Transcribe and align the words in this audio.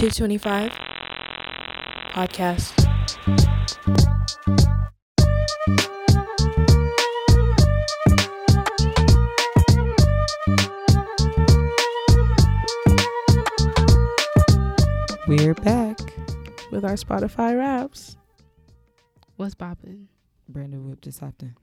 225 0.00 0.72
podcast. 2.14 2.72
We're 15.26 15.54
back. 15.54 15.98
with 16.70 16.84
our 16.84 16.94
Spotify 16.94 17.58
raps. 17.58 18.16
What's 19.36 19.54
poppin'? 19.54 20.08
Brandon 20.48 20.88
Whip 20.88 21.00
just 21.00 21.20
hopped 21.20 21.42
in. 21.42 21.54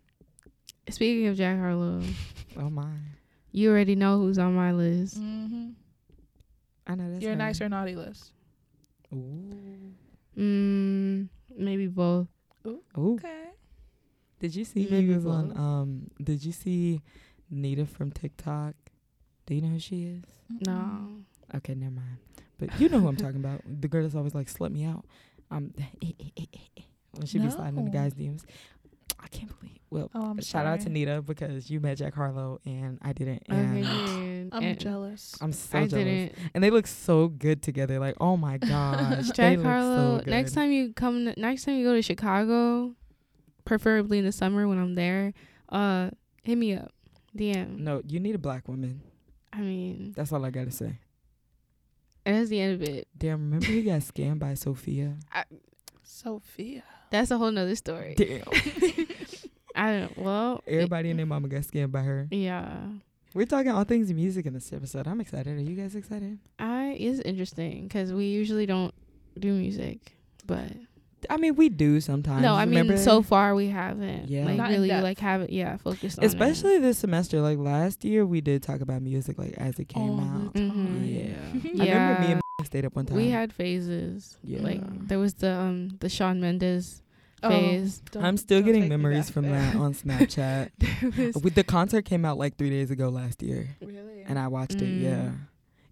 Speaking 0.90 1.28
of 1.28 1.38
Jack 1.38 1.58
Harlow, 1.60 2.02
Oh 2.58 2.70
my. 2.70 2.86
you 3.52 3.70
already 3.72 3.96
know 3.96 4.20
who's 4.20 4.38
on 4.38 4.54
my 4.54 4.72
list. 4.72 5.20
Mm-hmm. 5.22 5.70
I 6.88 6.96
know 6.96 7.12
that's 7.12 7.24
Your 7.24 7.36
nice 7.36 7.62
or 7.62 7.68
naughty 7.70 7.96
list. 7.96 8.32
Ooh. 9.14 9.94
Mm, 10.38 11.30
maybe 11.58 11.88
both. 11.88 12.28
Ooh. 12.66 12.82
Okay. 12.98 13.44
Did 14.40 14.56
you 14.56 14.66
see 14.66 14.84
he 14.84 14.92
Maybe 14.92 15.16
was 15.16 15.26
on 15.26 15.58
um 15.58 16.12
did 16.22 16.44
you 16.46 16.52
see 16.52 17.02
Nita 17.50 17.86
from 17.86 18.12
TikTok? 18.12 18.76
Do 19.46 19.56
you 19.56 19.62
know 19.62 19.70
who 19.70 19.80
she 19.80 20.04
is? 20.04 20.24
No. 20.66 21.08
Okay, 21.56 21.74
never 21.74 21.96
mind. 21.96 22.18
But 22.60 22.80
you 22.80 22.90
know 22.90 23.00
who 23.00 23.08
I'm 23.08 23.16
talking 23.16 23.38
about. 23.38 23.62
The 23.66 23.88
girl 23.88 24.04
that's 24.04 24.16
always 24.16 24.36
like, 24.36 24.48
slut 24.48 24.72
me 24.72 24.84
out. 24.86 25.06
Um 25.50 25.74
when 27.14 27.26
she 27.26 27.40
be 27.40 27.50
sliding 27.50 27.78
in 27.80 27.86
the 27.86 27.92
guys' 27.92 28.14
DMs. 28.14 28.44
I 29.20 29.28
can't 29.30 29.52
believe 29.60 29.80
well 29.90 30.12
Oh, 30.14 30.30
I'm 30.32 30.42
shout 30.42 30.68
out 30.68 30.82
to. 30.82 30.90
Nita 30.90 31.24
because 31.24 31.72
you 31.72 31.80
met 31.80 31.98
Jack 31.98 32.14
Harlow 32.14 32.60
and 32.66 33.00
I 33.02 33.14
didn't 33.14 33.44
Okay, 33.50 34.37
and. 34.52 34.64
I'm 34.64 34.64
And 34.72 34.80
jealous. 34.80 35.36
I'm 35.42 35.52
so 35.54 35.80
I 35.80 35.88
jealous. 35.88 36.04
didn't. 36.06 36.34
And 36.54 36.64
they 36.64 36.70
look 36.70 36.88
so 36.88 37.28
good 37.28 37.62
together. 37.62 38.00
Like, 38.00 38.16
oh 38.20 38.38
my 38.38 38.58
gosh. 38.60 39.28
they 39.28 39.32
Jack 39.34 39.58
look 39.58 39.66
Harlow. 39.66 40.18
so 40.18 40.24
good. 40.24 40.32
next 40.32 40.54
time 40.54 40.72
you 40.72 40.94
come, 40.94 41.34
next 41.38 41.66
time 41.66 41.76
you 41.76 41.84
go 41.86 41.94
to 41.94 42.02
Chicago, 42.02 42.94
preferably 43.66 44.18
in 44.20 44.26
the 44.26 44.32
summer 44.32 44.68
when 44.68 44.78
I'm 44.80 44.96
there, 44.96 45.34
uh, 45.70 46.10
hit 46.44 46.58
me 46.58 46.74
up. 46.76 46.92
DM. 47.38 47.80
No, 47.80 48.02
you 48.08 48.20
need 48.20 48.34
a 48.36 48.40
black 48.40 48.68
woman. 48.68 49.02
I 49.54 49.62
mean, 49.62 50.14
That's 50.16 50.32
all 50.32 50.44
I 50.46 50.50
gotta 50.50 50.72
say. 50.72 50.98
and 52.26 52.36
that's 52.36 52.50
the 52.50 52.60
end 52.60 52.82
of 52.82 52.88
it. 52.88 53.08
Damn, 53.18 53.40
remember 53.42 53.66
he 53.68 53.84
got 53.84 54.02
scammed 54.02 54.40
by 54.40 54.54
Sophia? 54.56 55.16
Sophia. 56.04 56.84
That's 57.12 57.32
a 57.32 57.38
whole 57.38 57.52
nother 57.52 57.76
story. 57.76 58.16
Damn. 58.18 58.44
I 59.76 60.00
don't. 60.00 60.18
Well, 60.18 60.62
it- 60.66 60.74
Everybody 60.76 61.10
and 61.12 61.20
their 61.20 61.26
mama 61.26 61.48
got 61.48 61.62
scammed 61.62 61.92
by 61.92 62.02
her. 62.02 62.28
yeah. 62.32 62.88
We're 63.38 63.46
talking 63.46 63.72
all 63.72 63.84
things 63.84 64.12
music 64.12 64.48
in 64.48 64.54
this 64.56 64.74
episode. 64.74 65.08
I'm 65.08 65.22
excited. 65.22 65.56
Are 65.56 65.62
you 65.62 65.76
guys 65.76 65.94
excited? 65.94 66.40
I 66.58 66.98
it's 67.00 67.20
interesting 67.20 67.84
because 67.84 68.12
we 68.12 68.26
usually 68.26 68.66
don't 68.66 68.96
do 69.40 69.54
music, 69.54 70.14
but 70.48 70.72
I 71.30 71.38
mean, 71.38 71.54
we 71.56 71.70
do 71.70 72.02
sometimes. 72.02 72.42
no, 72.42 72.56
I 72.56 72.66
mean 72.66 72.80
remember? 72.80 72.98
so 72.98 73.22
far 73.22 73.54
we 73.54 73.68
haven't. 73.68 74.28
Yeah. 74.28 74.46
like 74.46 74.58
Not 74.58 74.70
really 74.70 74.90
like 74.90 75.20
haven't 75.20 75.52
yeah 75.52 75.78
focused 75.78 76.18
on 76.18 76.24
it. 76.24 76.28
especially 76.30 76.80
this 76.80 76.98
semester. 76.98 77.40
Like 77.42 77.60
last 77.60 78.04
year, 78.04 78.26
we 78.26 78.42
did 78.42 78.64
talk 78.64 78.82
about 78.82 79.04
music 79.04 79.38
like 79.38 79.54
as 79.54 79.78
it 79.78 79.88
came 79.88 80.02
All 80.02 80.20
out. 80.20 80.54
the 80.56 80.60
Mhm. 80.62 80.70
time. 80.72 81.04
Yeah. 81.06 81.84
I 81.84 81.88
remember 81.90 82.22
me 82.22 82.28
Yeah. 82.30 82.32
and 82.34 82.42
stayed 82.66 82.86
up 82.86 82.96
one 82.96 83.06
time. 83.06 83.18
We 83.18 83.30
had 83.30 83.54
phases. 83.54 84.36
Yeah. 84.44 84.62
Like 84.64 85.08
there 85.10 85.20
was 85.20 85.36
the 85.36 85.52
um 85.52 85.90
the 86.00 86.10
Shawn 86.10 86.42
Mendes 86.42 87.04
phase. 87.42 88.00
don't- 88.12 88.24
I'm 88.24 88.38
still 88.38 88.62
getting 88.62 88.82
take 88.84 88.90
me 88.92 88.98
memories 88.98 89.30
from 89.30 89.50
that 89.50 89.76
on 89.76 89.94
Snapchat. 90.02 91.42
With 91.44 91.56
the 91.56 91.64
concert 91.64 92.06
came 92.06 92.26
out 92.26 92.38
like 92.38 92.58
three 92.58 92.70
days 92.70 92.92
ago 92.92 93.10
last 93.10 93.42
year, 93.44 93.70
Really? 93.82 94.24
and 94.28 94.38
I 94.40 94.48
watched 94.48 94.76
it. 94.82 94.86
Mm. 94.86 95.02
Yeah, 95.02 95.32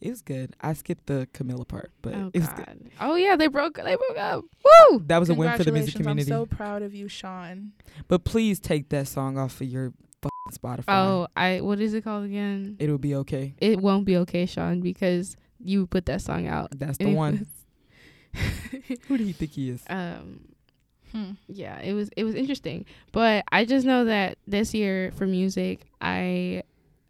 it 0.01 0.09
was 0.09 0.21
good. 0.21 0.55
I 0.61 0.73
skipped 0.73 1.05
the 1.07 1.27
Camila 1.33 1.67
part, 1.67 1.91
but 2.01 2.13
oh 2.15 2.31
it 2.33 2.39
was 2.39 2.49
good. 2.49 2.91
Oh 2.99 3.15
yeah, 3.15 3.35
they 3.35 3.47
broke 3.47 3.75
they 3.75 3.95
broke 3.95 4.17
up. 4.17 4.45
Woo! 4.91 4.99
That 5.07 5.19
was 5.19 5.29
a 5.29 5.33
win 5.35 5.55
for 5.57 5.63
the 5.63 5.71
music 5.71 5.95
community. 5.95 6.31
I'm 6.31 6.37
so 6.39 6.45
proud 6.45 6.81
of 6.81 6.93
you, 6.93 7.07
Shawn. 7.07 7.71
but 8.07 8.23
please 8.23 8.59
take 8.59 8.89
that 8.89 9.07
song 9.07 9.37
off 9.37 9.61
of 9.61 9.67
your 9.67 9.93
Spotify. 10.51 10.83
Oh, 10.89 11.27
I 11.35 11.61
what 11.61 11.79
is 11.79 11.93
it 11.93 12.03
called 12.03 12.25
again? 12.25 12.75
it'll 12.79 12.97
be 12.99 13.15
okay. 13.15 13.55
It 13.59 13.79
won't 13.81 14.05
be 14.05 14.17
okay, 14.17 14.45
Shawn, 14.45 14.79
because 14.81 15.35
you 15.59 15.87
put 15.87 16.05
that 16.07 16.21
song 16.21 16.45
out. 16.47 16.69
That's 16.77 16.97
the 16.99 17.13
one. 17.13 17.47
Who 19.07 19.17
do 19.17 19.23
you 19.23 19.33
think 19.33 19.51
he 19.51 19.69
is? 19.69 19.83
um 19.89 20.41
Hmm. 21.15 21.31
yeah, 21.47 21.79
it 21.79 21.93
was 21.93 22.09
it 22.17 22.23
was 22.25 22.35
interesting. 22.35 22.85
But 23.11 23.45
I 23.51 23.63
just 23.65 23.85
know 23.85 24.05
that 24.05 24.37
this 24.47 24.73
year 24.73 25.11
for 25.15 25.25
music, 25.25 25.81
I 26.01 26.63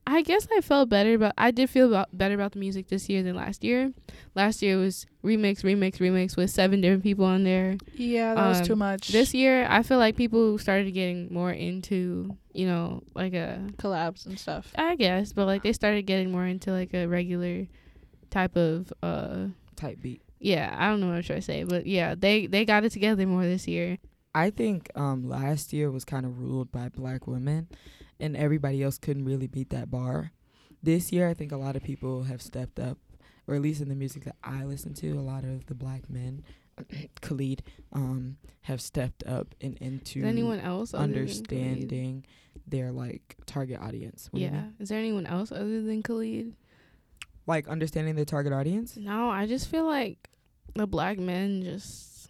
I 0.08 0.22
guess 0.22 0.48
I 0.56 0.62
felt 0.62 0.90
better 0.90 1.16
about 1.16 1.34
I 1.38 1.50
did 1.50 1.70
feel 1.70 1.88
about 1.88 2.16
better 2.16 2.36
about 2.36 2.52
the 2.52 2.60
music 2.60 2.90
this 2.90 3.10
year 3.10 3.24
than 3.24 3.36
last 3.36 3.64
year. 3.64 3.92
Last 4.36 4.62
year 4.62 4.78
was 4.78 5.08
remix, 5.24 5.64
remix, 5.64 5.98
remix 5.98 6.38
with 6.38 6.52
seven 6.52 6.82
different 6.82 7.02
people 7.02 7.26
on 7.26 7.44
there. 7.44 7.78
Yeah, 7.96 8.36
that 8.36 8.48
was 8.48 8.60
Um, 8.60 8.66
too 8.66 8.76
much. 8.76 9.08
This 9.08 9.34
year, 9.34 9.66
I 9.68 9.82
feel 9.82 9.98
like 9.98 10.16
people 10.16 10.60
started 10.60 10.92
getting 10.94 11.34
more 11.34 11.52
into, 11.52 12.38
you 12.54 12.68
know, 12.68 13.02
like 13.16 13.34
a 13.34 13.66
collabs 13.78 14.28
and 14.28 14.38
stuff. 14.38 14.72
I 14.76 14.96
guess, 14.96 15.34
but 15.34 15.48
like 15.48 15.64
they 15.64 15.74
started 15.74 16.06
getting 16.06 16.32
more 16.32 16.46
into 16.46 16.72
like 16.72 16.94
a 16.94 17.08
regular 17.08 17.66
type 18.30 18.56
of 18.56 18.94
uh 19.02 19.48
Type 19.76 20.00
beat. 20.02 20.22
Yeah, 20.46 20.76
I 20.78 20.90
don't 20.90 21.00
know 21.00 21.08
what 21.08 21.16
I'm 21.16 21.24
trying 21.24 21.40
to 21.40 21.46
say, 21.46 21.64
but 21.64 21.88
yeah, 21.88 22.14
they 22.14 22.46
they 22.46 22.66
got 22.66 22.84
it 22.86 22.92
together 22.92 23.26
more 23.26 23.44
this 23.44 23.68
year. 23.68 23.98
I 24.36 24.52
think 24.52 24.90
um 24.96 25.28
last 25.28 25.74
year 25.74 25.90
was 25.90 26.06
kind 26.06 26.24
of 26.24 26.40
ruled 26.40 26.72
by 26.72 26.90
black 26.90 27.26
women, 27.26 27.68
and 28.20 28.38
everybody 28.38 28.84
else 28.84 29.00
couldn't 29.00 29.26
really 29.26 29.48
beat 29.48 29.72
that 29.72 29.90
bar. 29.90 30.32
This 30.84 31.12
year, 31.12 31.28
I 31.28 31.34
think 31.34 31.52
a 31.52 31.58
lot 31.58 31.76
of 31.76 31.82
people 31.82 32.24
have 32.24 32.44
stepped 32.44 32.80
up, 32.80 33.00
or 33.48 33.56
at 33.56 33.62
least 33.62 33.82
in 33.82 33.90
the 33.90 33.96
music 33.96 34.26
that 34.26 34.36
I 34.44 34.66
listen 34.66 34.94
to, 34.96 35.14
a 35.14 35.26
lot 35.34 35.44
of 35.44 35.66
the 35.66 35.74
black 35.74 36.12
men, 36.12 36.44
Khalid, 37.22 37.64
um, 37.92 38.38
have 38.62 38.82
stepped 38.82 39.24
up 39.26 39.56
and 39.62 39.76
into 39.80 40.20
Is 40.20 40.26
anyone 40.26 40.60
else 40.60 40.94
other 40.94 41.08
than 41.08 41.14
Khalid? 41.14 41.28
understanding 41.32 42.26
their 42.68 42.92
like 42.92 43.36
target 43.48 43.80
audience. 43.82 44.28
What 44.30 44.44
Yeah. 44.44 44.66
Is 44.80 44.90
there 44.90 45.00
anyone 45.00 45.26
else 45.26 45.52
other 45.52 45.82
than 45.82 46.04
Khalid? 46.04 46.54
like 47.48 47.68
understanding 47.68 48.16
their 48.16 48.26
target 48.26 48.54
audience. 48.54 48.98
No, 48.98 49.30
I 49.30 49.46
just 49.46 49.68
feel 49.70 49.86
like 49.86 50.30
the 50.76 50.88
black 50.88 51.18
men 51.18 51.64
just 51.64 52.30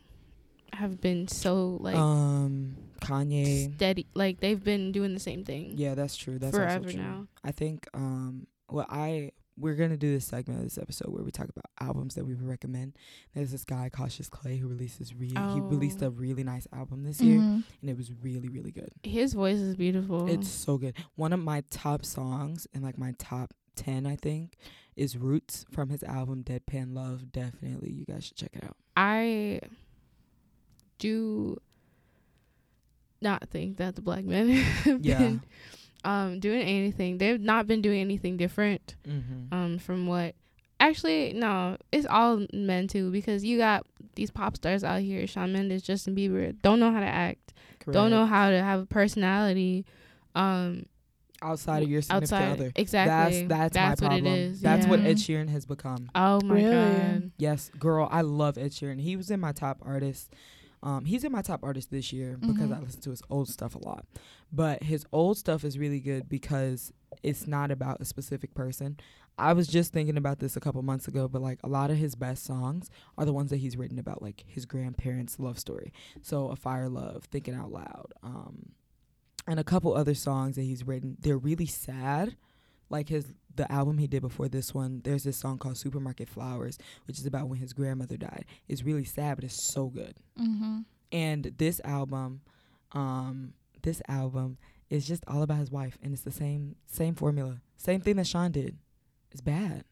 have 0.73 0.99
been 1.01 1.27
so 1.27 1.77
like 1.79 1.95
um, 1.95 2.75
Kanye. 3.01 3.73
steady. 3.75 4.07
Like 4.13 4.39
they've 4.39 4.61
been 4.63 4.91
doing 4.91 5.13
the 5.13 5.19
same 5.19 5.43
thing 5.45 5.73
Yeah, 5.75 5.95
that's 5.95 6.15
true. 6.17 6.37
That's 6.39 6.55
also 6.55 6.65
forever 6.67 6.91
true. 6.91 7.01
now. 7.01 7.27
I 7.43 7.51
think 7.51 7.87
um 7.93 8.47
well 8.69 8.85
I 8.89 9.31
we're 9.57 9.75
gonna 9.75 9.95
do 9.95 10.11
this 10.11 10.25
segment 10.25 10.59
of 10.59 10.65
this 10.65 10.77
episode 10.77 11.13
where 11.13 11.23
we 11.23 11.31
talk 11.31 11.47
about 11.47 11.63
albums 11.79 12.15
that 12.15 12.25
we 12.25 12.33
would 12.35 12.45
recommend. 12.45 12.97
There's 13.33 13.51
this 13.51 13.63
guy 13.63 13.87
Cautious 13.89 14.27
Clay 14.27 14.57
who 14.57 14.67
releases 14.67 15.13
re- 15.15 15.29
he 15.29 15.61
released 15.61 15.99
Oh. 16.03 16.07
a 16.07 16.09
really 16.09 16.43
nice 16.43 16.67
album 16.73 17.03
this 17.03 17.21
year 17.21 17.39
Mhm. 17.39 17.63
and 17.81 17.89
it 17.89 17.95
was 17.95 18.11
really 18.21 18.49
really 18.49 18.71
good. 18.71 18.91
His 19.03 19.33
voice 19.33 19.59
is 19.59 19.75
beautiful. 19.77 20.27
It's 20.27 20.49
so 20.49 20.77
good. 20.77 20.95
One 21.15 21.31
of 21.31 21.39
my 21.39 21.63
top 21.69 22.03
songs 22.03 22.67
and 22.73 22.83
like 22.83 22.97
my 22.97 23.13
top 23.17 23.53
10 23.77 24.05
I 24.05 24.17
think 24.17 24.57
is 24.95 25.17
Roots 25.17 25.65
from 25.71 25.89
his 25.89 26.03
album 26.03 26.43
Deadpan 26.43 26.93
Love. 26.93 27.31
Definitely 27.31 27.91
you 27.91 28.05
guys 28.05 28.25
should 28.25 28.37
check 28.37 28.51
it 28.53 28.63
out. 28.63 28.75
I 28.95 29.59
do 30.99 31.59
not 33.21 33.49
think 33.49 33.77
that 33.77 33.95
the 33.95 34.01
black 34.01 34.23
men 34.25 34.49
have 34.49 35.03
Yeah. 35.05 35.17
been 35.17 35.41
um 36.03 36.39
doing 36.39 36.61
anything. 36.61 37.17
They've 37.17 37.39
not 37.41 37.67
been 37.67 37.81
doing 37.81 37.99
anything 38.01 38.37
different 38.37 38.95
Mhm. 39.07 39.51
um 39.51 39.77
from 39.79 40.05
what 40.07 40.35
actually 40.79 41.33
no, 41.33 41.77
it's 41.91 42.05
all 42.05 42.45
men 42.53 42.87
too 42.87 43.11
because 43.11 43.43
you 43.43 43.57
got 43.57 43.85
these 44.15 44.31
pop 44.31 44.55
stars 44.55 44.83
out 44.83 45.01
here, 45.01 45.25
Shawn 45.27 45.51
Mendes, 45.51 45.81
Justin 45.83 46.15
Bieber, 46.15 46.55
don't 46.61 46.79
know 46.79 46.91
how 46.91 46.99
to 46.99 47.05
act, 47.05 47.53
don't 47.91 48.11
know 48.11 48.25
how 48.25 48.49
to 48.49 48.61
have 48.61 48.81
a 48.81 48.85
personality. 48.85 49.85
Um 50.35 50.85
outside 51.45 51.83
of 51.83 51.89
your 51.89 52.01
significant 52.01 52.33
outside 52.33 52.51
other. 52.51 52.71
exactly. 52.75 53.47
That's 53.47 53.73
that's, 53.73 53.73
That's 53.73 54.01
my 54.01 54.07
what 54.07 54.11
problem. 54.21 54.33
is, 54.35 54.61
That's 54.61 54.87
what. 54.87 54.99
Ed 55.01 55.17
Sheeran 55.17 55.49
has 55.49 55.65
become. 55.65 56.09
Oh 56.15 56.41
my 56.43 56.55
Really? 56.55 56.71
god. 56.71 57.31
Yes, 57.37 57.71
girl, 57.79 58.07
I 58.11 58.21
love 58.21 58.57
Ed 58.57 58.71
Sheeran. 58.71 58.99
He 58.99 59.15
was 59.15 59.29
in 59.31 59.39
my 59.39 59.51
top 59.51 59.77
artists. 59.81 60.29
Um, 60.83 61.05
he's 61.05 61.23
in 61.23 61.31
my 61.31 61.41
top 61.41 61.63
artist 61.63 61.89
this 61.89 62.13
year 62.13 62.37
because 62.37 62.69
Mhm. 62.69 62.77
I 62.77 62.79
listen 62.81 63.01
to 63.01 63.09
his 63.09 63.23
old 63.29 63.49
stuff 63.49 63.73
a 63.75 63.79
lot. 63.79 64.05
But 64.53 64.83
his 64.83 65.05
old 65.11 65.37
stuff 65.37 65.63
is 65.63 65.79
really 65.79 65.99
good 65.99 66.29
because 66.29 66.93
it's 67.23 67.47
not 67.47 67.71
about 67.71 68.01
a 68.01 68.05
specific 68.05 68.53
person. 68.53 68.97
I 69.37 69.53
was 69.53 69.67
just 69.67 69.91
thinking 69.93 70.15
about 70.15 70.39
this 70.39 70.55
a 70.55 70.59
couple 70.59 70.81
months 70.83 71.07
ago, 71.07 71.27
but 71.27 71.41
like 71.41 71.59
a 71.63 71.67
lot 71.67 71.89
of 71.91 71.97
his 71.97 72.13
best 72.15 72.43
songs 72.45 72.89
are 73.17 73.25
the 73.25 73.33
ones 73.33 73.49
that 73.49 73.57
he's 73.57 73.75
written 73.75 73.97
about 73.99 74.21
like 74.21 74.43
his 74.47 74.65
grandparents' 74.65 75.39
love 75.39 75.57
story. 75.59 75.91
So 76.21 76.49
Afire 76.49 76.87
Love, 76.87 77.25
Thinking 77.25 77.53
Out 77.55 77.71
Loud, 77.71 78.13
um, 78.23 78.69
and 79.47 79.59
a 79.59 79.63
couple 79.63 79.93
other 79.93 80.15
songs 80.15 80.55
that 80.55 80.63
he's 80.63 80.85
written. 80.85 81.17
They're 81.19 81.37
really 81.37 81.65
sad. 81.65 82.35
Like 82.89 83.09
his 83.09 83.33
the 83.55 83.71
album 83.71 83.97
he 83.97 84.07
did 84.07 84.21
before 84.21 84.47
this 84.47 84.73
one, 84.73 85.01
there's 85.03 85.23
this 85.23 85.37
song 85.37 85.57
called 85.57 85.77
Supermarket 85.77 86.27
Flowers, 86.27 86.77
which 87.07 87.19
is 87.19 87.25
about 87.25 87.47
when 87.47 87.59
his 87.59 87.73
grandmother 87.73 88.17
died. 88.17 88.45
It's 88.67 88.83
really 88.83 89.05
sad, 89.05 89.37
but 89.37 89.45
it's 89.45 89.61
so 89.61 89.87
good. 89.87 90.15
Mm-hmm. 90.39 90.79
And 91.11 91.53
this 91.57 91.79
album, 91.85 92.41
um, 92.91 93.53
this 93.81 94.01
album 94.07 94.57
is 94.89 95.07
just 95.07 95.23
all 95.27 95.41
about 95.41 95.59
his 95.59 95.71
wife, 95.71 95.97
and 96.03 96.13
it's 96.13 96.23
the 96.23 96.31
same 96.31 96.75
same 96.85 97.15
formula, 97.15 97.61
same 97.77 98.01
thing 98.01 98.17
that 98.17 98.27
Shawn 98.27 98.51
did. 98.51 98.77
It's 99.31 99.41
bad. 99.41 99.83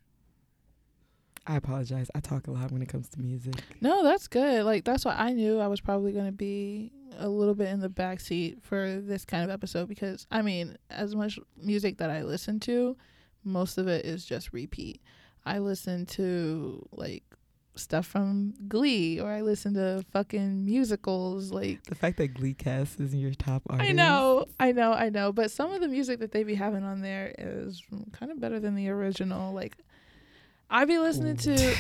I 1.46 1.58
apologize. 1.58 2.10
I 2.16 2.22
talk 2.22 2.48
a 2.48 2.52
lot 2.52 2.72
when 2.72 2.82
it 2.82 2.88
comes 2.88 3.10
to 3.10 3.20
music. 3.20 3.56
No, 3.82 4.04
that's 4.04 4.28
good. 4.28 4.64
Like 4.64 4.86
that's 4.86 5.04
why 5.04 5.16
I 5.18 5.34
knew 5.34 5.60
I 5.60 5.68
was 5.68 5.82
probably 5.82 6.14
gonna 6.14 6.32
be 6.32 6.92
a 7.18 7.28
little 7.28 7.56
bit 7.56 7.70
in 7.70 7.80
the 7.80 7.90
backseat 7.90 8.62
for 8.62 9.00
this 9.02 9.26
kind 9.26 9.44
of 9.44 9.50
episode 9.50 9.88
because 9.88 10.28
I 10.32 10.42
mean, 10.42 10.78
as 10.90 11.16
much 11.16 11.40
music 11.62 11.98
that 11.98 12.10
I 12.10 12.24
listen 12.24 12.60
to, 12.62 12.96
most 13.44 13.78
of 13.78 13.88
it 13.88 14.06
is 14.06 14.26
just 14.26 14.54
repeat. 14.54 15.02
I 15.46 15.60
listen 15.60 16.06
to 16.08 16.88
like 16.92 17.24
stuff 17.76 18.06
from 18.06 18.54
Glee 18.68 19.20
or 19.20 19.32
I 19.32 19.42
listen 19.42 19.74
to 19.74 20.06
fucking 20.12 20.66
musicals 20.66 21.52
like 21.52 21.84
The 21.86 21.96
fact 21.96 22.18
that 22.18 22.34
Glee 22.34 22.54
cast 22.54 23.00
is 23.00 23.16
your 23.16 23.34
top 23.34 23.64
artist. 23.68 23.90
I 23.90 23.94
know, 23.94 24.46
I 24.60 24.72
know, 24.72 24.94
I 24.94 25.10
know. 25.10 25.32
But 25.32 25.52
some 25.52 25.72
of 25.72 25.82
the 25.82 25.88
music 25.88 26.20
that 26.20 26.32
they 26.32 26.44
be 26.44 26.56
having 26.56 26.84
on 26.84 27.02
there 27.02 27.34
is 27.38 27.84
kind 28.12 28.32
of 28.32 28.40
better 28.40 28.60
than 28.60 28.76
the 28.76 28.90
original. 28.90 29.54
Like, 29.54 29.78
I 30.74 30.86
be 30.86 30.98
listening 30.98 31.38
to, 31.38 31.76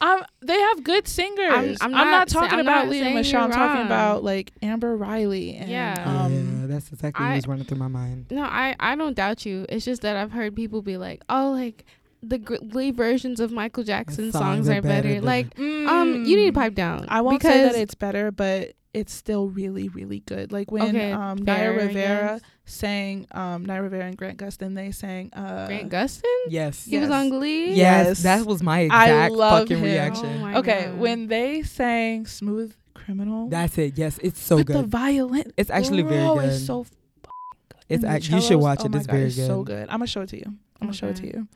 um, 0.00 0.22
they 0.42 0.58
have 0.58 0.84
good 0.84 1.06
singers. 1.08 1.52
I'm, 1.52 1.76
I'm 1.80 1.90
not, 1.90 2.04
not 2.04 2.30
sa- 2.30 2.40
talking 2.40 2.54
I'm 2.60 2.64
about 2.66 2.86
not 2.86 2.88
Lea 2.88 3.12
Michele. 3.12 3.42
I'm 3.44 3.50
talking 3.50 3.76
wrong. 3.78 3.86
about 3.86 4.24
like 4.24 4.52
Amber 4.62 4.96
Riley 4.96 5.56
and 5.56 5.70
Yeah. 5.70 6.02
um, 6.06 6.60
yeah, 6.62 6.66
that's 6.68 6.92
exactly 6.92 7.24
what 7.26 7.34
was 7.34 7.46
running 7.48 7.64
through 7.64 7.78
my 7.78 7.88
mind. 7.88 8.26
No, 8.30 8.42
I 8.42 8.74
I 8.80 8.94
don't 8.96 9.14
doubt 9.14 9.44
you. 9.44 9.66
It's 9.68 9.84
just 9.84 10.02
that 10.02 10.16
I've 10.16 10.32
heard 10.32 10.54
people 10.54 10.80
be 10.82 10.96
like, 10.96 11.22
"Oh, 11.28 11.50
like 11.50 11.84
the 12.22 12.38
Gr- 12.38 12.56
Glee 12.68 12.90
versions 12.92 13.40
of 13.40 13.52
Michael 13.52 13.84
Jackson 13.84 14.32
songs, 14.32 14.68
are 14.68 14.80
better." 14.82 15.14
than- 15.14 15.24
Like, 15.24 15.58
um, 15.58 16.24
you 16.24 16.36
need 16.36 16.46
to 16.46 16.52
mm, 16.52 16.54
pipe 16.54 16.74
down. 16.74 17.06
I 17.08 17.20
won't 17.20 17.38
because 17.40 17.52
say 17.52 17.62
that 17.64 17.74
it's 17.74 17.94
better, 17.94 18.30
but 18.30 18.72
it's 18.96 19.12
still 19.12 19.48
really, 19.48 19.88
really 19.88 20.20
good. 20.20 20.52
Like 20.52 20.70
when 20.72 20.88
Okay, 20.96 21.12
um, 21.12 21.36
Naya 21.38 21.70
Rivera 21.72 22.40
guess. 22.40 22.40
sang, 22.64 23.26
um, 23.32 23.64
Naya 23.64 23.82
Rivera 23.82 24.06
and 24.06 24.16
Grant 24.16 24.38
Gustin, 24.38 24.74
they 24.74 24.90
sang. 24.90 25.30
Uh, 25.32 25.66
Grant 25.66 25.90
Gustin. 25.90 26.22
Yes. 26.48 26.84
He 26.84 26.98
was 26.98 27.10
on 27.10 27.28
Glee. 27.28 27.74
Yes, 27.74 28.06
Yes. 28.06 28.22
that 28.22 28.46
was 28.46 28.62
my 28.62 28.80
I 28.80 29.06
exact 29.06 29.32
love 29.34 29.60
fucking 29.62 29.76
him. 29.78 29.84
reaction. 29.84 30.26
Oh 30.26 30.38
my 30.38 30.54
okay, 30.58 30.84
God. 30.86 30.98
when 30.98 31.26
they 31.28 31.62
sang 31.62 32.26
"Smooth 32.26 32.74
Criminal," 32.94 33.48
That's 33.48 33.76
it. 33.78 33.98
Yes, 33.98 34.18
it's 34.22 34.40
so 34.40 34.56
with 34.56 34.68
the 34.68 34.72
good. 34.82 34.86
violin, 34.88 35.52
It's 35.56 35.70
actually 35.70 36.02
very 36.02 36.26
good. 36.26 36.44
It's 36.54 36.64
so 36.66 36.80
f***ing 36.80 36.96
good. 37.22 37.80
It's 37.88 38.02
And 38.02 38.12
the 38.12 38.16
act- 38.16 38.30
you 38.30 38.40
should 38.40 38.58
watch 38.60 38.80
oh 38.82 38.86
it. 38.86 38.92
my 38.92 38.98
It's 38.98 39.06
God, 39.06 39.12
very 39.16 39.30
so 39.30 39.62
good. 39.62 39.66
good. 39.76 39.88
I'm 39.90 39.98
gonna 40.00 40.06
show 40.08 40.22
it 40.22 40.30
to 40.30 40.36
you. 40.38 40.46
I'm 40.80 40.88
gonna 40.88 40.92
show 40.94 41.08
it 41.08 41.16
to 41.16 41.26
you. 41.26 41.48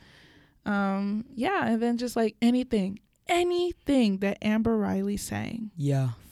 Um, 0.70 1.25
yeah, 1.34 1.66
and 1.66 1.81
then 1.82 1.96
just 1.96 2.16
like 2.16 2.37
anything, 2.42 3.00
anything 3.26 4.19
that 4.19 4.38
Amber 4.42 4.76
Riley 4.76 5.16
sang, 5.16 5.70
yeah, 5.76 6.10
beautiful. 6.10 6.30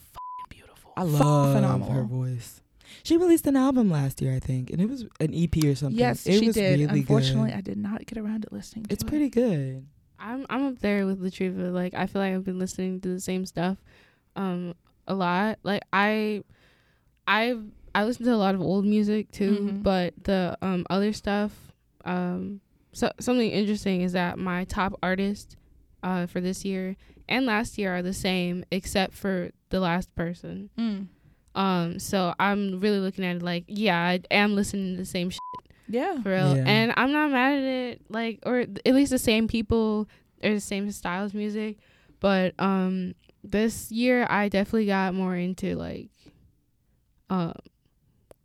I 0.99 1.03
love 1.03 1.53
phenomenal. 1.55 1.93
her 1.93 2.03
voice. 2.03 2.61
She 3.03 3.17
released 3.17 3.45
an 3.47 3.55
album 3.55 3.89
last 3.89 4.21
year, 4.21 4.33
I 4.35 4.39
think, 4.39 4.69
and 4.71 4.81
it 4.81 4.89
was 4.89 5.05
an 5.19 5.33
EP 5.33 5.63
or 5.65 5.75
something. 5.75 5.97
Yes, 5.99 6.25
it 6.27 6.39
she 6.39 6.47
was 6.47 6.55
did. 6.55 6.79
Really 6.79 6.99
Unfortunately, 7.01 7.51
good. 7.51 7.57
I 7.57 7.61
did 7.61 7.77
not 7.77 8.05
get 8.05 8.17
around 8.17 8.41
to 8.43 8.49
listening. 8.51 8.85
to 8.85 8.89
it. 8.89 8.93
it's 8.93 9.03
it. 9.03 9.07
pretty 9.07 9.29
good. 9.29 9.85
I'm 10.19 10.45
I'm 10.49 10.65
up 10.67 10.79
there 10.79 11.05
with 11.05 11.21
Latriva. 11.21 11.71
Like 11.71 11.93
I 11.93 12.05
feel 12.07 12.21
like 12.21 12.33
I've 12.33 12.43
been 12.43 12.59
listening 12.59 12.99
to 13.01 13.07
the 13.09 13.19
same 13.21 13.45
stuff 13.45 13.77
um 14.35 14.73
a 15.07 15.13
lot. 15.13 15.59
Like 15.63 15.83
I 15.93 16.43
I've 17.27 17.63
I 17.95 18.03
listen 18.03 18.25
to 18.25 18.33
a 18.33 18.35
lot 18.37 18.55
of 18.55 18.61
old 18.61 18.85
music 18.85 19.31
too, 19.31 19.51
Mhm. 19.51 19.83
but 19.83 20.13
the 20.23 20.57
um 20.61 20.85
other 20.89 21.13
stuff 21.13 21.51
um 22.05 22.59
so 22.91 23.11
something 23.19 23.49
interesting 23.49 24.01
is 24.01 24.13
that 24.13 24.37
my 24.39 24.63
top 24.65 24.97
artist 25.03 25.55
uh 26.03 26.25
for 26.27 26.39
this 26.41 26.63
year 26.65 26.95
and 27.27 27.45
last 27.45 27.77
year 27.77 27.95
are 27.95 28.01
the 28.01 28.13
same 28.13 28.63
except 28.71 29.13
for 29.13 29.51
the 29.69 29.79
last 29.79 30.13
person. 30.15 30.69
Mm. 30.77 31.07
Um 31.55 31.99
so 31.99 32.33
I'm 32.39 32.79
really 32.79 32.99
looking 32.99 33.25
at 33.25 33.37
it 33.37 33.41
like 33.43 33.65
yeah, 33.67 33.97
I 33.99 34.19
am 34.31 34.55
listening 34.55 34.93
to 34.93 34.97
the 34.97 35.05
same 35.05 35.29
shit 35.29 35.39
Yeah. 35.87 36.21
for 36.21 36.29
real. 36.29 36.55
Yeah. 36.55 36.63
And 36.67 36.93
I'm 36.97 37.11
not 37.11 37.31
mad 37.31 37.57
at 37.57 37.63
it, 37.63 38.01
like, 38.09 38.39
or 38.45 38.65
th- 38.65 38.79
at 38.85 38.93
least 38.93 39.11
the 39.11 39.17
same 39.19 39.47
people 39.47 40.07
or 40.43 40.53
the 40.53 40.59
same 40.59 40.89
styles 40.91 41.31
of 41.31 41.35
music. 41.35 41.77
But 42.19 42.53
um, 42.59 43.15
this 43.43 43.91
year 43.91 44.27
I 44.29 44.49
definitely 44.49 44.85
got 44.85 45.13
more 45.15 45.35
into 45.35 45.75
like, 45.75 46.09
um, 47.29 47.53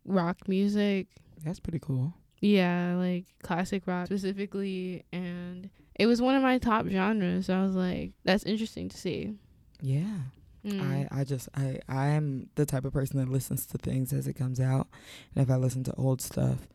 rock 0.05 0.47
music. 0.47 1.07
That's 1.43 1.59
pretty 1.59 1.79
cool. 1.79 2.13
Yeah, 2.41 2.95
like 2.97 3.25
classic 3.43 3.83
rock 3.87 4.07
specifically, 4.07 5.03
and 5.11 5.69
it 5.95 6.05
was 6.07 6.21
one 6.21 6.35
of 6.35 6.41
my 6.43 6.57
top 6.57 6.87
genres. 6.87 7.45
So 7.47 7.55
I 7.57 7.63
was 7.63 7.75
like, 7.75 8.11
that's 8.23 8.43
interesting 8.43 8.89
to 8.89 8.97
see. 8.97 9.33
Yeah. 9.81 10.17
Mm. 10.65 10.81
I, 11.11 11.19
I 11.21 11.23
just 11.23 11.47
I 11.55 11.79
I 11.87 12.07
am 12.07 12.49
the 12.55 12.65
type 12.65 12.85
of 12.85 12.93
person 12.93 13.19
that 13.19 13.29
listens 13.29 13.65
to 13.67 13.77
things 13.77 14.11
as 14.11 14.27
it 14.27 14.33
comes 14.33 14.59
out, 14.59 14.87
and 15.35 15.43
if 15.43 15.51
I 15.51 15.57
listen 15.57 15.83
to 15.83 15.93
old 15.95 16.21
stuff, 16.21 16.67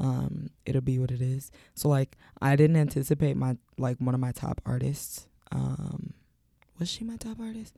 um, 0.00 0.50
it'll 0.64 0.80
be 0.80 0.98
what 0.98 1.12
it 1.12 1.20
is. 1.22 1.52
So 1.74 1.88
like 1.88 2.16
I 2.42 2.56
didn't 2.56 2.76
anticipate 2.76 3.36
my 3.36 3.56
like 3.78 3.98
one 3.98 4.14
of 4.14 4.20
my 4.20 4.32
top 4.32 4.60
artists. 4.66 5.28
Um, 5.52 6.14
was 6.80 6.88
she 6.90 7.04
my 7.04 7.16
top 7.16 7.38
artist? 7.38 7.76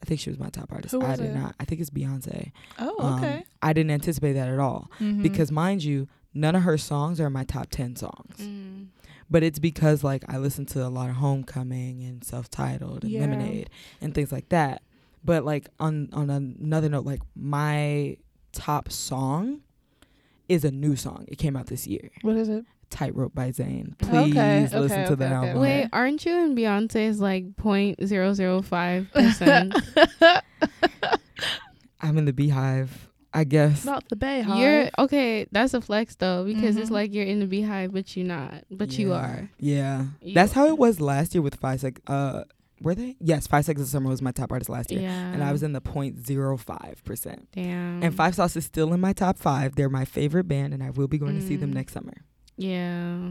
I 0.00 0.06
think 0.06 0.20
she 0.20 0.30
was 0.30 0.38
my 0.38 0.48
top 0.48 0.70
artist. 0.72 0.92
Who 0.92 1.02
I 1.02 1.16
did 1.16 1.26
it? 1.30 1.34
not. 1.34 1.56
I 1.58 1.64
think 1.64 1.80
it's 1.80 1.90
Beyonce. 1.90 2.52
Oh, 2.78 2.96
Um, 3.00 3.18
okay. 3.24 3.44
I 3.60 3.72
didn't 3.72 3.90
anticipate 3.90 4.34
that 4.34 4.48
at 4.48 4.58
all 4.60 4.90
Mhm. 5.00 5.22
because 5.22 5.50
mind 5.50 5.82
you, 5.84 6.06
none 6.32 6.54
of 6.54 6.62
her 6.62 6.78
songs 6.78 7.20
are 7.20 7.28
my 7.28 7.42
top 7.44 7.68
ten 7.70 7.96
songs. 7.96 8.36
Mm. 8.38 8.86
But 9.30 9.44
it's 9.44 9.60
because 9.60 10.02
like 10.02 10.24
I 10.28 10.38
listen 10.38 10.66
to 10.66 10.84
a 10.84 10.88
lot 10.88 11.08
of 11.08 11.16
Homecoming 11.16 12.02
and 12.02 12.24
Self 12.24 12.50
Titled 12.50 13.04
and 13.04 13.12
Yeah. 13.12 13.20
Lemonade 13.20 13.70
and 14.00 14.12
things 14.14 14.32
like 14.32 14.48
that. 14.48 14.82
But 15.24 15.44
like 15.44 15.68
on 15.78 16.08
on 16.12 16.30
another 16.30 16.88
note, 16.88 17.06
like 17.06 17.20
my 17.36 18.16
top 18.52 18.90
song 18.90 19.60
is 20.48 20.64
a 20.64 20.70
new 20.72 20.96
song. 20.96 21.24
It 21.28 21.38
came 21.38 21.56
out 21.56 21.66
this 21.66 21.86
year. 21.86 22.10
what 22.22 22.36
is 22.36 22.48
it? 22.48 22.64
Tightrope 22.90 23.32
by 23.32 23.52
Zayn. 23.52 23.96
Please 23.98 24.32
Okay, 24.32 24.62
listen 24.62 24.82
okay, 25.02 25.06
to 25.06 25.14
the 25.14 25.26
okay, 25.26 25.34
okay, 25.36 25.46
album. 25.48 25.62
Wait, 25.62 25.88
aren't 25.92 26.26
you 26.26 26.36
in 26.44 26.56
Beyonce's 26.56 27.20
like 27.20 27.56
point 27.56 28.04
zero 28.04 28.32
zero 28.32 28.62
five 28.62 29.08
percent? 29.12 29.76
I'm 32.00 32.18
in 32.18 32.24
the 32.24 32.32
Beehive. 32.32 33.08
I 33.32 33.44
guess. 33.44 33.84
Not 33.84 34.08
the 34.08 34.16
Bay 34.16 34.42
You're 34.44 34.90
okay. 34.98 35.46
That's 35.52 35.72
a 35.74 35.80
flex 35.80 36.16
though, 36.16 36.44
because 36.44 36.76
it's 36.76 36.90
Mhm. 36.90 36.94
like 36.94 37.14
you're 37.14 37.24
in 37.26 37.38
the 37.38 37.46
beehive, 37.46 37.92
but 37.92 38.16
you're 38.16 38.26
not. 38.26 38.64
But 38.70 38.98
you 38.98 39.12
are. 39.12 39.48
Yeah. 39.58 40.06
You 40.20 40.34
That's 40.34 40.52
how 40.52 40.66
it 40.66 40.76
was 40.78 41.00
last 41.00 41.34
year 41.34 41.42
with 41.42 41.54
Five 41.54 41.80
Sec. 41.80 42.00
Uh, 42.08 42.42
were 42.82 42.94
they? 42.94 43.16
Yes, 43.20 43.46
Five 43.46 43.64
Seconds 43.66 43.86
of 43.86 43.90
Summer 43.90 44.08
was 44.08 44.20
my 44.22 44.32
top 44.32 44.50
artist 44.50 44.68
last 44.70 44.90
year, 44.90 45.02
Yeah. 45.02 45.32
and 45.32 45.44
I 45.44 45.52
was 45.52 45.62
in 45.62 45.72
the 45.74 45.80
0.05 45.80 47.04
percent. 47.04 47.46
Damn. 47.52 48.02
And 48.02 48.14
Five 48.14 48.34
Sauce 48.34 48.56
is 48.56 48.64
still 48.64 48.92
in 48.92 49.00
my 49.00 49.12
top 49.12 49.38
five. 49.38 49.76
They're 49.76 49.88
my 49.88 50.04
favorite 50.04 50.48
band, 50.48 50.74
and 50.74 50.82
I 50.82 50.90
will 50.90 51.06
be 51.08 51.18
going 51.18 51.38
to 51.38 51.42
see 51.46 51.56
them 51.56 51.70
Mm. 51.70 51.74
next 51.74 51.92
summer. 51.92 52.14
Yeah. 52.56 53.30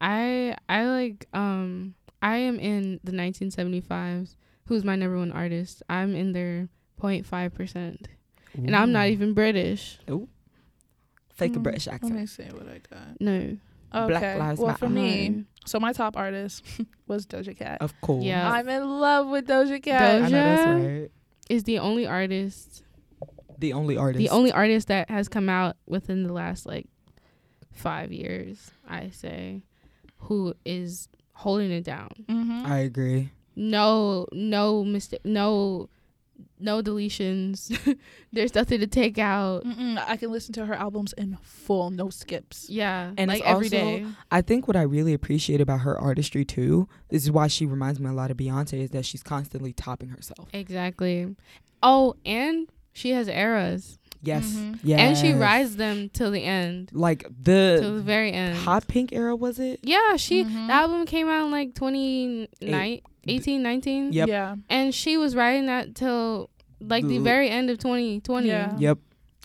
I 0.00 0.56
I 0.68 0.84
like 0.86 1.26
um 1.32 1.94
I 2.22 2.38
am 2.38 2.58
in 2.58 2.98
the 3.04 3.12
1975s. 3.12 4.36
Who's 4.66 4.84
my 4.84 4.96
number 4.96 5.16
one 5.18 5.32
artist? 5.32 5.82
I'm 5.88 6.14
in 6.14 6.32
their 6.32 6.68
0.5 7.00 7.54
percent, 7.54 8.08
and 8.54 8.74
I'm 8.76 8.92
not 8.92 9.08
even 9.08 9.34
British. 9.34 9.98
fake 11.34 11.54
a 11.54 11.58
Mm, 11.58 11.62
British 11.62 11.86
Let 11.86 12.02
me 12.02 12.20
accent. 12.22 12.30
see 12.30 12.42
what 12.56 12.68
I 12.68 12.80
got. 12.90 13.20
No. 13.20 13.56
Okay. 13.94 14.08
Black 14.08 14.38
Lives 14.38 14.60
well, 14.60 14.68
Matter. 14.68 14.78
for 14.78 14.88
me, 14.90 15.44
so 15.64 15.80
my 15.80 15.92
top 15.92 16.16
artist 16.16 16.62
was 17.06 17.26
Doja 17.26 17.56
Cat. 17.56 17.78
Of 17.80 17.98
course. 18.02 18.22
Yeah. 18.24 18.50
I'm 18.50 18.68
in 18.68 19.00
love 19.00 19.28
with 19.28 19.46
Doja 19.46 19.82
Cat. 19.82 20.22
I 20.24 20.28
know 20.28 20.30
that's 20.30 20.62
Doja? 20.62 21.00
right. 21.02 21.10
is 21.48 21.64
the 21.64 21.78
only 21.78 22.06
artist, 22.06 22.82
The 23.58 23.72
only 23.72 23.96
artist. 23.96 24.18
the 24.18 24.28
only 24.28 24.52
artist 24.52 24.88
that 24.88 25.08
has 25.10 25.28
come 25.28 25.48
out 25.48 25.76
within 25.86 26.22
the 26.24 26.32
last 26.34 26.66
like 26.66 26.86
five 27.72 28.12
years, 28.12 28.70
I 28.86 29.08
say, 29.10 29.62
who 30.18 30.52
is 30.66 31.08
holding 31.32 31.70
it 31.70 31.84
down. 31.84 32.10
Mm-hmm. 32.28 32.66
I 32.66 32.78
agree. 32.80 33.30
no 33.56 34.26
no 34.32 34.84
mistake 34.84 35.20
no 35.24 35.88
no 36.60 36.82
deletions. 36.82 37.76
There's 38.32 38.54
nothing 38.54 38.80
to 38.80 38.86
take 38.86 39.18
out. 39.18 39.64
Mm-mm, 39.64 40.02
I 40.06 40.16
can 40.16 40.30
listen 40.32 40.52
to 40.54 40.66
her 40.66 40.74
albums 40.74 41.12
in 41.14 41.36
full, 41.42 41.90
no 41.90 42.10
skips. 42.10 42.68
yeah 42.68 43.12
And 43.16 43.28
like 43.28 43.40
it's 43.40 43.46
every 43.48 43.66
also- 43.66 43.76
day. 43.76 44.06
I 44.30 44.42
think 44.42 44.66
what 44.68 44.76
I 44.76 44.82
really 44.82 45.14
appreciate 45.14 45.60
about 45.60 45.80
her 45.80 45.98
artistry 45.98 46.44
too, 46.44 46.88
this 47.08 47.22
is 47.24 47.30
why 47.30 47.46
she 47.46 47.66
reminds 47.66 48.00
me 48.00 48.08
a 48.08 48.12
lot 48.12 48.30
of 48.30 48.36
Beyonce, 48.36 48.80
is 48.82 48.90
that 48.90 49.04
she's 49.04 49.22
constantly 49.22 49.72
topping 49.72 50.08
herself. 50.10 50.48
exactly. 50.52 51.34
Oh 51.82 52.14
and 52.24 52.68
she 52.92 53.10
has 53.10 53.28
eras 53.28 53.97
Yes. 54.22 54.44
Mhm. 54.54 54.78
Yeah. 54.82 54.96
and 54.98 55.16
she 55.16 55.32
rides 55.32 55.76
them 55.76 56.08
till 56.12 56.30
the 56.30 56.42
end 56.42 56.90
like 56.92 57.22
till 57.22 57.30
the 57.44 57.80
the 57.96 58.02
very 58.02 58.32
end 58.32 58.56
hot 58.56 58.86
pink 58.88 59.12
era 59.12 59.34
was 59.36 59.58
it? 59.58 59.80
yeah 59.82 60.16
she 60.16 60.44
Mhm. 60.44 60.66
the 60.66 60.72
album 60.72 61.06
came 61.06 61.28
out 61.28 61.44
in 61.46 61.50
like 61.52 61.74
2018 61.74 63.00
18 63.26 63.62
19 63.62 64.12
Yep. 64.12 64.28
Yeah. 64.28 64.56
and 64.68 64.94
she 64.94 65.16
was 65.16 65.36
riding 65.36 65.66
that 65.66 65.94
till 65.94 66.50
like 66.80 67.04
the 67.06 67.18
The- 67.18 67.24
very 67.24 67.48
end 67.48 67.70
of 67.70 67.78
2020 67.78 68.48
Yeah. 68.48 68.74
Yep. 68.78 68.98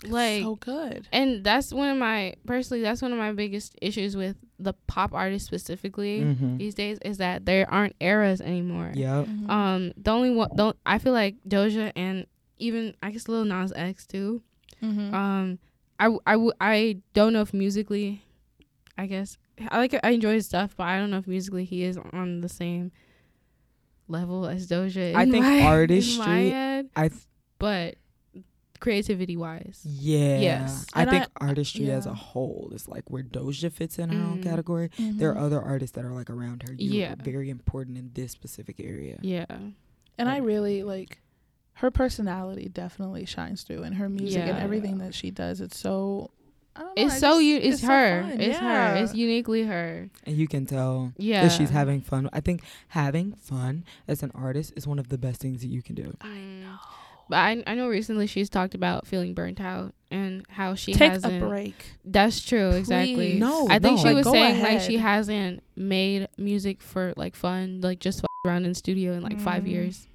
like 0.08 0.42
so 0.42 0.56
good. 0.56 1.06
and 1.12 1.44
that's 1.44 1.72
one 1.72 1.88
of 1.88 1.96
my 1.96 2.34
personally 2.46 2.82
that's 2.82 3.00
one 3.02 3.12
of 3.12 3.18
my 3.18 3.32
biggest 3.32 3.74
issues 3.80 4.16
with 4.16 4.36
the 4.58 4.72
pop 4.86 5.12
artists 5.14 5.46
specifically 5.46 6.20
Mm-hmm. 6.20 6.56
these 6.58 6.74
days 6.74 6.98
is 7.04 7.18
that 7.18 7.44
there 7.46 7.68
aren't 7.70 7.94
eras 8.00 8.40
anymore. 8.40 8.92
Yep. 8.94 9.26
Mhm. 9.26 9.50
Um, 9.50 9.92
the 9.96 10.10
only 10.10 10.30
one, 10.30 10.50
don't 10.56 10.76
I 10.86 10.98
feel 10.98 11.12
like 11.12 11.36
Doja 11.48 11.90
and 11.96 12.26
even 12.58 12.94
I 13.02 13.10
guess 13.10 13.28
Lil 13.28 13.44
Nas 13.44 13.72
X 13.74 14.06
too. 14.06 14.42
Mhm. 14.84 15.12
Um, 15.14 15.58
I 15.98 16.04
w- 16.04 16.20
I 16.26 16.32
w- 16.32 16.52
I 16.60 16.96
don't 17.14 17.32
know 17.32 17.40
if 17.40 17.54
musically, 17.54 18.22
I 18.98 19.06
guess 19.06 19.38
I 19.70 19.78
like 19.78 19.94
I 20.02 20.10
enjoy 20.10 20.34
his 20.34 20.46
stuff, 20.46 20.74
but 20.76 20.84
I 20.84 20.98
don't 20.98 21.10
know 21.10 21.18
if 21.18 21.26
musically 21.26 21.64
he 21.64 21.82
is 21.84 21.96
on 22.12 22.40
the 22.40 22.48
same 22.48 22.90
level 24.08 24.46
as 24.46 24.68
Doja. 24.68 25.14
I 25.14 25.24
think 25.30 25.44
my, 25.44 25.60
artistry- 25.66 26.50
head, 26.50 26.90
I 26.94 27.08
th- 27.08 27.22
but 27.58 27.94
creativity 28.80 29.36
wise, 29.36 29.80
yeah. 29.84 30.40
Yes. 30.40 30.86
I 30.92 31.02
And 31.02 31.10
think 31.10 31.24
I- 31.40 31.46
artistry 31.46 31.90
as 31.90 32.04
a 32.06 32.12
whole 32.12 32.70
is 32.74 32.86
like 32.88 33.08
where 33.10 33.22
Doja 33.22 33.72
fits 33.72 33.98
in 33.98 34.10
her 34.10 34.22
own 34.22 34.40
Mm. 34.40 34.42
category. 34.42 34.90
There 34.98 35.30
are 35.30 35.36
Mhm. 35.36 35.42
other 35.42 35.60
artists 35.62 35.94
that 35.96 36.04
are 36.04 36.12
like 36.12 36.28
around 36.28 36.64
her. 36.68 36.74
You 36.74 36.90
Yeah. 37.00 37.14
very 37.14 37.48
important 37.48 37.96
in 37.96 38.10
this 38.12 38.32
specific 38.32 38.76
area. 38.80 39.18
yeah, 39.22 39.46
And 40.18 40.28
I 40.28 40.38
really 40.38 40.82
like 40.82 41.18
her 41.74 41.90
personality 41.90 42.68
definitely 42.68 43.24
shines 43.26 43.62
through 43.62 43.82
in 43.82 43.94
her 43.94 44.08
music 44.08 44.40
and 44.42 44.56
Yeah. 44.58 44.62
everything 44.64 44.98
that 44.98 45.14
she 45.14 45.30
does. 45.30 45.60
It's 45.60 45.78
so 45.78 46.30
know, 46.78 46.92
it's 46.96 47.14
I 47.14 47.18
so 47.18 47.30
just- 47.34 47.42
you. 47.44 47.56
It's, 47.58 47.80
so 47.82 47.86
her. 47.88 48.22
fun. 48.22 48.40
it's 48.40 48.58
Yeah. 48.60 48.90
her. 48.90 48.96
It's 49.04 49.14
uniquely 49.14 49.62
her. 49.64 50.08
And 50.24 50.36
you 50.36 50.48
can 50.48 50.66
tell 50.66 51.12
Yeah, 51.18 51.42
that 51.42 51.52
she's 51.52 51.70
having 51.70 52.00
fun. 52.00 52.28
I 52.32 52.40
think 52.40 52.62
having 52.88 53.32
fun 53.34 53.84
as 54.08 54.22
an 54.22 54.30
artist 54.34 54.72
is 54.76 54.86
one 54.86 54.98
of 54.98 55.08
the 55.08 55.18
best 55.18 55.40
things 55.40 55.60
that 55.62 55.68
you 55.68 55.82
can 55.82 55.94
do. 55.94 56.16
Mm. 56.20 56.78
But 57.28 57.36
I 57.36 57.62
I 57.66 57.74
know 57.74 57.88
recently 57.88 58.26
she's 58.26 58.50
talked 58.50 58.74
about 58.74 59.06
feeling 59.06 59.34
burnt 59.34 59.60
out 59.60 59.94
and 60.10 60.44
how 60.50 60.74
she 60.74 60.92
Take 60.92 61.12
hasn't. 61.12 61.42
a 61.42 61.46
break. 61.46 61.74
That's 62.04 62.40
true. 62.44 62.70
Exactly. 62.70 63.34
No, 63.38 63.66
I 63.68 63.78
think 63.78 63.96
no. 63.96 64.02
she 64.02 64.04
Like, 64.08 64.16
was 64.16 64.24
go 64.24 64.32
saying 64.32 64.62
like 64.62 64.80
she 64.80 64.98
hasn't 64.98 65.62
made 65.74 66.28
music 66.36 66.82
for 66.82 67.14
like 67.16 67.34
fun, 67.34 67.80
like 67.82 67.98
just 67.98 68.22
around 68.46 68.64
in 68.66 68.74
studio 68.74 69.12
in 69.14 69.22
like 69.22 69.40
five 69.40 69.62
Mm. 69.64 69.68
years. 69.70 70.06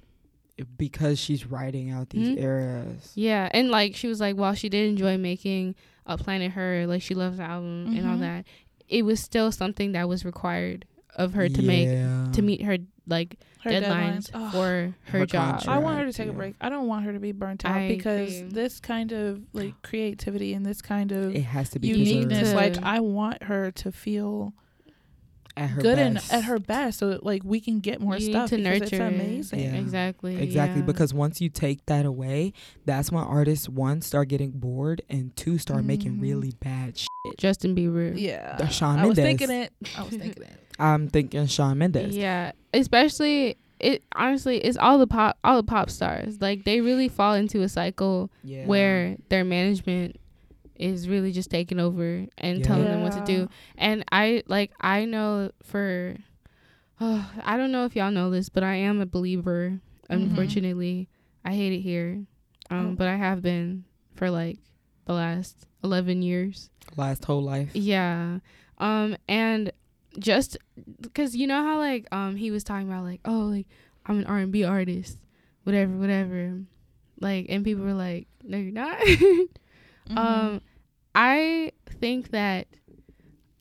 Because 0.78 1.18
she's 1.18 1.46
writing 1.46 1.90
out 1.90 2.10
these 2.10 2.28
Mhm. 2.36 2.40
eras. 2.42 3.12
Yeah, 3.14 3.48
and 3.52 3.70
like 3.70 3.94
she 3.96 4.06
was 4.08 4.20
like, 4.20 4.36
while 4.36 4.54
she 4.54 4.68
did 4.68 4.88
enjoy 4.88 5.16
making 5.18 5.74
a 6.06 6.16
Planet 6.18 6.52
Her, 6.52 6.86
like 6.86 7.02
she 7.02 7.14
loves 7.14 7.36
the 7.38 7.44
album 7.44 7.94
and 7.96 8.06
all 8.08 8.16
Mhm. 8.16 8.20
that, 8.20 8.44
it 8.88 9.04
was 9.04 9.20
still 9.20 9.52
something 9.52 9.92
that 9.92 10.08
was 10.08 10.24
required 10.24 10.84
of 11.16 11.34
her 11.34 11.48
to 11.48 11.62
make 11.62 11.88
to 12.32 12.42
meet 12.42 12.62
her 12.62 12.78
like 13.06 13.36
Her 13.64 13.70
deadlines, 13.70 14.30
deadlines. 14.30 14.30
Ugh. 14.34 14.52
for 14.52 14.94
her, 15.10 15.18
Her 15.20 15.26
job. 15.26 15.50
contract. 15.56 15.68
I 15.68 15.78
want 15.78 15.98
her 15.98 16.06
to 16.06 16.12
take 16.12 16.28
a 16.28 16.32
break. 16.32 16.54
I 16.60 16.68
don't 16.68 16.86
want 16.86 17.04
her 17.06 17.12
to 17.12 17.18
be 17.18 17.32
burnt 17.32 17.64
out 17.64 17.76
I 17.76 17.88
because 17.88 18.38
agree. 18.38 18.50
this 18.52 18.78
kind 18.80 19.10
of 19.12 19.42
like 19.52 19.74
creativity 19.82 20.54
and 20.54 20.64
this 20.64 20.80
kind 20.80 21.10
of 21.12 21.34
It 21.34 21.42
has 21.42 21.70
to 21.70 21.78
be 21.80 21.88
uniqueness, 21.88 22.52
preserved 22.52 22.76
like 22.76 22.84
I 22.84 23.00
want 23.00 23.42
her 23.44 23.70
to 23.72 23.90
feel 23.92 24.54
at 25.60 25.70
her 25.70 25.80
good 25.82 25.96
best. 25.96 26.32
and 26.32 26.38
at 26.42 26.44
her 26.48 26.58
best, 26.58 26.98
so 26.98 27.10
that, 27.10 27.24
like 27.24 27.42
we 27.44 27.60
can 27.60 27.80
get 27.80 28.00
more 28.00 28.16
You 28.16 28.30
stuff 28.32 28.50
to 28.50 28.56
because 28.56 28.80
nurture 28.80 28.96
it's 29.06 29.14
amazing. 29.14 29.60
Yeah. 29.60 29.74
Exactly. 29.76 30.36
Exactly, 30.42 30.80
yeah. 30.80 30.86
because 30.86 31.12
once 31.14 31.40
you 31.40 31.48
take 31.48 31.84
that 31.86 32.04
away, 32.06 32.52
that's 32.84 33.12
when 33.12 33.22
artists 33.24 33.68
one 33.68 34.00
start 34.00 34.28
getting 34.28 34.50
bored 34.52 35.02
and 35.10 35.34
two 35.36 35.58
start 35.58 35.84
making 35.84 36.14
Mhm. 36.16 36.22
really 36.22 36.52
bad 36.60 36.96
shit. 36.98 37.08
Justin 37.38 37.74
Bieber. 37.76 38.12
Yeah, 38.18 38.56
The 38.56 38.68
Shawn 38.68 38.98
I 38.98 39.06
was 39.06 39.16
thinking 39.16 39.50
it. 39.50 39.72
I 39.96 40.02
was 40.02 40.10
thinking 40.10 40.42
it. 40.42 40.56
I'm 40.78 41.08
thinking 41.08 41.46
Shawn 41.46 41.78
Mendes. 41.78 42.16
Yeah, 42.16 42.52
especially 42.72 43.56
it. 43.78 44.02
Honestly, 44.14 44.58
it's 44.58 44.76
all 44.78 44.98
the 44.98 45.06
pop, 45.06 45.38
all 45.44 45.56
the 45.56 45.62
pop 45.62 45.90
stars. 45.90 46.40
Like 46.40 46.64
they 46.64 46.80
really 46.80 47.08
fall 47.08 47.34
into 47.34 47.62
a 47.62 47.68
cycle 47.68 48.30
Yeah. 48.42 48.66
where 48.66 49.16
their 49.28 49.44
management 49.44 50.16
is 50.80 51.08
really 51.08 51.30
just 51.30 51.50
taking 51.50 51.78
over 51.78 52.26
and 52.38 52.64
telling 52.64 52.84
them 52.84 53.02
what 53.02 53.12
to 53.12 53.24
do. 53.24 53.48
And 53.76 54.04
I 54.10 54.42
like 54.46 54.72
I 54.80 55.04
know 55.04 55.50
for 55.62 56.16
oh, 57.00 57.30
I 57.44 57.56
don't 57.56 57.70
know 57.72 57.84
if 57.84 57.94
y'all 57.94 58.10
know 58.10 58.30
this, 58.30 58.48
but 58.48 58.62
I 58.64 58.74
am 58.76 59.00
a 59.00 59.06
Belieber. 59.06 59.78
Mhm. 59.78 59.80
Unfortunately, 60.10 61.08
I 61.44 61.52
hate 61.54 61.72
it 61.72 61.80
here, 61.80 62.24
um, 62.70 62.86
Oh. 62.92 62.94
but 62.96 63.06
I 63.08 63.16
have 63.16 63.42
been 63.42 63.84
for 64.14 64.30
like 64.30 64.58
the 65.04 65.12
last 65.12 65.66
eleven 65.84 66.22
years. 66.22 66.70
last 66.96 67.24
whole 67.24 67.42
life. 67.42 67.70
Yeah. 67.74 68.38
Um 68.78 69.16
and 69.28 69.70
just 70.18 70.56
cuz 71.14 71.36
you 71.36 71.46
know 71.46 71.62
how 71.62 71.78
like 71.78 72.06
um 72.10 72.34
he 72.36 72.50
was 72.50 72.64
talking 72.64 72.88
about 72.88 73.04
like 73.04 73.20
oh 73.24 73.42
like 73.54 73.66
I'm 74.06 74.18
an 74.18 74.26
R&B 74.26 74.64
artist 74.64 75.18
whatever 75.62 75.92
whatever 75.96 76.58
like 77.20 77.46
and 77.48 77.62
people 77.64 77.84
were 77.84 77.92
like 77.94 78.26
no 78.42 78.56
you're 78.58 78.72
not 78.72 78.98
Mm-hmm. 80.10 80.18
um 80.18 80.60
I 81.14 81.72
think 82.00 82.30
that 82.30 82.66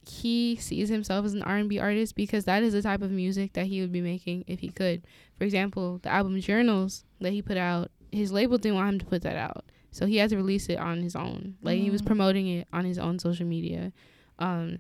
he 0.08 0.56
sees 0.56 0.90
himself 0.90 1.26
as 1.26 1.34
an 1.34 1.44
R&B 1.44 1.78
artist 1.80 2.16
because 2.16 2.46
that 2.46 2.64
is 2.64 2.74
the 2.74 2.82
type 2.82 3.02
of 3.02 3.12
music 3.12 3.54
that 3.54 3.68
he 3.68 3.82
would 3.82 3.92
be 3.92 4.02
making 4.02 4.44
if 4.48 4.60
he 4.60 4.70
could. 4.70 5.04
For 5.38 5.44
example, 5.44 6.00
the 6.02 6.10
album 6.10 6.40
Journals 6.42 7.06
that 7.22 7.32
he 7.32 7.42
put 7.42 7.58
out, 7.58 7.92
his 8.12 8.32
label 8.32 8.58
didn't 8.58 8.76
want 8.76 8.94
him 8.94 9.00
to 9.00 9.06
put 9.06 9.22
that 9.24 9.36
out. 9.36 9.66
So 9.92 10.06
he 10.06 10.18
had 10.18 10.30
to 10.32 10.38
release 10.38 10.68
it 10.70 10.78
on 10.80 11.02
his 11.02 11.16
own. 11.16 11.56
Like 11.62 11.80
he 11.80 11.90
was 11.90 12.02
Mm. 12.02 12.06
promoting 12.08 12.48
it 12.48 12.68
on 12.74 12.86
his 12.86 12.98
own 13.00 13.20
social 13.20 13.46
media. 13.46 13.92
Um 14.40 14.80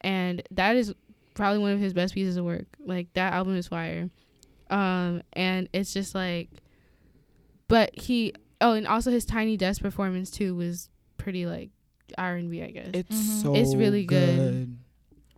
and 0.00 0.42
that 0.50 0.74
is 0.76 0.94
probably 1.34 1.58
one 1.60 1.72
of 1.72 1.78
his 1.80 1.92
best 1.94 2.14
pieces 2.14 2.36
of 2.36 2.44
work. 2.44 2.66
Like 2.84 3.12
that 3.14 3.32
album 3.32 3.56
is 3.56 3.68
fire. 3.68 4.10
Um 4.70 5.22
and 5.32 5.68
it's 5.72 5.92
just 5.92 6.14
like 6.14 6.50
but 7.68 7.90
he 7.98 8.32
oh 8.60 8.72
and 8.74 8.86
also 8.86 9.10
his 9.10 9.24
Tiny 9.24 9.56
Desk 9.56 9.80
performance 9.80 10.30
too 10.30 10.54
was 10.54 10.88
pretty 11.18 11.46
like 11.46 11.70
R&B, 12.18 12.62
I 12.62 12.70
guess. 12.70 12.90
It's 12.92 13.16
Mhm. 13.16 13.42
so 13.42 13.54
It's 13.54 13.74
really 13.74 14.04
good. 14.04 14.38
good. 14.38 14.78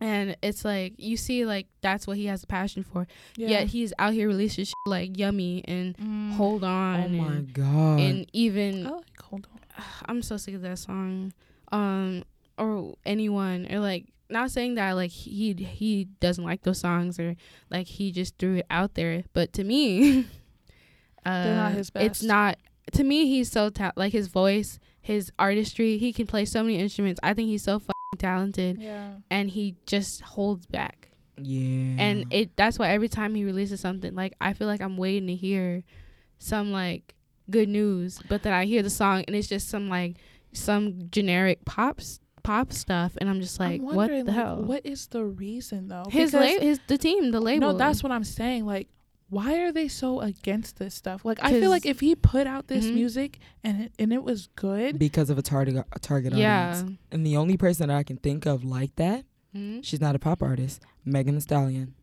and 0.00 0.37
it's 0.43 0.64
like 0.64 0.93
you 0.99 1.16
see 1.16 1.47
like 1.47 1.66
that's 1.81 2.07
what 2.07 2.16
he 2.16 2.26
has 2.26 2.43
a 2.43 2.47
passion 2.47 2.83
for. 2.83 3.07
yeah. 3.37 3.49
Yet 3.49 3.69
he's 3.69 3.93
out 3.99 4.12
here 4.12 4.26
releasing 4.28 4.64
shit 4.64 4.75
like 4.87 5.16
Yummy 5.16 5.64
and 5.66 5.97
Mm. 5.97 6.33
Hold 6.33 6.64
On 6.64 7.00
Oh 7.00 7.09
my 7.09 7.33
and, 7.37 7.52
god. 7.54 8.00
and 8.00 8.26
even 8.33 8.87
I 8.87 8.90
like 8.90 9.23
hold 9.23 9.47
on. 9.52 9.85
I'm 10.07 10.21
so 10.23 10.37
sick 10.37 10.54
of 10.54 10.62
that 10.62 10.78
song. 10.78 11.33
Um, 11.73 12.25
or 12.59 12.95
anyone, 13.07 13.66
or 13.73 13.78
like 13.81 14.07
not 14.31 14.50
saying 14.50 14.75
that 14.76 14.93
like 14.93 15.11
he 15.11 15.52
he 15.54 16.04
doesn't 16.21 16.45
like 16.45 16.62
those 16.62 16.78
songs 16.81 17.19
or 17.19 17.37
like 17.71 17.87
he 17.87 18.11
just 18.12 18.37
threw 18.38 18.57
it 18.57 18.66
out 18.71 18.95
there, 18.95 19.25
but 19.33 19.52
to 19.54 19.64
me, 19.64 20.26
uh, 21.25 21.45
They're 21.45 21.57
not 21.57 21.73
his 21.73 21.90
It's 21.95 22.23
not 22.23 22.59
to 22.95 23.05
me. 23.05 23.27
He's 23.27 23.51
so 23.51 23.71
ta- 23.71 23.93
like 23.97 24.13
his 24.13 24.29
voice, 24.29 24.79
his 25.01 25.31
artistry. 25.39 25.99
He 25.99 26.13
can 26.13 26.27
play 26.27 26.45
so 26.45 26.63
many 26.63 26.77
instruments. 26.79 27.21
I 27.23 27.35
think 27.35 27.49
he's 27.49 27.63
so 27.63 27.79
fucking 27.79 27.93
talented, 28.19 28.81
Yeah. 28.81 29.15
and 29.31 29.51
he 29.51 29.77
just 29.87 30.21
holds 30.23 30.67
back. 30.67 31.11
yeah. 31.37 31.97
And 31.99 32.27
it 32.33 32.57
that's 32.57 32.79
why 32.79 32.91
every 32.91 33.09
time 33.09 33.35
he 33.35 33.45
releases 33.45 33.81
something, 33.81 34.15
like 34.15 34.35
I 34.41 34.53
feel 34.53 34.67
like 34.69 34.81
I'm 34.81 34.97
waiting 34.97 35.27
to 35.29 35.35
hear 35.35 35.83
some 36.39 36.71
like 36.73 37.15
good 37.51 37.69
news, 37.69 38.21
but 38.29 38.43
then 38.43 38.53
I 38.53 38.65
hear 38.67 38.83
the 38.83 38.91
song 38.91 39.25
and 39.27 39.35
it's 39.37 39.49
just 39.49 39.69
some 39.69 39.89
like 39.89 40.17
some 40.53 41.09
generic 41.11 41.65
pops 41.65 42.21
pop 42.45 42.73
stuff, 42.73 43.17
and 43.21 43.29
I'm 43.31 43.41
just 43.41 43.59
like, 43.59 43.81
I'm 43.81 43.87
what 43.97 44.11
the 44.11 44.23
like, 44.23 44.35
hell? 44.35 44.63
What 44.63 44.85
is 44.85 45.07
the 45.09 45.25
reason 45.25 45.89
though? 45.89 46.05
his 46.11 46.31
Because- 46.33 46.55
la- 46.57 46.61
his 46.61 46.79
the 46.87 46.99
team, 46.99 47.31
the 47.33 47.41
label. 47.41 47.73
No, 47.73 47.79
that's 47.79 48.03
what 48.03 48.13
I'm 48.13 48.23
saying. 48.23 48.67
Like, 48.67 48.89
why 49.35 49.59
are 49.61 49.73
they 49.73 49.88
so 49.88 50.21
against 50.21 50.79
this 50.79 50.95
stuff? 50.95 51.25
Like, 51.25 51.38
I 51.43 51.50
feel 51.61 51.71
like 51.71 51.85
if 51.87 52.00
he 52.00 52.14
put 52.14 52.47
out 52.47 52.69
this 52.69 52.87
Mhm. 52.87 52.95
music 52.95 53.38
and 53.64 53.83
it, 53.83 53.93
and 53.99 54.12
it 54.12 54.23
was 54.23 54.49
good, 54.55 54.99
because 54.99 55.29
of 55.31 55.37
a 55.38 55.43
target 55.43 55.85
a 55.93 55.99
target 55.99 56.33
yeah. 56.35 56.71
audience. 56.71 56.99
And 57.12 57.26
the 57.26 57.37
only 57.37 57.57
person 57.57 57.88
that 57.88 57.97
I 57.97 58.03
can 58.05 58.17
think 58.19 58.47
of 58.47 58.64
like 58.64 58.95
that, 58.97 59.25
Mhm. 59.55 59.85
she's 59.85 60.00
not 60.00 60.14
a 60.14 60.19
pop 60.19 60.43
artist, 60.43 60.83
Megan 61.05 61.35
Thee 61.35 61.41
Stallion. 61.41 61.95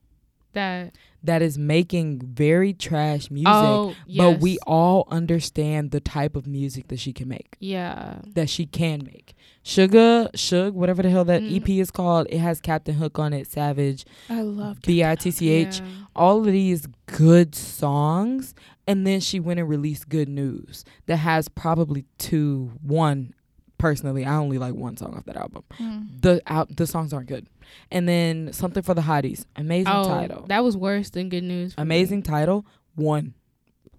That 0.53 0.95
That 1.23 1.41
is 1.43 1.57
making 1.57 2.21
very 2.21 2.73
trash 2.73 3.29
music. 3.29 3.47
oh 3.47 3.93
But 4.17 4.39
we 4.39 4.57
all 4.65 5.07
understand 5.11 5.91
the 5.91 5.99
type 5.99 6.35
of 6.35 6.47
music 6.47 6.87
that 6.87 6.99
she 6.99 7.13
can 7.13 7.27
make. 7.27 7.55
yeah 7.59 8.19
That 8.33 8.49
she 8.49 8.65
can 8.65 9.03
make. 9.05 9.35
Sugar, 9.63 10.27
Shug, 10.33 10.73
whatever 10.73 11.03
the 11.03 11.09
hell 11.11 11.23
that 11.25 11.43
Mhm. 11.43 11.55
EP 11.57 11.79
is 11.79 11.91
called, 11.91 12.25
it 12.31 12.39
has 12.39 12.59
Captain 12.59 12.95
Hook 12.95 13.19
on 13.19 13.31
it, 13.33 13.45
Savage, 13.45 14.05
I 14.27 14.41
love 14.41 14.81
B 14.81 15.03
I 15.03 15.15
T 15.15 15.29
C 15.29 15.49
H. 15.49 15.79
Yeah. 15.79 15.85
all 16.15 16.39
of 16.39 16.45
these 16.47 16.87
good 17.05 17.53
songs 17.55 18.53
and 18.87 19.05
then 19.05 19.19
she 19.19 19.39
went 19.39 19.59
and 19.59 19.69
released 19.69 20.09
good 20.09 20.27
news 20.27 20.83
that 21.05 21.17
has 21.17 21.47
probably 21.47 22.05
two 22.17 22.71
one 22.81 23.33
personally 23.81 24.23
i 24.25 24.35
only 24.35 24.57
like 24.57 24.73
one 24.73 24.95
song 24.95 25.15
off 25.17 25.25
that 25.25 25.35
album 25.35 25.63
Mm. 25.79 26.21
the 26.21 26.41
out 26.47 26.75
the 26.75 26.85
songs 26.87 27.11
aren't 27.13 27.27
good 27.27 27.47
and 27.91 28.07
then 28.07 28.53
something 28.53 28.83
for 28.83 28.93
the 28.93 29.01
hotties 29.01 29.45
amazing 29.55 29.91
Oh, 29.93 30.03
title 30.07 30.45
that 30.47 30.63
was 30.63 30.75
worse 30.77 31.09
than 31.09 31.29
good 31.29 31.43
news. 31.43 31.73
for 31.73 31.81
me. 31.81 31.83
amazing 31.83 32.21
title 32.23 32.65
one 32.95 33.33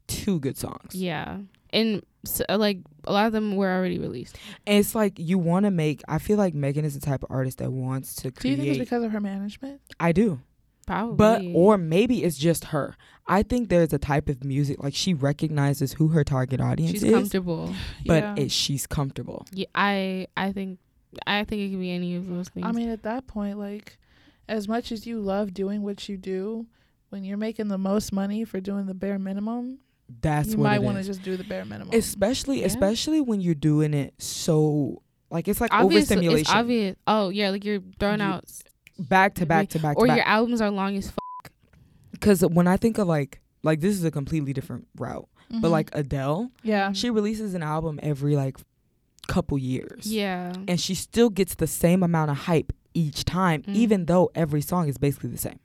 two 0.07 0.39
good 0.41 0.57
songs 0.59 0.95
Yeah, 0.95 1.39
and 1.71 2.03
so, 2.25 2.45
like 2.51 2.79
a 3.05 3.12
lot 3.12 3.27
of 3.27 3.33
them 3.33 3.57
were 3.57 3.71
already 3.71 3.99
released. 3.99 4.39
and 4.67 4.79
it's 4.79 4.95
like 4.95 5.19
you 5.19 5.39
want 5.39 5.65
to 5.65 5.71
make 5.71 6.03
i 6.09 6.19
feel 6.19 6.37
like 6.39 6.55
megan 6.55 6.85
is 6.85 6.95
the 6.95 7.01
type 7.05 7.23
of 7.25 7.31
artist 7.31 7.59
that 7.59 7.71
wants 7.73 8.15
to 8.17 8.31
Do 8.31 8.49
you 8.49 8.57
think 8.57 8.69
it's 8.69 8.79
because 8.79 9.03
of 9.03 9.11
her 9.12 9.21
management? 9.21 9.81
i 9.99 10.12
do 10.12 10.41
Probably, 10.87 11.17
But 11.17 11.43
or 11.55 11.79
maybe 11.79 12.25
it's 12.25 12.37
just 12.39 12.67
her. 12.67 12.97
I 13.27 13.43
think 13.45 13.69
there's 13.69 13.93
a 13.93 13.99
type 13.99 14.29
of 14.29 14.43
music 14.45 14.83
like 14.83 14.95
she 14.95 15.15
recognizes 15.15 15.93
who 15.93 16.09
her 16.09 16.25
target 16.25 16.61
audience 16.61 16.91
she's 16.91 17.03
is, 17.05 17.09
She's 17.09 17.15
comfortable. 17.15 17.75
but 18.05 18.23
yeah. 18.23 18.35
it, 18.37 18.51
she's 18.51 18.87
comfortable. 18.87 19.47
Yeah, 19.53 19.67
I 19.75 20.27
I 20.37 20.51
think 20.53 20.81
I 21.27 21.45
think 21.45 21.62
it 21.62 21.71
could 21.71 21.81
be 21.81 21.93
any 21.93 22.17
of 22.17 22.27
those 22.29 22.49
things. 22.49 22.67
I 22.67 22.73
mean, 22.73 22.89
at 22.89 23.03
that 23.05 23.27
point, 23.29 23.59
like, 23.59 23.99
as 24.49 24.67
much 24.67 24.91
as 24.91 25.07
you 25.07 25.21
love 25.21 25.55
doing 25.55 25.83
what 25.83 26.09
you 26.09 26.17
do, 26.17 26.67
when 27.11 27.23
you're 27.25 27.37
making 27.39 27.69
the 27.69 27.79
most 27.79 28.12
money 28.12 28.45
for 28.45 28.61
doing 28.61 28.87
the 28.87 28.95
bare 28.95 29.19
minimum, 29.21 29.79
That's 30.21 30.49
you 30.51 30.57
what 30.59 30.65
might 30.71 30.83
want 30.83 30.97
to 30.99 31.05
just 31.05 31.23
do 31.23 31.37
the 31.37 31.45
bare 31.45 31.65
minimum. 31.65 31.95
especially 31.95 32.61
Yeah. 32.61 32.67
especially 32.67 33.21
when 33.21 33.41
you're 33.41 33.55
doing 33.55 33.95
it 33.95 34.15
so 34.19 35.01
like 35.31 35.47
it's 35.49 35.61
like 35.61 35.73
Obvious- 35.73 36.11
overstimulation. 36.11 36.41
It's 36.41 36.51
obvious. 36.51 36.97
Oh 37.07 37.29
yeah, 37.29 37.51
like 37.51 37.65
you're 37.65 37.81
throwing 38.01 38.19
You- 38.21 38.27
out, 38.27 38.45
back 39.09 39.35
to 39.35 39.47
back 39.47 39.68
to 39.71 39.78
back 39.78 39.97
or 39.97 40.06
to 40.06 40.12
your 40.12 40.23
back. 40.25 40.28
albums 40.28 40.61
are 40.61 40.71
long 40.71 40.97
as. 40.97 41.09
F- 41.09 41.18
because 42.12 42.40
when 42.42 42.66
I 42.66 42.76
think 42.76 42.99
of 42.99 43.06
like 43.09 43.40
like 43.62 43.80
this 43.80 43.94
is 43.94 44.04
a 44.04 44.11
completely 44.11 44.52
different 44.52 44.87
route, 44.97 45.28
but 45.50 45.68
Mhm. 45.68 45.71
like 45.71 45.90
Adele, 45.92 46.50
yeah, 46.62 46.92
she 46.92 47.11
releases 47.11 47.54
an 47.54 47.62
album 47.62 47.99
every 48.02 48.37
like 48.37 48.56
couple 49.28 49.56
years, 49.59 50.06
Yeah. 50.06 50.52
and 50.68 50.80
she 50.80 50.94
still 50.94 51.30
gets 51.30 51.54
the 51.54 51.66
same 51.66 52.02
amount 52.02 52.30
of 52.30 52.37
hype 52.38 52.73
each 52.94 53.25
time, 53.25 53.62
Mm. 53.62 53.75
even 53.75 54.04
though 54.06 54.30
every 54.35 54.61
song 54.61 54.88
is 54.88 54.99
basically 54.99 55.30
the 55.30 55.38
same. 55.38 55.59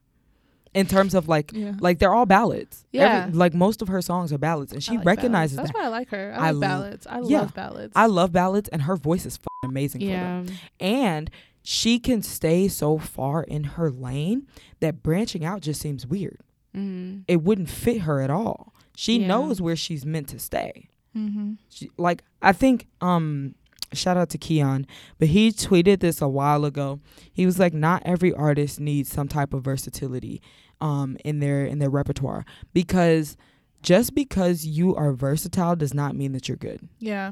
In 0.73 0.85
terms 0.85 1.15
of 1.15 1.27
like 1.27 1.51
yeah. 1.53 1.73
like 1.79 1.97
they're 1.97 2.13
all 2.13 2.27
ballads. 2.27 2.85
Yeah. 2.91 3.25
Every, 3.27 3.33
like 3.37 3.53
most 3.55 3.81
of 3.81 3.87
her 3.87 4.01
songs 4.01 4.31
are 4.31 4.37
ballads, 4.37 4.71
and 4.73 4.83
she 4.83 4.97
like 4.97 5.05
recognizes 5.05 5.57
ballads. 5.57 5.71
that. 5.73 5.77
That's 5.77 5.83
why 5.83 5.85
I 5.87 5.99
like 5.99 6.09
her. 6.09 6.33
I 6.37 6.47
I 6.47 6.51
like 6.51 6.69
ballads. 6.69 7.07
I 7.07 7.19
yeah. 7.21 7.39
love 7.41 7.53
ballads. 7.55 7.93
I 7.95 8.05
love 8.05 8.31
ballads, 8.31 8.69
and 8.69 8.83
her 8.83 8.95
voice 8.95 9.25
is 9.25 9.37
fucking 9.37 9.69
amazing 9.71 10.01
for 10.01 10.07
them. 10.07 10.45
Yeah. 10.47 10.55
And 10.87 11.31
she 11.69 11.99
can 11.99 12.21
stay 12.21 12.69
so 12.69 12.97
far 12.97 13.43
in 13.43 13.65
her 13.75 13.91
lane 13.91 14.47
that 14.79 15.03
branching 15.03 15.43
out 15.43 15.59
just 15.59 15.81
seems 15.81 16.07
weird. 16.07 16.39
Mm-hmm. 16.73 17.23
It 17.27 17.41
wouldn't 17.43 17.69
fit 17.69 18.03
her 18.03 18.21
at 18.21 18.29
all. 18.29 18.73
She 18.95 19.19
Yeah. 19.19 19.27
knows 19.27 19.59
where 19.61 19.75
she's 19.75 20.05
meant 20.05 20.29
to 20.29 20.39
stay. 20.39 20.87
mm-hmm. 21.13 21.53
She, 21.67 21.89
like 21.97 22.23
I 22.41 22.53
think 22.53 22.87
um 23.01 23.55
shout 23.91 24.15
out 24.15 24.29
to 24.29 24.37
Keon, 24.37 24.87
but 25.19 25.27
he 25.27 25.49
tweeted 25.51 25.99
this 25.99 26.21
a 26.21 26.29
while 26.29 26.63
ago. 26.63 27.01
He 27.33 27.45
was 27.45 27.59
like 27.59 27.73
not 27.73 28.01
every 28.05 28.31
artist 28.33 28.79
needs 28.79 29.11
some 29.11 29.27
type 29.27 29.53
of 29.53 29.61
versatility 29.63 30.41
um 30.79 31.17
in 31.25 31.39
their 31.39 31.65
in 31.65 31.79
their 31.79 31.89
repertoire 31.89 32.45
because 32.73 33.35
just 33.81 34.15
because 34.15 34.65
you 34.65 34.95
are 34.95 35.11
versatile 35.11 35.75
does 35.75 35.93
not 35.93 36.15
mean 36.15 36.31
that 36.31 36.47
you're 36.47 36.55
good. 36.55 36.87
Yeah. 36.99 37.31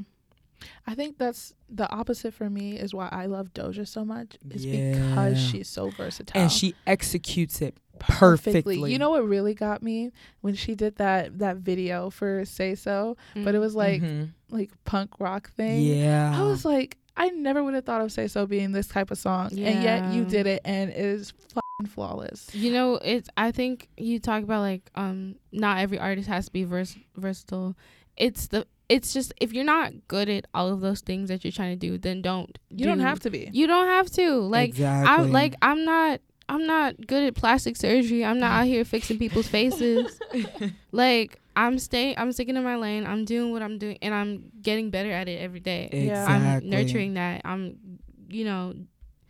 I 0.86 0.94
think 0.94 1.18
that's 1.18 1.52
the 1.68 1.88
opposite 1.90 2.32
for 2.34 2.48
me 2.48 2.78
is 2.78 2.94
why 2.94 3.08
I 3.12 3.26
love 3.26 3.52
Doja 3.52 3.86
so 3.86 4.04
much 4.04 4.36
is 4.50 4.64
because 4.66 5.40
she's 5.40 5.68
so 5.68 5.90
versatile. 5.90 6.40
And 6.40 6.50
she 6.52 6.74
executes 6.86 7.60
it 7.60 7.76
perfectly. 7.98 8.92
You 8.92 8.98
know 8.98 9.10
what 9.10 9.26
really 9.26 9.54
got 9.54 9.82
me 9.82 10.10
when 10.40 10.54
she 10.54 10.74
did 10.74 10.96
that 10.96 11.38
that 11.38 11.56
video 11.58 12.10
for 12.10 12.44
Say 12.44 12.74
So, 12.74 13.16
but 13.34 13.54
it 13.54 13.58
was 13.58 13.74
like 13.74 14.02
Mhm. 14.02 14.30
like 14.50 14.70
punk 14.84 15.18
rock 15.20 15.50
thing. 15.52 15.82
yeah. 15.82 16.38
I 16.38 16.42
was 16.44 16.64
like, 16.64 16.96
I 17.16 17.30
never 17.30 17.62
would 17.64 17.74
have 17.74 17.84
thought 17.84 18.00
of 18.02 18.12
Say 18.12 18.26
So 18.28 18.46
being 18.46 18.72
this 18.72 18.86
type 18.86 19.10
of 19.10 19.18
song, 19.18 19.46
and 19.52 19.82
yet 19.82 20.04
you 20.12 20.24
did 20.24 20.46
it, 20.46 20.60
and 20.64 20.90
it 20.90 20.96
is 20.96 21.32
fucking 21.48 21.90
flawless. 21.92 22.54
You 22.54 22.72
know, 22.72 22.94
it's. 22.96 23.28
I 23.36 23.52
think 23.52 23.88
you 23.96 24.18
talk 24.18 24.42
about 24.42 24.60
like 24.60 24.90
um, 24.94 25.36
not 25.52 25.78
every 25.78 25.98
artist 25.98 26.28
has 26.28 26.46
to 26.46 26.52
be 26.52 26.64
vers- 26.64 26.96
versatile. 27.16 27.76
It's 28.16 28.46
the. 28.48 28.66
It's 28.88 29.12
just 29.12 29.32
if 29.40 29.52
you're 29.52 29.64
not 29.64 29.92
good 30.06 30.28
at 30.28 30.46
all 30.54 30.68
of 30.72 30.80
those 30.80 31.00
things 31.00 31.28
that 31.28 31.44
you're 31.44 31.52
trying 31.52 31.78
to 31.78 31.86
do, 31.88 31.98
then 31.98 32.22
don't. 32.22 32.56
You 32.70 32.86
don't 32.86 33.00
have 33.00 33.20
to 33.20 33.30
be. 33.30 33.50
You 33.52 33.66
don't 33.66 33.86
have 33.88 34.10
to. 34.12 34.34
Like 34.40 34.70
exactly. 34.70 35.12
I'm 35.12 35.32
like 35.32 35.54
I'm 35.62 35.84
not. 35.84 36.20
I'm 36.48 36.64
not 36.64 37.04
good 37.08 37.24
at 37.24 37.34
plastic 37.34 37.76
surgery. 37.76 38.24
I'm 38.24 38.38
not 38.38 38.52
out 38.52 38.66
here 38.66 38.84
fixing 38.84 39.18
people's 39.18 39.48
faces. 39.48 40.20
like 40.92 41.40
I'm 41.56 41.78
staying. 41.80 42.14
I'm 42.18 42.30
sticking 42.30 42.54
to 42.54 42.60
my 42.60 42.76
lane. 42.76 43.04
I'm 43.04 43.24
doing 43.24 43.50
what 43.50 43.62
I'm 43.62 43.78
doing, 43.78 43.98
and 44.02 44.14
I'm 44.14 44.52
getting 44.62 44.90
better 44.90 45.10
at 45.10 45.26
it 45.26 45.40
every 45.40 45.58
day. 45.58 45.88
Exactly. 45.90 46.34
I'm 46.34 46.70
nurturing 46.70 47.14
that. 47.14 47.40
I'm, 47.44 47.98
you 48.28 48.44
know, 48.44 48.74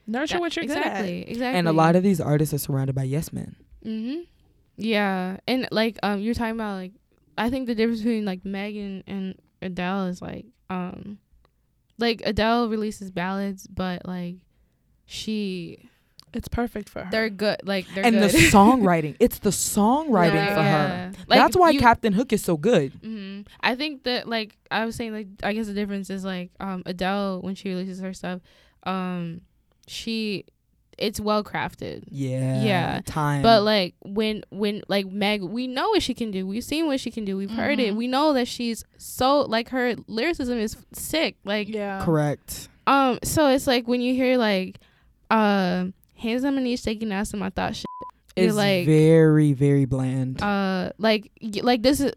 Nurture 0.06 0.34
that- 0.34 0.40
what 0.40 0.56
you're 0.56 0.64
exactly, 0.64 1.22
good 1.24 1.30
exactly. 1.30 1.58
And 1.58 1.66
a 1.68 1.72
lot 1.72 1.96
of 1.96 2.02
these 2.02 2.20
artists 2.20 2.52
are 2.52 2.58
surrounded 2.58 2.94
by 2.94 3.04
yes 3.04 3.32
men. 3.32 3.56
Mm-hmm. 3.84 4.20
Yeah, 4.76 5.38
and 5.48 5.68
like 5.70 5.98
um, 6.02 6.20
you're 6.20 6.34
talking 6.34 6.54
about 6.54 6.74
like, 6.74 6.92
I 7.38 7.48
think 7.48 7.66
the 7.66 7.74
difference 7.74 8.00
between 8.00 8.24
like 8.24 8.44
Megan 8.44 9.02
and 9.06 9.34
Adele 9.66 10.06
is 10.06 10.20
like 10.22 10.46
um, 10.70 11.18
like 11.98 12.22
Adele 12.24 12.68
releases 12.68 13.10
ballads, 13.10 13.66
but 13.66 14.06
like 14.06 14.36
she. 15.04 15.88
It's 16.34 16.48
perfect 16.48 16.90
for 16.90 17.02
her. 17.02 17.08
they're 17.10 17.30
good. 17.30 17.56
Like 17.64 17.86
they're 17.94 18.04
and 18.04 18.16
good. 18.18 18.30
the 18.30 18.36
songwriting. 18.50 19.16
It's 19.20 19.38
the 19.38 19.50
songwriting 19.50 20.34
Yeah, 20.34 20.54
for 20.54 20.62
her. 20.62 21.12
Like, 21.28 21.38
That's 21.38 21.56
why 21.56 21.70
you- 21.70 21.80
Captain 21.80 22.12
Hook 22.12 22.30
is 22.32 22.42
so 22.44 22.58
good. 22.58 22.92
hmm 23.02 23.40
I 23.62 23.74
think 23.74 24.02
that 24.04 24.28
like 24.28 24.56
I 24.70 24.84
was 24.84 24.96
saying 24.96 25.12
like 25.14 25.28
I 25.42 25.54
guess 25.54 25.66
the 25.66 25.72
difference 25.72 26.10
is 26.10 26.24
like 26.24 26.50
um 26.60 26.82
Adele 26.84 27.40
when 27.40 27.54
she 27.54 27.70
releases 27.70 28.00
her 28.00 28.12
stuff, 28.12 28.40
um 28.82 29.40
she 29.86 30.44
it's 30.98 31.20
well 31.20 31.44
crafted. 31.44 32.04
Yeah. 32.10 32.62
Yeah. 32.62 33.00
Time. 33.04 33.42
But 33.42 33.62
like 33.62 33.94
when 34.02 34.42
when 34.50 34.82
like 34.88 35.06
Meg, 35.06 35.42
we 35.42 35.66
know 35.66 35.90
what 35.90 36.02
she 36.02 36.14
can 36.14 36.30
do. 36.30 36.46
We've 36.46 36.64
seen 36.64 36.86
what 36.86 37.00
she 37.00 37.10
can 37.10 37.24
do. 37.24 37.36
We've 37.36 37.50
heard 37.50 37.78
it. 37.80 37.92
Mhm. 37.94 37.96
We 37.96 38.06
know 38.08 38.32
that 38.32 38.48
she's 38.48 38.84
so 38.96 39.40
like 39.42 39.68
her 39.70 39.94
lyricism 40.06 40.58
is 40.58 40.76
sick. 40.92 41.36
Like 41.44 41.68
yeah. 41.68 42.02
correct. 42.04 42.68
um, 42.86 43.18
so 43.22 43.48
it's 43.48 43.66
like 43.66 43.86
when 43.88 44.00
you 44.00 44.14
hear 44.14 44.38
like, 44.38 44.78
uh, 45.30 45.86
hands 46.16 46.44
on 46.44 46.54
my 46.54 46.62
knees, 46.62 46.82
shaking 46.82 47.12
ass 47.12 47.32
in 47.32 47.38
my 47.40 47.50
thought 47.50 47.76
shit. 47.76 47.84
You're 48.36 48.48
It's 48.48 48.54
like 48.56 48.84
very, 48.86 49.54
very 49.54 49.86
bland. 49.86 50.42
uh 50.42 50.92
like 50.98 51.30
like 51.62 51.82
this 51.82 52.00
is 52.00 52.12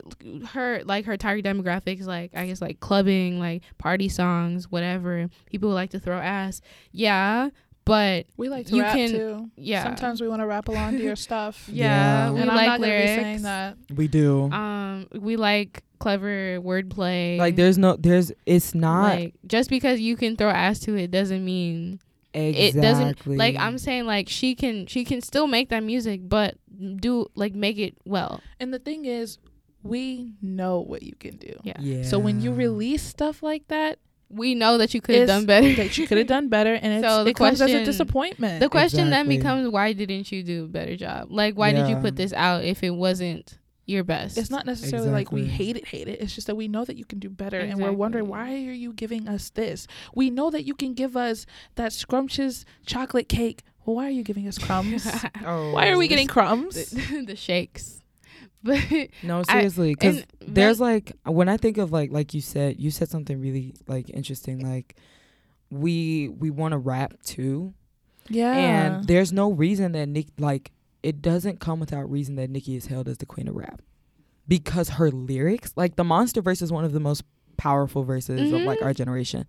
her 0.49 0.81
like 0.83 1.05
her 1.05 1.15
target 1.15 1.45
demographics 1.45 2.05
like 2.05 2.31
i 2.35 2.45
guess 2.45 2.61
like 2.61 2.81
clubbing 2.81 3.39
like 3.39 3.63
party 3.77 4.09
songs 4.09 4.69
whatever 4.69 5.29
people 5.45 5.69
who 5.69 5.75
like 5.75 5.91
to 5.91 5.99
throw 5.99 6.17
ass 6.19 6.59
yeah 6.91 7.49
but 7.89 8.25
We 8.37 8.47
like 8.49 8.67
to 8.67 8.75
You 8.75 8.81
rap 8.83 8.95
can- 8.95 9.09
too. 9.09 9.49
yeah 9.57 9.83
Sometimes 9.83 10.21
we 10.21 10.27
want 10.29 10.41
to 10.41 10.45
rap 10.47 10.67
along 10.69 10.97
to 10.97 11.03
your 11.03 11.15
stuff. 11.17 11.67
yeah, 11.71 11.85
Yeah. 12.27 12.31
we 12.31 12.41
and 12.41 12.49
I'm 12.51 12.55
like 12.55 12.67
not 12.67 12.79
lyrics 12.79 13.11
be 13.11 13.15
saying 13.23 13.41
that. 13.43 13.77
we 13.95 14.07
do. 14.07 14.49
um 14.51 15.07
we 15.13 15.35
like 15.35 15.83
clever 15.99 16.59
wordplay 16.61 17.37
like 17.37 17.57
there's 17.57 17.77
no 17.77 17.97
there's 17.97 18.31
it's 18.45 18.73
not 18.73 19.03
like 19.03 19.33
just 19.45 19.69
because 19.69 19.99
you 19.99 20.15
can 20.15 20.37
throw 20.37 20.49
ass 20.49 20.79
to 20.79 20.95
it 20.95 21.11
doesn't 21.11 21.43
mean 21.43 21.99
exactly 22.33 22.79
it 22.79 22.81
doesn't 22.81 23.27
like 23.27 23.57
i'm 23.57 23.77
saying 23.77 24.05
like 24.05 24.29
she 24.29 24.55
can 24.55 24.85
she 24.87 25.03
can 25.03 25.19
still 25.19 25.45
make 25.47 25.67
that 25.69 25.83
music 25.83 26.21
but 26.23 26.55
do 26.95 27.27
like 27.35 27.53
make 27.53 27.77
it 27.77 27.95
well 28.05 28.39
And 28.61 28.73
the 28.73 28.79
thing 28.79 29.03
is, 29.03 29.39
we 29.83 30.33
know 30.41 30.79
what 30.79 31.03
you 31.03 31.15
can 31.19 31.35
do. 31.37 31.53
yeah, 31.63 31.73
yeah. 31.79 32.03
So 32.03 32.19
when 32.19 32.39
you 32.41 32.53
release 32.53 33.03
stuff 33.03 33.41
like 33.43 33.67
that, 33.67 33.99
we 34.29 34.55
know 34.55 34.77
that 34.77 34.93
you 34.93 35.01
could 35.01 35.15
have 35.15 35.27
done 35.27 35.45
better 35.45 35.73
that 35.75 35.97
you 35.97 36.07
could 36.07 36.17
have 36.17 36.27
done 36.27 36.49
better, 36.49 36.73
and 36.73 36.93
it's, 37.03 37.07
So 37.07 37.23
the 37.23 37.31
it 37.31 37.35
comes 37.35 37.61
as 37.61 37.73
a 37.73 37.83
disappointment. 37.83 38.59
The 38.59 38.69
question 38.69 39.09
then 39.09 39.27
becomes 39.27 39.67
why 39.69 39.93
didn't 39.93 40.31
you 40.31 40.43
do 40.43 40.65
a 40.65 40.67
better 40.67 40.95
job? 40.95 41.27
Like 41.31 41.55
why 41.55 41.71
did 41.71 41.87
you 41.87 41.97
put 41.97 42.15
this 42.15 42.33
out 42.33 42.63
if 42.63 42.83
it 42.83 42.91
wasn't 42.91 43.57
your 43.85 44.03
best? 44.03 44.37
it's 44.37 44.51
not 44.51 44.67
necessarily 44.67 45.09
like 45.09 45.31
we 45.31 45.45
hate 45.45 45.75
it, 45.75 45.87
hate 45.87 46.07
it. 46.07 46.21
It's 46.21 46.35
just 46.35 46.47
that 46.47 46.55
we 46.55 46.67
know 46.67 46.85
that 46.85 46.95
you 46.95 47.05
can 47.05 47.19
do 47.19 47.29
better, 47.29 47.59
and 47.59 47.81
we're 47.81 47.91
wondering 47.91 48.27
why 48.27 48.53
are 48.53 48.71
you 48.71 48.93
giving 48.93 49.27
us 49.27 49.49
this? 49.49 49.87
We 50.13 50.29
know 50.29 50.49
that 50.51 50.63
you 50.63 50.75
can 50.75 50.93
give 50.93 51.17
us 51.17 51.45
that 51.75 51.91
scrumptious 51.93 52.65
chocolate 52.85 53.29
cake. 53.29 53.63
Well, 53.85 53.95
why 53.95 54.07
are 54.07 54.11
you 54.11 54.23
giving 54.23 54.47
us 54.47 54.59
crumbs? 54.59 55.07
oh, 55.45 55.71
why 55.71 55.89
are 55.89 55.97
we 55.97 56.07
getting 56.07 56.27
crumbs? 56.27 56.91
the, 56.91 57.23
the 57.27 57.35
shakes. 57.35 58.01
But 58.63 58.83
no 59.23 59.43
seriously 59.43 59.93
because 59.93 60.23
there's 60.41 60.79
like 60.81 61.13
when 61.25 61.47
I 61.47 61.55
think 61.57 61.77
of 61.77 61.91
like 61.91 62.11
like 62.11 62.33
you 62.33 62.41
said 62.41 62.79
you 62.79 62.91
said 62.91 63.09
something 63.09 63.39
really 63.39 63.73
like 63.87 64.09
interesting 64.09 64.59
like 64.59 64.95
we 65.69 66.27
we 66.29 66.49
want 66.49 66.73
to 66.73 66.77
rap 66.77 67.13
too. 67.23 67.73
Yeah, 68.27 68.53
and 68.53 69.07
there's 69.07 69.31
no 69.31 69.51
reason 69.51 69.93
that 69.93 70.07
Nick 70.07 70.27
like 70.37 70.71
it 71.03 71.21
doesn't 71.21 71.59
come 71.59 71.79
without 71.79 72.09
reason 72.11 72.35
that 72.35 72.49
Nicki 72.49 72.75
is 72.75 72.87
held 72.87 73.07
as 73.07 73.17
the 73.19 73.25
queen 73.25 73.47
of 73.47 73.55
rap. 73.55 73.81
Because 74.47 74.89
her 74.89 75.09
lyrics 75.09 75.71
like 75.75 75.95
the 75.95 76.03
monster 76.03 76.41
verse 76.41 76.61
is 76.61 76.71
one 76.71 76.83
of 76.83 76.91
the 76.91 76.99
most 76.99 77.23
powerful 77.57 78.03
verses 78.03 78.51
of 78.51 78.61
like 78.61 78.79
Mhm. 78.79 78.85
our 78.85 78.93
generation. 78.93 79.45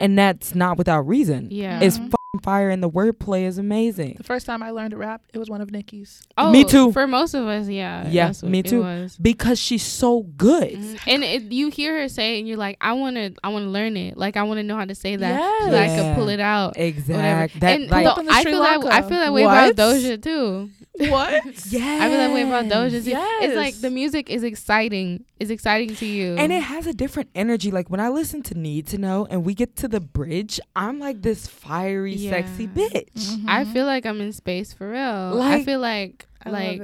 And 0.00 0.18
that's 0.18 0.54
not 0.54 0.78
without 0.78 1.06
reason. 1.06 1.48
Yeah. 1.50 1.80
it's 1.80 1.98
fire 2.42 2.68
and 2.68 2.82
the 2.82 2.90
wordplay 2.90 3.44
is 3.44 3.56
amazing 3.56 4.14
the 4.18 4.22
first 4.22 4.44
time 4.44 4.62
I 4.62 4.70
learned 4.70 4.90
to 4.90 4.98
rap, 4.98 5.22
it 5.32 5.38
was 5.38 5.48
one 5.48 5.62
of 5.62 5.70
Nicki's. 5.70 6.26
oh, 6.36 6.50
me 6.52 6.62
too. 6.62 6.92
For 6.92 7.06
most 7.06 7.32
of 7.32 7.46
us, 7.46 7.68
yeah. 7.68 8.06
Yeah, 8.10 8.32
me 8.42 8.62
too. 8.62 9.08
because 9.20 9.58
she's 9.58 9.82
so 9.82 10.24
good 10.36 10.74
Mhm. 10.74 10.98
And 11.06 11.24
it, 11.24 11.42
you 11.52 11.70
hear 11.70 11.98
her 12.00 12.08
say 12.08 12.36
it, 12.36 12.40
and 12.40 12.48
you're 12.48 12.58
like, 12.58 12.76
I 12.82 12.92
want 12.92 13.16
to, 13.16 13.32
I 13.42 13.48
want 13.48 13.64
to 13.64 13.70
learn 13.70 13.96
it. 13.96 14.18
Like 14.18 14.36
I 14.36 14.42
want 14.42 14.58
to 14.58 14.62
know 14.62 14.76
how 14.76 14.84
to 14.84 14.94
say 14.94 15.16
that, 15.16 15.40
so 15.62 15.70
that 15.70 15.82
I 15.82 15.86
Yes. 15.86 16.00
could 16.02 16.14
pull 16.16 16.28
it 16.28 16.38
out. 16.40 16.74
exactly 16.76 17.60
that 17.60 17.80
and 17.80 17.90
like 17.90 18.04
the- 18.04 18.10
Up 18.12 18.18
in 18.18 18.26
the 18.26 18.32
I 18.32 18.42
Sri 18.42 18.52
feel 18.52 18.60
that 18.62 18.72
I 18.72 18.76
Lanka. 18.76 19.08
feel 19.08 19.18
that 19.18 19.32
way 19.32 19.42
about 19.44 19.74
Doja 19.74 20.22
too. 20.22 20.70
What? 20.98 21.44
yeah 21.72 21.98
I 22.02 22.08
feel 22.08 22.18
that 22.18 22.32
way 22.34 22.42
about 22.42 22.64
Doja 22.66 23.02
too. 23.02 23.10
Yes. 23.18 23.42
It's 23.44 23.56
like 23.56 23.80
the 23.80 23.90
music 23.90 24.28
is 24.28 24.42
exciting. 24.42 25.24
It's 25.40 25.50
exciting 25.50 25.94
to 25.96 26.06
you. 26.06 26.34
and 26.36 26.52
it 26.52 26.62
has 26.62 26.86
a 26.86 26.92
different 26.92 27.30
energy. 27.34 27.70
Like 27.70 27.88
when 27.88 28.00
I 28.00 28.08
listen 28.10 28.42
to 28.42 28.54
Need 28.58 28.86
to 28.88 28.98
Know 28.98 29.26
and 29.30 29.44
we 29.46 29.54
get 29.54 29.76
to 29.76 29.88
the 29.88 30.00
bridge, 30.00 30.60
I'm 30.76 30.98
like 30.98 31.22
this 31.22 31.46
fiery, 31.46 32.16
sexy 32.16 32.27
Yeah. 32.30 32.66
bitch. 32.66 33.44
I 33.48 33.64
Mhm. 33.64 33.72
feel 33.72 33.86
like 33.86 34.06
I'm 34.06 34.20
in 34.20 34.32
space 34.32 34.72
for 34.72 34.90
real. 34.90 35.40
I 35.42 35.64
feel 35.64 35.80
like 35.80 36.26
I 36.44 36.50
like. 36.50 36.82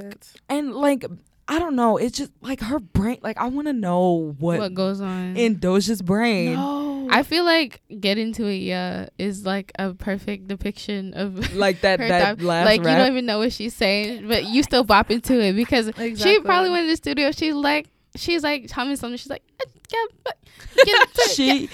And 0.49 0.73
like, 0.73 1.05
I 1.47 1.59
don't 1.59 1.75
know. 1.75 1.97
It's 1.97 2.17
just 2.17 2.31
like 2.41 2.59
her 2.61 2.79
brain. 2.79 3.19
Like 3.21 3.37
I 3.37 3.47
want 3.47 3.67
to 3.67 3.73
know 3.73 4.35
what, 4.39 4.59
what, 4.59 4.73
goes 4.73 4.99
on. 5.01 5.37
in 5.37 5.57
Doja's 5.57 6.01
brain. 6.01 6.53
No. 6.53 7.07
I 7.11 7.21
feel 7.21 7.43
like 7.45 7.81
Get 7.99 8.17
Into 8.17 8.47
It, 8.47 8.57
yeah, 8.57 9.09
is 9.19 9.45
like 9.45 9.71
a 9.77 9.93
perfect 9.93 10.47
depiction 10.47 11.13
of 11.13 11.53
Like 11.55 11.81
that 11.81 11.99
that 11.99 12.37
time. 12.39 12.45
last 12.45 12.65
Like 12.65 12.79
you 12.79 12.85
don't 12.85 13.11
even 13.11 13.27
know 13.27 13.37
what 13.37 13.53
she's 13.53 13.75
saying, 13.75 14.27
but 14.27 14.45
you 14.45 14.63
still 14.63 14.83
bop 14.83 15.11
into 15.11 15.39
it 15.39 15.53
because 15.53 15.91
she 16.17 16.39
probably 16.39 16.71
went 16.71 16.85
in 16.85 16.89
the 16.89 16.95
studio. 16.97 17.31
She's 17.31 17.53
like, 17.53 17.87
she's 18.15 18.41
like 18.43 18.71
humming 18.71 18.95
something. 18.95 19.17
She's 19.17 19.29
like, 19.29 19.43
"Uh, 19.61 19.65
yeah, 19.93 20.05
but- 20.23 20.37
get 20.85 20.87
into 21.09 21.29
she 21.35 21.61
yeah." 21.61 21.67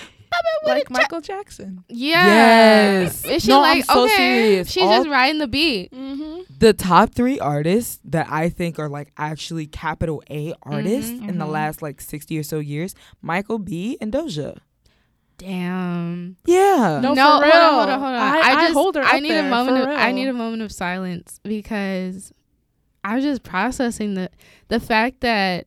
Like 0.65 0.89
Michael 0.89 1.21
Jackson. 1.21 1.83
Yeah. 1.89 2.25
Yes. 2.25 3.25
And 3.25 3.41
she 3.41 3.49
No, 3.49 3.61
like, 3.61 3.77
I'm 3.77 3.83
so 3.83 4.03
okay. 4.05 4.15
serious. 4.15 4.71
She's 4.71 4.83
All- 4.83 4.97
just 4.97 5.09
riding 5.09 5.39
the 5.39 5.47
beat. 5.47 5.91
Mm-hmm. 5.91 6.41
the 6.59 6.73
top 6.73 7.13
three 7.13 7.39
artists 7.39 7.99
that 8.05 8.27
I 8.29 8.49
think 8.49 8.77
are 8.79 8.87
like 8.89 9.11
actually 9.17 9.65
capital 9.67 10.21
A 10.29 10.53
artists 10.63 11.11
Mhm, 11.11 11.29
in 11.29 11.37
the 11.39 11.45
mhm. 11.45 11.49
last 11.51 11.81
like 11.81 11.99
60 12.01 12.37
or 12.37 12.43
so 12.43 12.59
years, 12.59 12.93
Michael 13.21 13.57
B 13.59 13.97
and 13.99 14.13
Doja. 14.13 14.57
Damn. 15.37 16.37
Yeah. 16.45 16.99
No, 17.01 17.13
no, 17.15 17.39
for 17.41 17.47
hold 17.49 17.53
on, 17.53 17.73
hold 17.73 17.89
on, 17.89 17.99
hold 17.99 18.11
on. 18.11 18.15
I- 18.15 18.39
I, 18.39 18.51
I 18.51 18.61
just 18.61 18.73
hold 18.73 18.95
her 18.95 19.01
I 19.03 19.19
need 19.19 19.31
there, 19.31 19.47
a 19.47 19.49
moment 19.49 19.83
for 19.83 19.89
of 19.91 19.97
I 19.97 20.11
need 20.11 20.27
a 20.27 20.33
moment 20.33 20.61
of 20.61 20.71
silence 20.71 21.39
because 21.43 22.31
I'm 23.03 23.21
just 23.21 23.41
processing 23.41 24.13
the 24.13 24.29
the 24.67 24.79
fact 24.79 25.21
that 25.21 25.65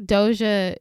Doja 0.00 0.76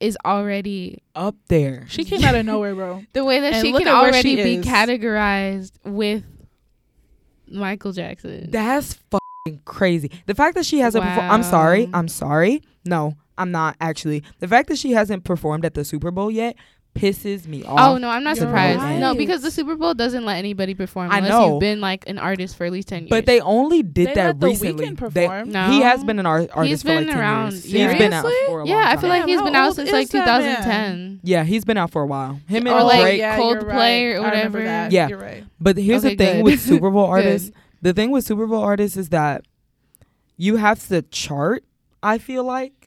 is 0.00 0.16
already 0.24 1.02
Up 1.14 1.36
there. 1.48 1.86
She 1.88 2.04
came 2.04 2.24
out 2.24 2.34
of 2.34 2.46
nowhere, 2.46 2.74
bro. 2.74 3.02
the 3.12 3.24
way 3.24 3.40
that 3.40 3.54
And 3.54 3.66
she 3.66 3.72
can 3.72 3.88
already 3.88 4.36
she 4.36 4.36
be 4.36 4.54
is. 4.56 4.64
categorized 4.64 5.72
with 5.84 6.24
Michael 7.50 7.92
Jackson. 7.92 8.50
That's 8.50 8.94
fucking 9.10 9.62
crazy. 9.64 10.10
The 10.26 10.34
fact 10.34 10.54
that 10.56 10.66
she 10.66 10.78
hasn't 10.78 11.04
performed. 11.04 11.30
I'm 11.30 11.42
sorry. 11.42 11.88
I'm 11.92 12.08
sorry. 12.08 12.62
No, 12.84 13.14
I'm 13.36 13.50
not 13.50 13.76
actually. 13.80 14.22
The 14.40 14.48
fact 14.48 14.68
that 14.68 14.78
she 14.78 14.92
hasn't 14.92 15.24
performed 15.24 15.64
at 15.64 15.74
the 15.74 15.84
Super 15.84 16.10
Bowl 16.10 16.30
yet 16.30 16.56
pisses 16.98 17.46
me 17.46 17.62
oh, 17.64 17.74
off. 17.74 17.80
Oh 17.94 17.98
no, 17.98 18.08
I'm 18.08 18.24
not 18.24 18.36
You're 18.36 18.46
surprised. 18.46 18.80
right. 18.80 18.98
No, 18.98 19.14
because 19.14 19.42
the 19.42 19.50
Super 19.50 19.76
Bowl 19.76 19.94
doesn't 19.94 20.24
let 20.24 20.36
anybody 20.36 20.74
perform 20.74 21.10
I 21.10 21.18
unless 21.18 21.30
know. 21.30 21.52
you've 21.52 21.60
been 21.60 21.80
like 21.80 22.08
an 22.08 22.18
artist 22.18 22.56
for 22.56 22.64
at 22.66 22.72
least 22.72 22.88
ten 22.88 23.02
years. 23.02 23.10
But 23.10 23.26
they 23.26 23.40
only 23.40 23.82
did 23.82 24.08
They 24.08 24.14
that 24.14 24.26
let 24.26 24.40
The 24.40 24.46
recently. 24.48 24.86
They- 24.86 24.94
perform. 24.94 25.50
No. 25.50 25.70
He 25.70 25.80
has 25.82 26.02
been 26.04 26.18
an 26.18 26.26
art- 26.26 26.50
artist 26.52 26.82
for 26.82 26.88
been 26.88 27.06
like 27.06 27.14
10 27.14 27.18
around- 27.18 27.52
years. 27.52 27.64
He's 27.64 27.72
been 27.98 28.12
out 28.12 28.22
Seriously? 28.24 28.46
for 28.46 28.60
a 28.60 28.64
long 28.64 28.66
yeah, 28.66 28.84
I 28.88 28.92
feel 28.92 29.00
time. 29.02 29.08
like 29.10 29.24
he's 29.28 29.42
been 29.42 29.54
out 29.56 29.74
since 29.74 29.90
like 29.92 30.08
that 30.10 30.26
man? 30.26 30.56
2010. 30.56 31.20
Yeah, 31.22 31.44
he's 31.44 31.64
been 31.64 31.76
out 31.76 31.90
for 31.90 32.02
a 32.02 32.06
while. 32.06 32.40
Him 32.48 32.66
and 32.66 32.76
Or, 32.76 32.82
like, 32.84 33.00
Drake. 33.00 33.18
yeah, 33.20 33.38
Coldplay 33.38 33.64
right. 33.66 34.02
or 34.16 34.22
whatever. 34.22 34.62
that. 34.64 34.92
Yeah. 34.92 35.08
You're 35.08 35.18
right. 35.18 35.44
But 35.60 35.76
here's 35.76 36.04
Okay, 36.04 36.14
the 36.16 36.24
thing 36.24 36.36
good. 36.38 36.44
with 36.44 36.60
Super 36.60 36.90
Bowl 36.90 37.06
artists. 37.16 37.50
The 37.82 37.92
thing 37.92 38.10
with 38.10 38.24
Super 38.24 38.46
Bowl 38.46 38.62
artists 38.62 38.96
is 38.96 39.08
that 39.10 39.44
you 40.36 40.56
have 40.56 40.86
to 40.88 41.02
chart. 41.02 41.64
I 42.02 42.18
feel 42.18 42.44
like 42.44 42.77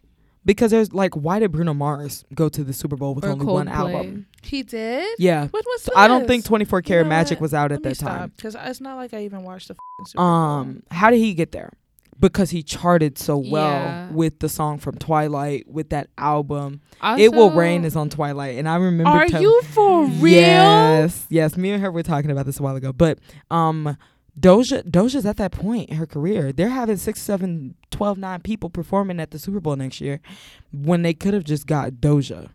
because 0.45 0.71
there's 0.71 0.91
like, 0.93 1.13
why 1.15 1.39
did 1.39 1.51
Bruno 1.51 1.73
Mars 1.73 2.23
go 2.33 2.49
to 2.49 2.63
the 2.63 2.73
Super 2.73 2.95
Bowl 2.95 3.13
with 3.15 3.25
Or 3.25 3.29
only 3.29 3.45
Coldplay. 3.45 3.53
one 3.53 3.67
album? 3.67 4.25
He 4.41 4.63
did. 4.63 5.07
Yeah, 5.19 5.47
What 5.47 5.63
was 5.65 5.83
so 5.83 5.91
I 5.95 6.07
don't 6.07 6.27
think 6.27 6.43
this? 6.43 6.47
24 6.49 6.79
You 6.79 6.83
Karat 6.83 7.05
know 7.05 7.09
Magic 7.09 7.37
what? 7.37 7.41
was 7.43 7.53
out 7.53 7.71
Let 7.71 7.77
at 7.77 7.83
that 7.83 7.95
time. 7.99 8.31
because 8.35 8.55
it's 8.59 8.81
not 8.81 8.95
like 8.95 9.13
I 9.13 9.23
even 9.23 9.43
watched 9.43 9.67
the 9.67 9.75
Super 10.05 10.17
Bowl. 10.17 10.25
Um, 10.25 10.83
how 10.89 11.09
did 11.11 11.17
he 11.19 11.33
get 11.33 11.51
there? 11.51 11.71
Because 12.19 12.51
he 12.51 12.61
charted 12.61 13.17
so 13.17 13.37
well 13.37 13.49
Yeah. 13.71 14.11
with 14.11 14.39
the 14.39 14.49
song 14.49 14.77
from 14.77 14.95
Twilight, 14.97 15.67
with 15.67 15.89
that 15.89 16.07
album. 16.19 16.81
it 17.17 17.31
will 17.33 17.49
rain 17.51 17.83
is 17.83 17.95
on 17.95 18.09
Twilight, 18.09 18.57
and 18.59 18.69
I 18.69 18.75
remember. 18.75 19.09
Are 19.09 19.27
tell- 19.27 19.41
you 19.41 19.61
for 19.63 20.05
real? 20.05 20.33
Yes, 20.33 21.25
yes. 21.29 21.57
Me 21.57 21.71
and 21.71 21.81
her 21.81 21.91
were 21.91 22.03
talking 22.03 22.29
about 22.29 22.45
this 22.45 22.59
a 22.59 22.63
while 22.63 22.75
ago, 22.75 22.93
but 22.93 23.17
um, 23.49 23.97
Doja 24.39 24.83
Doja's 24.89 25.25
at 25.25 25.37
that 25.37 25.51
point 25.51 25.89
in 25.89 25.97
her 25.97 26.05
career. 26.05 26.51
They're 26.51 26.69
having 26.69 26.97
six, 26.97 27.21
seven, 27.21 27.75
12, 27.91 28.17
9 28.17 28.41
people 28.41 28.69
performing 28.69 29.19
at 29.19 29.31
the 29.31 29.39
Super 29.39 29.59
Bowl 29.59 29.75
next 29.75 29.99
year, 30.01 30.21
when 30.71 31.01
they 31.01 31.13
could 31.13 31.33
have 31.33 31.43
just 31.43 31.67
got 31.67 31.93
Doja. 31.93 32.49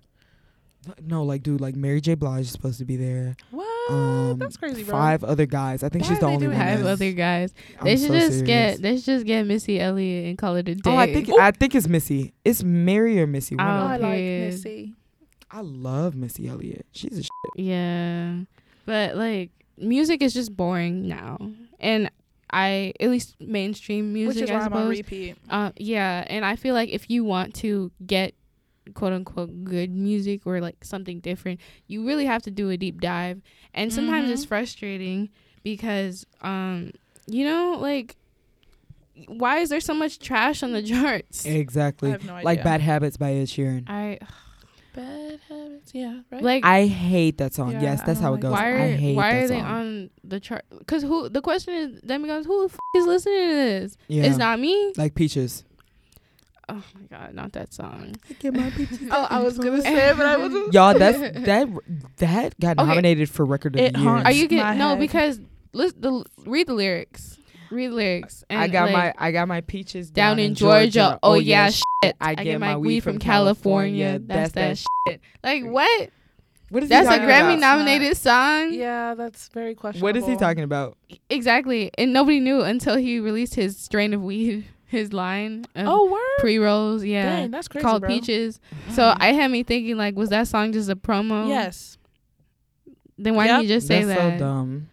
No, 1.05 1.25
like 1.25 1.43
dude, 1.43 1.61
like 1.61 1.75
Mary 1.75 2.01
J. 2.01 2.15
Blige 2.15 2.43
is 2.43 2.51
supposed 2.53 2.79
to 2.79 2.85
be 2.85 2.97
there. 2.97 3.35
What? 3.51 3.67
Um, 3.91 4.39
That's 4.39 4.57
crazy, 4.57 4.85
bro. 4.85 4.93
Five 4.93 5.25
other 5.25 5.45
guys. 5.47 5.83
I 5.83 5.89
think 5.89 6.05
Why 6.05 6.11
she's 6.11 6.21
the 6.21 6.27
only 6.27 6.47
one. 6.47 6.57
Five 6.57 6.87
other 6.87 7.13
guys. 7.13 7.53
I'm 7.79 7.85
They 7.85 7.97
should 7.97 8.07
so 8.09 8.13
just 8.15 8.31
serious. 8.39 8.43
get. 8.47 8.83
They 8.83 8.97
should 8.97 9.05
just 9.05 9.27
get 9.27 9.47
Missy 9.47 9.81
Elliott 9.81 10.27
and 10.29 10.39
call 10.39 10.55
it 10.57 10.69
a 10.69 10.75
day. 10.77 10.91
Oh, 10.91 10.97
I 10.97 11.13
think 11.13 11.29
I 11.31 11.51
think 11.51 11.75
it's 11.75 11.89
Missy. 11.89 12.33
It's 12.45 12.63
Mary 12.63 13.21
or 13.21 13.27
Missy. 13.27 13.57
Oh, 13.59 13.63
I 13.63 13.97
like. 13.97 14.21
Missy. 14.21 14.95
I 15.51 15.61
love 15.61 16.15
Missy 16.15 16.47
Elliott. 16.49 16.87
She's 16.93 17.19
a 17.19 17.23
sh- 17.25 17.29
Yeah, 17.57 18.39
but 18.85 19.17
like 19.17 19.51
music 19.79 20.23
is 20.23 20.35
just 20.35 20.57
boring 20.57 21.07
now, 21.09 21.39
and 21.81 22.11
I 22.51 22.93
at 23.01 23.11
least 23.11 23.37
mainstream 23.41 24.13
music. 24.13 24.37
Which 24.43 24.43
is 24.45 24.51
I 24.51 24.55
why 24.55 24.65
I'm 24.67 24.73
on 24.75 24.89
repeat. 24.89 25.37
Uh, 25.51 25.73
yeah, 25.77 26.25
and 26.29 26.45
I 26.45 26.57
feel 26.57 26.75
like 26.75 26.91
if 26.91 27.11
you 27.11 27.25
want 27.25 27.55
to 27.57 27.91
get 28.07 28.35
quote 28.95 29.13
unquote 29.13 29.65
good 29.65 29.91
music 29.91 30.47
or 30.47 30.61
like 30.61 30.85
something 30.85 31.19
different, 31.21 31.61
you 31.89 32.07
really 32.07 32.25
have 32.27 32.43
to 32.43 32.51
do 32.53 32.71
a 32.71 32.77
deep 32.77 33.01
dive. 33.01 33.43
And 33.75 33.93
sometimes 33.93 34.31
it's 34.31 34.45
Mhm. 34.45 34.49
frustrating 34.49 35.29
because 35.65 36.25
um 36.43 36.93
you 37.27 37.45
know 37.45 37.77
like 37.81 38.15
why 39.27 39.59
is 39.59 39.71
there 39.71 39.81
so 39.81 39.95
much 39.95 40.19
trash 40.19 40.63
on 40.63 40.73
the 40.73 40.83
charts? 40.93 41.45
exactly 41.45 42.11
I 42.11 42.13
have 42.13 42.25
no 42.25 42.35
idea. 42.35 42.45
like 42.45 42.63
Bad 42.63 42.81
Habits 42.81 43.17
by 43.17 43.33
Ed 43.33 43.47
Sheeran. 43.49 43.85
I 43.89 44.19
Bad 44.97 45.41
habits. 45.49 45.95
Yeah, 45.95 46.21
right. 46.33 46.43
like 46.43 46.65
I 46.65 46.87
hate 46.87 47.39
that 47.39 47.55
song. 47.55 47.73
Yeah, 47.73 47.83
yes, 47.83 48.03
that's 48.03 48.19
don't 48.19 48.23
how 48.23 48.29
it 48.31 48.33
like 48.33 48.41
goes. 48.41 48.53
why 48.53 48.65
I 48.65 48.71
are 48.71 48.97
hate 48.97 49.15
why 49.17 49.33
that 49.33 49.45
are 49.45 49.49
they 49.49 49.59
song. 49.61 49.67
on 49.71 50.11
the 50.25 50.41
chart? 50.41 50.65
Because 50.79 51.03
who 51.03 51.29
the 51.29 51.43
question 51.43 51.75
is 51.75 52.01
then 52.03 52.23
becomes 52.23 52.47
who 52.47 52.67
the 52.67 52.75
f- 52.75 52.81
is 52.97 53.07
listening 53.07 53.49
to 53.51 53.55
this? 53.55 53.97
Yeah. 54.09 54.25
It's 54.25 54.39
not 54.39 54.59
me. 54.59 54.93
like 54.97 55.15
Peaches. 55.15 55.65
Oh 56.69 56.83
my 56.95 57.03
god, 57.19 57.35
not 57.35 57.53
that 57.53 57.73
song. 57.73 58.17
oh, 58.45 59.27
I 59.31 59.41
was 59.41 59.57
gonna 59.59 59.83
say 59.83 60.09
it, 60.11 60.17
but 60.17 60.27
I 60.27 60.37
wasn't. 60.37 60.73
Y'all, 60.73 60.99
that's 60.99 61.19
that 61.47 61.69
that 62.17 62.59
got 62.59 62.79
Okay. 62.79 62.89
nominated 62.89 63.31
for 63.31 63.45
record 63.45 63.77
of 63.77 63.81
It 63.83 63.93
the 63.95 64.01
year. 64.01 64.09
Are 64.09 64.33
you 64.33 64.49
getting 64.49 64.79
no 64.79 64.89
head. 64.91 64.99
because 64.99 65.41
listen 65.73 66.01
the 66.01 66.25
read 66.47 66.67
the 66.67 66.75
lyrics. 66.75 67.39
Read 67.71 67.89
the 67.91 67.95
lyrics. 67.95 68.45
And 68.51 68.61
I 68.61 68.69
got 68.69 68.91
like, 68.91 69.15
my 69.19 69.27
I 69.27 69.31
got 69.31 69.47
my 69.47 69.61
peaches 69.61 70.11
down, 70.11 70.39
in 70.39 70.55
Georgia. 70.55 71.19
Oh, 71.23 71.33
oh, 71.33 71.35
yeah, 71.35 71.71
shit. 71.71 71.83
I 72.21 72.35
get 72.35 72.61
my 72.61 72.77
weed 72.77 73.01
from 73.01 73.19
California. 73.19 74.19
California. 74.19 74.19
That's 74.27 74.53
that 74.53 74.79
shit. 74.79 75.21
Like 75.43 75.65
what? 75.65 76.11
What 76.69 76.83
is 76.83 76.89
That's 76.89 77.09
he 77.09 77.15
a 77.15 77.19
Grammy 77.21 77.59
about? 77.59 77.61
nominated 77.61 78.17
song. 78.17 78.73
Yeah, 78.73 79.15
that's 79.15 79.49
very 79.51 79.77
questionable. 79.77 80.07
What 80.09 80.17
is 80.17 80.27
he 80.27 80.35
talking 80.37 80.65
about? 80.65 80.97
Exactly. 81.31 81.93
And 81.97 82.13
nobody 82.13 82.41
knew 82.41 82.61
until 82.63 82.97
he 82.97 83.21
released 83.21 83.55
his 83.55 83.77
strain 83.79 84.13
of 84.13 84.21
weed, 84.21 84.65
his 84.87 85.13
line 85.13 85.65
of 85.77 85.87
Oh, 85.87 86.11
word. 86.11 86.21
pre 86.41 86.59
rolls. 86.59 87.05
Yeah. 87.05 87.37
Dang, 87.43 87.51
that's 87.53 87.69
crazy, 87.69 87.85
called 87.85 88.01
bro. 88.03 88.11
Peaches. 88.11 88.59
Mm-hmm. 88.83 88.95
So 88.95 89.15
I 89.17 89.33
had 89.33 89.53
me 89.53 89.63
thinking 89.63 89.97
like, 89.97 90.17
was 90.17 90.31
that 90.31 90.49
song 90.49 90.73
just 90.73 90.91
a 90.91 90.97
promo? 90.97 91.47
Yes, 91.49 91.99
Then 93.17 93.37
why 93.37 93.47
Yep. 93.47 93.53
didn't 93.61 93.63
you 93.71 93.77
just 93.77 93.87
say 93.87 94.03
That's 94.03 94.19
that? 94.21 94.39
so 94.41 94.45
dumb. 94.45 94.89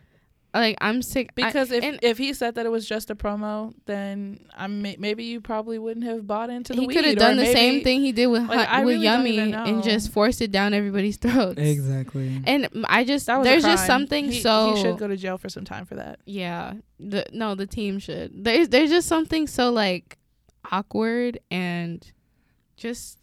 Like 0.53 0.77
I'm 0.81 1.01
sick. 1.01 1.29
I- 1.31 1.47
because 1.47 1.71
if 1.71 1.83
and 1.83 1.97
if 2.03 2.19
he 2.19 2.31
said 2.33 2.53
that 2.55 2.65
it 2.67 2.69
was 2.69 2.87
just 2.87 3.09
a 3.09 3.15
promo, 3.15 3.73
then 3.85 4.39
I 4.55 4.67
may, 4.67 4.95
maybe 4.99 5.23
you 5.23 5.41
probably 5.41 5.79
wouldn't 5.79 6.05
have 6.05 6.27
bought 6.27 6.51
into 6.51 6.73
the 6.73 6.81
he 6.81 6.87
could 6.87 7.05
have 7.05 7.17
done 7.17 7.37
the 7.37 7.43
maybe- 7.43 7.53
same 7.59 7.83
thing 7.83 8.01
he 8.01 8.11
did 8.11 8.27
with 8.27 8.47
like, 8.47 8.67
Hot- 8.67 8.85
with 8.85 8.93
really 8.95 9.03
Yummy 9.05 9.39
and 9.39 9.81
just 9.81 10.11
forced 10.11 10.41
it 10.43 10.51
down 10.51 10.75
everybody's 10.75 11.17
throats. 11.23 11.57
Exactly. 11.59 12.39
And 12.45 12.69
I 12.85 13.03
just 13.03 13.25
That 13.25 13.37
was 13.39 13.45
there's 13.47 13.63
just 13.63 13.87
something 13.87 14.25
He- 14.31 14.41
so 14.41 14.75
he 14.75 14.81
should 14.83 14.97
go 14.99 15.07
to 15.07 15.17
jail 15.17 15.39
for 15.39 15.49
some 15.49 15.65
time 15.65 15.85
for 15.85 15.95
that. 15.95 16.19
yeah. 16.25 16.73
The 16.99 17.25
no, 17.33 17.55
the 17.55 17.65
team 17.67 17.97
should. 17.97 18.43
There's 18.45 18.69
there's 18.69 18.91
just 18.91 19.07
something 19.07 19.47
so 19.47 19.71
like 19.71 20.19
awkward 20.71 21.39
and 21.49 22.05
just 22.77 23.17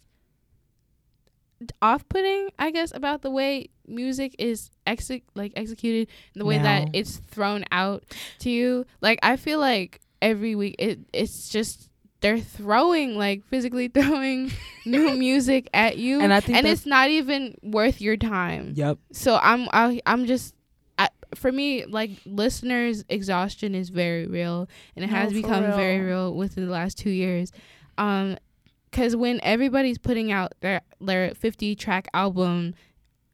off-putting, 1.81 2.49
I 2.57 2.71
guess, 2.71 2.91
about 2.93 3.21
the 3.21 3.29
way 3.31 3.69
music 3.87 4.35
is 4.39 4.71
exec- 4.91 5.23
like 5.35 5.53
executed, 5.55 6.07
and 6.33 6.41
the 6.41 6.45
way 6.45 6.57
that 6.57 6.89
it's 6.93 7.17
thrown 7.17 7.63
out 7.71 8.03
to 8.39 8.49
you. 8.49 8.85
Like 9.01 9.19
I 9.23 9.35
feel 9.37 9.59
like 9.59 9.99
every 10.21 10.55
week 10.55 10.75
it 10.77 10.99
it's 11.13 11.49
just 11.49 11.89
they're 12.21 12.39
throwing 12.39 13.17
like 13.17 13.43
physically 13.47 13.87
throwing 13.97 14.51
new 14.85 15.15
music 15.17 15.69
at 15.73 15.97
you, 15.97 16.21
And 16.21 16.31
I 16.33 16.39
think 16.39 16.57
and 16.57 16.67
it's 16.67 16.85
not 16.85 17.09
even 17.09 17.55
worth 17.63 17.99
your 18.01 18.17
time. 18.17 18.73
Yep. 18.75 18.97
So 19.11 19.37
I'm 19.41 19.67
I, 19.73 19.99
I'm 20.05 20.25
just 20.27 20.53
I, 20.99 21.09
for 21.33 21.51
me 21.51 21.85
like 21.85 22.11
listeners 22.25 23.03
exhaustion 23.09 23.73
is 23.73 23.89
very 23.89 24.27
real 24.27 24.69
and 24.95 25.03
it 25.03 25.09
No, 25.09 25.15
has 25.17 25.33
become 25.33 25.63
very 25.63 25.99
real. 25.99 26.27
real 26.29 26.35
within 26.35 26.65
the 26.67 26.71
last 26.71 26.99
2 26.99 27.09
years. 27.09 27.51
Um 27.97 28.37
cuz 28.91 29.15
when 29.15 29.39
everybody's 29.41 29.97
putting 29.97 30.31
out 30.31 30.51
their 30.61 30.81
their 30.99 31.33
50 31.33 31.75
track 31.75 32.07
album 32.13 32.75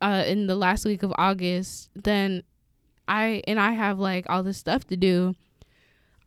uh 0.02 0.24
in 0.28 0.48
the 0.48 0.56
last 0.56 0.86
week 0.86 1.04
of 1.04 1.14
August, 1.18 1.90
then 1.96 2.44
I 3.08 3.42
and 3.48 3.60
I 3.60 3.72
have 3.72 4.00
like 4.00 4.26
all 4.30 4.44
this 4.44 4.58
stuff 4.58 4.86
to 4.88 4.98
do. 4.98 5.36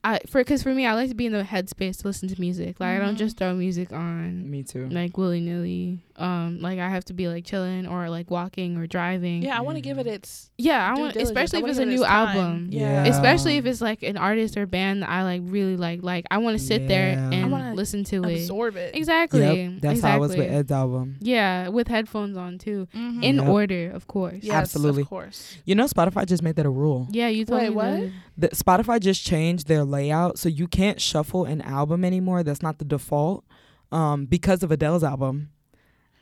I 0.03 0.19
for 0.29 0.43
cuz 0.45 0.63
for 0.63 0.73
me 0.75 0.87
I 0.87 0.95
like 0.95 1.11
to 1.11 1.15
be 1.15 1.27
in 1.27 1.33
the 1.33 1.43
headspace 1.45 1.99
to 2.01 2.07
listen 2.09 2.29
to 2.31 2.41
music. 2.41 2.81
Like 2.81 2.97
I 2.97 2.99
don't 2.99 3.15
Mhm. 3.15 3.19
just 3.19 3.37
throw 3.37 3.55
music 3.55 3.93
on 3.93 4.51
Me 4.51 4.63
too. 4.63 4.89
like 4.89 5.17
willy 5.19 5.41
nilly. 5.41 5.99
Um, 6.21 6.61
like 6.61 6.79
I 6.79 6.89
have 6.89 7.05
to 7.07 7.13
be 7.15 7.29
like 7.29 7.45
chilling 7.45 7.87
or 7.87 8.09
like 8.11 8.31
walking 8.31 8.77
or 8.77 8.87
driving. 8.87 9.43
Yeah, 9.43 9.57
I 9.57 9.63
want 9.63 9.77
to 9.77 9.81
give 9.81 9.99
it 9.99 10.07
its. 10.07 10.51
yeah. 10.59 10.85
I 10.85 10.99
want, 10.99 11.15
diligence. 11.15 11.31
especially 11.31 11.59
I 11.59 11.63
if 11.65 11.69
it's 11.71 11.79
a 11.79 11.83
give 11.85 11.93
it 11.93 11.97
new 11.97 12.05
album. 12.05 12.69
Yeah. 12.71 13.05
Especially 13.07 13.57
if 13.57 13.67
it's 13.67 13.81
like 13.81 14.03
an 14.03 14.17
artist 14.17 14.57
or 14.57 14.67
band 14.67 15.03
that 15.03 15.09
I 15.09 15.23
like 15.25 15.43
really 15.45 15.77
like. 15.77 16.03
Like 16.03 16.27
I 16.31 16.39
want 16.39 16.59
to 16.59 16.65
sit 16.65 16.87
there 16.89 17.13
Yeah. 17.13 17.29
I 17.31 17.35
and 17.35 17.51
wanna 17.51 17.75
listen 17.75 18.05
to 18.05 18.23
it. 18.25 18.41
Absorb 18.43 18.77
it. 18.77 18.95
Exactly. 18.95 19.41
Yep. 19.41 19.81
That's 19.81 19.93
exactly. 19.99 20.11
how 20.11 20.17
I 20.17 20.19
was 20.19 20.37
with 20.37 20.51
Ed's 20.51 20.71
album. 20.73 21.17
Yeah, 21.21 21.69
with 21.69 21.89
headphones 21.89 22.37
on 22.37 22.59
too, 22.59 22.87
Mhm. 22.95 23.23
in 23.25 23.37
Yep. 23.37 23.49
order, 23.49 23.91
of 23.93 24.07
course. 24.07 24.41
Yes, 24.43 24.55
Absolutely. 24.55 25.03
Of 25.03 25.09
course. 25.09 25.57
You 25.65 25.75
know, 25.75 25.87
Spotify 25.87 26.27
just 26.27 26.43
made 26.43 26.57
that 26.57 26.67
a 26.67 26.71
rule. 26.71 27.09
Yeah, 27.11 27.29
you 27.29 27.45
told 27.45 27.63
Wait, 27.63 27.71
me 27.71 27.75
what? 27.75 28.01
that. 28.01 28.11
The 28.37 28.49
Spotify 28.57 29.01
just 29.01 29.25
changed 29.25 29.69
their 29.69 29.85
layout, 29.85 30.39
so 30.39 30.49
you 30.49 30.67
can't 30.69 31.01
shuffle 31.01 31.45
an 31.45 31.61
album 31.63 32.05
anymore. 32.05 32.43
That's 32.43 32.63
not 32.63 32.79
the 32.79 32.85
default, 32.85 33.45
um, 33.93 34.27
because 34.27 34.63
of 34.63 34.71
Adele's 34.71 35.03
album. 35.05 35.49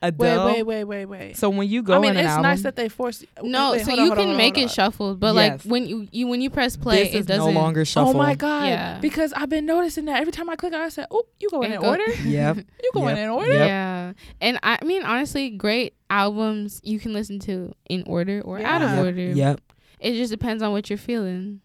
Adele. 0.00 0.46
Wait, 0.46 0.62
wait, 0.62 0.84
wait, 0.84 0.84
wait, 0.84 1.06
wait. 1.06 1.36
So 1.36 1.50
when 1.50 1.68
you 1.68 1.82
go 1.82 1.94
I 1.94 1.98
mean, 1.98 2.10
in 2.12 2.16
an 2.18 2.24
it's 2.24 2.30
album, 2.30 2.42
nice 2.44 2.62
that 2.62 2.76
they 2.76 2.88
force. 2.88 3.24
No, 3.42 3.72
wait, 3.72 3.84
so 3.84 3.92
on, 3.92 3.98
you 3.98 4.10
on, 4.12 4.16
can 4.16 4.28
on, 4.30 4.36
make 4.36 4.54
hold 4.54 4.66
it 4.66 4.70
shuffled, 4.72 5.18
but 5.18 5.34
Yes. 5.34 5.64
like 5.64 5.70
when 5.70 5.86
you, 5.86 6.06
you 6.12 6.26
when 6.28 6.40
you 6.40 6.50
press 6.50 6.76
play, 6.76 7.02
this 7.04 7.14
it 7.14 7.18
is 7.18 7.26
doesn't. 7.26 7.52
no 7.54 7.60
longer 7.60 7.84
shuffle. 7.84 8.10
Oh 8.10 8.16
my 8.16 8.34
god! 8.36 8.68
Yeah. 8.68 8.98
Because 9.00 9.32
I've 9.32 9.48
been 9.48 9.66
noticing 9.66 10.04
that 10.04 10.20
every 10.20 10.32
time 10.32 10.48
I 10.48 10.54
click, 10.56 10.72
on 10.72 10.80
I 10.80 10.88
said, 10.88 11.06
"Oh, 11.10 11.24
you 11.40 11.48
going 11.50 11.72
in 11.72 11.80
go- 11.80 11.88
order? 11.88 12.04
Yep. 12.24 12.56
You 12.82 12.90
going 12.94 13.16
Yep. 13.16 13.24
in 13.24 13.30
order?" 13.30 13.52
Yep. 13.52 13.66
Yeah, 13.68 14.12
and 14.40 14.58
I 14.62 14.78
mean 14.84 15.02
honestly, 15.02 15.50
great 15.50 15.94
albums 16.08 16.80
you 16.84 16.98
can 17.00 17.12
listen 17.12 17.38
to 17.40 17.72
in 17.90 18.04
order 18.06 18.40
or 18.44 18.60
out 18.60 18.82
of 18.82 18.90
Yep. 18.90 19.04
order. 19.04 19.20
Yep. 19.32 19.60
It 20.00 20.12
just 20.14 20.30
depends 20.30 20.62
on 20.62 20.70
what 20.72 20.88
you're 20.90 20.96
feeling. 20.96 21.60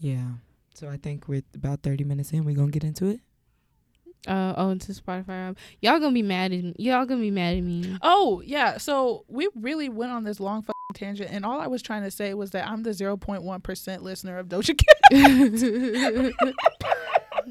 Yeah. 0.00 0.24
So 0.74 0.88
I 0.88 0.96
think 0.96 1.28
we're 1.28 1.42
about 1.54 1.82
30 1.82 2.02
minutes 2.02 2.32
in. 2.32 2.44
We're 2.44 2.56
going 2.56 2.72
to 2.72 2.72
get 2.72 2.82
into 2.82 3.06
it. 3.06 3.20
Uh 4.26 4.54
oh, 4.56 4.70
into 4.70 4.92
Spotify. 4.92 5.30
album. 5.30 5.56
Y'all 5.80 5.98
gonna 5.98 6.12
be 6.12 6.22
mad 6.22 6.52
at 6.52 6.62
me. 6.62 6.74
Y'all 6.78 7.04
gonna 7.06 7.20
be 7.20 7.30
mad 7.32 7.56
at 7.56 7.62
me. 7.64 7.96
Oh 8.02 8.40
yeah. 8.44 8.78
So 8.78 9.24
we 9.28 9.48
really 9.56 9.88
went 9.88 10.12
on 10.12 10.22
this 10.24 10.38
long 10.38 10.62
fucking 10.62 10.74
tangent, 10.94 11.30
and 11.32 11.44
all 11.44 11.60
I 11.60 11.66
was 11.66 11.82
trying 11.82 12.04
to 12.04 12.10
say 12.10 12.32
was 12.34 12.50
that 12.52 12.68
I'm 12.68 12.82
the 12.84 12.90
0.1 12.90 13.62
percent 13.62 14.02
listener 14.04 14.38
of 14.38 14.46
Doja 14.48 14.78
Cat. 14.78 16.32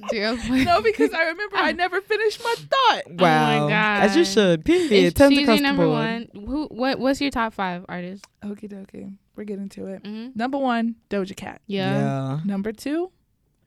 Zero 0.10 0.36
no, 0.36 0.82
because 0.82 1.14
I 1.14 1.24
remember 1.26 1.58
I 1.58 1.72
never 1.74 2.00
finished 2.02 2.42
my 2.44 2.56
thought. 2.58 3.02
Oh 3.10 3.14
my 3.16 3.72
As 4.02 4.16
you 4.16 4.24
God. 4.24 4.32
should. 4.32 4.66
Period. 4.66 4.92
Is 4.92 5.14
Tons 5.14 5.38
of 5.38 5.46
Cheesy 5.46 5.60
number 5.62 5.84
comfortable. 5.84 5.92
one? 5.92 6.48
Who? 6.48 6.68
What? 6.68 7.00
What's 7.00 7.20
your 7.20 7.30
top 7.32 7.54
five 7.54 7.86
artists? 7.90 8.26
Okie 8.44 8.72
dokie. 8.72 9.14
We're 9.36 9.44
getting 9.44 9.70
to 9.70 9.88
it. 9.88 10.04
Mm-hmm. 10.04 10.30
Number 10.36 10.58
one, 10.58 10.96
Doja 11.10 11.36
Cat. 11.36 11.62
Yeah. 11.68 11.92
Yeah. 11.98 12.40
Number 12.46 12.72
two, 12.72 13.12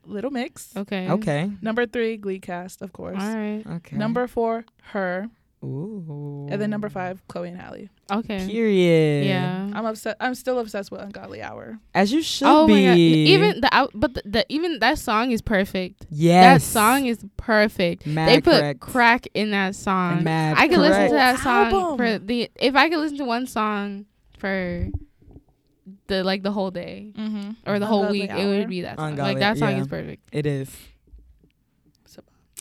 Little 0.06 0.30
Mix. 0.30 0.76
Okay. 0.76 1.08
Okay. 1.08 1.50
Number 1.62 1.86
three, 1.86 2.16
Glee 2.16 2.40
Cast, 2.40 2.82
of 2.82 2.92
course. 2.92 3.20
All 3.20 3.34
right. 3.34 3.62
Okay. 3.66 3.96
Number 3.96 4.26
four, 4.26 4.64
Her. 4.82 5.28
Ooh. 5.64 6.46
And 6.50 6.60
then 6.60 6.68
number 6.68 6.90
five, 6.90 7.26
Chloe 7.26 7.48
and 7.48 7.58
Halle. 7.58 7.88
Okay. 8.12 8.46
Period. 8.46 9.26
Yeah. 9.26 9.70
I'm 9.72 9.86
upset. 9.86 10.16
I'm 10.20 10.34
still 10.34 10.58
obsessed 10.58 10.90
with 10.90 11.00
Ungodly 11.00 11.40
Hour. 11.40 11.78
As 11.94 12.12
you 12.12 12.20
should 12.22 12.46
oh 12.46 12.66
be. 12.66 12.74
my 12.74 12.88
god! 12.88 12.98
Even 12.98 13.60
the 13.62 13.68
out, 13.72 13.90
but 13.94 14.12
the, 14.12 14.22
the 14.26 14.46
even 14.50 14.78
that 14.80 14.98
song 14.98 15.30
is 15.30 15.40
perfect. 15.40 16.06
Yes. 16.10 16.62
That 16.62 16.70
song 16.70 17.06
is 17.06 17.24
perfect. 17.38 18.06
Mad 18.06 18.28
they 18.28 18.40
put 18.42 18.60
correct. 18.60 18.80
crack 18.80 19.26
in 19.32 19.52
that 19.52 19.74
song. 19.74 20.16
And 20.16 20.24
mad 20.24 20.56
I 20.58 20.68
could 20.68 20.78
listen 20.78 21.08
to 21.08 21.14
that 21.14 21.38
song 21.38 21.72
Album. 21.72 21.96
for 21.96 22.18
the 22.18 22.50
if 22.56 22.74
I 22.76 22.90
could 22.90 22.98
listen 22.98 23.16
to 23.18 23.24
one 23.24 23.46
song 23.46 24.04
for 24.38 24.90
the 26.06 26.24
like 26.24 26.42
the 26.42 26.50
whole 26.52 26.70
day 26.70 27.12
Mm-hmm. 27.16 27.50
or 27.70 27.78
the 27.78 27.86
whole 27.86 28.02
Ungodly 28.04 28.20
week, 28.22 28.30
it 28.30 28.46
would 28.46 28.68
be 28.68 28.82
that 28.82 28.96
song. 28.98 29.10
Ungodly- 29.10 29.32
like 29.34 29.40
that 29.40 29.58
song 29.58 29.72
yeah. 29.72 29.80
is 29.82 29.86
perfect. 29.88 30.22
It 30.32 30.46
is. 30.46 30.70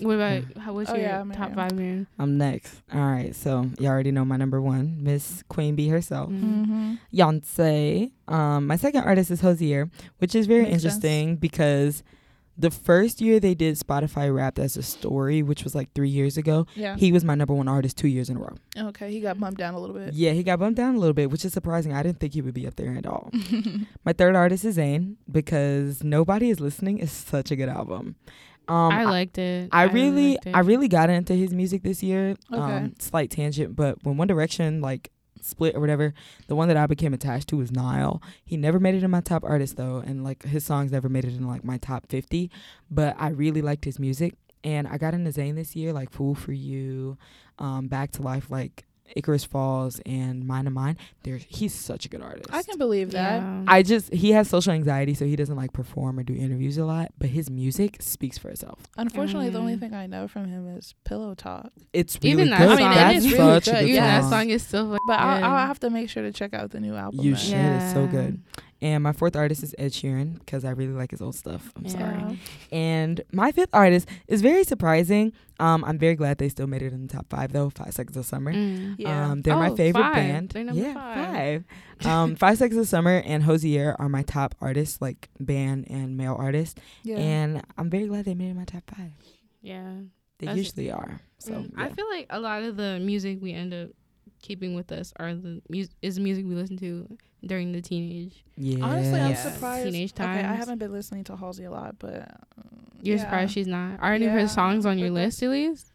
What 0.02 0.16
about 0.16 0.44
how? 0.58 0.74
What's 0.74 0.90
Oh, 0.90 0.96
your 0.96 1.04
yeah, 1.04 1.24
top 1.36 1.54
five, 1.54 1.72
Miriam? 1.74 2.08
I'm 2.18 2.36
next. 2.36 2.82
All 2.92 3.00
right. 3.00 3.34
So 3.36 3.70
you 3.80 3.88
already 3.88 4.10
know 4.12 4.26
my 4.26 4.38
number 4.38 4.60
one, 4.60 4.98
Miss 5.04 5.44
Queen 5.50 5.76
Bee 5.76 5.88
herself. 5.88 6.32
Mhm. 6.32 6.66
Mm-hmm. 6.66 6.94
Beyonce. 7.14 8.12
Um, 8.28 8.66
my 8.66 8.76
second 8.76 9.04
artist 9.04 9.30
is 9.30 9.42
Hozier, 9.42 9.92
which 10.18 10.34
is 10.34 10.48
very 10.48 10.64
Makes 10.64 10.72
sense. 10.82 10.84
interesting 10.84 11.36
because 11.36 12.02
the 12.58 12.70
first 12.70 13.20
year 13.22 13.40
they 13.40 13.56
did 13.56 13.76
Spotify 13.80 14.34
Wrapped 14.34 14.60
as 14.60 14.78
a 14.78 14.84
story, 14.84 15.42
which 15.42 15.64
was 15.64 15.74
like 15.74 15.92
three 15.94 16.10
years 16.10 16.38
ago, 16.38 16.68
Yeah. 16.76 16.96
he 16.96 17.12
was 17.12 17.24
my 17.24 17.34
number 17.36 17.54
one 17.54 17.68
artist 17.68 17.98
two 17.98 18.08
years 18.08 18.30
in 18.30 18.38
a 18.38 18.40
row. 18.40 18.56
okay. 18.78 19.12
He 19.12 19.20
got 19.22 19.40
bumped 19.40 19.58
down 19.60 19.74
a 19.74 19.80
little 19.80 19.96
bit. 19.96 20.14
Yeah, 20.14 20.32
he 20.34 20.44
got 20.44 20.60
bumped 20.60 20.78
down 20.78 20.96
a 20.96 21.00
little 21.00 21.14
bit, 21.16 21.32
which 21.32 21.44
is 21.46 21.54
surprising. 21.54 21.94
I 21.94 22.04
didn't 22.04 22.20
think 22.20 22.34
he 22.34 22.42
would 22.42 22.54
be 22.54 22.68
up 22.68 22.76
there 22.76 22.96
at 22.96 23.06
all. 23.08 23.32
my 24.06 24.14
third 24.14 24.36
artist 24.36 24.66
is 24.66 24.78
Zayn 24.78 25.16
because 25.32 26.04
Nobody 26.04 26.50
is 26.50 26.60
Listening 26.60 27.00
is 27.00 27.12
such 27.12 27.50
a 27.52 27.56
good 27.56 27.70
album. 27.70 28.16
Um, 28.68 28.94
I 28.94 29.04
liked 29.04 29.38
it. 29.40 29.70
I 29.74 29.84
really, 29.86 30.32
liked 30.34 30.46
it. 30.48 30.56
I 30.56 30.60
really 30.60 30.88
got 30.88 31.10
into 31.10 31.34
his 31.34 31.54
music 31.54 31.84
this 31.84 32.02
year. 32.02 32.36
Okay. 32.52 32.62
Um, 32.62 32.94
slight 33.00 33.30
tangent, 33.30 33.76
but 33.76 34.02
when 34.04 34.16
One 34.16 34.28
Direction 34.28 34.80
like 34.80 35.12
split 35.46 35.76
or 35.76 35.80
whatever, 35.80 36.14
the 36.48 36.56
one 36.56 36.68
that 36.68 36.78
I 36.78 36.88
became 36.88 37.14
attached 37.14 37.50
to 37.50 37.58
was 37.58 37.72
Niall. 37.72 38.22
He 38.44 38.58
never 38.58 38.80
made 38.80 38.96
it 38.96 39.04
in 39.04 39.12
my 39.12 39.22
top 39.22 39.44
artist 39.44 39.78
though, 39.78 39.98
and 40.06 40.24
like 40.24 40.44
his 40.44 40.64
songs 40.64 40.92
never 40.92 41.10
made 41.10 41.26
it 41.26 41.36
in 41.36 41.48
like 41.48 41.64
my 41.64 41.78
top 41.78 42.08
fifty. 42.10 42.52
But 42.90 43.16
I 43.20 43.30
really 43.30 43.62
liked 43.62 43.86
his 43.86 44.00
music, 44.00 44.36
and 44.64 44.88
I 44.88 44.98
got 44.98 45.14
into 45.14 45.32
Zayn 45.32 45.56
this 45.56 45.76
year, 45.76 45.94
like 45.94 46.12
Fool 46.12 46.36
for 46.36 46.54
You, 46.54 47.18
um, 47.60 47.88
Back 47.88 48.12
to 48.14 48.22
Life, 48.22 48.50
like 48.50 48.86
Icarus 49.16 49.44
Falls, 49.44 50.00
and 50.06 50.46
Mind 50.46 50.68
of 50.68 50.74
Mine. 50.74 50.98
There, 51.24 51.38
he's 51.38 51.74
such 51.74 52.06
a 52.06 52.10
good 52.10 52.22
artist. 52.22 52.50
I 52.52 52.64
can 52.64 52.78
believe 52.78 53.12
that. 53.12 53.42
Yeah. 53.42 53.64
I 53.68 53.84
just 53.84 54.14
he 54.14 54.32
has 54.32 54.50
social 54.50 54.74
anxiety, 54.74 55.14
so 55.14 55.26
he 55.26 55.36
doesn't 55.36 55.56
like 55.56 55.74
perform 55.74 56.20
or 56.20 56.24
do 56.24 56.34
interviews 56.34 56.78
a 56.78 56.86
lot. 56.86 57.12
But 57.20 57.30
his 57.30 57.50
music 57.50 57.98
speaks 58.02 58.38
for 58.38 58.50
itself. 58.50 58.80
Unfortunately, 58.98 59.50
the 59.50 59.60
only 59.60 59.76
Mm. 59.76 59.80
thing 59.80 59.94
I 59.94 60.08
know 60.08 60.28
from 60.28 60.46
him 60.48 60.68
is 60.78 60.94
Pillow 61.06 61.34
Talk. 61.36 61.72
It's 61.94 62.18
really 62.22 62.32
Even 62.32 62.50
that 62.50 62.60
good. 62.60 62.78
song- 62.78 62.88
I 62.88 62.90
mean, 62.90 62.98
That's 62.98 63.18
is 63.26 63.32
really 63.32 63.38
such 63.38 63.66
good. 63.66 63.74
a 63.76 63.80
good 63.80 63.90
Even 63.90 64.04
that 64.04 64.22
song. 64.22 64.32
song 64.32 64.50
is 64.50 64.64
still. 64.64 64.86
fucking 64.92 64.98
But 65.08 65.20
I'll. 65.20 65.44
I'll 65.44 65.68
have 65.68 65.80
to 65.82 65.90
make 65.90 66.10
sure 66.10 66.24
to 66.24 66.32
check 66.32 66.54
out 66.54 66.72
the 66.72 66.80
new 66.80 66.96
album. 66.96 67.20
You 67.26 67.36
then. 67.36 67.40
should. 67.42 67.84
It's 67.84 67.94
so 67.94 68.08
good. 68.08 68.42
And 68.84 69.02
my 69.02 69.14
fourth 69.14 69.36
artist 69.38 69.64
is 69.64 69.74
Ed 69.78 69.94
Sheeran 69.94 70.40
because 70.40 70.66
I 70.66 70.72
really 70.72 70.92
like 70.92 71.12
his 71.12 71.22
old 71.22 71.36
stuff. 71.36 71.72
I'm 71.78 71.86
Yeah. 71.86 71.92
sorry. 71.92 72.40
And 72.72 73.22
my 73.32 73.54
fifth 73.54 73.70
artist 73.72 74.10
is 74.28 74.42
very 74.42 74.66
surprising. 74.66 75.32
Um, 75.58 75.86
I'm 75.86 75.98
very 75.98 76.16
glad 76.16 76.38
they 76.38 76.50
still 76.50 76.68
made 76.68 76.82
it 76.82 76.92
in 76.92 77.08
the 77.08 77.14
top 77.14 77.28
five 77.30 77.54
though. 77.54 77.70
Five 77.70 77.94
Seconds 77.94 78.18
of 78.18 78.26
Summer. 78.26 78.52
Mm. 78.54 78.96
Yeah. 78.98 79.32
Um, 79.32 79.42
they're 79.42 79.56
my 79.56 79.70
Oh, 79.70 79.76
favorite 79.78 80.02
five. 80.02 80.16
band. 80.16 80.50
They're 80.50 80.64
number 80.66 80.82
yeah, 80.82 80.94
five. 80.96 81.64
five. 82.02 82.06
um, 82.12 82.36
Five 82.36 82.58
Seconds 82.58 82.78
of 82.80 82.88
Summer 82.90 83.22
and 83.26 83.44
Hozier 83.44 83.96
are 84.00 84.10
my 84.10 84.24
top 84.24 84.54
artists, 84.60 85.02
like 85.02 85.30
band 85.40 85.88
and 85.90 86.18
male 86.18 86.36
artists. 86.38 86.76
yeah. 87.04 87.18
And 87.18 87.62
I'm 87.78 87.90
very 87.90 88.08
glad 88.08 88.26
they 88.26 88.36
made 88.36 88.48
it 88.48 88.52
in 88.52 88.58
my 88.58 88.66
top 88.66 88.84
five. 88.94 89.12
Yeah. 89.62 89.94
They 90.40 90.48
That's- 90.48 90.58
usually 90.58 90.92
are. 90.92 91.22
So 91.38 91.54
Mm, 91.54 91.72
yeah. 91.78 91.84
I 91.86 91.90
feel 91.90 92.10
like 92.10 92.26
a 92.30 92.40
lot 92.42 92.64
of 92.64 92.76
the 92.76 93.00
music 93.00 93.40
we 93.42 93.54
end 93.54 93.74
up 93.74 93.92
keeping 94.42 94.76
with 94.76 94.92
us 94.92 95.14
are 95.18 95.34
the 95.34 95.62
music 95.70 95.94
is 96.02 96.16
the 96.16 96.22
music 96.22 96.46
we 96.46 96.54
listen 96.56 96.76
to 96.80 97.08
during 97.46 97.72
the 97.72 97.82
teenage. 97.82 98.44
yeah. 98.56 98.84
Honestly, 98.84 99.20
I'm 99.20 99.32
Yes. 99.32 99.54
surprised. 99.54 99.86
Teenage 99.92 100.14
Okay, 100.14 100.24
I 100.24 100.54
haven't 100.54 100.78
been 100.80 100.92
listening 100.92 101.24
to 101.26 101.36
Halsey 101.36 101.66
a 101.66 101.72
lot, 101.72 101.96
but 102.00 102.14
uh, 102.14 102.26
You're 103.02 103.18
yeah. 103.18 103.24
surprised 103.24 103.54
she's 103.54 103.68
not. 103.68 104.00
Are 104.02 104.14
any 104.14 104.26
of 104.26 104.32
her 104.32 104.48
songs 104.48 104.86
on 104.86 104.98
your 104.98 105.10
but 105.10 105.16
the- 105.16 105.22
list 105.26 105.44
at 105.44 105.50
least? 105.50 105.90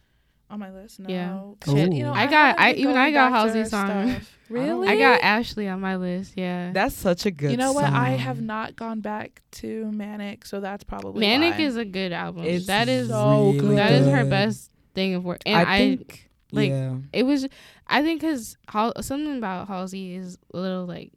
on 0.51 0.59
my 0.61 0.71
list. 0.73 0.99
No. 0.99 1.09
Yeah. 1.11 1.43
Shit, 1.75 1.93
you 1.93 2.03
know, 2.05 2.13
I 2.15 2.25
got- 2.27 2.59
haven't 2.59 2.79
I- 2.79 2.81
even 2.81 2.97
I 2.97 3.11
got 3.11 3.33
Halsey 3.33 3.59
her 3.59 3.65
song. 3.67 4.11
stuff. 4.13 4.35
Really? 4.49 4.89
I 4.89 4.97
got 4.97 5.21
Ashley 5.23 5.69
on 5.69 5.79
my 5.83 5.97
list. 5.97 6.33
Yeah. 6.39 6.73
That's 6.73 6.95
such 6.95 7.27
a 7.27 7.31
good 7.31 7.51
You 7.51 7.59
know 7.59 7.75
what? 7.75 7.85
I 7.85 8.13
have 8.13 8.41
not 8.41 8.75
gone 8.75 9.01
back 9.01 9.43
to 9.61 9.93
Manic, 9.93 10.47
so 10.47 10.61
that's 10.61 10.85
probably 10.85 11.21
Manic 11.21 11.59
why. 11.59 11.65
is 11.65 11.77
a 11.77 11.85
good 11.85 12.13
album. 12.13 12.45
It's 12.45 12.67
that 12.67 12.89
is 12.89 13.09
so 13.09 13.45
really 13.49 13.59
good. 13.59 13.77
that 13.77 13.93
is 13.93 14.07
her 14.07 14.25
best 14.25 14.71
thing 14.95 15.13
of 15.15 15.23
work. 15.23 15.43
And 15.45 15.69
I, 15.69 15.75
I 15.75 15.79
think 15.81 16.31
like, 16.51 16.71
yeah. 16.71 16.95
it 17.13 17.25
was 17.25 17.47
I 17.87 18.03
think 18.03 18.23
cuz 18.23 18.57
something 19.03 19.37
about 19.37 19.69
Halsey 19.69 20.15
is 20.15 20.39
a 20.55 20.59
little 20.59 20.87
like 20.87 21.13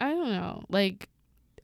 I 0.00 0.10
don't 0.10 0.30
know, 0.30 0.64
like 0.68 1.08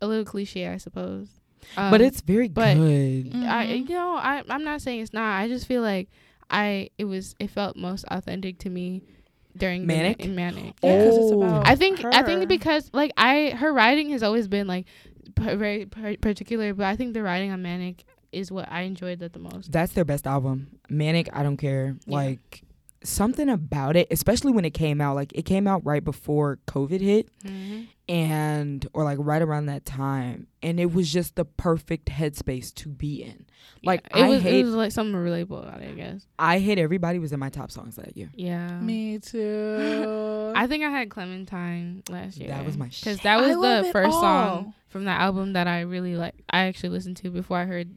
a 0.00 0.06
little 0.06 0.24
cliche, 0.24 0.68
I 0.68 0.76
suppose. 0.76 1.28
Um, 1.76 1.90
but 1.90 2.00
it's 2.00 2.20
very 2.20 2.48
but- 2.48 2.74
good. 2.76 3.32
I 3.34 3.66
Mhm. 3.66 3.88
you 3.88 3.94
know 3.94 4.10
I 4.14 4.42
I'm 4.48 4.62
not 4.64 4.82
saying 4.82 5.00
it's 5.00 5.12
not. 5.12 5.40
I 5.40 5.48
just 5.48 5.66
feel 5.66 5.82
like 5.82 6.08
I 6.50 6.90
it 6.98 7.04
was 7.06 7.34
it 7.40 7.50
felt 7.50 7.76
most 7.76 8.04
authentic 8.08 8.58
to 8.60 8.70
me 8.70 9.02
during 9.56 9.86
the 9.86 9.86
ma- 9.94 10.02
Manic? 10.02 10.20
in 10.20 10.34
Manic. 10.36 10.74
Yeah, 10.82 11.04
'cause 11.04 11.16
it's 11.16 11.32
Oh. 11.32 11.42
about 11.42 11.66
I 11.66 11.74
think 11.74 12.04
I 12.04 12.22
think 12.22 12.46
because 12.48 12.90
like 12.92 13.10
I 13.16 13.50
her 13.50 13.72
writing 13.72 14.10
has 14.10 14.22
always 14.22 14.46
been 14.48 14.66
like 14.68 14.86
p- 15.34 15.54
very 15.56 15.86
p- 15.86 16.16
particular, 16.18 16.72
but 16.74 16.86
I 16.86 16.94
think 16.94 17.14
the 17.14 17.22
writing 17.22 17.50
on 17.50 17.62
Manic 17.62 18.04
is 18.32 18.52
what 18.52 18.70
I 18.70 18.82
enjoyed 18.82 19.18
that 19.20 19.32
the 19.32 19.38
most. 19.40 19.72
That's 19.72 19.92
their 19.92 20.04
best 20.04 20.26
album. 20.26 20.68
Manic, 20.90 21.28
I 21.32 21.42
don't 21.42 21.56
care. 21.56 21.96
Yeah. 22.06 22.14
Like 22.14 22.62
something 23.08 23.48
about 23.48 23.96
it, 23.96 24.08
especially 24.10 24.52
when 24.52 24.64
it 24.64 24.74
came 24.74 25.00
out. 25.00 25.14
Like 25.16 25.32
it 25.34 25.42
came 25.42 25.66
out 25.66 25.84
right 25.84 26.04
before 26.04 26.58
COVID 26.66 27.00
hit 27.00 27.28
Mm-hmm. 27.44 27.82
and 28.08 28.86
or 28.92 29.04
like 29.04 29.18
right 29.20 29.42
around 29.42 29.66
that 29.66 29.84
time. 29.84 30.46
And 30.62 30.78
it 30.80 30.92
was 30.92 31.12
just 31.12 31.36
the 31.36 31.44
perfect 31.44 32.06
headspace 32.08 32.74
to 32.76 32.88
be 32.88 33.22
in. 33.22 33.46
Like, 33.84 34.00
it 34.14 34.22
I 34.24 34.28
was 34.28 34.42
hate- 34.42 34.60
it 34.60 34.64
was 34.64 34.74
like 34.74 34.90
something 34.90 35.14
relatable 35.14 35.62
about 35.62 35.80
it, 35.80 35.90
I 35.90 35.94
guess. 35.94 36.26
I 36.38 36.58
hit 36.58 36.78
everybody 36.78 37.18
was 37.20 37.32
in 37.32 37.38
my 37.38 37.50
top 37.50 37.70
songs 37.70 37.94
that 37.96 38.16
year. 38.16 38.30
Yeah. 38.34 38.80
Me 38.80 39.18
too. 39.20 40.52
I 40.56 40.66
think 40.66 40.82
I 40.82 40.90
had 40.90 41.08
Clementine 41.10 42.02
last 42.08 42.36
year. 42.38 42.48
That 42.48 42.64
was 42.64 42.76
my 42.76 42.86
because 42.88 43.20
that 43.20 43.38
was 43.40 43.56
love 43.56 43.84
the 43.86 43.92
first 43.92 44.12
song 44.18 44.74
from 44.88 45.04
that 45.04 45.20
album 45.20 45.52
that 45.52 45.68
I 45.68 45.80
really 45.82 46.16
like. 46.16 46.34
I 46.50 46.64
actually 46.64 46.88
listened 46.90 47.16
to 47.18 47.30
before 47.30 47.58
I 47.58 47.64
heard 47.66 47.96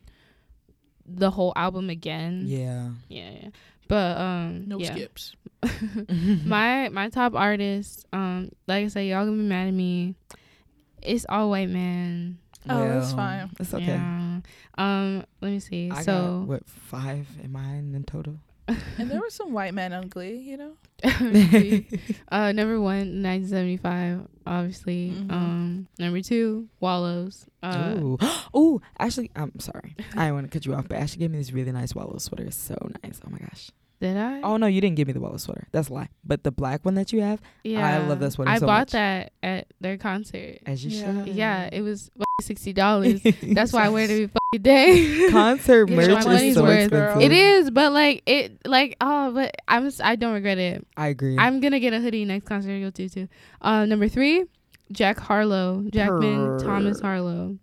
the 1.06 1.32
whole 1.32 1.54
album 1.56 1.89
again. 1.89 2.43
Yeah. 2.45 2.89
yeah. 3.08 3.32
yeah. 3.43 3.50
But 3.89 4.17
um, 4.17 4.63
no 4.67 4.80
yeah. 4.80 4.93
skips. 4.93 5.36
my 6.45 6.88
my 6.89 7.10
top 7.10 7.36
artist, 7.36 8.06
um, 8.13 8.52
like 8.67 8.86
I 8.86 8.88
said, 8.88 9.02
y'all 9.02 9.25
gonna 9.25 9.36
be 9.36 9.43
mad 9.43 9.67
at 9.67 9.73
me. 9.73 10.15
It's 11.02 11.25
all 11.28 11.49
white 11.49 11.69
man. 11.69 12.38
Oh, 12.69 12.78
that's 12.88 13.08
Well, 13.08 13.15
fine. 13.17 13.49
That's 13.58 13.73
okay. 13.73 13.86
Yeah. 13.86 14.39
Um, 14.78 15.25
let 15.41 15.52
me 15.52 15.60
see. 15.60 15.89
I 15.91 16.04
so 16.04 16.39
got 16.41 16.47
what 16.47 16.69
five 16.69 17.28
in 17.43 17.52
mine 17.52 17.93
in 17.95 18.04
total? 18.06 18.38
And 18.97 19.10
there 19.10 19.19
were 19.19 19.29
some 19.29 19.53
white 19.53 19.73
men 19.73 19.93
on 19.93 20.08
Glee, 20.08 20.38
you 20.38 20.58
know. 20.58 20.71
uh, 22.32 22.51
number 22.51 22.79
one, 22.79 23.23
1975, 23.23 24.27
obviously. 24.45 25.12
Mhm. 25.15 25.32
Um, 25.32 25.88
number 25.97 26.21
two, 26.21 26.67
Wallows. 26.79 27.45
Uh, 27.63 27.95
Ooh. 27.99 28.17
Ooh, 28.55 28.82
Ashley, 28.97 29.32
I'm 29.36 29.60
sorry. 29.60 29.95
I 30.15 30.25
didn't 30.25 30.34
want 30.36 30.51
to 30.51 30.58
cut 30.58 30.65
you 30.65 30.73
off, 30.73 30.88
but 30.88 30.97
Ashley 30.97 31.19
gave 31.19 31.32
me 31.32 31.38
this 31.38 31.51
really 31.51 31.71
nice 31.71 31.95
Wallow 31.95 32.17
sweater. 32.17 32.43
It's 32.45 32.55
so 32.58 32.75
nice. 33.03 33.19
Oh 33.25 33.29
my 33.29 33.39
gosh. 33.39 33.71
Did 34.01 34.15
I? 34.15 34.39
Oh 34.41 34.55
no, 34.55 34.65
you 34.67 34.79
didn't 34.79 34.95
give 34.95 35.07
me 35.07 35.13
the 35.13 35.19
Wella 35.19 35.39
sweater. 35.39 35.67
That's 35.73 35.89
a 35.89 35.93
lie. 35.93 36.07
But 36.23 36.43
the 36.45 36.51
black 36.51 36.85
one 36.85 36.93
that 36.95 37.12
you 37.12 37.19
have, 37.21 37.41
yeah. 37.65 37.85
I 38.01 38.07
love 38.07 38.19
that 38.21 38.31
sweater 38.31 38.49
I 38.49 38.57
so 38.59 38.65
bought 38.65 38.79
much. 38.88 38.91
that 38.91 39.33
at 39.43 39.67
their 39.81 39.97
concert. 39.97 40.59
as 40.65 40.85
you 40.85 40.91
Yeah. 40.91 41.25
should. 41.25 41.35
Yeah, 41.35 41.69
it 41.71 41.81
was 41.81 42.09
sixty 42.41 42.71
dollars. 42.71 43.21
That's 43.43 43.73
why 43.73 43.85
I 43.85 43.89
wear 43.89 44.05
it 44.05 44.09
every 44.12 44.27
fucking 44.53 44.62
day. 44.62 45.27
concert 45.31 45.88
Get 45.88 45.97
merch 45.97 46.09
is 46.19 46.25
money's 46.25 46.53
so 46.55 46.63
worth, 46.63 46.79
expensive. 46.83 47.21
it 47.21 47.31
is, 47.33 47.71
but 47.71 47.91
like 47.91 48.23
it, 48.25 48.65
like 48.65 48.95
oh, 49.01 49.33
but 49.33 49.53
I'm 49.67 49.91
I 50.01 50.15
don't 50.15 50.33
regret 50.33 50.57
it. 50.57 50.88
I 50.95 51.07
agree. 51.09 51.38
I'm 51.38 51.59
gonna 51.59 51.81
get 51.81 51.91
a 51.91 51.99
hoodie 51.99 52.23
next 52.23 52.45
concert 52.47 52.71
I 52.71 52.79
go 52.79 52.91
to 52.91 53.09
too. 53.09 53.27
Uh, 53.62 53.83
number 53.85 54.07
three, 54.07 54.45
Jack 54.93 55.19
Harlow, 55.19 55.83
Jackman 55.89 56.57
Purr. 56.57 56.59
Thomas 56.59 57.01
Harlow, 57.01 57.57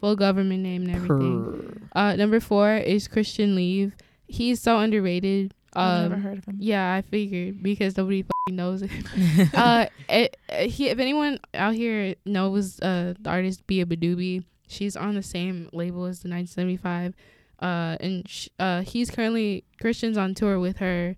full 0.00 0.16
government 0.16 0.62
name 0.62 0.86
and 0.86 0.96
everything. 0.96 1.90
Uh, 1.94 2.16
number 2.16 2.40
four 2.40 2.76
is 2.78 3.08
Christian 3.08 3.54
Leave. 3.54 3.92
He's 4.26 4.58
so 4.58 4.78
underrated. 4.78 5.52
I've 5.74 6.02
never 6.10 6.14
Um, 6.16 6.20
heard 6.22 6.38
of 6.38 6.44
him. 6.46 6.56
yeah, 6.60 6.94
I 6.94 7.02
figured 7.02 7.62
because 7.62 7.96
nobody 7.96 8.22
fucking 8.22 8.56
knows 8.56 8.82
it. 8.82 8.90
uh, 9.54 9.86
it, 10.08 10.36
uh, 10.48 10.56
he, 10.64 10.88
if 10.88 10.98
anyone 10.98 11.38
out 11.54 11.74
here 11.74 12.14
knows 12.26 12.80
uh 12.80 13.14
the 13.20 13.30
artist 13.30 13.66
Beabadoobee, 13.66 14.44
she's 14.68 14.96
on 14.96 15.14
the 15.14 15.22
same 15.22 15.68
label 15.72 16.04
as 16.04 16.20
the 16.20 16.28
1975. 16.28 17.14
Uh, 17.60 17.96
and 18.00 18.28
sh- 18.28 18.48
uh, 18.58 18.82
he's 18.82 19.10
currently 19.10 19.64
Christian's 19.80 20.18
on 20.18 20.34
tour 20.34 20.58
with 20.58 20.78
her 20.78 21.16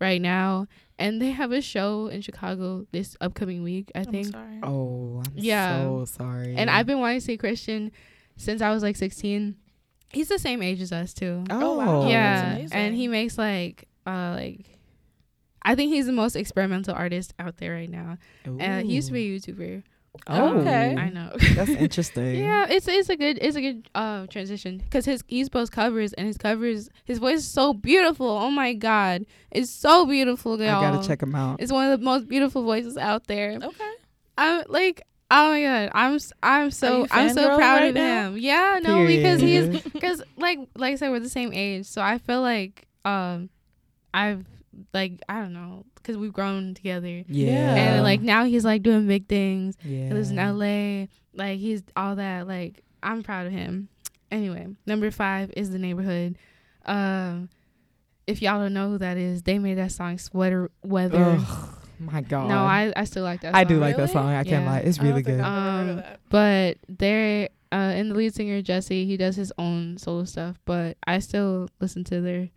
right 0.00 0.20
now, 0.20 0.66
and 0.98 1.22
they 1.22 1.30
have 1.30 1.52
a 1.52 1.60
show 1.60 2.08
in 2.08 2.20
Chicago 2.20 2.84
this 2.90 3.16
upcoming 3.20 3.62
week, 3.62 3.92
I 3.94 4.00
I'm 4.00 4.04
think. 4.06 4.26
sorry. 4.32 4.58
oh, 4.64 5.22
I'm 5.24 5.32
Yeah. 5.36 5.82
so 5.84 6.04
sorry. 6.04 6.56
And 6.56 6.68
I've 6.68 6.86
been 6.86 6.98
wanting 6.98 7.20
to 7.20 7.24
see 7.24 7.36
Christian 7.36 7.92
since 8.36 8.60
I 8.60 8.70
was 8.74 8.82
like 8.82 8.96
16. 8.96 9.54
He's 10.12 10.26
the 10.28 10.38
same 10.38 10.62
age 10.62 10.80
as 10.80 10.90
us 10.92 11.14
too. 11.14 11.44
Oh, 11.48 11.76
wow. 11.78 12.00
that's 12.00 12.10
yeah, 12.10 12.52
amazing. 12.54 12.76
and 12.76 12.94
he 12.96 13.06
makes 13.08 13.38
like 13.38 13.86
uh 14.06 14.34
like. 14.36 14.66
I 15.66 15.74
think 15.74 15.94
he's 15.94 16.04
the 16.04 16.12
most 16.12 16.36
experimental 16.36 16.94
artist 16.94 17.32
out 17.38 17.56
there 17.56 17.72
right 17.72 17.88
now. 17.88 18.18
Uh, 18.46 18.80
he 18.82 18.92
used 18.96 19.06
to 19.08 19.14
be 19.14 19.34
a 19.34 19.38
YouTuber. 19.40 19.82
Oh, 20.28 20.58
Okay. 20.60 20.94
I 20.94 21.08
know. 21.08 21.32
That's 21.54 21.70
interesting. 21.70 22.36
yeah, 22.44 22.66
it's 22.68 22.86
it's 22.86 23.08
a 23.08 23.16
good 23.16 23.38
it's 23.40 23.56
a 23.56 23.62
good 23.62 23.88
uh 23.94 24.26
transition 24.26 24.76
because 24.78 25.06
his 25.06 25.24
East 25.26 25.52
Coast 25.52 25.72
covers 25.72 26.12
and 26.12 26.26
his 26.26 26.36
covers 26.36 26.90
his 27.04 27.18
voice 27.18 27.38
is 27.38 27.48
so 27.48 27.72
beautiful. 27.72 28.28
Oh 28.28 28.50
my 28.50 28.74
god, 28.74 29.24
it's 29.50 29.70
so 29.70 30.04
beautiful, 30.06 30.60
I 30.60 30.66
y'all. 30.66 30.82
gotta 30.82 31.08
check 31.08 31.22
him 31.22 31.34
out. 31.34 31.60
It's 31.62 31.72
one 31.72 31.90
of 31.90 31.98
the 31.98 32.04
most 32.04 32.28
beautiful 32.28 32.62
voices 32.62 32.96
out 32.98 33.26
there. 33.26 33.58
Okay. 33.60 33.92
I'm 34.36 34.64
like, 34.68 35.02
oh 35.30 35.48
my 35.50 35.62
god, 35.62 35.90
I'm 35.94 36.14
s- 36.16 36.32
I'm 36.42 36.70
so 36.70 37.06
I'm 37.10 37.30
so 37.30 37.56
proud 37.56 37.76
right 37.80 37.88
of 37.88 37.94
now? 37.94 38.28
him. 38.32 38.36
Yeah, 38.38 38.80
no, 38.82 39.06
because 39.06 39.40
he's 39.40 39.66
because 39.82 40.22
like 40.36 40.58
like 40.76 40.92
I 40.92 40.96
said, 40.96 41.10
we're 41.10 41.20
the 41.20 41.28
same 41.30 41.52
age, 41.54 41.86
so 41.86 42.02
I 42.02 42.18
feel 42.18 42.42
like 42.42 42.86
um 43.06 43.48
I've 44.14 44.46
like 44.92 45.20
I 45.28 45.40
don't 45.40 45.52
know 45.52 45.84
because 45.96 46.16
we've 46.16 46.32
grown 46.32 46.74
together, 46.74 47.24
yeah. 47.28 47.74
and 47.74 48.02
like 48.02 48.20
now 48.20 48.44
he's 48.44 48.64
like 48.64 48.82
doing 48.82 49.06
big 49.06 49.26
things. 49.28 49.76
yeah. 49.84 50.06
He 50.08 50.12
lives 50.14 50.30
in 50.30 50.36
LA. 50.36 51.06
Like 51.34 51.58
he's 51.58 51.82
all 51.96 52.16
that. 52.16 52.46
Like 52.48 52.82
I'm 53.02 53.22
proud 53.22 53.46
of 53.46 53.52
him. 53.52 53.88
Anyway, 54.30 54.66
number 54.86 55.10
five 55.10 55.52
is 55.56 55.70
the 55.70 55.78
neighborhood. 55.78 56.36
Um, 56.86 57.48
if 58.26 58.40
y'all 58.42 58.58
don't 58.60 58.72
know 58.74 58.90
who 58.90 58.98
that 58.98 59.16
is, 59.16 59.42
they 59.42 59.58
made 59.58 59.74
that 59.78 59.92
song 59.92 60.18
"Sweater 60.18 60.70
Weather." 60.82 61.38
Ugh, 61.38 61.68
my 61.98 62.20
God. 62.22 62.48
No, 62.48 62.58
I 62.58 62.92
I 62.96 63.04
still 63.04 63.22
like 63.24 63.40
that. 63.42 63.52
Song. 63.52 63.60
I 63.60 63.64
do 63.64 63.74
song. 63.74 63.80
like 63.80 63.96
that 63.96 64.10
song. 64.10 64.28
I 64.28 64.44
can't 64.44 64.64
lie. 64.66 64.78
It's 64.78 64.98
I 64.98 65.02
don't 65.02 65.10
really 65.10 65.22
think 65.22 65.38
good. 65.38 65.44
I've 65.44 65.56
ever 65.56 65.70
heard 65.70 65.82
of 65.82 65.88
Um, 65.90 65.96
that. 65.96 66.20
But 66.30 66.78
they're 66.88 67.48
uh, 67.72 67.74
and 67.74 68.10
the 68.10 68.14
lead 68.14 68.34
singer 68.34 68.62
Jesse, 68.62 69.04
he 69.04 69.16
does 69.16 69.36
his 69.36 69.52
own 69.58 69.98
solo 69.98 70.24
stuff. 70.24 70.58
But 70.64 70.96
I 71.06 71.18
still 71.18 71.68
listen 71.80 72.04
to 72.04 72.20
their 72.20 72.48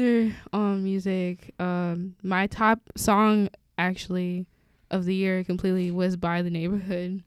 their 0.00 0.36
um 0.52 0.84
music. 0.84 1.54
Um, 1.58 2.16
my 2.22 2.46
top 2.46 2.80
song 2.96 3.48
actually 3.78 4.46
of 4.90 5.04
the 5.04 5.14
year 5.14 5.44
completely 5.44 5.90
was 5.90 6.16
by 6.16 6.42
the 6.42 6.50
neighborhood. 6.50 7.22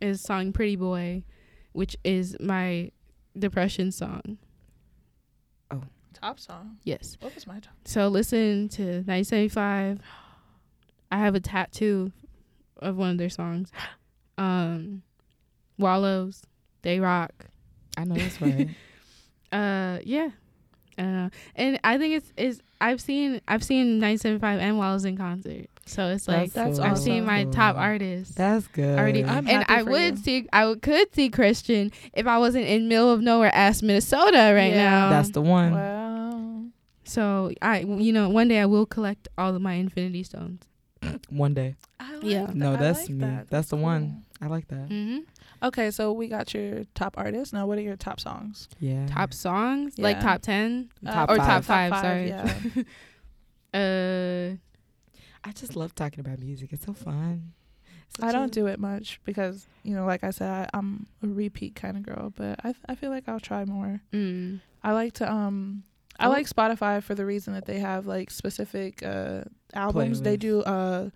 Is 0.00 0.20
song 0.20 0.52
"Pretty 0.52 0.76
Boy," 0.76 1.22
which 1.72 1.96
is 2.04 2.36
my 2.40 2.90
depression 3.38 3.92
song. 3.92 4.38
Oh. 5.70 5.82
Top 6.12 6.38
song. 6.40 6.78
Yes. 6.84 7.16
What 7.20 7.34
was 7.34 7.46
my 7.46 7.60
top? 7.60 7.74
So 7.84 8.08
listen 8.08 8.68
to 8.70 8.82
1975. 9.06 10.00
I 11.10 11.18
have 11.18 11.34
a 11.34 11.40
tattoo 11.40 12.12
of 12.78 12.96
one 12.96 13.10
of 13.10 13.18
their 13.18 13.30
songs. 13.30 13.70
Um, 14.36 15.02
Wallows, 15.78 16.42
They 16.82 16.98
Rock. 16.98 17.46
I 17.96 18.02
know 18.04 18.16
that's 18.16 18.40
right. 18.40 18.68
Uh, 19.52 20.00
yeah. 20.02 20.30
Uh, 20.98 21.30
and 21.56 21.78
I 21.84 21.98
think 21.98 22.14
it's 22.16 22.32
is 22.36 22.60
I've 22.80 23.00
seen 23.00 23.40
I've 23.48 23.62
seen 23.64 24.00
1975 24.00 24.60
and 24.60 24.78
Wallows 24.78 25.04
in 25.04 25.16
concert. 25.16 25.66
So 25.86 26.08
it's 26.08 26.26
like 26.26 26.52
That's 26.52 26.78
I've 26.78 26.92
awesome. 26.92 27.04
seen 27.04 27.24
my 27.26 27.44
top 27.44 27.74
cool. 27.76 27.82
artists. 27.84 28.34
That's 28.34 28.66
good. 28.68 28.98
already, 28.98 29.22
I'm 29.22 29.46
and 29.46 29.66
I 29.68 29.82
would 29.82 30.16
you. 30.18 30.22
see, 30.24 30.48
I 30.52 30.64
would, 30.66 30.80
could 30.80 31.14
see 31.14 31.28
Christian 31.28 31.92
if 32.14 32.26
I 32.26 32.38
wasn't 32.38 32.64
in 32.66 32.88
middle 32.88 33.12
of 33.12 33.20
nowhere, 33.20 33.54
ass 33.54 33.82
Minnesota 33.82 34.52
right 34.56 34.72
Yeah. 34.72 34.90
now. 34.90 35.10
That's 35.10 35.28
the 35.30 35.42
one. 35.42 35.72
Wow. 35.74 36.62
so 37.04 37.52
I, 37.60 37.80
you 37.80 38.12
know, 38.14 38.30
one 38.30 38.48
day 38.48 38.60
I 38.60 38.66
will 38.66 38.86
collect 38.86 39.28
all 39.36 39.54
of 39.54 39.60
my 39.60 39.74
Infinity 39.74 40.22
Stones. 40.22 40.62
One 41.28 41.52
day. 41.52 41.74
I 42.00 42.14
like 42.14 42.22
Yeah. 42.24 42.46
that. 42.46 42.54
No, 42.54 42.72
I 42.72 42.76
that's 42.76 43.00
like 43.00 43.10
me. 43.10 43.18
that. 43.18 43.50
That's 43.50 43.68
the 43.68 43.76
cool. 43.76 43.82
one. 43.84 44.24
I 44.40 44.46
like 44.46 44.68
that. 44.68 44.88
Mm-hmm. 44.88 45.18
Okay, 45.64 45.90
so 45.90 46.12
we 46.12 46.28
got 46.28 46.52
your 46.54 46.84
top 46.94 47.16
artists. 47.16 47.52
Now, 47.52 47.66
what 47.66 47.78
are 47.78 47.82
your 47.82 47.96
top 47.96 48.20
songs? 48.20 48.68
Yeah. 48.80 49.06
Top 49.06 49.32
songs, 49.32 49.98
like 49.98 50.20
top 50.20 50.42
ten 50.42 50.90
Top 51.04 51.30
or 51.30 51.36
five. 51.36 51.46
top 51.46 51.64
five. 51.64 51.90
Top 51.92 52.02
sorry. 52.02 52.30
five, 52.30 52.86
uh, 53.74 54.56
I 55.48 55.52
just 55.52 55.74
love 55.76 55.94
talking 55.94 56.20
about 56.20 56.38
music. 56.38 56.72
It's 56.72 56.84
so 56.84 56.92
fun. 56.92 57.52
I 58.20 58.30
don't 58.30 58.52
do 58.52 58.66
it 58.68 58.78
much 58.78 59.20
because 59.24 59.66
you 59.82 59.94
know, 59.96 60.04
like 60.06 60.22
I 60.22 60.30
said, 60.30 60.48
I, 60.48 60.68
I'm 60.78 61.06
a 61.22 61.26
repeat 61.26 61.74
kind 61.74 61.96
of 61.96 62.02
girl. 62.04 62.32
But 62.36 62.60
I 62.64 62.74
I 62.88 62.94
feel 62.94 63.10
like 63.10 63.28
I'll 63.28 63.40
try 63.40 63.64
more. 63.64 64.00
mm, 64.12 64.60
I 64.82 64.92
like 64.92 65.14
to 65.14 65.30
um. 65.32 65.82
I 66.16 66.26
Oh. 66.26 66.30
like 66.30 66.46
Spotify 66.48 67.02
for 67.02 67.16
the 67.16 67.26
reason 67.26 67.54
that 67.54 67.64
they 67.64 67.80
have 67.80 68.06
like 68.06 68.30
specific 68.30 69.02
uh 69.02 69.42
albums. 69.72 70.22
They 70.22 70.36
do 70.36 70.60
uh 70.62 71.10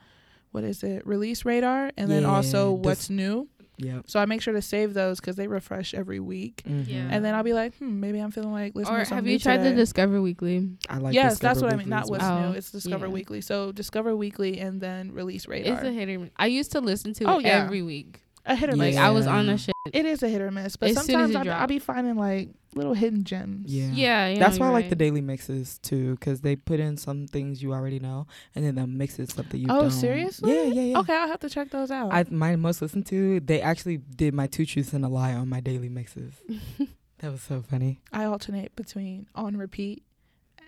what 0.51 0.65
is 0.65 0.83
it? 0.83 1.07
Release 1.07 1.45
radar 1.45 1.93
and 1.97 2.11
then 2.11 2.25
also 2.25 2.73
what's 2.73 3.09
new. 3.11 3.47
Yep. 3.79 4.05
So 4.07 4.21
I 4.21 4.27
make 4.27 4.43
sure 4.43 4.53
to 4.55 4.63
save 4.63 4.95
those 4.95 5.21
cuz 5.21 5.37
they 5.37 5.47
refresh 5.47 5.95
every 5.95 6.21
week. 6.21 6.63
Mhm. 6.69 6.85
Yeah. 6.89 7.09
And 7.11 7.25
then 7.25 7.35
I'll 7.35 7.43
be 7.43 7.53
like, 7.53 7.77
"Hmm, 7.79 8.01
maybe 8.01 8.19
I'm 8.19 8.31
feeling 8.31 8.53
like 8.53 8.75
listening 8.75 8.97
or 8.97 9.01
to 9.01 9.05
something 9.07 9.17
have 9.25 9.27
you 9.27 9.39
tried 9.39 9.59
today. 9.59 9.71
the 9.71 9.77
Discover 9.77 10.21
Weekly? 10.21 10.69
I 10.89 10.99
like. 10.99 11.15
yes, 11.15 11.35
Discover 11.35 11.49
that's 11.55 11.63
what 11.63 11.73
I 11.73 11.77
mean. 11.77 11.89
Not 11.89 12.09
what's 12.11 12.23
well. 12.23 12.41
well. 12.41 12.51
new. 12.53 12.57
It's 12.59 12.71
Discover 12.73 13.07
Yeah. 13.07 13.13
Weekly. 13.13 13.41
So 13.41 13.73
Discover 13.73 14.17
Weekly 14.17 14.59
and 14.59 14.81
then 14.81 15.13
Release 15.13 15.47
Radar. 15.47 15.75
It's 15.75 15.85
a 15.85 15.93
hit 15.93 16.09
or 16.09 16.19
miss. 16.19 16.31
I 16.37 16.47
used 16.47 16.73
to 16.73 16.81
listen 16.81 17.13
to 17.15 17.25
Oh, 17.25 17.39
it 17.39 17.47
yeah. 17.47 17.65
every 17.65 17.83
week. 17.83 18.21
A 18.49 18.57
hit 18.57 18.71
or 18.71 18.77
Like 18.77 18.91
miss. 18.95 18.97
I 18.99 19.11
was 19.11 19.27
on 19.27 19.47
Yeah. 19.47 19.53
the 19.53 19.59
shit. 19.59 19.75
It 19.93 20.05
is 20.05 20.23
a 20.23 20.29
hit 20.29 20.43
or 20.43 20.51
miss, 20.51 20.77
but 20.77 20.91
As 20.91 20.97
sometimes 20.97 21.35
I'll, 21.35 21.51
I'll 21.51 21.67
be 21.67 21.79
finding 21.79 22.17
like 22.17 22.51
little 22.75 22.93
hidden 22.95 23.25
gems. 23.25 23.73
Yeah. 23.73 23.91
Yeah, 23.93 24.29
you 24.29 24.39
That's 24.39 24.57
know, 24.59 24.61
why 24.63 24.67
I 24.67 24.71
you're 24.71 24.81
like 24.81 24.91
the 24.91 24.97
daily 24.97 25.21
mixes 25.23 25.79
too, 25.79 26.17
because 26.17 26.41
they 26.43 26.57
put 26.57 26.79
in 26.81 26.97
some 26.97 27.27
things 27.27 27.63
you 27.63 27.73
already 27.73 27.99
know, 27.99 28.27
and 28.55 28.65
then 28.65 28.75
they'll 28.75 28.87
mix 28.87 29.19
it 29.19 29.31
stuff 29.31 29.49
that 29.49 29.59
you 29.59 29.67
Oh, 29.71 29.77
don't. 29.77 29.87
Oh, 29.87 29.89
seriously? 29.89 30.55
Yeah, 30.55 30.63
yeah, 30.65 30.83
yeah. 30.83 30.99
Okay, 30.99 31.15
I'll 31.15 31.29
have 31.29 31.41
to 31.41 31.49
check 31.49 31.71
those 31.71 31.91
out. 31.91 32.13
I 32.13 32.25
my 32.31 32.57
most 32.57 32.83
listened 32.83 33.07
to. 33.07 33.41
They 33.41 33.61
actually 33.63 33.97
did 33.97 34.35
my 34.35 34.47
two 34.47 34.67
truths 34.67 34.93
and 34.93 35.05
a 35.05 35.09
lie 35.09 35.33
on 35.35 35.49
my 35.49 35.61
daily 35.61 35.89
mixes. 35.89 36.35
that 37.21 37.33
was 37.33 37.41
so 37.43 37.63
funny. 37.63 38.01
I 38.13 38.25
alternate 38.25 38.77
between 38.77 39.27
on 39.35 39.57
repeat 39.57 40.03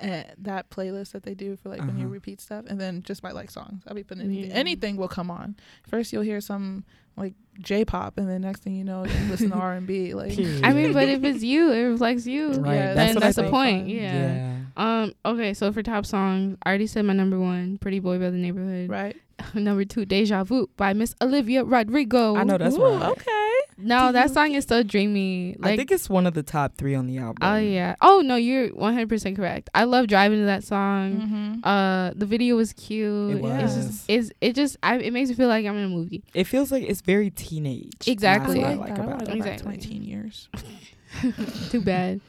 and 0.01 0.25
that 0.39 0.71
playlist 0.71 1.13
that 1.13 1.25
they 1.25 1.35
do 1.35 1.57
for 1.57 1.69
like 1.69 1.81
when 1.81 1.99
you 1.99 2.05
Uh-huh. 2.07 2.15
repeat 2.15 2.41
stuff, 2.41 2.65
and 2.67 2.81
then 2.81 3.03
just 3.03 3.23
my 3.23 3.33
like 3.33 3.51
songs. 3.51 3.83
I'll 3.87 3.95
be 3.95 4.03
putting 4.03 4.25
anything, 4.25 4.51
Yeah. 4.51 4.57
anything 4.57 4.97
will 4.97 5.09
come 5.09 5.31
on. 5.31 5.57
First, 5.87 6.11
you'll 6.15 6.23
hear 6.23 6.41
some 6.41 6.85
like 7.19 7.35
J-pop, 7.61 8.19
and 8.19 8.29
then 8.29 8.43
next 8.43 8.63
thing 8.63 8.75
you 8.75 8.85
know, 8.85 9.05
you 9.05 9.13
listen 9.29 9.51
to 9.51 9.57
R 9.61 9.75
and 9.75 9.87
B. 9.87 10.15
Like, 10.15 10.33
I 10.39 10.73
mean, 10.73 10.93
but 10.93 11.09
if 11.09 11.23
it's 11.25 11.43
you, 11.43 11.71
it 11.73 11.83
reflects 11.83 12.27
you. 12.27 12.53
Right. 12.53 12.75
Yeah, 12.75 12.95
then 12.95 13.17
that's 13.19 13.37
the 13.37 13.49
point. 13.49 13.83
Fun. 13.83 13.89
Yeah. 13.89 14.57
Um. 14.77 15.13
Okay. 15.25 15.55
So 15.55 15.73
for 15.73 15.83
top 15.83 16.07
songs, 16.07 16.57
I 16.63 16.69
already 16.69 16.87
said 16.87 17.05
my 17.05 17.13
number 17.13 17.39
one, 17.39 17.79
"Pretty 17.79 18.01
Boy" 18.01 18.19
by 18.19 18.31
the 18.31 18.37
Neighborhood. 18.39 18.89
right? 18.89 19.17
number 19.55 19.85
two, 19.85 20.05
"Deja 20.05 20.45
Vu" 20.45 20.69
by 20.77 20.93
Miss 20.93 21.15
Olivia 21.21 21.65
Rodrigo. 21.65 22.37
I 22.37 22.45
know 22.45 22.59
that's 22.59 22.77
Ooh, 22.77 22.85
right. 22.85 23.11
Okay. 23.11 23.40
No, 23.83 24.13
that 24.13 24.31
song 24.31 24.53
is 24.55 24.65
so 24.65 24.83
dreamy. 24.83 25.57
I 25.63 25.77
think 25.77 25.91
it's 25.91 26.09
one 26.09 26.27
of 26.27 26.35
the 26.35 26.43
top 26.43 26.77
three 26.77 26.95
on 26.95 27.07
the 27.07 27.19
album. 27.19 27.39
oh 27.43 27.57
yeah. 27.57 27.97
Oh 28.01 28.21
no, 28.25 28.37
you're 28.37 28.69
100 28.69 29.09
percent 29.09 29.37
correct. 29.37 29.71
I 29.75 29.85
love 29.85 30.07
driving 30.07 30.39
to 30.41 30.47
that 30.47 30.65
song. 30.65 31.13
Mm-hmm. 31.21 31.61
Uh, 31.65 32.11
the 32.15 32.27
video 32.27 32.57
was 32.57 32.73
cute. 32.73 33.37
It 33.39 33.43
Yeah. 33.45 33.59
It's 33.65 33.75
was. 33.77 33.87
just, 33.87 34.05
it's, 34.11 34.33
it 34.41 34.55
just, 34.55 34.77
I, 34.83 34.97
it 34.99 35.13
makes 35.13 35.29
me 35.31 35.35
feel 35.37 35.49
like 35.49 35.65
I'm 35.67 35.77
in 35.77 35.85
a 35.85 35.89
movie. 35.89 36.23
It 36.35 36.45
feels 36.45 36.71
like 36.73 36.83
it's 36.85 37.01
very 37.01 37.31
teenage. 37.31 38.07
Exactly. 38.07 38.61
That's 38.61 38.75
I 38.75 38.77
what 38.77 38.89
like 38.91 38.99
I 38.99 39.03
like. 39.05 39.11
I 39.11 39.13
about 39.15 39.23
it. 39.23 39.39
go 39.39 39.45
back 39.45 39.57
to 39.59 39.65
my 39.67 39.75
Exactly. 39.75 39.77
teen 39.99 40.03
years. 40.05 40.49
Too 41.71 41.81
bad. 41.81 42.21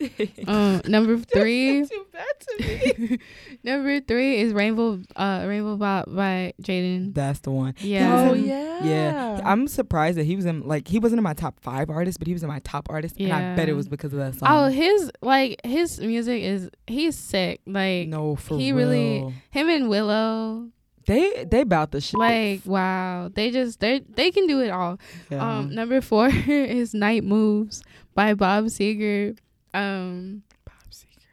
um, 0.46 0.80
number 0.86 1.16
three, 1.18 1.82
that 1.82 2.40
to 2.40 2.62
me. 3.08 3.18
Number 3.64 4.00
three 4.00 4.38
is 4.40 4.52
Rainbow 4.52 5.00
uh 5.16 5.44
Rainbow 5.48 5.76
Bap 5.76 6.04
by 6.08 6.52
Jaden. 6.62 7.14
That's 7.14 7.40
the 7.40 7.50
one. 7.50 7.74
Yeah. 7.80 8.28
Oh 8.28 8.34
in- 8.34 8.44
yeah. 8.46 8.84
Yeah, 8.84 9.40
I'm 9.44 9.66
surprised 9.66 10.16
that 10.18 10.24
he 10.24 10.36
was 10.36 10.46
in 10.46 10.62
like 10.66 10.86
he 10.86 11.00
wasn't 11.00 11.18
in 11.18 11.24
my 11.24 11.34
top 11.34 11.58
five 11.60 11.90
artists, 11.90 12.16
but 12.16 12.28
he 12.28 12.32
was 12.32 12.42
in 12.44 12.48
my 12.48 12.60
top 12.60 12.86
artist, 12.90 13.16
and 13.18 13.32
I 13.32 13.56
bet 13.56 13.68
it 13.68 13.72
was 13.74 13.88
because 13.88 14.12
of 14.12 14.20
that 14.20 14.36
song. 14.36 14.48
Oh, 14.50 14.68
his 14.68 15.10
like 15.20 15.60
his 15.64 15.98
music 16.00 16.42
is 16.42 16.70
he's 16.86 17.16
sick. 17.16 17.60
Like 17.66 18.08
no, 18.08 18.36
for 18.36 18.56
he 18.56 18.70
real. 18.72 18.88
really- 18.88 19.34
him 19.50 19.68
and 19.68 19.88
Willow, 19.88 20.68
they 21.06 21.44
they 21.44 21.64
bout 21.64 21.90
the 21.90 22.00
shit. 22.00 22.18
like 22.20 22.60
wow, 22.64 23.30
they 23.34 23.50
just 23.50 23.80
they 23.80 24.00
they 24.14 24.30
can 24.30 24.46
do 24.46 24.60
it 24.60 24.70
all. 24.70 25.00
Yeah. 25.28 25.58
Um, 25.58 25.74
number 25.74 26.00
four 26.00 26.28
is 26.46 26.94
Night 26.94 27.24
Moves 27.24 27.82
by 28.14 28.34
Bob 28.34 28.66
Seger. 28.66 29.36
Um, 29.78 30.42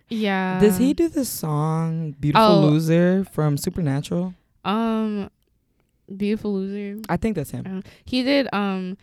yeah. 0.10 0.60
Does 0.60 0.78
he 0.78 0.94
do 0.94 1.10
the 1.10 1.26
song 1.26 2.12
"Beautiful 2.20 2.46
Oh. 2.46 2.60
Loser" 2.70 3.26
from 3.32 3.58
Supernatural? 3.58 4.34
Um, 4.64 5.30
Beautiful 6.16 6.54
Loser. 6.54 7.02
I 7.10 7.18
think 7.18 7.36
that's 7.36 7.50
him. 7.52 7.66
Um, 7.66 7.84
he 8.06 8.22
did. 8.24 8.48
Um, 8.54 8.98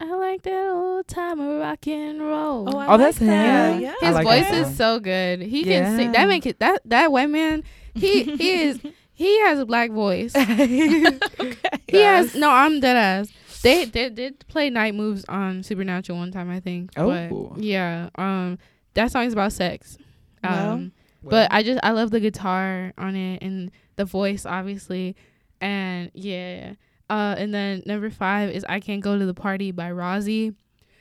I 0.00 0.14
like 0.14 0.42
that 0.42 0.70
old 0.72 1.06
time 1.08 1.40
of 1.40 1.60
rock 1.60 1.86
and 1.86 2.20
roll. 2.20 2.68
Oh, 2.72 2.78
I 2.78 2.86
Oh, 2.86 2.90
like 2.90 2.98
that's 2.98 3.18
that. 3.18 3.74
him? 3.74 3.80
Yeah. 3.82 3.94
I 4.02 4.06
His 4.06 4.14
like 4.14 4.24
voice 4.26 4.52
is 4.52 4.76
so 4.76 4.98
good. 5.00 5.40
He 5.42 5.64
can 5.64 5.96
sing. 5.96 6.12
That 6.12 6.28
make 6.28 6.46
it 6.46 6.58
that 6.60 6.82
that 6.84 7.10
white 7.12 7.30
man. 7.30 7.62
He 7.94 8.22
he 8.24 8.62
is 8.62 8.80
he 9.12 9.40
has 9.40 9.58
a 9.58 9.66
black 9.66 9.90
voice. 9.90 10.32
He 11.88 11.98
has 12.00 12.34
no. 12.34 12.50
I'm 12.50 12.80
dead 12.80 12.96
ass. 12.96 13.28
They 13.62 13.84
they 13.86 14.10
did 14.10 14.46
play 14.48 14.70
night 14.70 14.94
moves 14.94 15.24
on 15.28 15.62
Supernatural 15.62 16.18
one 16.18 16.32
time, 16.32 16.50
I 16.50 16.60
think. 16.60 16.90
Oh. 16.96 17.06
But 17.54 17.62
yeah. 17.62 18.08
Um, 18.16 18.58
that 18.94 19.10
song 19.10 19.24
is 19.24 19.32
about 19.32 19.52
sex. 19.52 19.96
Well, 20.42 20.70
Um, 20.72 20.92
but 21.22 21.52
I 21.52 21.62
just 21.62 21.80
I 21.82 21.92
love 21.92 22.10
the 22.10 22.20
guitar 22.20 22.92
on 22.98 23.14
it 23.16 23.42
and 23.42 23.70
the 23.96 24.04
voice 24.04 24.44
obviously, 24.44 25.16
and 25.60 26.10
yeah. 26.14 26.74
Uh, 27.08 27.34
and 27.38 27.52
then 27.52 27.82
number 27.86 28.10
five 28.10 28.50
is 28.50 28.64
I 28.68 28.80
Can't 28.80 29.02
Go 29.02 29.18
to 29.18 29.26
the 29.26 29.34
Party 29.34 29.70
by 29.70 29.90
Rozzy. 29.90 30.54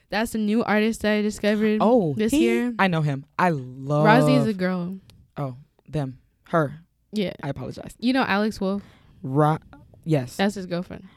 That's 0.09 0.35
a 0.35 0.37
new 0.37 0.61
artist 0.63 1.01
that 1.03 1.13
I 1.13 1.21
discovered. 1.21 1.77
oh, 1.81 2.13
this 2.17 2.31
he- 2.33 2.41
year. 2.43 2.73
I 2.77 2.87
know 2.87 3.01
him. 3.01 3.25
I 3.39 3.49
love 3.51 4.05
Rozzy 4.05 4.37
is 4.39 4.45
a 4.47 4.53
girl. 4.53 4.97
oh 5.37 5.55
them 5.87 6.19
her. 6.49 6.81
Yeah. 7.13 7.33
I 7.41 7.49
apologize. 7.49 7.95
You 7.99 8.13
know 8.13 8.23
Alex 8.23 8.59
Wolff? 8.61 8.83
Ro- 9.23 9.57
yes, 10.03 10.35
That's 10.35 10.55
his 10.55 10.65
girlfriend. 10.65 11.07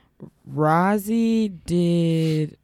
Rozzy 0.51 1.53
did. 1.67 2.57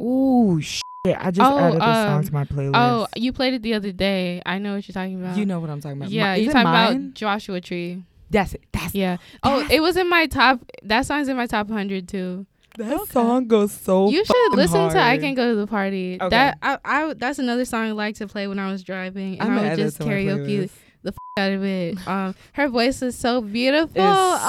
Ooh, 0.00 0.60
shit! 0.60 0.82
I 1.06 1.30
just 1.30 1.40
Oh, 1.50 1.58
added 1.58 1.76
this 1.80 1.82
um, 1.82 2.06
song 2.06 2.24
to 2.24 2.32
my 2.32 2.44
playlist. 2.44 2.72
Oh, 2.74 3.06
you 3.16 3.32
played 3.32 3.54
it 3.54 3.62
the 3.62 3.74
other 3.74 3.92
day. 3.92 4.42
I 4.46 4.58
know 4.58 4.74
what 4.74 4.86
you're 4.88 4.92
talking 4.94 5.20
about. 5.20 5.36
you 5.36 5.46
know 5.46 5.60
what 5.60 5.70
I'm 5.70 5.80
talking 5.80 5.98
about. 5.98 6.10
Yeah, 6.10 6.34
is 6.34 6.44
you're 6.44 6.52
talking 6.52 6.64
mine? 6.70 6.96
about 6.96 7.14
Joshua 7.14 7.60
Tree. 7.60 8.02
That's 8.30 8.54
it. 8.54 8.62
That's 8.72 8.94
Yeah. 8.94 9.16
Oh, 9.42 9.66
it 9.70 9.80
was 9.80 9.96
in 9.96 10.08
my 10.08 10.26
top. 10.26 10.60
That 10.82 11.04
song's 11.06 11.28
in 11.28 11.36
my 11.36 11.46
top 11.46 11.66
100 11.68 12.06
too. 12.08 12.46
that 12.78 12.92
Okay. 13.00 13.12
song 13.12 13.48
goes 13.48 13.72
so. 13.72 14.08
you 14.08 14.24
should 14.24 14.52
listen 14.54 14.88
to 14.90 14.98
I 14.98 15.08
hard. 15.08 15.20
Can 15.20 15.34
Go 15.34 15.50
to 15.50 15.56
the 15.56 15.66
Party. 15.66 16.16
Okay. 16.20 16.28
That 16.28 16.58
I, 16.62 16.78
I 16.84 17.14
that's 17.14 17.38
another 17.40 17.64
song 17.64 17.86
I 17.88 17.90
like 17.90 18.14
to 18.16 18.28
play 18.28 18.46
when 18.46 18.58
I 18.60 18.70
was 18.70 18.84
driving 18.84 19.40
and 19.40 19.50
I'm 19.52 19.58
I 19.58 19.70
would 19.70 19.76
just 19.78 19.98
my 20.00 20.06
karaoke. 20.06 20.70
The 21.02 21.10
f- 21.10 21.16
out 21.38 21.52
of 21.52 21.64
it. 21.64 22.06
Um, 22.06 22.34
her 22.52 22.68
voice 22.68 23.02
is 23.02 23.16
so 23.16 23.40
beautiful. 23.40 23.90
It's 23.96 23.98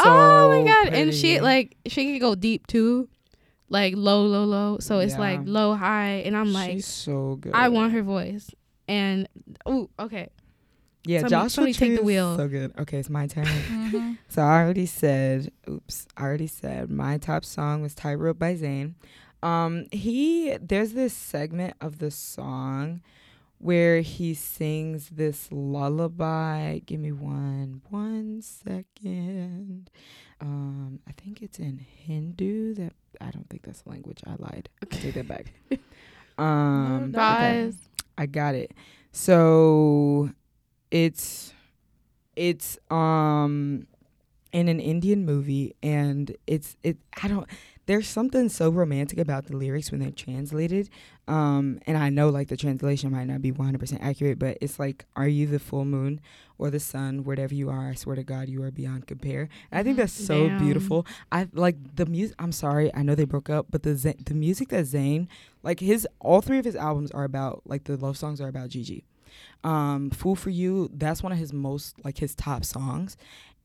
oh 0.05 0.49
my 0.49 0.59
so 0.59 0.65
god! 0.85 0.93
And 0.93 1.13
she 1.13 1.39
like 1.39 1.77
she 1.87 2.05
can 2.05 2.19
go 2.19 2.35
deep 2.35 2.67
too, 2.67 3.07
like 3.69 3.93
low, 3.95 4.25
low, 4.25 4.43
low. 4.45 4.77
So 4.79 4.99
it's 4.99 5.17
like 5.17 5.41
low, 5.45 5.75
high, 5.75 6.23
and 6.25 6.35
I'm 6.35 6.51
like, 6.53 6.71
She's 6.71 6.87
so 6.87 7.35
good. 7.39 7.53
I 7.53 7.69
want 7.69 7.93
her 7.93 8.01
voice. 8.03 8.49
And 8.87 9.27
oh, 9.65 9.89
okay. 9.99 10.29
Yeah, 11.03 11.21
Somebody- 11.21 11.31
Joshua 11.35 11.49
somebody 11.49 11.73
take 11.73 11.95
the 11.95 12.03
wheel. 12.03 12.37
So 12.37 12.47
good. 12.47 12.73
Okay, 12.77 12.99
it's 12.99 13.09
my 13.09 13.25
turn. 13.27 13.45
Mhm. 13.91 14.17
so 14.29 14.41
I 14.43 14.61
already 14.61 14.85
said. 14.85 15.51
Oops, 15.67 16.07
I 16.15 16.21
already 16.23 16.47
said 16.47 16.89
my 16.91 17.17
top 17.17 17.43
song 17.45 17.81
was 17.81 17.95
"Tightrope" 17.95 18.37
by 18.37 18.55
Zayn. 18.55 18.93
Um, 19.41 19.85
he 19.91 20.55
there's 20.61 20.93
this 20.93 21.13
segment 21.13 21.73
of 21.81 21.97
the 21.97 22.11
song 22.11 23.01
where 23.61 24.01
he 24.01 24.33
sings 24.33 25.09
this 25.09 25.47
lullaby. 25.51 26.79
Give 26.79 26.99
me 26.99 27.11
one, 27.11 27.81
one 27.89 28.41
second. 28.41 29.89
Um, 30.39 30.99
I 31.07 31.11
think 31.11 31.41
it's 31.41 31.59
in 31.59 31.77
Hindu. 31.77 32.73
That 32.73 32.93
I 33.19 33.29
don't 33.29 33.47
think 33.49 33.63
that's 33.63 33.83
the 33.83 33.89
language. 33.89 34.21
I 34.25 34.35
lied. 34.39 34.69
I 34.81 34.85
take 34.87 35.13
that 35.13 35.27
back. 35.27 35.53
Um, 36.37 37.03
okay. 37.09 37.11
Guys, 37.11 37.75
I 38.17 38.25
got 38.25 38.55
it. 38.55 38.71
So 39.11 40.31
it's 40.89 41.53
it's 42.35 42.79
um 42.89 43.85
in 44.51 44.67
an 44.67 44.79
Indian 44.79 45.25
movie 45.25 45.75
and 45.83 46.35
it's 46.47 46.77
it 46.81 46.97
I 47.21 47.27
don't 47.27 47.47
there's 47.87 48.07
something 48.07 48.47
so 48.49 48.69
romantic 48.69 49.17
about 49.17 49.45
the 49.47 49.55
lyrics 49.57 49.91
when 49.91 49.99
they're 49.99 50.11
translated. 50.11 50.89
Um 51.27 51.79
and 51.87 51.97
I 51.97 52.09
know 52.09 52.29
like 52.29 52.47
the 52.47 52.57
translation 52.57 53.11
might 53.11 53.25
not 53.25 53.41
be 53.41 53.51
100% 53.51 53.97
accurate, 54.01 54.39
but 54.39 54.57
it's 54.61 54.79
like 54.79 55.05
are 55.15 55.27
you 55.27 55.47
the 55.47 55.59
full 55.59 55.85
moon 55.85 56.21
or 56.57 56.69
the 56.69 56.79
sun 56.79 57.23
wherever 57.23 57.53
you 57.55 57.69
are, 57.69 57.89
I 57.89 57.95
swear 57.95 58.15
to 58.15 58.23
god 58.23 58.49
you 58.49 58.61
are 58.63 58.71
beyond 58.71 59.07
compare. 59.07 59.49
And 59.71 59.79
I 59.79 59.83
think 59.83 59.97
that's 59.97 60.13
so 60.13 60.47
Damn. 60.47 60.63
beautiful. 60.63 61.05
I 61.31 61.47
like 61.53 61.95
the 61.95 62.05
music 62.05 62.35
I'm 62.39 62.51
sorry, 62.51 62.93
I 62.93 63.01
know 63.03 63.15
they 63.15 63.25
broke 63.25 63.49
up, 63.49 63.67
but 63.69 63.83
the 63.83 63.95
Z- 63.95 64.15
the 64.25 64.35
music 64.35 64.69
that 64.69 64.85
Zayn 64.85 65.27
like 65.63 65.79
his 65.79 66.07
all 66.19 66.41
three 66.41 66.59
of 66.59 66.65
his 66.65 66.75
albums 66.75 67.11
are 67.11 67.23
about 67.23 67.61
like 67.65 67.85
the 67.85 67.97
love 67.97 68.17
songs 68.17 68.39
are 68.41 68.47
about 68.47 68.69
Gigi. 68.69 69.05
Um, 69.63 70.09
Fool 70.09 70.35
for 70.35 70.49
You, 70.49 70.89
that's 70.93 71.23
one 71.23 71.31
of 71.31 71.37
his 71.37 71.53
most 71.53 72.03
like 72.03 72.17
his 72.17 72.35
top 72.35 72.65
songs. 72.65 73.15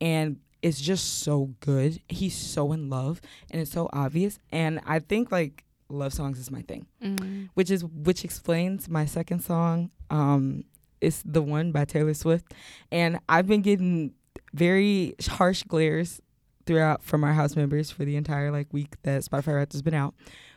And 0.01 0.39
it's 0.63 0.81
just 0.81 1.21
so 1.23 1.55
good. 1.61 2.01
He's 2.09 2.37
so 2.37 2.73
in 2.73 2.89
love 2.91 3.21
and 3.51 3.61
it's 3.61 3.71
so 3.73 3.89
obvious. 3.93 4.39
And 4.51 4.81
I 4.87 4.99
think 4.99 5.31
like 5.31 5.65
love 5.89 6.13
songs 6.13 6.39
is 6.39 6.51
my 6.51 6.63
thing. 6.63 6.87
mm, 7.03 7.49
Which 7.55 7.71
is 7.71 7.85
which 7.85 8.25
explains 8.25 8.89
my 8.89 9.05
second 9.07 9.41
song. 9.41 9.91
Um, 10.11 10.65
it's 11.01 11.23
the 11.25 11.43
one 11.43 11.73
by 11.73 11.85
Taylor 11.85 12.15
Swift. 12.15 12.53
And 12.91 13.19
I've 13.29 13.47
been 13.47 13.63
getting 13.63 14.15
very 14.55 15.15
harsh 15.29 15.63
glares 15.65 16.21
throughout 16.67 17.03
from 17.05 17.23
our 17.23 17.33
house 17.33 17.55
members 17.55 17.91
for 17.91 18.05
the 18.05 18.17
entire 18.17 18.51
like 18.51 18.73
week 18.73 18.97
that 19.03 19.23
Spotify 19.23 19.55
Wrapped 19.57 19.73
has 19.73 19.83
been 19.83 19.95
out. 19.95 20.15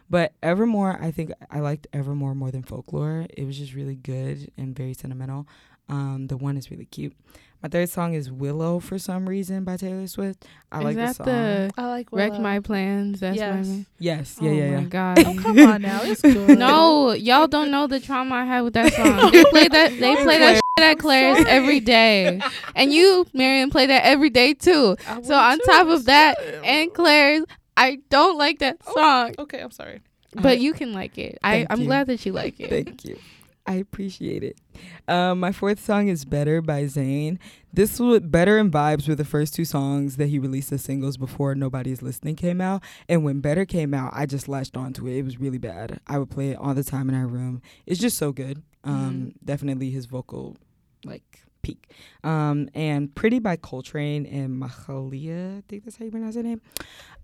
But 0.10 0.34
Evermore, 0.41 0.97
I 1.00 1.12
think 1.12 1.32
I 1.52 1.60
liked 1.60 1.86
Evermore 1.93 2.34
more 2.34 2.50
than 2.50 2.64
Folklore. 2.64 3.28
It 3.38 3.45
was 3.45 3.60
just 3.60 3.76
really 3.76 3.95
good 3.95 4.52
and 4.58 4.76
very 4.76 4.95
sentimental. 4.95 5.47
Um, 5.88 6.26
the 6.28 6.38
one 6.38 6.58
is 6.58 6.72
really 6.72 6.86
cute. 6.86 7.16
My 7.62 7.68
third 7.68 7.89
song 7.89 8.14
is 8.14 8.32
Willow 8.32 8.80
for 8.80 8.97
some 8.97 9.28
reason 9.28 9.66
by 9.66 9.76
Taylor 9.76 10.07
Swift. 10.07 10.45
I 10.72 10.80
is 10.80 10.84
like 10.86 10.95
the 10.95 11.14
song. 11.14 11.26
the 11.26 11.72
I 11.78 11.88
like 11.88 12.07
wreck 12.12 12.39
my 12.39 12.62
plans? 12.62 13.20
That's 13.20 13.36
Yes. 13.36 13.68
my. 13.68 13.86
yes, 13.99 14.38
oh 14.41 14.45
yeah, 14.45 14.51
yeah, 14.51 14.72
my 14.78 14.82
yeah. 14.84 14.88
god. 14.88 15.20
Oh 15.26 15.36
come 15.41 15.60
on 15.60 15.82
now, 15.82 15.99
it's 16.03 16.22
good. 16.22 16.57
No, 16.57 17.12
y'all 17.12 17.47
don't 17.47 17.70
know 17.70 17.86
the 17.88 17.99
trauma 17.99 18.36
I 18.36 18.45
had 18.45 18.62
with 18.62 18.74
that 18.76 18.93
song. 18.93 19.32
They 19.32 19.43
play 19.49 19.68
that. 19.68 19.89
They 19.99 20.12
In 20.12 20.18
play 20.24 20.38
that 20.38 20.39
Claire's. 20.39 20.62
shit 20.80 20.86
at 20.86 20.99
Claire's 20.99 21.38
sorry. 21.39 21.49
every 21.49 21.80
day, 21.82 22.39
and 22.76 22.93
you, 22.93 23.26
Marion, 23.34 23.70
play 23.72 23.88
that 23.88 24.05
every 24.05 24.30
day 24.30 24.53
too. 24.53 24.95
So 25.24 25.34
on 25.36 25.60
to. 25.60 25.66
top 25.66 25.88
of 25.88 26.05
that, 26.05 26.38
Damn. 26.39 26.64
and 26.64 26.93
Claire's, 26.93 27.43
I 27.76 27.99
don't 28.10 28.38
like 28.38 28.60
that 28.60 28.78
Oh. 28.88 28.93
song, 28.93 29.36
okay, 29.38 29.60
I'm 29.60 29.72
sorry. 29.72 29.99
but 30.34 30.60
you 30.62 30.72
can 30.72 30.93
like 30.93 31.18
it. 31.18 31.38
I, 31.43 31.68
I'm 31.70 31.82
you. 31.82 31.88
glad 31.88 32.07
that 32.07 32.26
you 32.26 32.32
like 32.32 32.57
it. 32.62 32.70
Thank 32.70 33.03
you. 33.03 33.18
I 33.68 33.74
appreciate 33.76 34.43
it. 34.43 34.57
Um, 35.08 35.40
my 35.40 35.52
fourth 35.52 35.84
song 35.84 36.08
is 36.08 36.26
Better 36.26 36.62
by 36.62 36.84
Zayn. 36.84 37.38
This 37.74 38.00
was 38.00 38.22
Better 38.22 38.58
and 38.58 38.72
Vibes 38.72 39.08
were 39.08 39.16
the 39.16 39.26
first 39.26 39.54
two 39.54 39.66
songs 39.66 40.18
that 40.18 40.28
he 40.28 40.40
released 40.40 40.72
as 40.72 40.84
singles 40.84 41.18
before 41.18 41.56
Nobody's 41.56 42.02
Listening 42.02 42.36
came 42.36 42.62
out. 42.62 42.84
And 43.08 43.24
when 43.24 43.42
Better 43.42 43.66
came 43.66 43.94
out, 43.94 44.12
I 44.16 44.26
just 44.26 44.48
latched 44.48 44.76
onto 44.76 45.08
it. 45.08 45.18
It 45.18 45.24
was 45.24 45.40
really 45.40 45.58
bad. 45.58 46.00
I 46.08 46.18
would 46.18 46.30
play 46.30 46.52
it 46.52 46.58
all 46.58 46.74
the 46.74 46.84
time 46.84 47.10
in 47.10 47.16
our 47.16 47.28
room. 47.28 47.62
It's 47.86 48.00
just 48.00 48.18
so 48.18 48.32
good. 48.32 48.64
Um, 48.84 49.34
Definitely 49.44 49.92
his 49.92 50.06
vocal, 50.06 50.58
like, 51.06 51.44
peak. 51.62 51.92
Um, 52.24 52.70
and 52.74 53.14
Pretty 53.14 53.40
by 53.40 53.58
Coltrane 53.58 54.26
and 54.26 54.62
Mahalia, 54.62 55.60
I 55.60 55.64
think 55.68 55.84
that's 55.84 55.98
how 55.98 56.06
you 56.06 56.12
pronounce 56.12 56.36
her 56.36 56.44
name. 56.44 56.62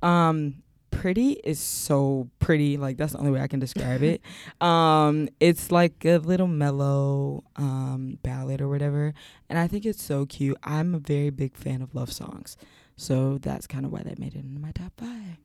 Um, 0.01 0.63
pretty 1.01 1.31
is 1.43 1.59
so 1.59 2.27
pretty 2.39 2.77
like 2.77 2.97
that's 2.97 3.11
the 3.13 3.19
only 3.19 3.31
way 3.31 3.41
i 3.41 3.47
can 3.47 3.59
describe 3.59 4.01
it 4.01 4.21
um 4.61 5.27
it's 5.39 5.71
like 5.71 6.03
a 6.05 6.17
little 6.17 6.47
mellow 6.47 7.43
um 7.57 8.17
ballad 8.23 8.61
or 8.61 8.67
whatever 8.69 9.13
and 9.49 9.59
i 9.59 9.67
think 9.67 9.85
it's 9.85 10.01
so 10.01 10.25
cute 10.25 10.57
i'm 10.63 10.95
a 10.95 10.99
very 10.99 11.29
big 11.29 11.55
fan 11.55 11.81
of 11.81 11.93
love 11.93 12.11
songs 12.11 12.57
so 12.95 13.37
that's 13.39 13.67
kind 13.67 13.85
of 13.85 13.91
why 13.91 14.01
that 14.03 14.17
made 14.19 14.33
it 14.35 14.39
into 14.39 14.59
my 14.61 14.71
top 14.71 14.93
five 14.97 15.37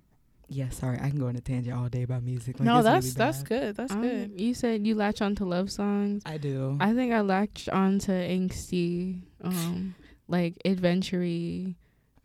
yeah 0.48 0.68
sorry 0.68 0.98
i 1.00 1.08
can 1.10 1.18
go 1.18 1.26
on 1.28 1.36
a 1.36 1.40
tangent 1.40 1.76
all 1.76 1.88
day 1.88 2.02
about 2.02 2.22
music 2.22 2.58
like, 2.58 2.66
no, 2.66 2.82
that's 2.82 3.06
really 3.06 3.14
that's 3.16 3.42
good. 3.44 3.76
That's 3.76 3.92
Um, 3.92 4.02
good. 4.02 4.40
You 4.40 4.52
said 4.54 4.84
you 4.86 4.94
latch 4.96 5.20
on 5.22 5.34
to 5.36 5.44
love 5.44 5.70
songs. 5.70 6.22
i 6.26 6.38
do 6.38 6.76
I 6.80 6.92
think 6.92 7.12
I 7.12 7.20
latched 7.20 7.68
on 7.68 7.98
to 8.00 8.12
angsty, 8.12 9.20
um, 9.44 9.94
like 10.26 10.54
adventure 10.64 11.22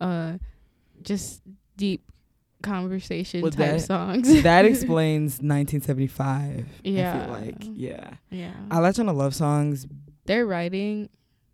uh, 0.00 0.38
just 1.02 1.42
deep 1.76 2.02
conversation 2.66 3.42
Well, 3.42 3.50
type 3.52 3.72
that- 3.78 3.82
songs. 3.82 4.42
that 4.48 4.64
explains 4.72 5.40
1975 5.40 6.66
i 6.84 6.88
Yeah. 6.88 7.24
feel 7.24 7.32
like 7.32 7.56
yeah 7.74 8.10
yeah, 8.30 8.52
i 8.70 8.78
latch 8.80 8.98
on 8.98 9.06
to 9.06 9.12
love 9.12 9.34
songs 9.34 9.86
They're 10.26 10.46
writing. 10.46 11.08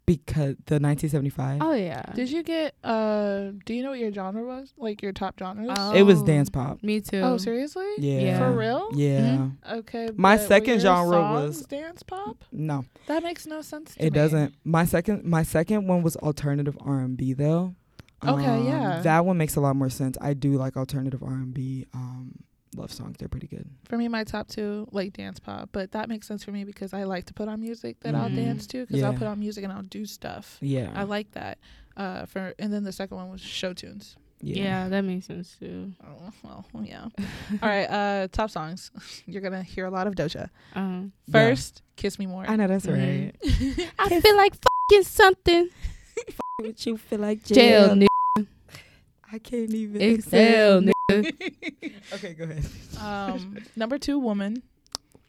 because 0.07 0.57
the 0.67 0.81
1975. 0.81 1.61
Oh 1.63 1.75
yeah. 1.75 2.03
Did 2.15 2.29
you 2.31 2.43
get? 2.43 2.75
Uh, 2.83 3.53
do 3.65 3.73
you 3.75 3.83
know 3.85 3.91
what 3.91 4.01
your 4.01 4.13
genre 4.13 4.43
was? 4.45 4.75
Like 4.77 5.01
your 5.01 5.13
top 5.13 5.39
genres? 5.39 5.71
Oh. 5.79 5.93
It 5.95 6.03
was 6.03 6.23
dance 6.25 6.51
pop. 6.51 6.83
Me 6.83 7.01
too. 7.01 7.21
oh, 7.21 7.37
seriously? 7.37 7.87
Yeah. 7.99 8.21
Yeah. 8.21 8.39
For 8.41 8.51
real? 8.53 8.89
Yeah. 8.95 9.21
Mhm. 9.21 9.53
Okay. 9.81 10.09
My 10.17 10.37
but 10.37 10.49
second 10.49 10.71
your 10.75 10.81
genre 10.81 11.13
songs 11.13 11.57
was- 11.59 11.67
dance 11.67 12.03
pop. 12.03 12.45
No, 12.51 12.85
That 13.07 13.23
makes 13.23 13.47
no 13.47 13.63
sense. 13.63 13.95
To 13.95 14.01
it 14.07 14.13
me. 14.13 14.19
doesn't. 14.21 14.55
My 14.65 14.85
second 14.87 15.25
my 15.25 15.45
second 15.45 15.87
one 15.87 16.03
was 16.03 16.17
alternative 16.17 16.77
R&B 16.81 17.35
though. 17.35 17.75
Um, 18.23 18.35
Okay, 18.39 18.65
yeah. 18.67 19.01
That 19.03 19.25
one 19.25 19.37
makes 19.37 19.57
a 19.57 19.61
lot 19.61 19.75
more 19.77 19.91
sense. 19.91 20.17
I 20.21 20.35
do 20.35 20.53
like 20.53 20.77
alternative 20.77 21.23
R&B 21.23 21.87
um 21.95 22.35
love 22.75 22.91
songs. 22.93 23.17
They're 23.19 23.29
pretty 23.29 23.49
good. 23.49 23.69
For 23.85 23.99
me, 23.99 24.09
my 24.09 24.25
top 24.25 24.49
two 24.49 24.89
like 24.93 25.13
dance 25.13 25.39
pop, 25.39 25.69
but 25.73 25.93
that 25.93 26.09
makes 26.09 26.27
sense 26.27 26.43
for 26.43 26.53
me 26.53 26.65
because 26.65 26.95
I 26.95 27.03
like 27.05 27.27
to 27.27 27.35
put 27.35 27.49
on 27.49 27.61
music 27.61 28.01
that 28.01 28.15
I'll 28.15 28.31
Mhm. 28.31 28.37
dance 28.37 28.67
to 28.69 28.87
because 28.87 29.03
I'll 29.03 29.13
put 29.13 29.27
on 29.27 29.39
music 29.41 29.63
and 29.65 29.73
I'll 29.73 29.83
do 29.83 30.07
stuff. 30.07 30.57
Yeah. 30.61 30.91
I 30.95 31.03
like 31.03 31.33
that. 31.33 31.59
Uh, 31.97 32.25
for 32.25 32.55
and 32.59 32.73
then 32.73 32.85
the 32.85 32.93
second 32.93 33.17
one 33.19 33.29
was 33.31 33.41
show 33.43 33.75
tunes. 33.75 34.17
Yeah. 34.41 34.89
that 34.89 35.03
makes 35.03 35.27
sense 35.27 35.55
too. 35.61 35.93
Oh, 36.03 36.33
well, 36.43 36.85
yeah. 36.85 37.05
All 37.63 37.69
right. 37.69 37.85
Uh, 37.85 38.29
top 38.33 38.51
songs. 38.51 38.91
You're 39.27 39.43
gonna 39.43 39.63
hear 39.63 39.85
a 39.87 39.91
lot 39.91 40.07
of 40.07 40.15
Doja. 40.15 40.49
Um, 40.75 41.13
Yeah. 41.27 41.33
First, 41.33 41.83
"Kiss 41.97 42.19
Me 42.19 42.27
More." 42.27 42.45
I 42.49 42.57
know 42.57 42.67
that's 42.67 42.87
Mhm. 42.87 42.97
right. 42.97 43.91
I 43.99 44.21
feel 44.21 44.37
like 44.37 44.55
fucking 44.91 45.05
something. 45.05 45.69
Would 46.61 46.85
you 46.87 46.97
feel 46.97 47.19
like 47.21 47.45
Jail, 47.45 47.91
nigga. 47.95 48.07
I 49.33 49.39
can't 49.39 49.73
even 49.73 50.01
Excel, 50.15 50.83
nigga. 50.83 50.93
Okay, 52.15 52.35
go 52.35 52.45
ahead. 52.45 52.67
um, 53.01 53.59
number 53.75 53.99
two, 53.99 54.19
"Woman." 54.19 54.63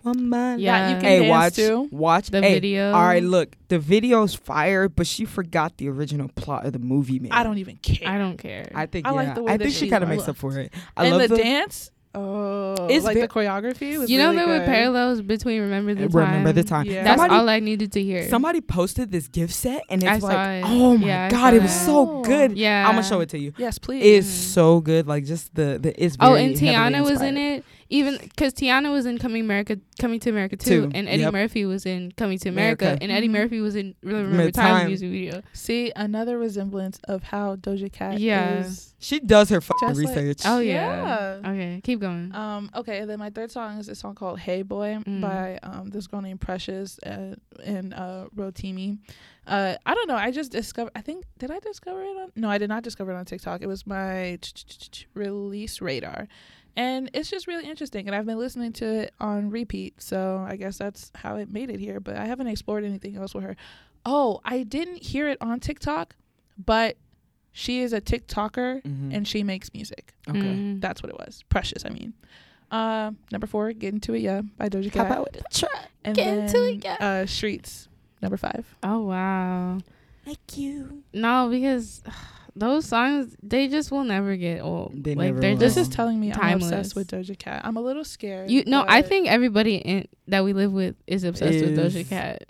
Woman. 0.04 0.60
Yeah. 0.60 0.80
That 0.80 0.90
you 0.90 0.96
can 0.96 1.06
Hey, 1.06 1.20
dance 1.20 1.30
watch 1.30 1.56
to. 1.56 1.88
watch 1.92 2.30
The 2.30 2.42
hey, 2.42 2.54
video. 2.56 2.92
All 2.92 3.04
right, 3.04 3.24
look, 3.24 3.56
the 3.70 3.80
video's 3.80 4.36
fire, 4.36 4.90
but 4.90 5.08
she 5.08 5.24
forgot 5.24 5.78
the 5.78 5.88
original 5.88 6.28
plot 6.36 6.66
of 6.66 6.74
the 6.74 6.80
movie, 6.80 7.20
man. 7.20 7.32
I 7.32 7.44
don't 7.44 7.58
even 7.58 7.78
care. 7.78 8.10
I 8.10 8.18
don't 8.18 8.38
care. 8.38 8.70
I 8.76 8.86
think 8.86 9.08
I 9.08 9.12
yeah. 9.12 9.16
like 9.16 9.36
the 9.36 9.44
way 9.44 9.54
I 9.54 9.58
think 9.58 9.72
she 9.72 9.86
she 9.86 9.90
kind 9.90 10.04
of 10.04 10.10
makes 10.10 10.28
up 10.28 10.36
for 10.36 10.58
it. 10.60 10.74
I 10.98 11.06
and 11.06 11.18
love 11.18 11.30
the, 11.30 11.38
the, 11.38 11.44
dance. 11.44 11.90
Oh, 12.16 12.88
It's 12.90 13.04
like 13.04 13.16
ve- 13.16 13.22
the 13.22 13.28
choreography 13.28 13.98
was 13.98 14.10
you 14.10 14.20
know 14.20 14.32
really 14.32 14.38
there 14.46 14.60
were 14.60 14.66
parallels 14.66 15.22
between 15.22 15.62
Remember 15.62 15.96
the 15.96 16.08
Time. 16.08 16.16
Remember 16.28 16.52
the 16.54 16.64
time. 16.64 16.86
Yeah. 16.86 17.04
That's 17.04 17.20
Somebody, 17.20 17.40
all 17.40 17.50
I 17.50 17.60
needed 17.60 17.92
to 17.94 18.04
hear. 18.04 18.30
somebody 18.30 18.62
posted 18.62 19.12
this 19.12 19.28
gift 19.28 19.54
set, 19.54 19.82
and 19.90 20.04
it's 20.04 20.24
I 20.24 20.28
like, 20.28 20.64
it. 20.64 20.68
oh 20.70 20.98
my 20.98 21.08
Yeah, 21.08 21.30
god, 21.30 21.56
it 21.56 21.62
was 21.64 21.72
that. 21.74 21.86
so 21.86 22.22
good. 22.22 22.56
yeah. 22.58 22.86
I'm 22.88 22.94
gonna 22.96 23.04
show 23.08 23.20
it 23.22 23.30
to 23.30 23.40
you. 23.40 23.54
Yes, 23.58 23.80
please. 23.80 24.04
It's 24.06 24.28
so 24.28 24.80
good. 24.80 25.08
Like 25.08 25.26
just 25.26 25.56
the 25.56 25.80
the 25.82 25.94
it's. 26.04 26.16
Oh, 26.20 26.34
very 26.34 26.46
and 26.46 26.56
Teyana 26.56 27.04
was 27.04 27.22
in 27.22 27.36
it. 27.38 27.66
Even 27.94 28.18
because 28.18 28.54
Teyana 28.56 28.92
was 28.92 29.06
in 29.06 29.20
Coming 29.20 29.42
America, 29.42 29.78
Coming 30.00 30.20
to 30.22 30.30
America 30.32 30.56
too, 30.58 30.88
Two. 30.90 30.92
and 30.96 31.08
Eddie 31.08 31.22
Yep. 31.24 31.34
Murphy 31.34 31.66
was 31.66 31.86
in 31.86 32.12
Coming 32.18 32.40
to 32.40 32.50
America, 32.50 32.86
America. 32.86 33.04
and 33.04 33.12
Eddie 33.12 33.28
Mhm. 33.30 33.32
Murphy 33.34 33.60
was 33.62 33.76
in 33.76 33.94
Remember 34.02 34.30
Remember 34.32 34.52
Time's 34.52 34.80
Time. 34.80 34.88
music 34.88 35.10
video. 35.12 35.42
See 35.54 35.92
another 35.96 36.40
resemblance 36.40 37.00
of 37.08 37.22
how 37.24 37.56
Doja 37.56 37.92
Cat 37.92 38.20
Yeah. 38.20 38.62
is. 38.62 38.96
She 38.98 39.20
does 39.20 39.50
her 39.50 39.62
fucking 39.62 39.90
Just 39.90 40.02
like- 40.02 40.16
research. 40.18 40.42
Oh 40.46 40.60
yeah. 40.60 41.40
Yeah. 41.44 41.50
Okay, 41.52 41.82
keep 41.84 42.00
going. 42.00 42.34
Um, 42.34 42.72
okay, 42.76 43.00
and 43.00 43.10
then 43.10 43.20
my 43.20 43.30
third 43.30 43.52
song 43.52 43.78
is 43.78 43.88
a 43.90 43.96
song 43.96 44.16
called 44.16 44.40
"Hey 44.40 44.64
Boy" 44.64 44.98
Mm. 45.06 45.22
by 45.22 45.60
um, 45.62 45.90
this 45.92 46.08
girl 46.08 46.22
named 46.22 46.42
Precious 46.42 46.98
uh, 47.06 47.36
and 47.64 47.94
uh, 47.94 48.26
Rotimi. 48.36 48.98
Uh, 49.46 49.76
I 49.86 49.94
don't 49.94 50.08
know. 50.08 50.16
I 50.16 50.32
just 50.32 50.52
discovered. 50.52 50.94
I 50.96 51.02
think 51.02 51.26
did 51.38 51.52
I 51.52 51.60
discover 51.60 52.02
it 52.02 52.18
on? 52.18 52.32
No, 52.36 52.50
I 52.50 52.58
did 52.58 52.70
not 52.70 52.82
discover 52.82 53.12
it 53.12 53.16
on 53.16 53.26
TikTok. 53.26 53.62
It 53.62 53.68
was 53.68 53.86
my 53.86 54.40
release 55.14 55.82
radar, 55.82 56.28
and 56.76 57.10
it's 57.14 57.30
just 57.30 57.48
really 57.48 57.66
interesting. 57.68 58.08
And 58.08 58.16
I've 58.16 58.26
been 58.26 58.40
listening 58.40 58.74
to 58.74 58.86
it 58.86 59.14
on 59.20 59.50
repeat, 59.50 60.02
so 60.02 60.46
I 60.48 60.56
guess 60.56 60.78
that's 60.78 61.12
how 61.16 61.36
it 61.38 61.52
made 61.52 61.70
it 61.70 61.80
here. 61.80 62.00
But 62.00 62.16
I 62.18 62.26
haven't 62.26 62.48
explored 62.48 62.84
anything 62.84 63.16
else 63.16 63.34
with 63.34 63.44
her. 63.44 63.56
Oh, 64.06 64.42
I 64.44 64.64
didn't 64.64 65.04
hear 65.04 65.28
it 65.30 65.38
on 65.42 65.60
TikTok, 65.60 66.16
but 66.58 66.98
she 67.52 67.82
is 67.82 67.94
a 67.94 68.02
TikToker 68.02 68.82
Mhm. 68.84 69.14
and 69.16 69.28
she 69.28 69.44
makes 69.44 69.72
music. 69.74 70.14
okay. 70.28 70.40
Mm. 70.40 70.82
That's 70.82 71.04
what 71.04 71.10
it 71.12 71.18
was. 71.18 71.44
Precious, 71.50 71.86
I 71.86 71.90
mean. 71.90 72.14
Uh, 72.72 73.12
number 73.32 73.46
four, 73.46 73.72
Get 73.74 73.94
Into 73.94 74.16
It, 74.16 74.20
Yeah, 74.22 74.42
by 74.58 74.68
Doja 74.68 74.86
How 74.86 75.04
Cat. 75.04 75.06
about 75.12 75.24
with 75.32 75.44
the 75.44 75.50
track? 75.60 75.90
and 76.04 76.16
Get 76.16 76.26
then, 76.26 76.40
Into 76.46 76.64
It, 76.70 76.84
Yeah. 76.84 76.96
Uh, 77.00 77.26
Streets, 77.28 77.88
number 78.22 78.36
five. 78.38 78.66
Oh 78.82 79.02
wow. 79.04 79.78
Like 80.26 80.58
you. 80.58 81.04
No, 81.14 81.50
because 81.50 82.02
those 82.56 82.86
songs 82.86 83.36
they 83.42 83.68
just 83.68 83.92
will 83.92 84.04
never 84.04 84.36
get 84.36 84.62
old. 84.62 85.04
They 85.04 85.16
like 85.16 85.28
never 85.28 85.40
they're 85.40 85.52
will. 85.52 85.58
This 85.58 85.76
just 85.76 85.90
is 85.90 85.96
telling 85.96 86.20
me 86.20 86.32
I'm 86.32 86.40
timeless. 86.40 86.72
obsessed 86.72 86.96
with 86.96 87.08
Doja 87.12 87.38
Cat. 87.38 87.62
I'm 87.66 87.78
a 87.78 87.82
little 87.82 88.04
scared. 88.04 88.50
you. 88.52 88.64
No, 88.66 88.86
I 88.88 89.02
think 89.02 89.28
everybody 89.28 89.76
in, 89.76 90.08
that 90.28 90.44
we 90.44 90.54
live 90.54 90.72
with 90.72 90.96
is 91.08 91.24
obsessed 91.24 91.64
with 91.66 91.78
Doja 91.78 92.08
Cat. 92.08 92.46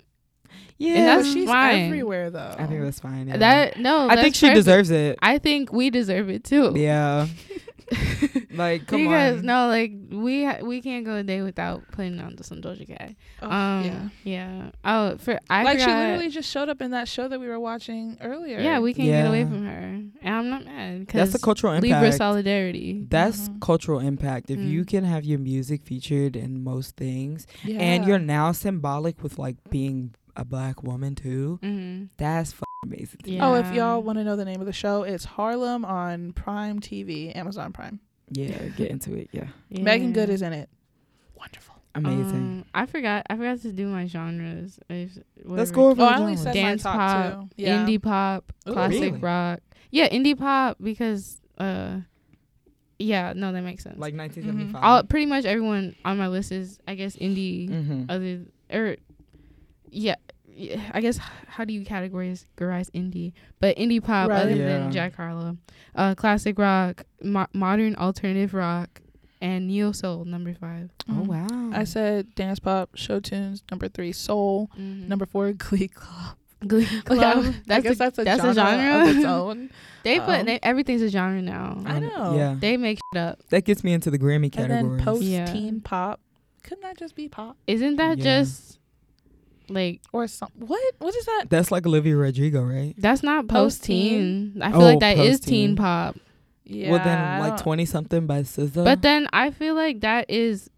Yeah, 0.76 0.94
And 0.96 1.06
that's 1.06 1.32
she's 1.32 1.48
fine. 1.48 1.84
everywhere 1.86 2.30
though. 2.30 2.54
I 2.58 2.66
think 2.66 2.82
that's 2.82 3.00
fine. 3.00 3.28
Yeah. 3.28 3.36
That 3.36 3.78
no, 3.78 4.08
I 4.08 4.16
think 4.20 4.34
she 4.34 4.46
perfect. 4.46 4.56
deserves 4.56 4.90
it. 4.90 5.18
I 5.22 5.38
think 5.38 5.72
we 5.72 5.88
deserve 5.90 6.28
it 6.30 6.44
too. 6.44 6.72
Yeah. 6.76 7.28
like, 8.56 8.86
come 8.86 9.02
because 9.04 9.38
on. 9.40 9.46
no, 9.46 9.68
like 9.68 9.92
we 10.10 10.44
ha- 10.44 10.58
we 10.62 10.80
can't 10.82 11.04
go 11.04 11.16
a 11.16 11.22
day 11.22 11.42
without 11.42 11.82
putting 11.92 12.20
on 12.20 12.40
some 12.42 12.60
Doja 12.62 12.86
Cat. 12.86 13.14
Oh, 13.42 13.50
um, 13.50 13.84
yeah. 13.84 14.08
yeah. 14.24 14.70
Oh, 14.84 15.16
for 15.18 15.38
I 15.50 15.62
like 15.64 15.78
she 15.80 15.86
literally 15.86 16.28
just 16.30 16.50
showed 16.50 16.68
up 16.68 16.80
in 16.82 16.90
that 16.92 17.08
show 17.08 17.28
that 17.28 17.38
we 17.40 17.48
were 17.48 17.60
watching 17.60 18.16
earlier. 18.20 18.58
Yeah, 18.60 18.78
we 18.80 18.94
can't 18.94 19.08
get 19.08 19.26
away 19.26 19.44
from 19.44 19.64
her, 19.66 19.78
and 19.78 20.12
I'm 20.22 20.48
not 20.50 20.64
mad 20.64 21.00
That's 21.00 21.06
because 21.06 21.32
the 21.32 21.38
cultural 21.38 21.74
Libra 21.74 21.98
impact. 21.98 22.16
solidarity. 22.16 23.06
That's 23.08 23.48
Mhm. 23.48 23.60
cultural 23.60 24.00
impact. 24.00 24.50
If 24.50 24.60
you 24.60 24.82
Mm. 24.84 24.88
can 24.88 25.04
have 25.04 25.24
your 25.24 25.38
music 25.38 25.82
featured 25.82 26.36
in 26.36 26.62
most 26.64 26.96
things, 26.96 27.46
yeah. 27.64 27.78
and 27.80 28.04
you're 28.06 28.18
now 28.18 28.52
symbolic 28.52 29.22
with 29.22 29.38
like 29.38 29.56
being 29.70 30.14
a 30.36 30.44
black 30.44 30.82
woman 30.82 31.14
too, 31.14 31.58
Mm-hmm. 31.62 32.06
that's 32.16 32.52
fucking 32.52 32.64
amazing. 32.84 33.20
Yeah. 33.24 33.46
Oh, 33.48 33.54
if 33.54 33.72
y'all 33.72 34.02
want 34.02 34.18
to 34.18 34.24
know 34.24 34.34
the 34.36 34.44
name 34.44 34.60
of 34.60 34.66
the 34.66 34.72
show, 34.72 35.02
it's 35.04 35.24
Harlem 35.24 35.84
on 35.84 36.32
Prime 36.32 36.80
TV, 36.80 37.34
Amazon 37.36 37.72
Prime. 37.72 38.00
Yeah, 38.30 38.68
get 38.76 38.90
into 38.90 39.14
it. 39.14 39.28
Yeah, 39.32 39.48
Meagan 39.70 40.12
Good 40.12 40.30
is 40.30 40.42
in 40.42 40.52
it. 40.52 40.68
Wonderful. 41.36 41.74
amazing. 41.94 42.24
Um, 42.34 42.64
I 42.74 42.86
forgot. 42.86 43.26
I 43.30 43.36
forgot 43.36 43.60
to 43.62 43.72
do 43.72 43.86
my 43.86 44.06
genres. 44.06 44.78
Let's 45.44 45.70
go 45.70 45.90
over 45.90 46.02
Oh, 46.02 46.06
the 46.06 46.10
I 46.10 46.18
only 46.18 46.32
genres. 46.36 46.42
said 46.42 46.54
Dance 46.54 46.84
my 46.84 46.90
top 46.92 46.98
pop, 46.98 47.40
two. 47.40 47.48
Yeah. 47.56 47.86
indie 47.86 48.02
pop, 48.02 48.52
Ooh. 48.68 48.72
classic 48.72 49.00
Really? 49.00 49.10
rock. 49.18 49.60
Yeah, 49.90 50.08
indie 50.08 50.36
pop 50.38 50.78
because 50.80 51.40
uh, 51.58 51.98
yeah, 52.98 53.32
no, 53.36 53.52
that 53.52 53.62
makes 53.62 53.84
sense. 53.84 53.98
like 53.98 54.14
1975. 54.14 54.82
all 54.82 55.02
pretty 55.04 55.26
much 55.26 55.44
everyone 55.44 55.94
on 56.04 56.16
my 56.18 56.28
list 56.28 56.50
is 56.50 56.78
I 56.88 56.94
guess 56.94 57.16
indie. 57.16 57.68
mm-hmm. 57.68 58.04
Other 58.08 58.40
or 58.72 58.96
yeah, 59.90 60.14
yeah, 60.16 60.16
I 60.92 61.00
guess 61.00 61.18
how 61.48 61.64
do 61.64 61.72
you 61.72 61.84
categorize 61.84 62.46
categorize 62.56 62.90
indie? 62.92 63.32
But 63.60 63.76
indie 63.76 64.02
pop 64.02 64.28
Right. 64.30 64.42
other 64.42 64.54
Yeah. 64.54 64.66
than 64.66 64.92
Jack 64.92 65.16
Harlow, 65.16 65.56
uh, 65.94 66.14
classic 66.14 66.58
rock, 66.58 67.04
mo- 67.22 67.46
modern 67.52 67.96
alternative 67.96 68.54
rock, 68.54 69.00
and 69.40 69.66
neo 69.66 69.92
soul 69.92 70.24
number 70.24 70.54
five. 70.54 70.90
oh 71.08 71.12
Mhm. 71.12 71.26
wow. 71.26 71.70
I 71.78 71.84
said 71.84 72.34
dance 72.34 72.60
pop, 72.60 72.90
show 72.96 73.20
tunes. 73.20 73.62
Number 73.70 73.88
three, 73.88 74.12
soul. 74.12 74.70
Mhm. 74.78 75.08
Number 75.08 75.26
four, 75.26 75.52
Glee 75.52 75.88
Club. 75.88 76.36
Glee 76.66 76.86
Like, 76.86 77.04
Club. 77.04 77.44
I, 77.44 77.54
that's 77.66 77.70
I 77.70 77.80
guess 77.80 77.94
a, 77.94 77.98
that's 77.98 78.18
a 78.20 78.24
that's 78.24 78.42
genre, 78.42 78.50
a 78.52 78.54
genre. 78.54 79.10
of 79.10 79.16
its 79.16 79.24
own. 79.26 79.70
they 80.02 80.18
put 80.20 80.40
Um, 80.40 80.46
they, 80.46 80.58
everything's 80.62 81.02
a 81.02 81.08
genre 81.10 81.42
now. 81.42 81.82
I 81.84 81.98
know. 81.98 82.36
Yeah, 82.36 82.56
They 82.58 82.76
make 82.78 83.00
shit 83.12 83.20
up. 83.20 83.40
that 83.50 83.64
gets 83.64 83.82
me 83.84 83.92
into 83.92 84.10
the 84.10 84.18
Grammy 84.18 84.44
And 84.44 84.52
category. 84.52 84.96
then 84.96 85.04
post 85.04 85.22
Yeah. 85.24 85.46
teen 85.46 85.80
pop. 85.80 86.20
Couldn't 86.62 86.82
that 86.82 86.96
just 86.96 87.14
be 87.14 87.28
pop 87.28 87.58
Isn't 87.66 87.96
that 87.96 88.16
Yeah. 88.18 88.24
just 88.40 88.78
like 89.68 90.00
or 90.12 90.26
some? 90.26 90.48
What? 90.54 90.80
What 90.98 91.14
is 91.14 91.24
that? 91.26 91.46
That's 91.48 91.70
like 91.70 91.86
Olivia 91.86 92.16
Rodrigo, 92.16 92.62
right? 92.62 92.94
that's 92.98 93.22
not 93.22 93.48
post 93.48 93.78
Post-teen? 93.80 94.58
I 94.62 94.70
feel 94.72 94.80
Oh, 94.82 94.84
like 94.84 95.00
that 95.00 95.18
is 95.18 95.38
post-teen. 95.38 95.68
teen 95.70 95.76
pop. 95.76 96.16
Yeah. 96.66 96.92
well, 96.92 97.04
then 97.04 97.40
like 97.40 97.60
20 97.60 97.84
something 97.84 98.26
by 98.26 98.40
SZA. 98.42 98.84
But 98.84 99.02
then 99.02 99.28
I 99.34 99.50
feel 99.50 99.74
like 99.74 100.00
that 100.00 100.30
is 100.30 100.70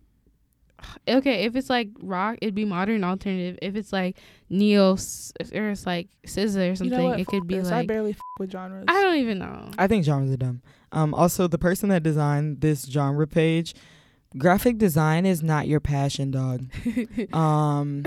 okay. 1.09 1.45
If 1.45 1.55
it's 1.57 1.71
like 1.71 1.89
rock, 2.01 2.39
it'd 2.43 2.55
be 2.55 2.65
modern 2.65 3.05
alternative. 3.05 3.59
If 3.63 3.77
it's 3.77 3.93
like 3.93 4.17
neo 4.51 4.95
s- 4.95 5.33
or 5.55 5.71
it's 5.71 5.87
like 5.87 6.09
SZA 6.27 6.57
or 6.57 6.65
You 6.71 6.77
something, 6.77 6.99
know 6.99 7.13
it 7.13 7.27
could 7.27 7.47
be 7.47 7.59
this. 7.59 7.71
I 7.71 7.87
barely 7.87 8.11
f- 8.13 8.19
with 8.41 8.51
genres. 8.51 8.85
I 8.89 9.01
don't 9.01 9.17
even 9.19 9.39
know. 9.39 9.71
I 9.79 9.87
think 9.87 10.05
genres 10.05 10.31
are 10.33 10.37
dumb. 10.37 10.61
Um, 10.93 11.15
also, 11.15 11.47
the 11.49 11.59
person 11.59 11.89
that 11.91 12.03
designed 12.03 12.61
this 12.63 12.85
genre 12.85 13.27
page, 13.27 13.75
graphic 14.39 14.79
design 14.79 15.25
is 15.27 15.43
not 15.43 15.69
your 15.69 15.81
passion, 15.81 16.31
dog. 16.33 16.67
Um, 17.33 18.05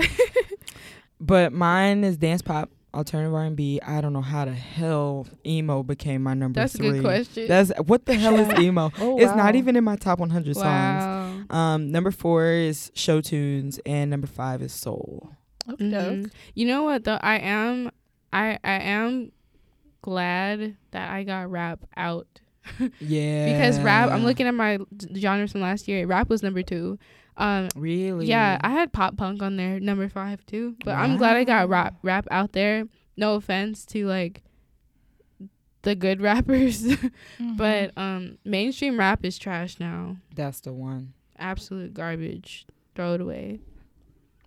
but 1.20 1.52
mine 1.52 2.02
is 2.04 2.16
dance 2.16 2.42
pop, 2.42 2.70
alternative 2.94 3.34
R 3.34 3.44
and 3.44 3.56
B. 3.56 3.80
I 3.86 4.00
don't 4.00 4.12
know 4.12 4.22
how 4.22 4.44
the 4.46 4.52
hell 4.52 5.26
emo 5.46 5.82
became 5.82 6.22
my 6.22 6.34
number 6.34 6.60
That's 6.60 6.74
a 6.74 6.78
good 6.78 7.02
question. 7.02 7.46
That's 7.48 7.70
what 7.86 8.06
the 8.06 8.14
hell 8.14 8.38
is 8.38 8.58
emo? 8.60 8.90
Oh, 8.98 9.18
It's 9.18 9.34
not 9.36 9.54
even 9.54 9.76
in 9.76 9.84
my 9.84 9.96
top 9.96 10.18
100 10.18 10.56
songs. 10.56 11.46
Um, 11.50 11.90
number 11.92 12.10
four 12.10 12.46
is 12.46 12.90
show 12.94 13.20
tunes, 13.20 13.78
and 13.86 14.10
number 14.10 14.26
five 14.26 14.62
is 14.62 14.72
soul. 14.72 15.30
Okay, 15.68 15.84
Mhm. 15.84 16.30
You 16.54 16.66
know 16.66 16.82
what 16.84 17.04
though? 17.04 17.18
I 17.20 17.36
am, 17.38 17.90
I 18.32 18.58
I 18.64 18.72
am 18.80 19.30
glad 20.02 20.76
that 20.92 21.10
I 21.10 21.22
got 21.24 21.50
rap 21.50 21.80
out 21.96 22.26
Yeah, 23.00 23.52
because 23.52 23.78
rap. 23.80 24.10
I'm 24.10 24.24
looking 24.24 24.46
at 24.46 24.54
my 24.54 24.78
d- 24.96 25.20
genres 25.20 25.52
from 25.52 25.60
last 25.60 25.88
year. 25.88 26.06
Rap 26.06 26.28
was 26.28 26.42
number 26.42 26.62
two. 26.62 26.98
Um, 27.36 27.68
Really? 27.76 28.26
yeah, 28.26 28.58
I 28.62 28.70
had 28.70 28.92
pop 28.92 29.16
punk 29.16 29.42
on 29.42 29.56
there, 29.56 29.80
number 29.80 30.08
five 30.08 30.44
too. 30.46 30.76
But 30.84 30.92
I'm 30.96 31.16
glad 31.16 31.36
I 31.36 31.44
got 31.44 31.68
rap 31.68 31.94
rap 32.02 32.26
out 32.30 32.52
there. 32.52 32.84
no 33.16 33.34
offense 33.34 33.84
to 33.86 34.06
like 34.06 34.42
the 35.82 35.94
good 35.94 36.20
rappers, 36.28 36.82
Mm-hmm. 36.82 37.56
but 37.56 37.92
um 37.96 38.38
mainstream 38.44 38.98
rap 38.98 39.24
is 39.24 39.38
trash 39.38 39.80
now. 39.80 40.16
That's 40.34 40.60
the 40.60 40.72
one. 40.72 41.14
Absolute 41.38 41.94
garbage. 41.94 42.66
Throw 42.94 43.14
it 43.14 43.20
away. 43.22 43.60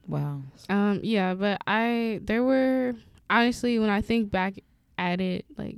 Wow. 0.08 0.42
Um 0.70 1.00
yeah, 1.04 1.34
but 1.34 1.62
I 1.66 2.20
there 2.24 2.44
were 2.44 2.94
honestly 3.30 3.80
when 3.80 3.90
I 3.90 4.02
think 4.02 4.30
back 4.30 4.56
at 5.00 5.20
it 5.22 5.46
like 5.58 5.78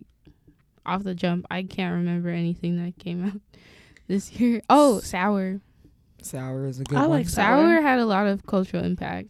off 0.85 1.03
the 1.03 1.15
jump, 1.15 1.45
I 1.49 1.63
can't 1.63 1.93
remember 1.95 2.29
anything 2.29 2.83
that 2.83 2.97
came 3.01 3.25
out 3.27 3.41
this 4.07 4.31
year. 4.33 4.61
Oh, 4.69 4.99
Sour. 4.99 5.61
Sour 6.25 6.65
is 6.65 6.79
a 6.79 6.83
good 6.83 6.95
one. 6.95 7.03
I 7.03 7.07
one. 7.07 7.17
like 7.19 7.29
Sour. 7.29 7.57
Sour. 7.77 7.81
had 7.81 7.99
a 7.99 8.05
lot 8.05 8.27
of 8.27 8.45
cultural 8.45 8.83
impact. 8.83 9.29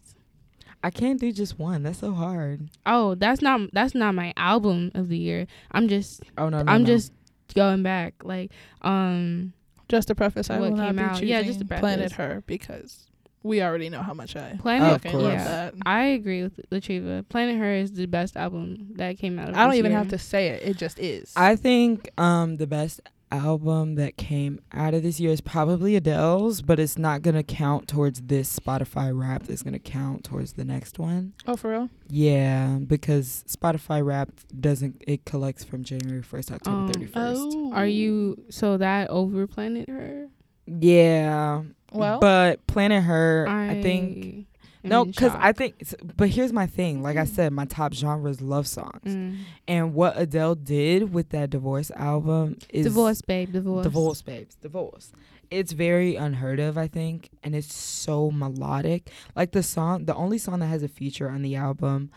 I 0.82 0.90
can't 0.90 1.18
do 1.20 1.32
just 1.32 1.58
one. 1.58 1.82
That's 1.82 1.98
so 1.98 2.12
hard. 2.12 2.68
Oh, 2.84 3.14
that's 3.16 3.42
not 3.42 3.60
that's 3.72 3.94
not 3.94 4.14
my 4.14 4.32
album 4.36 4.92
of 4.94 5.08
the 5.08 5.18
year. 5.18 5.46
I'm 5.72 5.88
just 5.88 6.22
Oh 6.38 6.48
no, 6.48 6.62
no 6.62 6.70
I'm 6.72 6.82
no. 6.82 6.86
just 6.86 7.12
going 7.54 7.82
back 7.82 8.14
like 8.22 8.52
um 8.82 9.52
Just 9.88 10.08
to 10.08 10.14
preface, 10.14 10.48
I 10.50 10.58
What 10.60 10.70
will 10.70 10.76
not 10.76 10.86
came 10.88 10.96
be 10.96 11.02
out. 11.02 11.12
choosing 11.14 11.28
Yeah, 11.28 11.42
just 11.42 11.58
to 11.60 11.64
Planet 11.64 12.12
preface. 12.12 12.12
Her 12.12 12.42
because 12.46 13.02
we 13.42 13.62
already 13.62 13.88
know 13.88 14.02
how 14.02 14.14
much 14.14 14.36
I 14.36 14.56
Planet 14.60 14.88
Of 14.96 15.02
fucking 15.02 15.10
course. 15.12 15.22
love 15.24 15.32
yeah. 15.32 15.44
that. 15.44 15.74
I 15.86 16.02
agree 16.06 16.42
with 16.44 16.60
Latriva. 16.70 17.28
Planet 17.28 17.56
Her 17.58 17.72
is 17.74 17.92
the 17.92 18.06
best 18.06 18.36
album 18.36 18.88
that 18.96 19.18
came 19.18 19.38
out. 19.38 19.48
Of 19.50 19.56
I 19.56 19.62
don't 19.62 19.70
this 19.70 19.78
even 19.78 19.90
year. 19.92 19.98
have 19.98 20.08
to 20.08 20.18
say 20.18 20.48
it; 20.48 20.62
it 20.62 20.76
just 20.76 20.98
is. 20.98 21.32
I 21.36 21.56
think 21.56 22.10
um 22.18 22.56
the 22.58 22.66
best 22.66 23.00
album 23.32 23.96
that 23.96 24.16
came 24.16 24.60
out 24.72 24.94
of 24.94 25.02
this 25.02 25.18
year 25.20 25.32
is 25.32 25.40
probably 25.40 25.96
Adele's, 25.96 26.62
but 26.62 26.78
it's 26.78 26.96
not 26.96 27.22
gonna 27.22 27.42
count 27.42 27.88
towards 27.88 28.22
this 28.22 28.58
Spotify 28.58 29.10
Wrapped. 29.18 29.48
It's 29.50 29.62
gonna 29.62 29.78
count 29.78 30.24
towards 30.24 30.52
the 30.54 30.64
next 30.64 30.98
one. 30.98 31.32
oh, 31.46 31.56
for 31.56 31.70
real? 31.70 31.90
Yeah, 32.08 32.78
because 32.86 33.44
Spotify 33.48 34.04
Wrapped 34.04 34.60
doesn't 34.60 35.02
it 35.06 35.24
collects 35.24 35.64
from 35.64 35.82
January 35.84 36.22
first 36.22 36.48
to 36.48 36.54
October 36.54 36.76
Um, 36.76 36.86
thirty 36.92 37.06
first. 37.06 37.40
Oh. 37.42 37.72
Are 37.72 37.86
you 37.86 38.42
so 38.50 38.76
that 38.76 39.10
over 39.10 39.46
Planet 39.46 39.88
Her? 39.88 40.28
Yeah, 40.66 41.62
Well, 41.92 42.18
but 42.20 42.66
Planet 42.66 43.04
Her, 43.04 43.46
I, 43.48 43.80
think 43.82 44.16
am 44.16 44.46
no, 44.88 45.04
because 45.04 45.32
I 45.36 45.52
think. 45.52 45.74
But 46.16 46.28
here's 46.30 46.52
my 46.52 46.66
thing. 46.66 47.02
Like 47.02 47.16
I 47.16 47.24
said, 47.24 47.52
my 47.52 47.64
top 47.64 47.92
genre 47.94 48.30
is 48.30 48.40
love 48.40 48.66
songs, 48.66 49.02
Mm. 49.14 49.38
and 49.68 49.94
what 49.94 50.18
Adele 50.18 50.54
did 50.54 51.12
with 51.12 51.30
that 51.30 51.50
Divorce 51.50 51.90
album 51.92 52.56
is 52.70 52.86
divorce, 52.86 53.20
babe, 53.22 53.52
divorce. 53.52 53.84
Divorce, 53.84 54.22
babes. 54.22 54.54
Divorce. 54.56 55.12
It's 55.50 55.72
very 55.72 56.16
unheard 56.16 56.58
of, 56.58 56.76
I 56.76 56.88
think, 56.88 57.30
and 57.44 57.54
it's 57.54 57.72
so 57.72 58.30
melodic. 58.32 59.10
Like 59.36 59.52
the 59.52 59.62
song, 59.62 60.06
the 60.06 60.14
only 60.14 60.38
song 60.38 60.58
that 60.60 60.66
has 60.66 60.82
a 60.82 60.88
feature 60.88 61.28
on 61.30 61.42
the 61.42 61.54
album, 61.54 62.10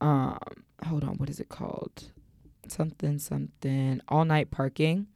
um, 0.00 0.38
hold 0.86 1.02
on, 1.02 1.16
what 1.16 1.28
is 1.28 1.40
it 1.40 1.48
called? 1.48 2.12
Something, 2.68 3.18
something. 3.18 4.00
All 4.08 4.24
Night 4.24 4.50
Parking 4.50 5.06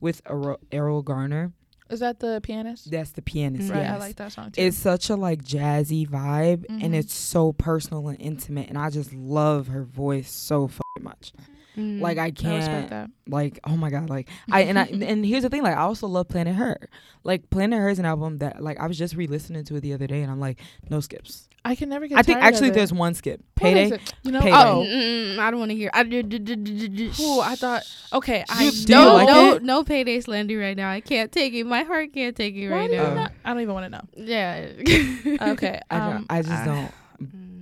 with 0.00 0.22
Erroll, 0.24 0.58
Erroll 0.72 1.04
Garner. 1.04 1.52
Is 1.90 2.00
that 2.00 2.20
the 2.20 2.40
pianist? 2.42 2.90
That's 2.90 3.10
the 3.10 3.22
pianist. 3.22 3.68
Mm. 3.70 3.74
right, 3.74 3.82
yes. 3.82 3.94
I 3.94 3.98
like 3.98 4.16
that 4.16 4.32
song 4.32 4.50
too. 4.52 4.62
It's 4.62 4.76
such 4.78 5.10
a 5.10 5.16
like 5.16 5.44
jazzy 5.44 6.08
vibe, 6.08 6.66
Mhm. 6.66 6.84
and 6.84 6.94
it's 6.94 7.12
so 7.14 7.52
personal 7.52 8.08
and 8.08 8.20
intimate, 8.20 8.68
and 8.68 8.78
I 8.78 8.90
just 8.90 9.12
love 9.12 9.68
her 9.68 9.84
voice 9.84 10.30
so 10.30 10.70
much. 11.00 11.32
Mm. 11.76 12.00
Like 12.00 12.18
I 12.18 12.22
I 12.22 12.26
respect 12.26 12.38
can't 12.38 12.90
that. 12.90 13.10
like 13.28 13.60
oh 13.64 13.76
my 13.76 13.90
god 13.90 14.10
like 14.10 14.28
i 14.50 14.62
and 14.62 14.76
i 14.78 14.84
and 14.86 15.24
here's 15.24 15.44
the 15.44 15.48
thing 15.48 15.62
like 15.62 15.76
i 15.76 15.80
also 15.82 16.08
love 16.08 16.26
planet 16.28 16.56
her 16.56 16.76
like 17.22 17.48
planet 17.50 17.78
her 17.78 17.88
is 17.88 18.00
an 18.00 18.04
album 18.04 18.38
that 18.38 18.60
like 18.60 18.80
i 18.80 18.88
was 18.88 18.98
just 18.98 19.14
re-listening 19.14 19.62
to 19.64 19.76
it 19.76 19.80
the 19.80 19.92
other 19.92 20.08
day 20.08 20.22
and 20.22 20.32
i'm 20.32 20.40
like 20.40 20.58
no 20.90 20.98
skips 20.98 21.48
I 21.64 21.74
can 21.74 21.90
never 21.90 22.06
get. 22.08 22.18
i 22.18 22.22
think 22.22 22.38
actually 22.38 22.70
there's 22.70 22.90
one 22.92 23.12
skip 23.14 23.42
payday? 23.54 23.98
You 24.22 24.32
know? 24.32 24.40
Payday. 24.40 24.56
Oh, 24.56 24.82
mm, 24.88 25.38
I 25.38 25.50
don't 25.50 25.60
want 25.60 25.70
to 25.70 25.76
hear. 25.76 25.90
I, 25.92 26.04
do, 26.04 26.22
do, 26.22 26.38
do, 26.38 27.10
Ooh, 27.20 27.40
I 27.40 27.54
thought. 27.54 27.82
Okay, 28.14 28.42
I 28.48 28.70
do 28.70 28.92
no, 28.94 29.12
like 29.14 29.26
no, 29.28 29.54
it? 29.56 29.62
no 29.62 29.84
payday 29.84 30.20
slander 30.20 30.58
right 30.58 30.74
now. 30.74 30.90
I 30.90 31.00
can't 31.00 31.30
take 31.30 31.52
it. 31.52 31.64
My 31.64 31.82
heart 31.82 32.14
can't 32.14 32.34
take 32.34 32.54
it 32.54 32.70
Why 32.70 32.76
right 32.78 32.90
now. 32.90 33.12
Not? 33.14 33.32
I 33.44 33.50
don't 33.52 33.60
even 33.60 33.74
want 33.74 33.84
to 33.84 33.90
know. 33.90 34.02
Yeah. 34.16 34.68
Okay, 35.52 35.80
I, 35.90 35.98
don't- 35.98 36.16
um, 36.16 36.26
I 36.30 36.40
just 36.40 36.64
don't. 36.64 36.90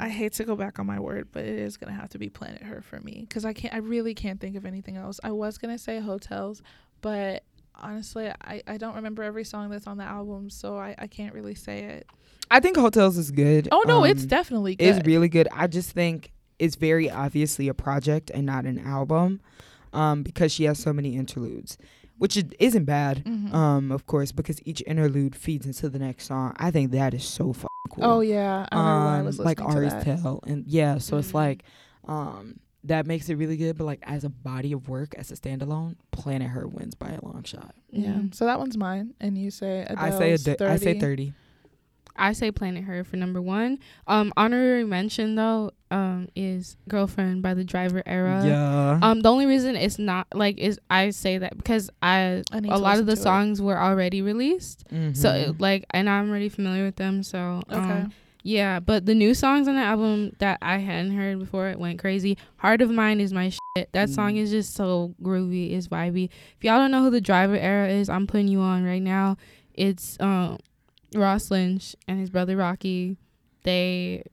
I 0.01 0.09
hate 0.09 0.33
to 0.35 0.45
go 0.45 0.57
back 0.57 0.79
on 0.79 0.87
my 0.87 0.99
word, 1.01 1.29
but 1.33 1.45
it 1.45 1.59
is 1.59 1.77
gonna 1.77 1.93
have 1.93 2.09
to 2.11 2.19
be 2.19 2.29
Planet 2.29 2.63
Her 2.63 2.81
for 2.83 3.01
me 3.01 3.25
because 3.29 3.45
I 3.45 3.53
can't. 3.53 3.75
I 3.75 3.79
really 3.79 4.15
can't 4.15 4.41
think 4.41 4.57
of 4.57 4.65
anything 4.67 4.97
else. 4.97 5.19
I 5.23 5.31
was 5.33 5.59
gonna 5.59 5.79
say 5.79 5.99
Hotels, 6.01 6.63
but 7.01 7.43
honestly, 7.75 8.29
I 8.43 8.63
I 8.67 8.77
don't 8.77 8.95
remember 8.97 9.23
every 9.23 9.45
song 9.45 9.71
that's 9.71 9.87
on 9.87 9.97
the 9.99 10.05
album, 10.05 10.51
so 10.51 10.77
I 10.79 10.95
I 10.99 11.07
can't 11.07 11.35
really 11.35 11.55
say 11.55 11.81
it. 11.85 12.07
i 12.51 12.61
think 12.61 12.77
hotels 12.77 13.19
is 13.19 13.31
good 13.31 13.69
Oh 13.71 13.85
no, 13.87 14.05
it's 14.05 14.23
Um, 14.23 14.29
definitely 14.29 14.75
good. 14.75 14.87
it's 14.87 15.07
really 15.07 15.29
good 15.29 15.49
i 15.53 15.67
just 15.67 15.91
think 15.91 16.31
it's 16.59 16.77
very 16.77 17.11
obviously 17.11 17.69
a 17.69 17.75
project 17.75 18.31
and 18.33 18.47
not 18.47 18.65
an 18.65 18.79
album 18.79 19.41
um 19.93 20.23
because 20.23 20.51
she 20.51 20.65
has 20.65 20.79
so 20.79 20.93
many 20.95 21.15
interludes 21.15 21.77
which 22.17 22.43
isn't 22.59 22.85
bad 22.87 23.23
Mhm. 23.25 23.53
um 23.53 23.93
of 23.93 24.07
course 24.07 24.33
because 24.33 24.61
each 24.65 24.83
interlude 24.87 25.37
feeds 25.37 25.67
into 25.67 25.89
the 25.91 25.99
next 25.99 26.25
song 26.27 26.55
i 26.57 26.71
think 26.71 26.91
that 26.93 27.13
is 27.13 27.25
so 27.25 27.53
fucking 27.53 27.68
cool 27.89 28.05
Oh 28.05 28.21
yeah, 28.21 28.67
I 28.71 28.77
remember 28.77 29.05
when 29.05 29.15
I 29.15 29.19
um, 29.21 29.25
was 29.27 29.39
like 29.39 29.61
listening 29.61 29.77
Ari's 29.77 29.93
to 29.93 29.99
that. 30.05 30.23
Tell, 30.23 30.41
and 30.47 30.67
yeah, 30.67 30.99
so 30.99 31.17
it's 31.17 31.31
Mhm. 31.33 31.35
like, 31.35 31.63
um, 32.07 32.61
that 32.85 33.07
makes 33.07 33.29
it 33.29 33.35
really 33.37 33.57
good. 33.57 33.77
But 33.77 33.85
like 33.85 34.01
as 34.05 34.25
a 34.25 34.29
body 34.29 34.73
of 34.73 34.89
work, 34.89 35.15
as 35.17 35.31
a 35.31 35.35
standalone, 35.35 35.97
Planet 36.11 36.49
Her 36.51 36.67
wins 36.67 36.95
by 36.95 37.11
a 37.11 37.25
long 37.25 37.43
shot. 37.45 37.75
Yeah, 37.91 38.09
Mm. 38.15 38.35
so 38.35 38.45
that 38.47 38.59
one's 38.59 38.77
mine, 38.77 39.15
and 39.21 39.37
you 39.37 39.51
say 39.51 39.87
I 39.97 40.11
say 40.11 40.33
a 40.33 40.35
Adele's 40.35 40.61
I 40.73 40.77
say 40.77 40.99
thirty. 41.01 41.33
I 42.19 42.33
say 42.33 42.51
Planet 42.51 42.85
Her 42.85 43.05
for 43.05 43.17
number 43.17 43.41
one. 43.41 43.79
Um, 44.07 44.33
honorary 44.37 44.85
mention 44.85 45.35
though, 45.37 45.71
um, 45.91 46.29
is 46.37 46.77
Girlfriend 46.89 47.43
by 47.43 47.55
the 47.55 47.65
Driver 47.65 48.03
Era. 48.05 48.43
yeah, 48.45 48.99
Um, 49.03 49.21
the 49.21 49.31
only 49.31 49.47
reason 49.47 49.77
it's 49.77 49.99
not 49.99 50.27
like 50.35 50.59
is 50.59 50.79
I 50.91 51.11
say 51.11 51.39
that 51.39 51.57
because 51.57 51.89
I 52.03 52.43
I 52.53 52.59
a 52.69 52.79
lot 52.79 52.99
of 52.99 53.07
the 53.07 53.15
to 53.15 53.21
it. 53.21 53.23
songs 53.23 53.63
were 53.63 53.79
already 53.79 54.21
released, 54.23 54.85
so 55.15 55.29
Mhm. 55.31 55.49
it, 55.51 55.61
like 55.61 55.87
and 55.91 56.11
I'm 56.11 56.29
already 56.29 56.49
familiar 56.49 56.85
with 56.85 56.97
them. 56.97 57.23
So 57.23 57.63
Okay. 57.71 57.79
um, 58.03 58.13
yeah, 58.43 58.81
but 58.81 59.05
the 59.05 59.15
new 59.15 59.35
songs 59.35 59.69
on 59.69 59.75
the 59.75 59.81
album 59.83 60.33
that 60.39 60.59
I 60.63 60.79
hadn't 60.79 61.13
heard 61.17 61.39
before 61.39 61.69
it 61.69 61.79
went 61.79 61.99
crazy. 61.99 62.39
Heart 62.59 62.81
of 62.83 62.91
Mine 62.91 63.21
is 63.21 63.33
my 63.33 63.51
shit. 63.51 63.93
That 63.93 64.09
song 64.11 64.35
Mm. 64.35 64.39
is 64.39 64.51
just 64.51 64.75
so 64.75 65.15
groovy, 65.23 65.73
it's 65.73 65.89
vibey. 65.89 66.31
If 66.57 66.65
y'all 66.65 66.79
don't 66.79 66.91
know 66.91 67.03
who 67.03 67.11
the 67.11 67.21
Driver 67.21 67.57
Era 67.57 67.89
is, 67.89 68.09
I'm 68.09 68.27
putting 68.27 68.49
you 68.49 68.61
on 68.61 68.85
right 68.85 69.03
now. 69.03 69.37
It's 69.75 70.17
um 70.21 70.59
Ross 71.15 71.51
Lynch 71.51 71.97
and 72.07 72.19
his 72.21 72.31
brother 72.31 72.57
Rocky. 72.57 73.17
They 73.65 74.25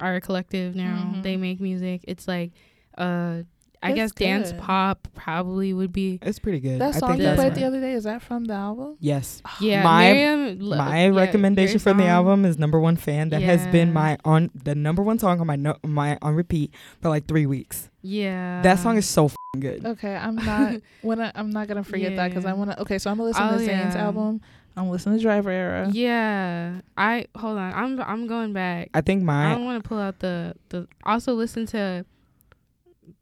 are 0.00 0.16
a 0.16 0.20
collective 0.20 0.74
now. 0.74 1.12
Mhm. 1.14 1.22
They 1.22 1.36
make 1.36 1.60
music. 1.60 2.04
It's 2.08 2.26
like 2.28 2.52
uh 2.98 3.42
I 3.82 3.90
It's 3.90 3.96
guess 3.96 4.12
dance 4.12 4.52
pop 4.58 5.06
probably 5.14 5.72
would 5.74 5.92
be 5.92 6.18
it's 6.22 6.38
pretty 6.38 6.60
good. 6.60 6.80
That 6.80 6.96
I 6.96 6.98
song 6.98 7.10
think 7.10 7.22
you 7.22 7.34
played 7.34 7.38
right. 7.38 7.54
the 7.54 7.64
other 7.64 7.80
day 7.80 7.92
is 7.92 8.04
that 8.04 8.22
from 8.22 8.46
the 8.46 8.54
album? 8.54 8.96
Yes, 9.00 9.42
yeah. 9.60 9.82
My- 9.84 10.12
Miriam, 10.12 10.68
my 10.70 11.04
yeah, 11.04 11.10
recommendation 11.14 11.78
from 11.78 11.98
the 11.98 12.06
album 12.06 12.44
is 12.46 12.58
number 12.58 12.80
one 12.80 12.96
fan. 12.96 13.28
That 13.28 13.42
has 13.42 13.66
been 13.68 13.92
my 13.92 14.16
on 14.24 14.50
the 14.54 14.74
number 14.74 15.02
one 15.02 15.18
song 15.18 15.40
on 15.40 15.46
my 15.46 15.56
no, 15.56 15.76
my 15.84 16.18
on 16.22 16.34
repeat 16.34 16.72
for 17.02 17.10
like 17.10 17.26
three 17.28 17.46
weeks. 17.46 17.90
Yeah, 18.02 18.62
that 18.62 18.78
song 18.78 18.96
is 18.96 19.06
so 19.06 19.28
fing 19.28 19.60
good. 19.60 19.84
Okay, 19.84 20.16
I'm 20.16 20.36
not 20.36 20.80
when 21.02 21.20
I, 21.20 21.30
I'm 21.34 21.50
not 21.50 21.68
gonna 21.68 21.84
forget 21.84 22.16
that 22.16 22.28
because 22.30 22.46
I 22.46 22.54
want 22.54 22.70
to. 22.72 22.80
Okay, 22.80 22.98
so 22.98 23.10
I'm 23.10 23.18
gonna 23.18 23.28
listen 23.28 23.42
Oh, 23.44 23.58
to 23.58 23.64
Zayn's 23.64 23.94
yeah. 23.94 24.04
album. 24.06 24.40
I'm 24.76 24.90
listening 24.90 25.16
to 25.18 25.22
Driver 25.22 25.50
Era. 25.50 25.88
Yeah, 25.90 26.80
I 26.96 27.26
hold 27.36 27.56
on. 27.58 27.72
I'm 27.72 28.00
I'm 28.00 28.26
going 28.26 28.52
back. 28.52 28.90
I 28.94 29.00
think 29.00 29.22
my 29.22 29.46
I 29.50 29.54
don't 29.54 29.64
want 29.64 29.82
to 29.82 29.88
pull 29.88 29.98
out 29.98 30.18
the 30.18 30.54
the. 30.68 30.86
Also 31.04 31.34
listen 31.34 31.66
to. 31.66 32.04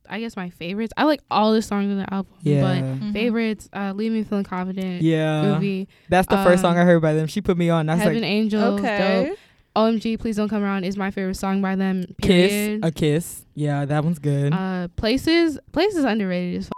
I 0.08 0.20
guess 0.20 0.36
my 0.36 0.50
favorites. 0.50 0.92
I 0.98 1.04
like 1.04 1.20
all 1.30 1.52
the 1.52 1.62
songs 1.62 1.90
on 1.90 1.96
the 1.98 2.12
album. 2.12 2.32
yeah 2.42 2.60
But 2.60 2.84
Mhm. 2.84 3.12
favorites, 3.14 3.68
uh, 3.72 3.92
leave 3.94 4.12
me 4.12 4.22
feeling 4.22 4.44
confident. 4.44 5.00
yeah. 5.02 5.44
Groovy. 5.44 5.86
That's 6.10 6.28
the 6.28 6.36
first 6.44 6.60
song 6.60 6.74
Um, 6.76 6.82
I 6.82 6.84
heard 6.84 7.00
by 7.00 7.14
them. 7.14 7.26
She 7.26 7.40
put 7.40 7.56
me 7.56 7.70
on. 7.70 7.88
I 7.88 7.94
was 7.94 8.02
Heaven 8.02 8.20
like, 8.20 8.24
Angels. 8.30 8.80
Okay. 8.80 9.26
Dope. 9.30 9.38
OMG, 9.76 10.16
please 10.18 10.36
don't 10.36 10.48
come 10.48 10.62
around 10.62 10.84
is 10.84 10.96
my 10.96 11.10
favorite 11.10 11.36
song 11.36 11.60
by 11.62 11.74
them. 11.74 12.04
Kiss, 12.22 12.80
a 12.82 12.92
kiss. 12.92 13.44
Yeah, 13.54 13.84
that 13.86 14.04
one's 14.04 14.18
good. 14.18 14.52
Uh, 14.52 14.88
places, 14.96 15.58
places 15.72 16.04
underrated 16.04 16.58
as 16.60 16.64
fuck. 16.68 16.74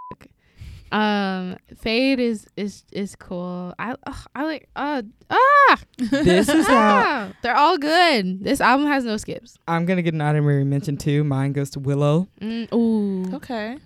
Um, 0.92 1.56
Fade 1.76 2.20
is 2.20 2.46
is 2.56 2.84
is 2.92 3.16
cool. 3.16 3.74
I 3.78 3.94
ugh, 4.06 4.26
I 4.34 4.44
like 4.44 4.68
uh 4.76 5.02
ah. 5.30 5.78
this 5.98 6.48
is 6.48 6.66
how 6.66 6.74
ah, 7.04 7.32
they're 7.42 7.56
all 7.56 7.76
good. 7.76 8.42
This 8.44 8.60
album 8.60 8.86
has 8.86 9.04
no 9.04 9.16
skips. 9.16 9.58
I'm 9.66 9.84
gonna 9.84 10.02
get 10.02 10.14
an 10.14 10.20
honorary 10.20 10.64
mention 10.64 10.96
too. 10.96 11.24
Mine 11.24 11.52
goes 11.52 11.70
to 11.70 11.80
Willow. 11.80 12.28
Mm, 12.40 12.72
ooh, 12.72 13.34
Okay. 13.36 13.78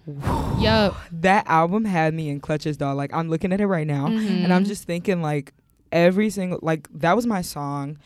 yup. 0.61 0.95
That 1.13 1.47
album 1.47 1.85
had 1.85 2.13
me 2.15 2.29
in 2.29 2.41
clutches, 2.41 2.77
dog. 2.77 2.97
Like 2.97 3.13
I'm 3.15 3.29
looking 3.31 3.53
at 3.53 3.61
it 3.61 3.67
right 3.67 3.87
now, 3.87 4.07
and 4.07 4.53
I'm 4.53 4.65
just 4.65 4.85
thinking 4.85 5.23
like 5.23 5.55
every 5.93 6.31
single 6.31 6.59
like 6.63 6.87
that 6.93 7.17
was 7.17 7.27
my 7.27 7.41
song 7.43 7.99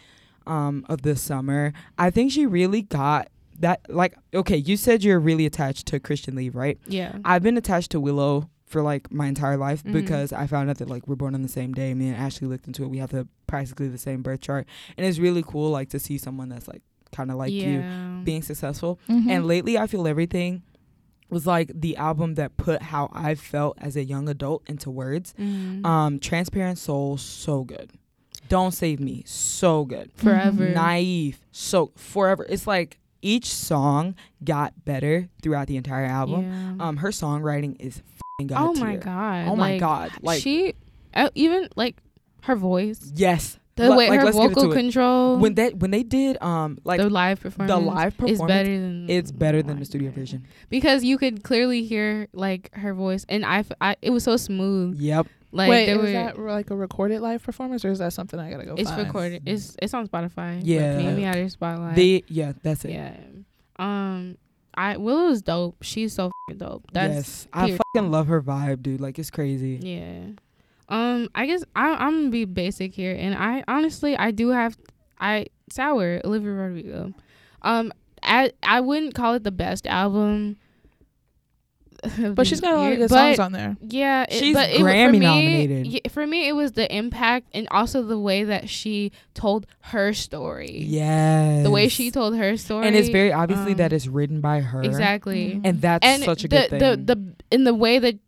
um 0.47 0.87
of 0.89 1.03
this 1.03 1.21
summer. 1.21 1.73
I 1.99 2.11
think 2.11 2.31
she 2.33 2.47
really 2.47 2.83
got 2.83 3.29
that. 3.59 3.81
Like 3.89 4.17
okay, 4.33 4.57
you 4.57 4.77
said 4.77 5.03
you're 5.03 5.19
really 5.21 5.47
attached 5.47 5.87
to 5.89 5.99
Christian 5.99 6.37
Leave, 6.37 6.55
right? 6.55 6.79
yeah. 6.87 7.19
I've 7.25 7.43
been 7.43 7.57
attached 7.57 7.91
to 7.93 8.01
Willow 8.01 8.49
for 8.67 8.83
like 8.83 9.13
my 9.13 9.27
entire 9.27 9.57
life 9.57 9.83
Mhm. 9.85 9.93
because 9.93 10.33
I 10.33 10.47
found 10.47 10.71
out 10.71 10.79
that 10.79 10.89
like 10.89 11.07
we're 11.07 11.17
born 11.17 11.35
on 11.35 11.43
the 11.43 11.49
same 11.49 11.73
day. 11.73 11.93
Me 11.95 12.09
and 12.09 12.17
Ashley 12.17 12.49
looked 12.49 12.67
into 12.67 12.83
it. 12.85 12.89
We 12.91 12.99
have 12.99 13.11
the 13.11 13.29
practically 13.47 13.89
the 13.89 13.99
same 13.99 14.23
birth 14.23 14.41
chart, 14.41 14.67
and 14.97 15.07
it's 15.07 15.19
really 15.19 15.43
cool 15.47 15.71
like 15.71 15.91
to 15.91 15.99
see 15.99 16.19
someone 16.19 16.49
that's 16.49 16.67
like 16.69 16.83
kind 17.13 17.31
of 17.31 17.37
like 17.37 17.53
you 17.53 17.85
being 18.25 18.43
successful. 18.43 18.99
Mhm. 19.09 19.29
And 19.29 19.47
lately, 19.47 19.79
I 19.79 19.87
feel 19.87 20.07
everything 20.09 20.63
was 21.31 21.47
like 21.47 21.71
the 21.75 21.97
album 21.97 22.35
that 22.35 22.57
put 22.57 22.83
how 22.83 23.11
I 23.13 23.35
felt 23.35 23.77
as 23.81 23.97
a 23.97 24.05
young 24.05 24.29
adult 24.29 24.63
into 24.69 24.91
words. 24.91 25.35
Mhm. 25.39 25.85
Um, 25.85 26.19
Transparent 26.19 26.79
Soul, 26.79 27.17
so 27.17 27.65
good. 27.65 27.91
Don't 28.49 28.73
Save 28.73 29.01
Me, 29.01 29.23
so 29.27 29.85
good. 29.85 30.11
Forever. 30.15 30.69
Naive, 30.71 31.41
so 31.51 31.93
forever. 31.97 32.45
It's 32.49 32.67
like 32.67 32.99
each 33.23 33.47
song 33.47 34.15
got 34.45 34.85
better 34.85 35.29
throughout 35.41 35.67
the 35.67 35.77
entire 35.79 36.05
album. 36.05 36.45
Yeah. 36.45 36.87
Um, 36.87 36.99
her 36.99 37.09
songwriting 37.09 37.75
is 37.81 38.03
fing 38.39 38.47
god 38.49 38.61
oh 38.77 38.81
my 38.81 38.97
god. 38.97 39.49
Oh 39.49 39.57
my 39.57 39.73
Like, 39.73 39.81
god! 39.81 40.11
Like 40.23 40.43
she 40.43 40.75
uh, 41.15 41.29
even 41.35 41.69
like 41.77 41.97
her 42.43 42.57
voice, 42.57 43.13
yes, 43.15 43.59
the 43.77 43.89
Like- 43.89 43.99
way 43.99 44.09
like, 44.11 44.19
her 44.21 44.25
let's 44.27 44.37
vocal 44.37 44.65
into 44.65 44.77
it. 44.77 44.83
control, 44.83 45.39
when 45.39 45.55
they 45.55 45.71
when 45.71 45.91
they 45.91 46.03
did 46.03 46.43
um 46.43 46.79
like 46.85 47.01
the 47.01 47.09
live 47.09 47.41
performance, 47.41 47.71
the 47.73 47.79
live 47.81 48.17
performance 48.17 48.33
is 48.33 48.39
performance 48.41 48.49
better 48.49 48.81
than 48.81 49.11
it's 49.11 49.33
better 49.33 49.63
than 49.63 49.79
the 49.79 49.85
studio 49.85 50.11
version. 50.11 50.47
because 50.69 51.05
you 51.05 51.17
could 51.19 51.43
clearly 51.45 51.85
hear 51.85 52.29
like 52.33 52.75
her 52.75 52.93
voice, 52.95 53.25
and 53.29 53.45
I, 53.45 53.59
f- 53.61 53.73
I- 53.81 53.97
it 54.03 54.11
was 54.11 54.25
so 54.25 54.37
smooth. 54.37 55.01
Yep. 55.01 55.27
Like 55.53 55.71
Wait, 55.71 55.87
there 55.87 55.95
is 55.99 56.03
were, 56.03 56.11
that 56.13 56.37
like 56.39 56.71
a 56.71 56.77
recorded 56.77 57.21
live 57.21 57.41
performance, 57.45 57.85
or 57.85 57.93
is 57.93 58.01
that 58.01 58.13
something 58.13 58.41
I 58.41 58.51
gotta 58.51 58.65
go? 58.67 58.75
it's 58.77 58.91
find? 58.91 59.07
recorded. 59.07 59.43
It's 59.47 59.77
it's 59.81 59.95
on 59.95 60.09
Spotify. 60.09 60.61
Yeah. 60.65 60.97
Meet 60.99 61.13
me 61.15 61.25
at 61.25 61.37
her 61.37 61.49
spotlight. 61.49 61.95
They 61.95 62.25
yeah, 62.27 62.53
that's 62.65 62.85
it. 62.85 62.91
yeah. 62.91 63.15
Um, 63.77 64.37
I 64.77 64.97
Willow's 64.97 65.43
dope. 65.43 65.83
She's 65.83 66.13
so 66.13 66.31
fing 66.49 66.59
dope. 66.59 66.85
That's 66.93 67.15
yes. 67.15 67.49
I 67.53 67.61
period. 67.67 67.81
fucking 67.95 68.11
love 68.11 68.27
her 68.29 68.43
vibe, 68.43 68.83
dude. 68.83 69.01
Like 69.01 69.19
it's 69.19 69.31
crazy. 69.31 69.79
Yeah. 69.83 70.33
Um, 70.89 71.29
I 71.35 71.47
guess 71.47 71.65
I, 71.75 71.93
I'm 71.95 72.13
gonna 72.13 72.31
be 72.31 72.45
basic 72.45 72.95
here, 72.95 73.15
and 73.19 73.35
I 73.35 73.65
honestly 73.67 74.17
I 74.17 74.31
do 74.31 74.49
have 74.49 74.77
I 75.19 75.47
sour 75.71 76.21
Olivia 76.25 76.51
Rodrigo. 76.53 77.13
Um, 77.63 77.93
I 78.23 78.53
I 78.63 78.81
wouldn't 78.81 79.15
call 79.15 79.35
it 79.35 79.45
the 79.45 79.51
best 79.51 79.87
album. 79.87 80.57
But 82.35 82.47
she's 82.47 82.61
got 82.61 82.75
a 82.75 82.77
lot 82.77 82.93
of 82.93 82.99
good 82.99 83.09
but 83.11 83.17
songs 83.17 83.39
on 83.39 83.53
there. 83.53 83.77
Yeah, 83.81 84.25
it, 84.29 84.33
She's 84.33 84.55
but 84.55 84.71
it, 84.71 84.81
Grammy 84.81 85.07
for 85.07 85.13
me, 85.13 85.19
nominated. 85.21 85.87
yeah, 85.87 86.01
for 86.11 86.27
me, 86.27 86.49
it 86.49 86.53
was 86.53 86.73
the 86.73 86.93
impact 86.95 87.49
and 87.55 87.67
also 87.71 88.03
the 88.03 88.19
way 88.19 88.45
that 88.45 88.69
she 88.69 89.13
told 89.35 89.67
her 89.81 90.13
story. 90.13 90.79
Yes. 90.81 91.63
the 91.65 91.71
way 91.71 91.89
she 91.89 92.11
told 92.11 92.37
her 92.37 92.57
story, 92.57 92.87
And 92.87 92.97
it's 92.97 93.09
very 93.09 93.33
obviously 93.33 93.73
um, 93.73 93.79
that 93.79 93.93
it's 93.93 94.07
written 94.07 94.41
by 94.41 94.61
her. 94.61 94.83
exactly. 94.83 95.53
Mhm. 95.55 95.61
And 95.65 95.81
that's 95.81 96.05
and 96.07 96.23
such 96.23 96.45
a 96.45 96.49
the, 96.49 96.57
good 96.57 96.71
thing. 96.71 96.79
the 96.81 96.97
the 97.15 97.35
in 97.51 97.65
the 97.65 97.75
way 97.75 97.99
that 97.99 98.19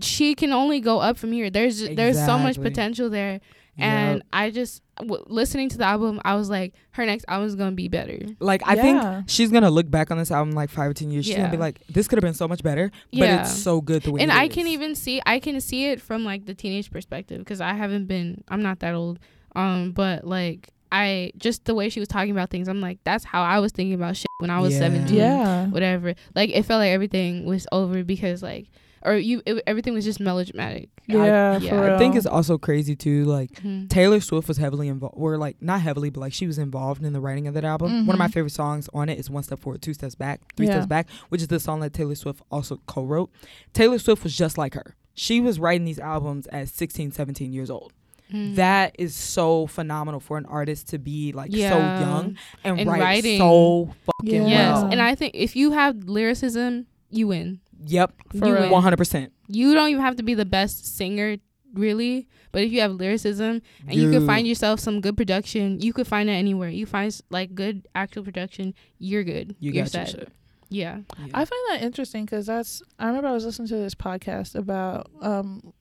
she 0.00 0.34
can 0.34 0.52
only 0.52 0.80
go 0.80 1.00
up 1.00 1.18
from 1.18 1.32
here. 1.32 1.50
There's 1.50 1.86
there's 1.88 2.16
so 2.24 2.38
much 2.38 2.60
potential 2.60 3.10
there, 3.10 3.40
Yep. 3.78 3.86
and 3.88 4.22
I 4.32 4.50
just 4.50 4.82
w- 4.98 5.22
listening 5.26 5.68
to 5.70 5.78
the 5.78 5.84
album, 5.84 6.20
I 6.24 6.34
was 6.34 6.48
like, 6.48 6.74
her 6.92 7.04
next 7.04 7.24
album 7.28 7.46
is 7.46 7.54
gonna 7.56 7.72
be 7.72 7.88
better. 7.88 8.18
like 8.40 8.66
I 8.66 8.74
Yeah. 8.74 8.82
think 9.16 9.28
she's 9.30 9.50
gonna 9.50 9.70
look 9.70 9.90
back 9.90 10.10
on 10.10 10.18
this 10.18 10.30
album 10.30 10.52
like 10.54 10.70
five 10.70 10.90
or 10.90 10.94
ten 10.94 11.10
years. 11.10 11.26
She's 11.26 11.36
gonna 11.36 11.50
be 11.50 11.56
like, 11.56 11.80
this 11.88 12.08
could 12.08 12.16
have 12.16 12.22
been 12.24 12.34
so 12.34 12.48
much 12.48 12.62
better, 12.62 12.90
yeah. 13.10 13.36
but 13.36 13.40
it's 13.42 13.52
so 13.62 13.80
good 13.80 14.02
the 14.02 14.12
way. 14.12 14.22
and 14.22 14.30
it 14.30 14.36
I 14.36 14.44
is. 14.46 14.54
can 14.54 14.66
even 14.66 14.94
see 14.94 15.20
I 15.26 15.38
can 15.40 15.60
see 15.60 15.86
it 15.90 16.00
from 16.00 16.24
like 16.24 16.46
the 16.46 16.54
teenage 16.54 16.90
perspective 16.90 17.38
because 17.40 17.60
I 17.60 17.74
haven't 17.74 18.06
been 18.06 18.42
I'm 18.48 18.62
not 18.62 18.80
that 18.80 18.94
old, 18.94 19.18
um, 19.54 19.92
but 19.92 20.26
like. 20.26 20.70
I 20.92 21.32
just 21.36 21.64
the 21.64 21.74
way 21.74 21.88
she 21.88 21.98
was 21.98 22.08
talking 22.08 22.30
about 22.30 22.48
things, 22.48 22.68
I'm 22.68 22.80
like, 22.80 23.00
that's 23.02 23.24
how 23.24 23.42
I 23.42 23.58
was 23.58 23.72
thinking 23.72 23.94
about 23.94 24.16
shit 24.16 24.26
when 24.38 24.50
I 24.50 24.60
was 24.60 24.72
Yeah. 24.72 24.78
17. 24.78 25.16
Yeah. 25.16 25.66
whatever. 25.66 26.14
Like 26.36 26.50
it 26.50 26.62
felt 26.62 26.78
like 26.78 26.92
everything 26.92 27.44
was 27.44 27.66
over 27.72 28.04
because 28.04 28.40
like, 28.40 28.68
or 29.06 29.14
you 29.16 29.40
it, 29.46 29.62
everything 29.66 29.94
was 29.94 30.04
just 30.04 30.20
melodramatic. 30.20 30.88
Yeah, 31.06 31.58
yeah, 31.58 31.70
for 31.70 31.94
I 31.94 31.98
think 31.98 32.16
it's 32.16 32.26
also 32.26 32.58
crazy 32.58 32.94
too. 32.96 33.24
Like 33.24 33.52
Mhm. 33.62 33.88
Taylor 33.88 34.20
Swift 34.20 34.48
was 34.48 34.56
heavily 34.58 34.88
involved, 34.88 35.14
or 35.16 35.38
like 35.38 35.56
not 35.62 35.80
heavily, 35.80 36.10
but 36.10 36.20
like 36.20 36.32
she 36.32 36.46
was 36.46 36.58
involved 36.58 37.02
in 37.04 37.12
the 37.12 37.20
writing 37.20 37.46
of 37.46 37.54
that 37.54 37.64
album. 37.64 38.06
One 38.06 38.14
of 38.14 38.18
my 38.18 38.26
Mhm. 38.28 38.32
favorite 38.32 38.50
songs 38.52 38.88
on 38.92 39.08
it 39.08 39.18
is 39.18 39.30
"One 39.30 39.42
Step 39.44 39.60
Forward, 39.60 39.80
Two 39.80 39.94
Steps 39.94 40.14
Back, 40.16 40.40
Three 40.56 40.66
Yeah. 40.66 40.72
Steps 40.72 40.86
Back," 40.86 41.08
which 41.28 41.40
is 41.40 41.48
the 41.48 41.60
song 41.60 41.80
that 41.80 41.92
Taylor 41.92 42.14
Swift 42.16 42.42
also 42.50 42.80
co-wrote. 42.86 43.30
Taylor 43.72 43.98
Swift 43.98 44.22
was 44.24 44.36
just 44.36 44.58
like 44.58 44.74
her. 44.74 44.96
She 45.14 45.40
was 45.40 45.58
writing 45.58 45.84
these 45.86 45.98
albums 46.00 46.46
at 46.48 46.68
16, 46.68 47.10
17 47.12 47.52
years 47.52 47.70
old. 47.70 47.92
Mhm. 48.32 48.56
That 48.56 48.96
is 48.98 49.14
so 49.14 49.68
phenomenal 49.68 50.18
for 50.18 50.36
an 50.36 50.46
artist 50.46 50.88
to 50.88 50.98
be 50.98 51.30
like 51.32 51.52
so 51.52 51.58
young 51.58 52.36
and, 52.64 52.80
And 52.80 52.90
write 52.90 53.00
writing. 53.00 53.38
so 53.38 53.90
fucking 54.04 54.42
Yeah. 54.48 54.82
Yes, 54.82 54.84
and 54.92 55.00
I 55.00 55.14
think 55.14 55.34
if 55.36 55.54
you 55.54 55.70
have 55.70 56.08
lyricism, 56.08 56.86
you 57.08 57.28
win. 57.28 57.60
Yep, 57.86 58.12
For 58.38 58.46
you 58.46 58.54
real. 58.54 58.70
one 58.70 58.82
hundred 58.82 58.96
percent. 58.98 59.32
You 59.48 59.74
don't 59.74 59.88
even 59.90 60.02
have 60.02 60.16
to 60.16 60.22
be 60.22 60.34
the 60.34 60.44
best 60.44 60.96
singer, 60.96 61.36
really. 61.74 62.28
But 62.52 62.62
if 62.62 62.72
you 62.72 62.80
have 62.80 62.92
lyricism 62.92 63.62
and 63.86 63.94
you 63.94 64.10
can 64.10 64.26
find 64.26 64.46
yourself 64.46 64.80
some 64.80 65.00
good 65.00 65.16
production, 65.16 65.80
you 65.80 65.92
could 65.92 66.06
find 66.06 66.28
it 66.28 66.32
anywhere. 66.32 66.68
You 66.70 66.86
find 66.86 67.14
like 67.30 67.54
good 67.54 67.86
actual 67.94 68.24
production, 68.24 68.74
you're 68.98 69.24
good. 69.24 69.54
you 69.60 69.72
you're 69.72 69.84
got 69.84 69.94
your 69.94 70.06
shit. 70.06 70.32
Yeah. 70.68 70.98
Yeah. 71.18 71.26
I 71.34 71.44
find 71.44 71.60
that 71.70 71.82
interesting 71.82 72.24
because 72.24 72.46
that's. 72.46 72.82
I 72.98 73.06
remember 73.06 73.28
I 73.28 73.32
was 73.32 73.44
listening 73.44 73.68
to 73.68 73.76
this 73.76 73.94
podcast 73.94 74.54
about. 74.56 75.10
um 75.20 75.72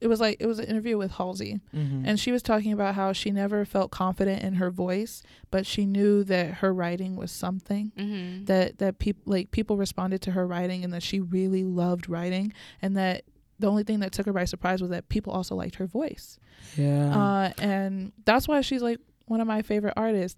It 0.00 0.08
was 0.08 0.20
like 0.20 0.36
it 0.40 0.46
was 0.46 0.58
an 0.58 0.66
interview 0.66 0.98
with 0.98 1.12
Halsey, 1.12 1.60
Mhm. 1.74 2.02
and 2.06 2.20
she 2.20 2.30
was 2.30 2.42
talking 2.42 2.70
about 2.72 2.94
how 2.96 3.12
she 3.14 3.30
never 3.30 3.64
felt 3.64 3.90
confident 3.90 4.42
in 4.42 4.54
her 4.54 4.70
voice, 4.70 5.22
but 5.50 5.64
she 5.64 5.86
knew 5.86 6.22
that 6.24 6.54
her 6.56 6.72
writing 6.74 7.16
was 7.16 7.30
something 7.30 7.92
Mm-hmm. 7.96 8.44
that 8.44 8.76
that 8.78 8.98
people 8.98 9.22
like 9.24 9.50
people 9.52 9.76
responded 9.78 10.20
to 10.22 10.32
her 10.32 10.46
writing, 10.46 10.84
and 10.84 10.92
that 10.92 11.02
she 11.02 11.20
really 11.20 11.64
loved 11.64 12.10
writing, 12.10 12.52
and 12.82 12.94
that 12.96 13.24
the 13.58 13.68
only 13.70 13.84
thing 13.84 14.00
that 14.00 14.12
took 14.12 14.26
her 14.26 14.34
by 14.34 14.44
surprise 14.44 14.82
was 14.82 14.90
that 14.90 15.08
people 15.08 15.32
also 15.32 15.54
liked 15.54 15.76
her 15.76 15.86
voice, 15.86 16.38
yeah. 16.76 17.16
uh, 17.16 17.52
and 17.58 18.12
that's 18.26 18.46
why 18.46 18.60
she's 18.60 18.82
like 18.82 18.98
one 19.26 19.40
of 19.40 19.46
my 19.46 19.62
favorite 19.62 19.94
artists. 19.96 20.36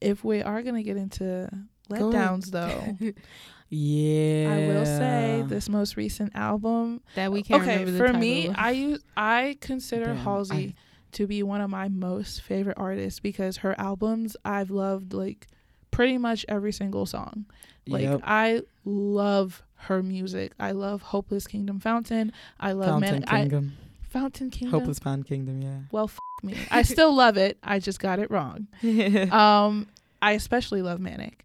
If 0.00 0.24
we 0.24 0.40
are 0.42 0.62
gonna 0.62 0.82
get 0.82 0.96
into 0.96 1.50
Go 1.90 2.10
letdowns, 2.10 2.46
though. 2.52 2.96
yeah. 3.70 4.50
I 4.52 4.66
will 4.68 4.84
say 4.84 5.44
this 5.46 5.68
most 5.68 5.96
recent 5.96 6.32
album. 6.34 7.00
that 7.14 7.32
we 7.32 7.42
can't 7.42 7.62
okay, 7.62 7.78
remember 7.78 7.92
the 7.92 7.98
for 7.98 8.06
title 8.06 8.20
me, 8.20 8.46
of. 8.48 8.54
I 8.58 8.70
use 8.72 9.04
I 9.16 9.56
consider 9.60 10.06
Damn, 10.06 10.16
Halsey 10.18 10.74
I- 10.76 10.80
to 11.12 11.26
be 11.26 11.42
one 11.42 11.60
of 11.60 11.70
my 11.70 11.88
most 11.88 12.42
favorite 12.42 12.76
artists 12.78 13.18
because 13.20 13.58
her 13.58 13.74
albums 13.80 14.36
I've 14.44 14.70
loved 14.70 15.12
like 15.12 15.46
pretty 15.90 16.18
much 16.18 16.44
every 16.48 16.72
single 16.72 17.06
song. 17.06 17.46
Like 17.86 18.02
Yep. 18.02 18.20
I 18.24 18.62
love 18.84 19.62
her 19.74 20.02
music. 20.02 20.52
I 20.60 20.72
love 20.72 21.02
Hopeless 21.02 21.46
Kingdom 21.46 21.80
Fountain. 21.80 22.32
I 22.60 22.72
love 22.72 22.88
Fountain 22.90 23.10
Man 23.20 23.24
I, 23.26 23.40
Kingdom. 23.40 23.72
Fountain 24.02 24.50
Kingdom. 24.50 24.78
Hopeless 24.80 24.98
Fountain 24.98 25.24
Kingdom, 25.24 25.62
yeah. 25.62 25.78
Well, 25.90 26.04
f- 26.04 26.18
me. 26.42 26.56
I 26.70 26.82
still 26.82 27.14
love 27.14 27.36
it. 27.36 27.58
I 27.62 27.78
just 27.78 27.98
got 28.00 28.18
it 28.18 28.30
wrong. 28.30 28.66
Um, 29.32 29.88
I 30.22 30.32
especially 30.32 30.82
love 30.82 31.00
Manic, 31.00 31.44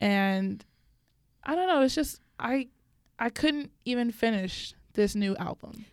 and 0.00 0.64
I 1.46 1.54
don't 1.54 1.68
know. 1.68 1.80
It's 1.82 1.94
just 1.94 2.20
I 2.38 2.68
I 3.18 3.30
couldn't 3.30 3.70
even 3.84 4.10
finish 4.10 4.74
this 4.92 5.14
new 5.14 5.36
album. 5.36 5.86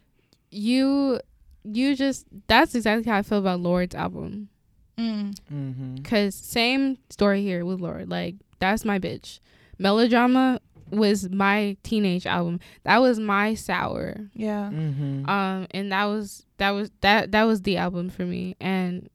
you 0.51 1.19
you 1.63 1.95
just 1.95 2.25
that's 2.47 2.75
exactly 2.75 3.09
how 3.09 3.19
I 3.19 3.21
feel 3.21 3.37
about 3.37 3.59
Lorde's 3.61 3.95
album. 3.95 4.49
Mm. 4.97 5.35
mm-hmm. 5.51 5.95
Cause 6.03 6.35
same 6.35 6.97
story 7.09 7.41
here 7.41 7.65
with 7.65 7.79
Lord. 7.79 8.09
Like 8.09 8.35
that's 8.59 8.83
my 8.83 8.99
bitch. 8.99 9.39
Melodrama 9.79 10.59
was 10.91 11.29
my 11.29 11.77
teenage 11.83 12.25
album. 12.25 12.59
That 12.83 12.99
was 12.99 13.19
my 13.19 13.55
sour. 13.55 14.29
Yeah. 14.33 14.69
Mm-hmm. 14.71 15.29
Um, 15.29 15.67
and 15.71 15.91
that 15.91 16.05
was 16.05 16.45
that 16.57 16.71
was 16.71 16.91
that 17.01 17.31
that 17.31 17.43
was 17.43 17.61
the 17.61 17.77
album 17.77 18.09
for 18.09 18.25
me. 18.25 18.55
And 18.59 19.09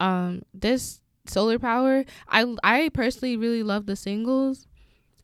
um, 0.00 0.42
this 0.52 1.00
Solar 1.26 1.58
Power, 1.58 2.04
I 2.28 2.54
I 2.62 2.90
personally 2.92 3.36
really 3.36 3.62
love 3.62 3.86
the 3.86 3.96
singles. 3.96 4.66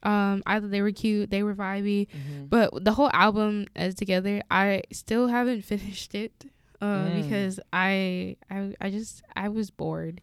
Um, 0.03 0.43
either 0.47 0.69
they 0.69 0.81
were 0.83 0.93
cute, 0.93 1.31
they 1.31 1.43
were 1.43 1.55
vibey, 1.55 2.07
mm-hmm. 2.09 2.45
but 2.47 2.85
the 2.85 2.93
whole 2.93 3.11
album 3.13 3.67
as 3.75 3.95
together, 3.97 4.43
I 4.51 4.83
still 4.93 5.27
haven't 5.29 5.63
finished 5.73 6.15
it. 6.15 6.33
Uh, 6.81 7.09
Mm. 7.09 7.23
because 7.23 7.59
I 7.73 8.37
I 8.49 8.73
I 8.81 8.91
just 8.91 9.23
I 9.35 9.49
was 9.49 9.69
bored. 9.71 10.21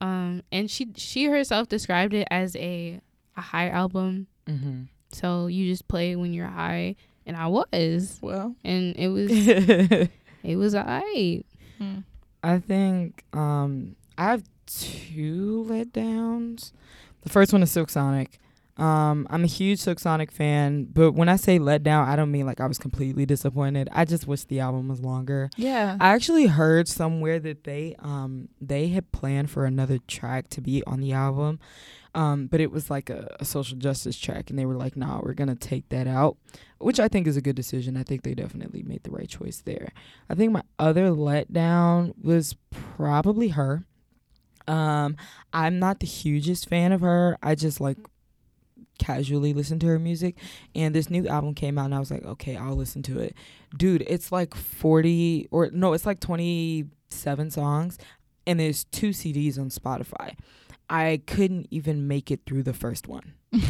Um, 0.00 0.42
and 0.50 0.68
she 0.68 0.88
she 0.96 1.26
herself 1.26 1.68
described 1.68 2.14
it 2.14 2.26
as 2.32 2.56
a 2.56 3.00
a 3.36 3.40
high 3.40 3.68
album. 3.68 4.26
Mm-hmm. 4.48 4.82
So 5.12 5.46
you 5.46 5.70
just 5.70 5.86
play 5.86 6.10
it 6.10 6.16
when 6.16 6.32
you're 6.32 6.48
high, 6.48 6.96
and 7.24 7.36
I 7.36 7.46
was, 7.46 8.18
Well. 8.20 8.56
and 8.64 8.96
it 8.96 9.06
was 9.06 9.30
it 10.42 10.56
was 10.56 10.74
alright. 10.74 11.46
Mm. 11.80 12.02
I 12.42 12.58
think 12.58 13.22
um, 13.32 13.94
I 14.18 14.24
have 14.32 14.42
two 14.66 15.64
letdowns. 15.68 16.72
The 17.22 17.28
first 17.28 17.52
one 17.52 17.62
is 17.62 17.70
Silk 17.70 17.88
Sonic. 17.88 18.40
Um, 18.76 19.28
I'm 19.30 19.44
a 19.44 19.48
huge 19.48 19.78
Silk 19.78 20.00
Sonic 20.00 20.32
fan, 20.32 20.88
but 20.92 21.12
when 21.12 21.28
I 21.28 21.36
say 21.36 21.60
letdown, 21.60 22.08
I 22.08 22.16
don't 22.16 22.32
mean 22.32 22.44
like 22.44 22.60
I 22.60 22.66
was 22.66 22.78
completely 22.78 23.24
disappointed. 23.24 23.88
I 23.92 24.04
just 24.04 24.26
wish 24.26 24.44
the 24.44 24.60
album 24.60 24.88
was 24.88 25.00
longer. 25.00 25.48
Yeah. 25.56 25.96
I 26.00 26.08
actually 26.08 26.46
heard 26.46 26.88
somewhere 26.88 27.38
that 27.38 27.64
they 27.64 27.94
um 28.00 28.48
they 28.60 28.88
had 28.88 29.12
planned 29.12 29.50
for 29.50 29.64
another 29.64 29.98
track 30.08 30.48
to 30.50 30.60
be 30.60 30.82
on 30.86 31.00
the 31.00 31.12
album, 31.12 31.60
um, 32.16 32.48
but 32.48 32.60
it 32.60 32.72
was 32.72 32.90
like 32.90 33.10
a, 33.10 33.36
a 33.38 33.44
social 33.44 33.78
justice 33.78 34.18
track, 34.18 34.50
and 34.50 34.58
they 34.58 34.66
were 34.66 34.76
like, 34.76 34.96
"Nah, 34.96 35.20
we're 35.22 35.34
gonna 35.34 35.54
take 35.54 35.88
that 35.90 36.08
out," 36.08 36.36
which 36.78 36.98
I 36.98 37.06
think 37.06 37.28
is 37.28 37.36
a 37.36 37.42
good 37.42 37.56
decision. 37.56 37.96
I 37.96 38.02
think 38.02 38.24
they 38.24 38.34
definitely 38.34 38.82
made 38.82 39.04
the 39.04 39.12
right 39.12 39.28
choice 39.28 39.62
there. 39.64 39.92
I 40.28 40.34
think 40.34 40.50
my 40.50 40.62
other 40.80 41.10
letdown 41.10 42.12
was 42.20 42.56
probably 42.70 43.48
her. 43.48 43.84
Um, 44.66 45.16
I'm 45.52 45.78
not 45.78 46.00
the 46.00 46.06
hugest 46.06 46.68
fan 46.68 46.90
of 46.92 47.02
her. 47.02 47.36
I 47.42 47.54
just 47.54 47.80
like 47.80 47.98
casually 48.98 49.52
listen 49.52 49.78
to 49.80 49.86
her 49.86 49.98
music. 49.98 50.36
And 50.74 50.94
this 50.94 51.10
new 51.10 51.26
album 51.28 51.54
came 51.54 51.78
out, 51.78 51.86
and 51.86 51.94
I 51.94 51.98
was 51.98 52.10
like, 52.10 52.24
okay, 52.24 52.56
I'll 52.56 52.76
listen 52.76 53.02
to 53.04 53.18
it. 53.20 53.34
Dude, 53.76 54.02
it's 54.06 54.30
like 54.32 54.54
40 54.54 55.48
or 55.50 55.70
no, 55.72 55.92
it's 55.92 56.06
like 56.06 56.20
27 56.20 57.50
songs, 57.50 57.98
and 58.46 58.60
there's 58.60 58.84
two 58.84 59.10
CDs 59.10 59.58
on 59.58 59.68
Spotify. 59.70 60.34
I 60.90 61.22
couldn't 61.26 61.66
even 61.70 62.06
make 62.06 62.30
it 62.30 62.40
through 62.46 62.62
the 62.64 62.74
first 62.74 63.08
one. 63.08 63.34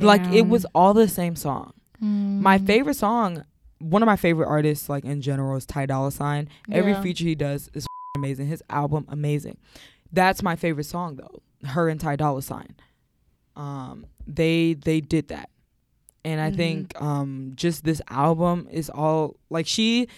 Like 0.00 0.22
it 0.32 0.48
was 0.48 0.64
all 0.74 0.92
the 0.92 1.06
same 1.06 1.36
song. 1.36 1.72
My 2.00 2.58
Mm. 2.58 2.66
favorite 2.66 2.96
song, 2.96 3.44
one 3.78 4.02
of 4.02 4.06
my 4.06 4.16
favorite 4.16 4.48
artists, 4.48 4.88
like 4.88 5.04
in 5.04 5.20
general, 5.20 5.56
is 5.56 5.66
Ty 5.66 5.86
Dolla 5.86 6.10
Sign. 6.10 6.48
Every 6.72 6.92
Yeah. 6.92 7.02
feature 7.02 7.24
he 7.24 7.36
does 7.36 7.70
is 7.74 7.86
amazing. 8.16 8.48
His 8.48 8.62
album, 8.70 9.04
amazing. 9.08 9.58
That's 10.12 10.42
my 10.42 10.56
favorite 10.56 10.84
song 10.86 11.16
though. 11.16 11.42
Her 11.68 11.88
and 11.88 12.00
Ty 12.00 12.16
Dolla 12.16 12.42
Sign. 12.42 12.74
Um, 13.56 14.06
they 14.26 14.74
they 14.74 15.00
did 15.00 15.28
that, 15.28 15.50
and 16.24 16.40
I 16.40 16.50
Mhm. 16.50 16.56
think 16.56 17.00
um 17.02 17.52
just 17.54 17.84
this 17.84 18.00
album 18.08 18.66
is 18.70 18.90
all 18.90 19.36
like 19.50 19.66
she 19.66 20.08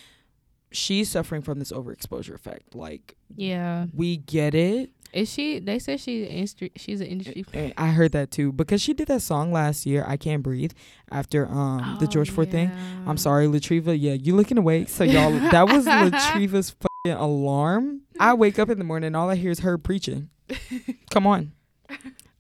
she's 0.73 1.09
suffering 1.11 1.43
from 1.43 1.59
this 1.59 1.73
overexposure 1.73 2.35
effect. 2.35 2.75
Like 2.75 3.17
Yeah. 3.37 3.87
we 3.95 4.17
get 4.19 4.55
it. 4.55 4.91
Is 5.13 5.33
she? 5.33 5.61
They 5.61 5.79
said 5.79 6.01
she's 6.01 6.29
industry. 6.29 6.73
She's 6.77 7.01
an 7.01 7.07
industry. 7.07 7.73
I 7.79 7.89
heard 7.89 8.13
that 8.13 8.31
too 8.31 8.53
because 8.53 8.83
she 8.83 8.93
did 8.93 9.09
that 9.09 9.23
song 9.23 9.53
last 9.53 9.87
year. 9.87 10.05
I 10.07 10.17
can't 10.17 10.43
breathe 10.43 10.73
after 11.11 11.47
um 11.49 11.97
the 12.01 12.05
Oh, 12.07 12.09
George 12.09 12.31
Ford 12.31 12.51
thing. 12.51 12.71
I'm 13.07 13.17
sorry, 13.17 13.47
Latriva. 13.47 13.97
Yeah, 13.99 14.13
you 14.15 14.35
looking 14.37 14.59
away. 14.59 14.85
So 14.87 15.05
y'all, 15.05 15.31
that 15.51 15.69
was 15.69 15.87
Latriva's 15.87 16.71
fucking 16.71 17.19
alarm. 17.19 18.03
I 18.21 18.35
wake 18.35 18.59
up 18.59 18.69
in 18.69 18.79
the 18.79 18.85
morning, 18.85 19.07
and 19.09 19.17
all 19.17 19.31
I 19.31 19.37
hear 19.37 19.51
is 19.51 19.61
her 19.61 19.79
preaching. 19.79 20.29
Come 21.11 21.27
on. 21.27 21.53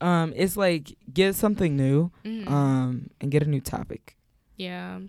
Um, 0.00 0.32
it's 0.36 0.56
like 0.56 0.94
get 1.12 1.34
something 1.34 1.76
new, 1.76 2.10
Mhm. 2.24 2.48
um, 2.50 3.10
and 3.20 3.30
get 3.30 3.42
a 3.42 3.46
new 3.46 3.60
topic. 3.60 4.16
Yeah. 4.56 5.00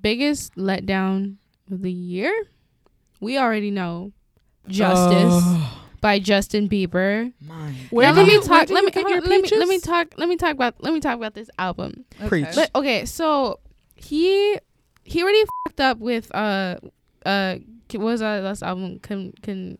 Biggest 0.00 0.54
letdown 0.56 1.36
of 1.70 1.82
the 1.82 1.90
year? 1.92 2.32
We 3.20 3.38
already 3.38 3.70
know. 3.70 4.12
Justice 4.68 5.42
Ugh, 5.44 5.72
by 6.00 6.18
Justin 6.20 6.68
Bieber. 6.68 7.32
mine. 7.40 7.74
Where 7.90 8.12
let 8.12 8.26
me 8.26 8.38
talk. 8.40 8.70
Let 8.70 8.84
me, 8.84 8.90
get 8.92 9.02
hold 9.04 9.26
let 9.26 9.42
me 9.42 9.48
let 9.58 9.68
me 9.68 9.80
talk. 9.80 10.14
Let 10.16 10.28
me 10.28 10.36
talk 10.36 10.52
about. 10.52 10.74
Let 10.82 10.92
me 10.94 11.00
talk 11.00 11.16
about 11.16 11.34
this 11.34 11.50
album. 11.58 12.04
Preach. 12.28 12.46
But 12.54 12.70
okay, 12.74 13.04
so 13.04 13.58
he 13.96 14.56
he 15.04 15.22
already 15.22 15.42
fucked 15.66 15.80
up 15.80 15.98
with 15.98 16.32
uh 16.34 16.76
uh 17.26 17.56
what 17.92 18.00
was 18.00 18.22
our 18.22 18.40
last 18.40 18.62
album? 18.62 19.00
Con 19.00 19.32
con 19.42 19.78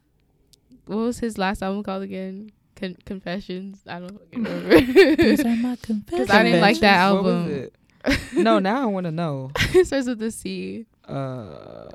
what 0.86 0.96
was 0.96 1.20
his 1.20 1.38
last 1.38 1.62
album 1.62 1.82
called 1.84 2.02
again? 2.02 2.50
Con- 2.82 2.96
Confessions. 3.06 3.80
I 3.86 4.00
don't 4.00 4.18
fucking 4.34 5.16
These 5.16 5.40
are 5.44 5.56
my 5.56 5.76
confessions. 5.82 6.30
I 6.30 6.42
didn't 6.42 6.60
like 6.60 6.78
that 6.80 7.10
What 7.12 7.22
was 7.24 7.34
album. 7.34 7.52
it? 7.52 7.74
no, 8.34 8.58
now 8.58 8.82
I 8.82 8.86
want 8.86 9.04
to 9.04 9.12
know. 9.12 9.50
it 9.72 9.86
starts 9.86 10.08
with 10.08 10.18
the 10.18 10.30
C. 10.32 10.86
Uh, 11.06 11.88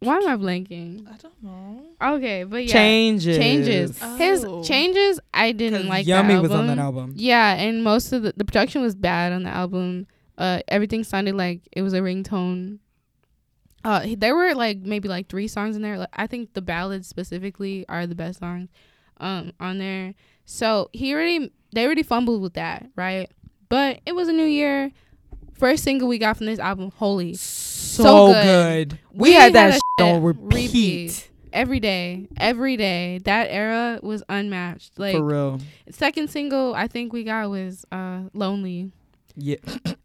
Why 0.00 0.16
am 0.16 0.28
I 0.28 0.36
blanking? 0.36 1.06
I 1.06 1.16
don't 1.18 1.42
know. 1.42 1.82
Okay, 2.16 2.44
but 2.44 2.64
yeah, 2.66 2.72
changes. 2.72 3.36
changes. 3.36 3.98
Oh. 4.02 4.16
His 4.16 4.66
changes. 4.68 5.20
I 5.34 5.52
didn't 5.52 5.86
like. 5.86 6.06
Yummy 6.06 6.34
that 6.34 6.42
was 6.42 6.50
on 6.50 6.58
album. 6.60 6.76
that 6.76 6.82
album. 6.82 7.12
Yeah, 7.16 7.54
and 7.54 7.84
most 7.84 8.12
of 8.12 8.22
the 8.22 8.32
the 8.36 8.44
production 8.44 8.80
was 8.82 8.94
bad 8.94 9.32
on 9.32 9.42
the 9.42 9.50
album. 9.50 10.06
Uh, 10.38 10.60
everything 10.68 11.04
sounded 11.04 11.34
like 11.34 11.60
it 11.72 11.82
was 11.82 11.92
a 11.92 12.00
ringtone. 12.00 12.78
Uh, 13.84 14.06
there 14.16 14.34
were 14.34 14.54
like 14.54 14.78
maybe 14.78 15.08
like 15.08 15.28
three 15.28 15.48
songs 15.48 15.76
in 15.76 15.82
there. 15.82 15.98
Like, 15.98 16.08
I 16.14 16.26
think 16.26 16.52
the 16.54 16.62
ballads 16.62 17.06
specifically 17.08 17.84
are 17.88 18.06
the 18.06 18.14
best 18.14 18.38
songs, 18.40 18.68
um, 19.20 19.52
on 19.60 19.78
there. 19.78 20.14
So 20.44 20.90
he 20.92 21.14
already 21.14 21.50
they 21.72 21.84
already 21.86 22.02
fumbled 22.02 22.42
with 22.42 22.54
that, 22.54 22.86
right? 22.96 23.30
But 23.68 24.00
it 24.06 24.14
was 24.14 24.28
a 24.28 24.32
new 24.32 24.44
year. 24.46 24.90
First 25.54 25.84
single 25.84 26.08
we 26.08 26.18
got 26.18 26.38
from 26.38 26.46
this 26.46 26.58
album, 26.58 26.90
Holy. 26.96 27.34
So, 27.34 28.02
So 28.02 28.26
good. 28.32 28.88
good. 28.88 28.98
We, 29.12 29.28
We 29.30 29.32
had 29.34 29.52
that 29.52 29.72
had 29.72 29.74
shit 29.74 29.82
shit 30.00 30.14
on 30.16 30.22
repeat. 30.22 30.42
repeat. 30.54 31.30
Every 31.52 31.80
day, 31.80 32.28
every 32.36 32.76
day. 32.76 33.18
That 33.24 33.48
era 33.50 33.98
was 34.02 34.22
unmatched. 34.28 34.98
Like 34.98 35.16
For 35.16 35.24
real. 35.24 35.60
second 35.90 36.30
single 36.30 36.74
I 36.74 36.86
think 36.88 37.12
we 37.12 37.24
got 37.24 37.50
was 37.50 37.84
uh 37.92 38.22
Lonely. 38.32 38.90
Yeah, 39.36 39.56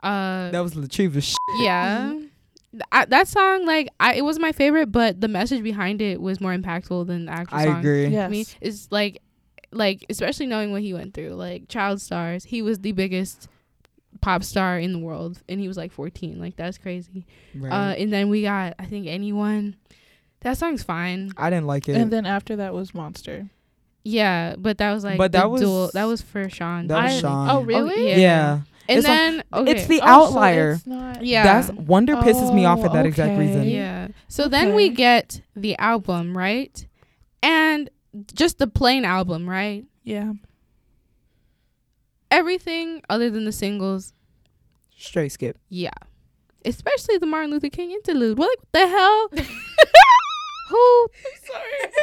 Uh 0.03 0.51
that 0.51 0.59
was 0.59 0.73
Latriva's 0.75 1.23
shit. 1.25 1.37
yeah. 1.59 2.19
Th- 2.75 2.83
I, 2.91 3.05
that 3.05 3.27
song 3.27 3.65
like 3.65 3.89
I 3.99 4.15
it 4.15 4.21
was 4.23 4.37
my 4.39 4.51
favorite 4.51 4.91
but 4.91 5.21
the 5.21 5.27
message 5.27 5.63
behind 5.63 6.01
it 6.01 6.21
was 6.21 6.39
more 6.41 6.53
impactful 6.55 7.07
than 7.07 7.25
the 7.25 7.31
actual 7.31 7.57
I 7.57 7.65
song. 7.65 7.79
agree. 7.79 8.07
Yes. 8.07 8.25
I 8.25 8.29
mean, 8.29 8.45
it's 8.61 8.87
like 8.91 9.21
like 9.71 10.05
especially 10.09 10.45
knowing 10.47 10.71
what 10.71 10.81
he 10.81 10.93
went 10.93 11.13
through. 11.13 11.31
Like 11.31 11.67
child 11.67 12.01
stars, 12.01 12.43
he 12.45 12.61
was 12.61 12.79
the 12.79 12.91
biggest 12.91 13.47
pop 14.21 14.43
star 14.43 14.79
in 14.79 14.93
the 14.93 14.99
world 14.99 15.41
and 15.49 15.59
he 15.59 15.67
was 15.67 15.77
like 15.77 15.91
14. 15.91 16.39
Like 16.39 16.55
that's 16.55 16.77
crazy. 16.77 17.25
Right. 17.53 17.71
Uh 17.71 17.93
and 17.95 18.11
then 18.13 18.29
we 18.29 18.43
got 18.43 18.75
I 18.79 18.85
think 18.85 19.07
anyone 19.07 19.75
that 20.41 20.57
song's 20.57 20.83
fine. 20.83 21.31
I 21.37 21.49
didn't 21.49 21.65
like 21.67 21.89
it. 21.89 21.95
And 21.95 22.11
then 22.11 22.25
after 22.25 22.55
that 22.57 22.73
was 22.73 22.93
Monster. 22.93 23.49
Yeah, 24.03 24.55
but 24.57 24.77
that 24.77 24.93
was 24.93 25.03
like 25.03 25.17
But 25.17 25.31
that 25.31 25.49
was- 25.49 25.61
dual, 25.61 25.89
that 25.95 26.03
was 26.03 26.21
for 26.21 26.47
Shawn. 26.49 26.85
that 26.87 27.03
was 27.03 27.13
I- 27.13 27.19
Shawn. 27.21 27.49
Oh, 27.49 27.61
really? 27.61 28.09
yeah. 28.11 28.17
yeah. 28.17 28.59
And 28.87 28.99
It's 28.99 29.07
like- 29.07 29.17
then 29.17 29.43
okay. 29.53 29.71
It's 29.71 29.87
the 29.87 29.99
Oh, 30.03 30.05
so 30.05 30.07
outlier. 30.35 30.71
it's 30.73 30.85
not- 30.87 31.25
yeah. 31.25 31.43
That's 31.43 31.71
Wonder 31.71 32.15
pisses 32.17 32.53
me 32.53 32.65
off 32.65 32.81
for 32.81 32.89
Oh, 32.89 32.93
that 32.93 33.05
exact 33.05 33.33
oh, 33.33 33.39
reason. 33.39 33.63
Yeah. 33.67 34.09
So 34.27 34.47
then 34.47 34.75
we 34.75 34.89
get 34.89 35.41
the 35.55 35.77
album, 35.77 36.37
right? 36.37 36.85
And 37.41 37.89
just 38.33 38.59
the 38.59 38.67
plain 38.67 39.03
album, 39.05 39.49
right? 39.49 39.85
Yeah. 40.03 40.33
Everything 42.31 43.01
other 43.09 43.29
than 43.29 43.45
the 43.45 43.51
singles, 43.51 44.13
Straight 44.97 45.31
skip. 45.31 45.57
yeah. 45.69 45.91
Especially 46.63 47.17
the 47.19 47.27
Martin 47.27 47.51
Luther 47.51 47.69
King 47.69 47.91
interlude. 47.91 48.37
What 48.39 48.57
the 48.71 48.87
hell? 48.87 49.29
who 50.67 51.07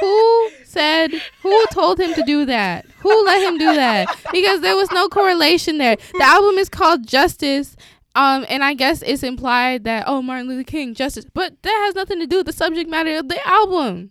who 0.00 0.50
said 0.64 1.10
who 1.42 1.66
told 1.72 1.98
him 1.98 2.14
to 2.14 2.22
do 2.22 2.44
that? 2.46 2.86
Who 3.00 3.24
let 3.24 3.42
him 3.42 3.58
do 3.58 3.74
that? 3.74 4.08
Because 4.32 4.60
there 4.60 4.76
was 4.76 4.90
no 4.92 5.08
correlation 5.08 5.78
there. 5.78 5.96
The 5.96 6.24
album 6.24 6.58
is 6.58 6.68
called 6.68 7.06
Justice. 7.06 7.76
Um, 8.14 8.44
and 8.48 8.62
I 8.62 8.74
guess 8.74 9.00
it's 9.02 9.22
implied 9.22 9.84
that 9.84 10.04
oh 10.06 10.20
Martin 10.20 10.46
Luther 10.46 10.64
King 10.64 10.94
justice, 10.94 11.24
but 11.32 11.54
that 11.62 11.82
has 11.86 11.94
nothing 11.94 12.20
to 12.20 12.26
do 12.26 12.38
with 12.38 12.46
the 12.46 12.52
subject 12.52 12.90
matter 12.90 13.16
of 13.16 13.28
the 13.28 13.46
album. 13.48 14.10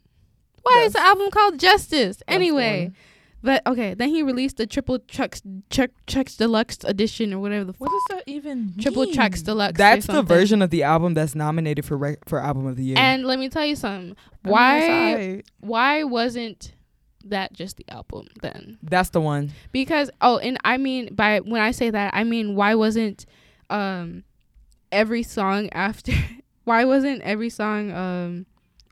Why 0.63 0.83
is 0.85 0.93
the 0.93 1.01
album 1.01 1.29
called 1.31 1.59
Justice 1.59 2.21
anyway? 2.27 2.91
But 3.43 3.65
okay, 3.65 3.93
then 3.95 4.09
he 4.09 4.21
released 4.23 4.57
the 4.57 4.67
triple 4.67 4.99
tracks 4.99 5.41
Chuck 5.69 5.89
Chucks 6.05 6.35
Deluxe 6.35 6.77
edition 6.83 7.33
or 7.33 7.39
whatever 7.39 7.65
the 7.65 7.73
What 7.79 7.89
does 7.89 8.17
that 8.17 8.23
even 8.27 8.67
mean? 8.67 8.77
triple 8.79 9.07
tracks 9.11 9.41
deluxe. 9.41 9.77
That's 9.77 10.05
the 10.05 10.21
version 10.21 10.61
of 10.61 10.69
the 10.69 10.83
album 10.83 11.13
that's 11.15 11.33
nominated 11.35 11.83
for 11.85 11.97
rec- 11.97 12.27
for 12.27 12.39
album 12.39 12.67
of 12.67 12.75
the 12.75 12.83
year. 12.83 12.97
And 12.99 13.25
let 13.25 13.39
me 13.39 13.49
tell 13.49 13.65
you 13.65 13.75
something. 13.75 14.15
Why 14.43 14.79
it's 15.15 15.49
why 15.59 16.03
wasn't 16.03 16.73
that 17.25 17.53
just 17.53 17.77
the 17.77 17.85
album 17.89 18.27
then? 18.41 18.77
that's 18.83 19.09
the 19.09 19.21
one. 19.21 19.51
Because 19.71 20.09
oh, 20.21 20.37
and 20.37 20.57
I 20.63 20.77
mean 20.77 21.13
by 21.15 21.39
when 21.39 21.61
I 21.61 21.71
say 21.71 21.89
that, 21.89 22.13
I 22.13 22.23
mean 22.23 22.55
why 22.55 22.75
wasn't 22.75 23.25
um 23.71 24.23
every 24.91 25.23
song 25.23 25.69
after 25.71 26.11
why 26.65 26.85
wasn't 26.85 27.21
every 27.23 27.49
song 27.49 27.91
um 27.91 28.45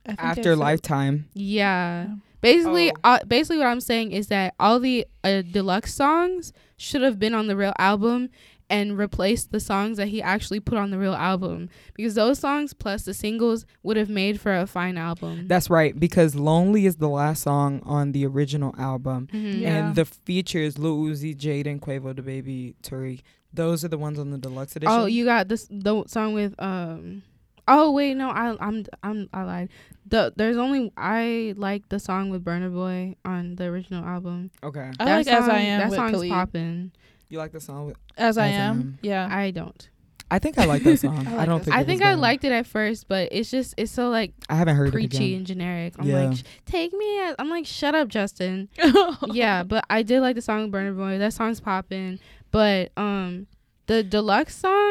I 0.05 0.09
think 0.09 0.23
After 0.23 0.39
it's 0.41 0.47
a- 0.47 0.55
Lifetime. 0.55 1.27
yeah. 1.35 2.05
Yeah. 2.07 2.15
Basically, 2.41 2.91
Oh. 2.91 2.95
uh, 3.03 3.19
basically 3.27 3.57
what 3.57 3.67
I'm 3.67 3.81
saying 3.81 4.11
is 4.11 4.27
that 4.27 4.53
all 4.59 4.79
the 4.79 5.05
uh, 5.23 5.41
deluxe 5.41 5.93
songs 5.93 6.53
should 6.77 7.01
have 7.01 7.19
been 7.19 7.33
on 7.33 7.47
the 7.47 7.55
real 7.55 7.73
album 7.77 8.29
and 8.71 8.97
replaced 8.97 9.51
the 9.51 9.59
songs 9.59 9.97
that 9.97 10.09
he 10.09 10.21
actually 10.21 10.59
put 10.59 10.77
on 10.77 10.91
the 10.91 10.97
real 10.99 11.15
album 11.15 11.69
because 11.95 12.13
those 12.13 12.37
songs 12.37 12.71
plus 12.73 13.03
the 13.03 13.15
singles 13.15 13.65
would 13.81 13.97
have 13.97 14.09
made 14.09 14.39
for 14.39 14.55
a 14.55 14.67
fine 14.67 14.95
album. 14.95 15.47
That's 15.47 15.69
right 15.71 15.99
because 15.99 16.35
Lonely 16.35 16.85
is 16.85 16.97
the 16.97 17.09
last 17.09 17.41
song 17.41 17.81
on 17.83 18.11
the 18.11 18.25
original 18.27 18.75
album. 18.77 19.27
Mhm. 19.33 19.59
Yeah. 19.61 19.87
And 19.87 19.95
the 19.95 20.05
features 20.05 20.77
Lil 20.77 20.97
Uzi, 20.99 21.35
Jaden, 21.35 21.79
Quavo, 21.79 22.13
DaBaby, 22.13 22.75
Tariq. 22.83 23.21
Those 23.51 23.83
are 23.83 23.87
the 23.87 23.97
ones 23.97 24.19
on 24.19 24.29
the 24.29 24.37
deluxe 24.37 24.75
edition. 24.75 24.93
Oh, 24.95 25.05
you 25.07 25.25
got 25.25 25.47
this 25.47 25.67
the 25.71 26.03
song 26.05 26.33
with 26.33 26.53
um. 26.61 27.23
Oh 27.67 27.91
wait, 27.91 28.13
no, 28.15 28.29
I 28.29 28.55
I'm 28.59 28.85
I'm 29.03 29.29
I 29.33 29.43
lied. 29.43 29.69
The 30.10 30.34
there's 30.36 30.57
only 30.57 30.91
I 30.97 31.53
like 31.57 31.88
the 31.89 31.99
song 31.99 32.30
with 32.30 32.43
Burna 32.43 32.74
Boy 32.74 33.16
on 33.26 33.55
the 33.55 33.66
original 33.66 34.03
album. 34.03 34.51
okay. 34.64 34.91
I 34.99 35.05
That 35.05 35.18
like 35.18 35.28
As 35.28 35.47
I 35.49 35.60
Am 35.60 35.80
That 35.82 35.89
with 35.89 35.97
song's 35.97 36.12
Khalid. 36.14 36.30
popping. 36.32 36.91
You 37.30 37.38
like 37.38 37.51
the 37.51 37.60
song? 37.62 37.86
With, 37.88 37.97
As 38.18 38.38
I 38.38 38.47
As 38.47 38.53
I 38.53 38.55
Am. 38.55 38.80
Am. 38.80 38.99
Yeah. 39.03 39.28
I 39.30 39.51
don't. 39.51 39.89
I 40.32 40.38
think 40.39 40.57
I 40.60 40.66
like 40.66 40.84
that 40.84 40.97
song. 40.99 41.28
I 41.28 41.39
I, 41.41 41.45
don't 41.45 41.64
think 41.64 41.76
I 41.76 41.84
think 41.84 42.01
I 42.03 42.14
liked 42.16 42.43
it 42.43 42.51
at 42.51 42.66
first, 42.68 43.07
but 43.07 43.30
it's 43.32 43.49
just 43.49 43.74
it's 43.78 43.91
so 43.91 44.10
like 44.10 44.34
I 44.49 44.55
haven't 44.55 44.76
heard 44.78 44.89
it 44.89 44.91
preachy 44.91 45.28
again. 45.30 45.38
and 45.38 45.45
generic. 45.47 45.93
I'm 45.99 46.05
Yeah. 46.07 46.26
like, 46.30 46.38
take 46.66 46.93
me 46.93 47.20
as 47.22 47.36
I'm 47.39 47.49
like, 47.49 47.66
shut 47.66 47.95
up, 47.95 48.07
Justin. 48.10 48.70
yeah, 49.32 49.64
but 49.64 49.86
I 49.89 50.03
did 50.03 50.22
like 50.22 50.36
the 50.36 50.41
song 50.41 50.64
with 50.64 50.72
Burna 50.72 50.95
Boy. 50.95 51.18
That 51.18 51.34
song's 51.34 51.60
popping. 51.60 52.20
But 52.51 52.91
um 52.97 53.45
the 53.88 54.03
deluxe 54.03 54.55
songs, 54.55 54.88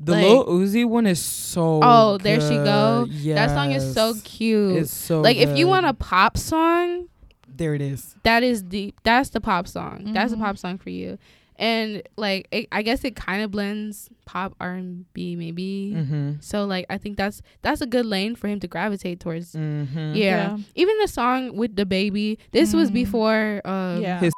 The 0.00 0.12
like- 0.12 0.22
Lil 0.24 0.46
Uzi 0.46 0.84
one 0.86 1.06
is 1.06 1.20
so. 1.20 1.80
Oh, 1.82 2.18
there 2.18 2.40
she 2.40 2.56
go. 2.56 3.06
good. 3.08 3.36
that 3.36 3.50
song 3.50 3.70
is 3.72 3.94
so 3.94 4.14
cute. 4.24 4.76
It's 4.82 4.92
so. 4.92 5.20
like 5.20 5.36
if 5.36 5.56
you 5.56 5.66
want 5.68 5.86
a 5.86 5.94
pop 5.94 6.36
song, 6.36 7.08
there 7.48 7.74
it 7.74 7.80
is. 7.80 8.16
that 8.24 8.42
is 8.42 8.68
the 8.68 8.92
that's 9.04 9.30
the 9.30 9.40
pop 9.40 9.68
song. 9.68 10.12
That's 10.12 10.32
a 10.32 10.36
pop 10.36 10.58
song 10.58 10.78
for 10.78 10.90
you. 10.90 11.18
and 11.56 12.02
like 12.16 12.48
it, 12.50 12.66
I 12.72 12.82
guess 12.82 13.04
it 13.04 13.14
kind 13.14 13.44
of 13.44 13.52
blends 13.52 14.10
pop 14.26 14.56
R 14.60 14.72
and 14.72 15.04
B 15.12 15.36
maybe. 15.36 15.94
Mm-hmm. 15.96 16.32
So 16.40 16.64
like 16.64 16.86
I 16.90 16.98
think 16.98 17.16
that's 17.16 17.42
that's 17.62 17.80
a 17.80 17.86
good 17.86 18.04
lane 18.06 18.34
for 18.34 18.48
him 18.48 18.58
to 18.60 18.66
gravitate 18.66 19.20
towards. 19.20 19.52
Mm-hmm. 19.54 20.14
Yeah. 20.14 20.14
Yeah. 20.16 20.58
Even 20.74 20.98
the 21.00 21.06
song 21.06 21.56
with 21.56 21.76
DaBaby. 21.76 22.38
This 22.50 22.74
was 22.74 22.90
Mhm. 22.90 22.94
before. 22.94 23.62
Um, 23.64 24.02
Yeah. 24.02 24.18
His- 24.18 24.32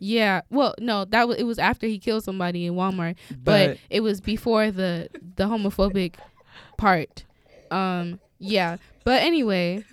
Yeah. 0.00 0.42
Well, 0.50 0.74
no, 0.78 1.04
that 1.06 1.28
was 1.28 1.38
it 1.38 1.44
was 1.44 1.58
after 1.58 1.86
he 1.86 1.98
killed 1.98 2.24
somebody 2.24 2.66
in 2.66 2.74
Walmart, 2.74 3.16
but, 3.42 3.78
it 3.90 4.00
was 4.00 4.20
before 4.20 4.70
the 4.70 5.08
the 5.36 5.44
homophobic 5.44 6.14
part. 6.76 7.24
Um. 7.70 8.20
Yeah. 8.38 8.76
But 9.04 9.22
anyway. 9.22 9.84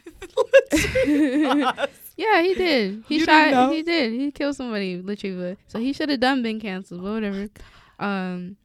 yeah, 1.06 2.42
he 2.42 2.54
did. 2.56 3.04
He 3.08 3.18
You 3.20 3.26
shot. 3.26 3.46
didn't? 3.46 3.72
He 3.72 3.82
did. 3.84 4.14
He 4.14 4.32
killed 4.32 4.56
somebody 4.56 5.02
literally. 5.02 5.52
But, 5.52 5.58
so 5.68 5.80
he 5.80 5.94
should 5.94 6.10
have 6.10 6.20
done 6.20 6.44
been 6.44 6.60
canceled. 6.60 7.02
But 7.04 7.12
whatever. 7.12 7.48
Um. 8.00 8.58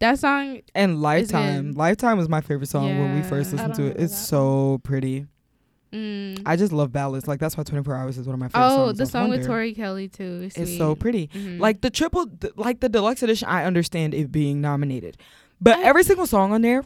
That 0.00 0.18
song. 0.20 0.60
and 0.76 1.02
Lifetime. 1.02 1.72
Lifetime 1.72 2.18
was 2.18 2.28
my 2.28 2.40
favorite 2.40 2.68
song 2.68 2.98
when 2.98 3.16
we 3.16 3.22
first 3.22 3.52
listened 3.52 3.74
to 3.74 3.86
it. 3.86 3.96
It's 3.98 4.12
that 4.12 4.26
so 4.26 4.80
pretty. 4.84 5.26
Mm, 5.92 6.42
I 6.46 6.56
just 6.56 6.72
love 6.72 6.92
ballads. 6.92 7.26
Like 7.26 7.40
that's 7.40 7.56
why 7.56 7.62
24 7.64 7.94
Hours 7.94 8.18
is 8.18 8.26
one 8.26 8.34
of 8.34 8.40
my 8.40 8.48
favorite 8.48 8.66
oh, 8.66 8.86
songs. 8.86 8.98
the 8.98 9.04
of 9.04 9.10
song 9.10 9.30
with 9.30 9.46
Tori 9.46 9.74
Kelly 9.74 10.08
too. 10.08 10.42
is 10.44 10.56
It's 10.56 10.76
so 10.76 10.92
sweet. 10.92 11.00
pretty. 11.00 11.26
Mhm. 11.28 11.60
Like 11.60 11.80
the 11.80 11.90
triple, 11.90 12.26
th- 12.26 12.52
like 12.56 12.80
the 12.80 12.88
deluxe 12.88 13.22
edition, 13.22 13.48
I 13.48 13.64
understand 13.64 14.14
it 14.14 14.30
being 14.30 14.60
nominated, 14.60 15.16
but 15.60 15.78
I- 15.78 15.82
every 15.84 16.04
single 16.04 16.26
song 16.26 16.52
on 16.52 16.62
there, 16.62 16.84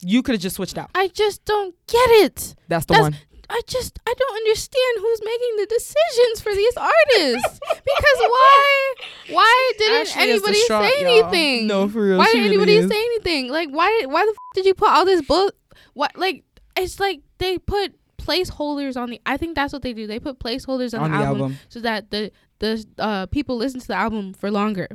you 0.00 0.22
could 0.22 0.34
have 0.34 0.42
just 0.42 0.56
switched 0.56 0.76
out. 0.78 0.90
I 0.94 1.08
just 1.08 1.44
don't 1.44 1.74
get 1.86 2.10
it. 2.24 2.54
That's 2.68 2.86
the 2.86 2.94
That's- 2.94 3.02
one. 3.12 3.16
I 3.50 3.60
just 3.66 3.98
I 4.06 4.14
don't 4.16 4.36
understand 4.36 4.94
who's 4.98 5.20
making 5.22 5.56
the 5.58 5.66
decisions 5.66 6.40
for 6.40 6.54
these 6.54 6.74
artists. 6.78 7.60
because 7.68 8.18
why 8.18 8.94
why 9.28 9.72
didn't 9.76 10.00
Ashley 10.08 10.22
anybody 10.22 10.54
straw, 10.60 10.80
say 10.88 11.02
y'all. 11.02 11.24
anything? 11.24 11.66
No, 11.66 11.86
for 11.86 12.02
real. 12.02 12.16
why 12.18 12.26
didn't 12.26 12.40
really 12.44 12.54
anybody 12.54 12.76
is. 12.76 12.88
say 12.90 12.96
anything? 12.96 13.48
Like 13.50 13.68
why 13.68 13.88
did 14.00 14.10
why 14.10 14.24
the 14.24 14.30
f- 14.30 14.36
did 14.54 14.64
you 14.64 14.72
put 14.74 14.88
all 14.88 15.04
this 15.04 15.20
book? 15.20 15.54
What 15.92 16.16
like 16.16 16.44
it's 16.78 16.98
like 16.98 17.20
they 17.38 17.58
put 17.58 17.94
placeholders 18.24 18.96
on 18.96 19.10
the. 19.10 19.20
I 19.26 19.36
think 19.36 19.54
that's 19.54 19.72
what 19.72 19.82
they 19.82 19.92
do. 19.92 20.06
They 20.06 20.18
put 20.18 20.38
placeholders 20.38 20.94
on, 20.94 21.04
on 21.04 21.10
the, 21.12 21.18
the 21.18 21.24
album, 21.24 21.42
album? 21.42 21.58
so 21.68 21.80
that 21.80 22.10
the 22.10 22.30
the 22.58 22.84
uh 22.98 23.26
people 23.26 23.56
listen 23.56 23.80
to 23.80 23.86
the 23.86 23.96
album 23.96 24.34
for 24.34 24.50
longer. 24.50 24.88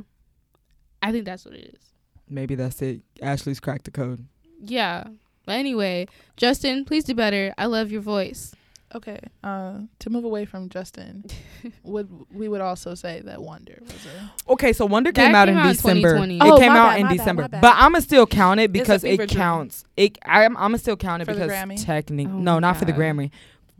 I 1.02 1.12
think 1.12 1.24
that's 1.24 1.44
what 1.44 1.54
it 1.54 1.74
is. 1.74 1.92
Maybe 2.28 2.54
that's 2.54 2.82
it. 2.82 3.02
Ashley's 3.22 3.60
cracked 3.60 3.84
the 3.84 3.90
code. 3.90 4.26
Yeah. 4.60 5.04
But 5.46 5.56
anyway, 5.56 6.06
Justin, 6.36 6.84
please 6.84 7.04
do 7.04 7.14
better. 7.14 7.54
I 7.56 7.66
love 7.66 7.90
your 7.90 8.02
voice. 8.02 8.54
Okay. 8.94 9.18
Uh, 9.44 9.80
to 9.98 10.08
move 10.10 10.24
away 10.24 10.44
from 10.46 10.68
Justin, 10.70 11.24
would 11.82 12.08
we 12.32 12.48
would 12.48 12.62
also 12.62 12.94
say 12.94 13.20
that 13.24 13.42
Wonder 13.42 13.78
was 13.82 14.06
a 14.06 14.52
Okay, 14.52 14.72
so 14.72 14.86
Wonder 14.86 15.12
came 15.12 15.34
out 15.34 15.46
came 15.48 15.56
in 15.56 15.60
out 15.60 15.66
in 15.66 15.72
December. 15.72 16.14
2020. 16.16 16.36
It 16.38 16.42
Oh, 16.52 16.58
came 16.58 16.70
out 16.72 16.88
bad, 16.90 16.96
in 17.00 17.02
my 17.04 17.08
bad, 17.10 17.16
December, 17.18 17.48
bad. 17.48 17.60
but 17.60 17.74
I'ma 17.76 17.98
still 18.00 18.26
count 18.26 18.60
it 18.60 18.72
because 18.72 19.02
fever 19.02 19.24
it 19.24 19.28
dream. 19.28 19.38
counts. 19.40 19.84
It 19.96 20.16
I'm 20.24 20.56
I'ma 20.56 20.78
still 20.78 20.96
count 20.96 21.20
it 21.22 21.26
For 21.26 21.32
because 21.34 21.50
Grammy? 21.50 21.84
technically 21.84 22.32
Oh 22.32 22.38
no, 22.38 22.54
my 22.54 22.60
not 22.60 22.76
for 22.78 22.86
the 22.86 22.92
God. 22.92 23.00
Grammy, 23.02 23.30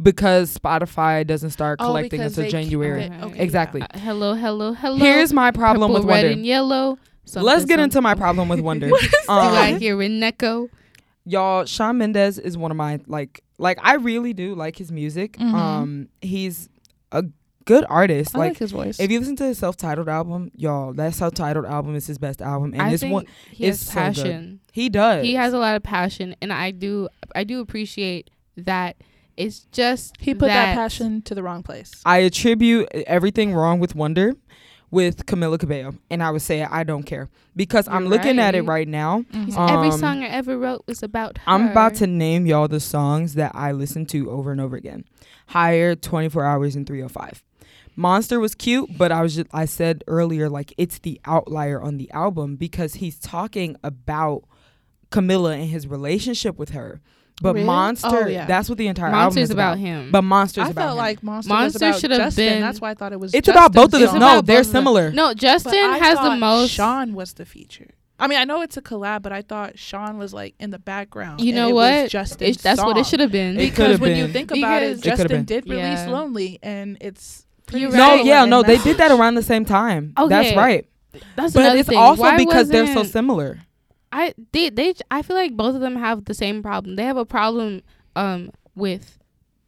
because 0.03 0.57
Spotify 0.57 1.27
doesn't 1.27 1.51
start 1.51 1.79
Oh, 1.81 1.87
collecting 1.87 2.21
because 2.21 2.37
until 2.37 2.51
January. 2.51 3.05
it- 3.05 3.13
okay, 3.23 3.43
Exactly. 3.43 3.81
yeah. 3.81 3.87
Uh, 3.95 3.99
hello, 3.99 4.35
hello, 4.35 4.73
hello. 4.75 4.99
Here's 4.99 5.33
my 5.33 5.51
problem 5.53 5.89
Purple, 5.91 5.95
with 5.95 6.05
red, 6.05 6.25
Wonder. 6.25 6.29
and 6.33 6.45
yellow. 6.47 6.99
Let's 7.35 7.61
Something, 7.63 7.67
get 7.67 7.79
into 7.81 8.01
my 8.03 8.15
problem 8.15 8.49
with 8.49 8.61
Wonder. 8.61 8.89
Do 8.91 8.95
Um, 9.29 9.39
I 9.55 9.73
hear 9.79 10.01
an 10.03 10.23
echo? 10.23 10.69
Y'all 11.29 11.65
Shawn 11.65 11.99
Mendes 11.99 12.39
is 12.39 12.57
one 12.57 12.71
of 12.71 12.77
my 12.77 13.01
like 13.07 13.43
like 13.59 13.79
I 13.83 13.95
really 13.95 14.33
do 14.33 14.55
like 14.55 14.77
his 14.77 14.91
music. 14.93 15.37
Mhm. 15.37 15.55
Um 15.55 16.09
he's 16.21 16.69
a 17.13 17.25
good 17.65 17.85
artist. 17.89 18.35
I 18.35 18.39
like, 18.39 18.49
like 18.53 18.59
his 18.59 18.73
voice. 18.73 18.99
if 18.99 19.11
you 19.11 19.19
listen 19.21 19.37
to 19.37 19.45
his 19.45 19.59
self-titled 19.59 20.09
album, 20.09 20.51
y'all, 20.55 20.95
that 20.95 21.15
self-titled 21.15 21.67
album 21.67 21.95
is 21.97 22.07
his 22.07 22.17
best 22.19 22.41
album 22.41 22.73
and 22.73 22.81
I 22.81 22.93
it's 22.93 23.03
think 23.03 23.13
one 23.13 23.27
he 23.51 23.67
has 23.67 23.77
it's 23.83 23.87
so 23.87 23.95
good. 23.95 24.01
passion. 24.01 24.61
he 24.73 24.89
does. 24.89 25.25
He 25.25 25.35
has 25.35 25.53
a 25.53 25.59
lot 25.59 25.77
of 25.77 25.83
passion, 25.83 26.35
and 26.41 26.51
I 26.53 26.71
do, 26.71 27.09
I 27.35 27.45
do 27.45 27.61
appreciate 27.61 28.31
that. 28.57 28.97
It's 29.37 29.67
just 29.71 30.17
he 30.19 30.35
put 30.35 30.47
that, 30.49 30.75
passion 30.75 31.23
to 31.23 31.35
the 31.35 31.43
wrong 31.43 31.63
place. 31.63 31.93
I 32.07 32.19
attribute 32.19 32.89
everything 32.93 33.53
wrong 33.55 33.79
with 33.81 33.95
Wonder 33.95 34.33
with 34.91 35.27
Camila 35.27 35.59
Cabello 35.59 35.95
and 36.11 36.23
I 36.23 36.31
would 36.31 36.43
say 36.43 36.63
I 36.63 36.83
don't 36.83 37.03
care 37.03 37.29
because 37.55 37.87
I'm 37.89 38.03
You're 38.05 38.11
looking 38.13 38.39
at 38.39 38.55
it 38.55 38.61
right. 38.63 38.69
right 38.69 38.89
now. 38.89 39.25
Mhm. 39.33 39.57
Um, 39.57 39.71
Every 39.71 39.91
song 39.99 40.23
I 40.23 40.29
ever 40.29 40.57
wrote 40.59 40.85
was 40.87 41.03
about 41.03 41.39
her. 41.39 41.45
I'm 41.47 41.69
about 41.69 41.95
to 41.97 42.07
name 42.07 42.47
y'all 42.47 42.69
the 42.69 42.81
songs 42.81 43.35
that 43.35 43.53
I 43.55 43.73
listen 43.73 44.07
to 44.07 44.31
over 44.31 44.51
and 44.51 44.61
over 44.61 44.77
again. 44.77 45.05
Higher, 45.49 45.95
24 45.95 46.45
Hours, 46.45 46.75
and 46.77 46.87
305. 46.87 47.43
Monster 47.97 48.39
was 48.39 48.55
cute, 48.55 48.97
but 48.97 49.11
I 49.11 49.23
was 49.23 49.35
just, 49.35 49.49
I 49.53 49.65
said 49.65 50.05
earlier 50.07 50.49
like 50.49 50.73
it's 50.79 51.01
the 51.01 51.21
outlier 51.25 51.83
on 51.83 51.97
the 51.97 52.11
album 52.13 52.57
because 52.57 52.95
he's 52.95 53.19
talking 53.19 53.77
about 53.83 54.45
Camila 55.11 55.55
and 55.55 55.69
his 55.69 55.87
relationship 55.87 56.57
with 56.59 56.71
her. 56.71 57.01
But 57.41 57.55
Really? 57.55 57.67
Monster, 57.67 58.25
Oh, 58.25 58.27
yeah. 58.27 58.47
that's 58.47 58.69
what 58.69 58.79
the 58.79 58.89
entire 58.89 59.11
album 59.15 59.39
is 59.39 59.51
about, 59.51 59.75
about. 59.75 59.79
him. 59.79 60.11
But 60.11 60.23
Monsters 60.23 60.67
I 60.67 60.71
about 60.71 60.81
felt 60.81 60.91
him. 60.93 60.97
like 60.99 61.23
Monster, 61.23 61.49
Monster 61.49 61.67
was 61.67 61.77
about 61.77 62.01
should 62.01 62.11
have 62.11 62.37
been- 62.37 62.61
That's 62.61 62.81
why 62.81 62.91
I 62.91 62.95
thought 62.95 63.13
it 63.13 63.21
was. 63.21 63.33
it's 63.33 63.47
about 63.49 63.73
both 63.73 63.87
of 63.95 64.01
Justin's 64.01 64.13
them. 64.13 64.21
No, 64.21 64.41
they're 64.41 64.59
both 64.59 64.67
of 64.67 64.73
them. 64.73 64.81
similar. 64.83 65.13
no, 65.13 65.29
But 65.29 65.37
Justin 65.37 65.75
I 65.85 65.99
has 65.99 66.19
the 66.19 66.37
most. 66.37 66.71
Shawn 66.73 67.15
was 67.15 67.35
the 67.35 67.45
feature. 67.45 67.91
I 68.21 68.27
mean, 68.27 68.41
I 68.41 68.45
know 68.45 68.63
it's 68.63 68.77
a 68.77 68.83
collab, 68.83 69.23
but 69.23 69.33
I 69.33 69.43
thought 69.43 69.79
Shawn 69.79 70.19
was 70.19 70.35
like 70.35 70.57
in 70.59 70.71
the 70.71 70.79
background. 70.81 71.41
You 71.41 71.51
and 71.51 71.57
know 71.57 71.69
it 71.69 71.75
what? 71.75 72.03
Was 72.03 72.11
Justin's 72.11 72.51
It's- 72.57 72.63
that's 72.65 72.83
what 72.83 72.97
it 72.99 73.07
should 73.07 73.21
have 73.21 73.31
been. 73.31 73.55
It 73.55 73.59
Because 73.71 73.77
could've 73.77 74.01
when 74.01 74.17
you 74.17 74.27
think 74.27 74.51
about 74.51 74.81
Because- 74.81 74.99
it, 74.99 75.07
It 75.07 75.09
Justin 75.11 75.29
been. 75.29 75.45
did 75.45 75.65
release 75.69 75.79
Yeah. 75.81 76.11
"Lonely," 76.11 76.59
and 76.61 76.97
it's 77.01 77.47
pretty 77.67 77.83
You're 77.83 77.93
No, 77.93 78.15
yeah, 78.15 78.45
no, 78.47 78.65
they 78.65 78.79
did 78.79 78.97
that 78.99 79.13
around 79.13 79.37
the 79.37 79.43
same 79.45 79.65
time. 79.65 80.15
That's 80.29 80.57
right. 80.57 80.85
That's 81.37 81.53
But 81.55 81.77
it's 81.77 81.89
thing. 81.89 81.97
also 81.99 82.23
Why 82.23 82.37
because 82.37 82.69
they're 82.69 82.93
so 82.93 83.05
similar. 83.05 83.59
I 84.13 84.35
they 84.53 84.71
they 84.71 84.95
I 85.11 85.23
feel 85.23 85.37
like 85.37 85.57
both 85.57 85.75
of 85.75 85.81
them 85.81 85.97
have 85.97 86.25
the 86.25 86.35
same 86.35 86.63
problem. 86.63 86.97
They 86.97 87.05
have 87.05 87.17
a 87.17 87.27
problem 87.27 87.83
um 88.17 88.51
with 88.75 89.19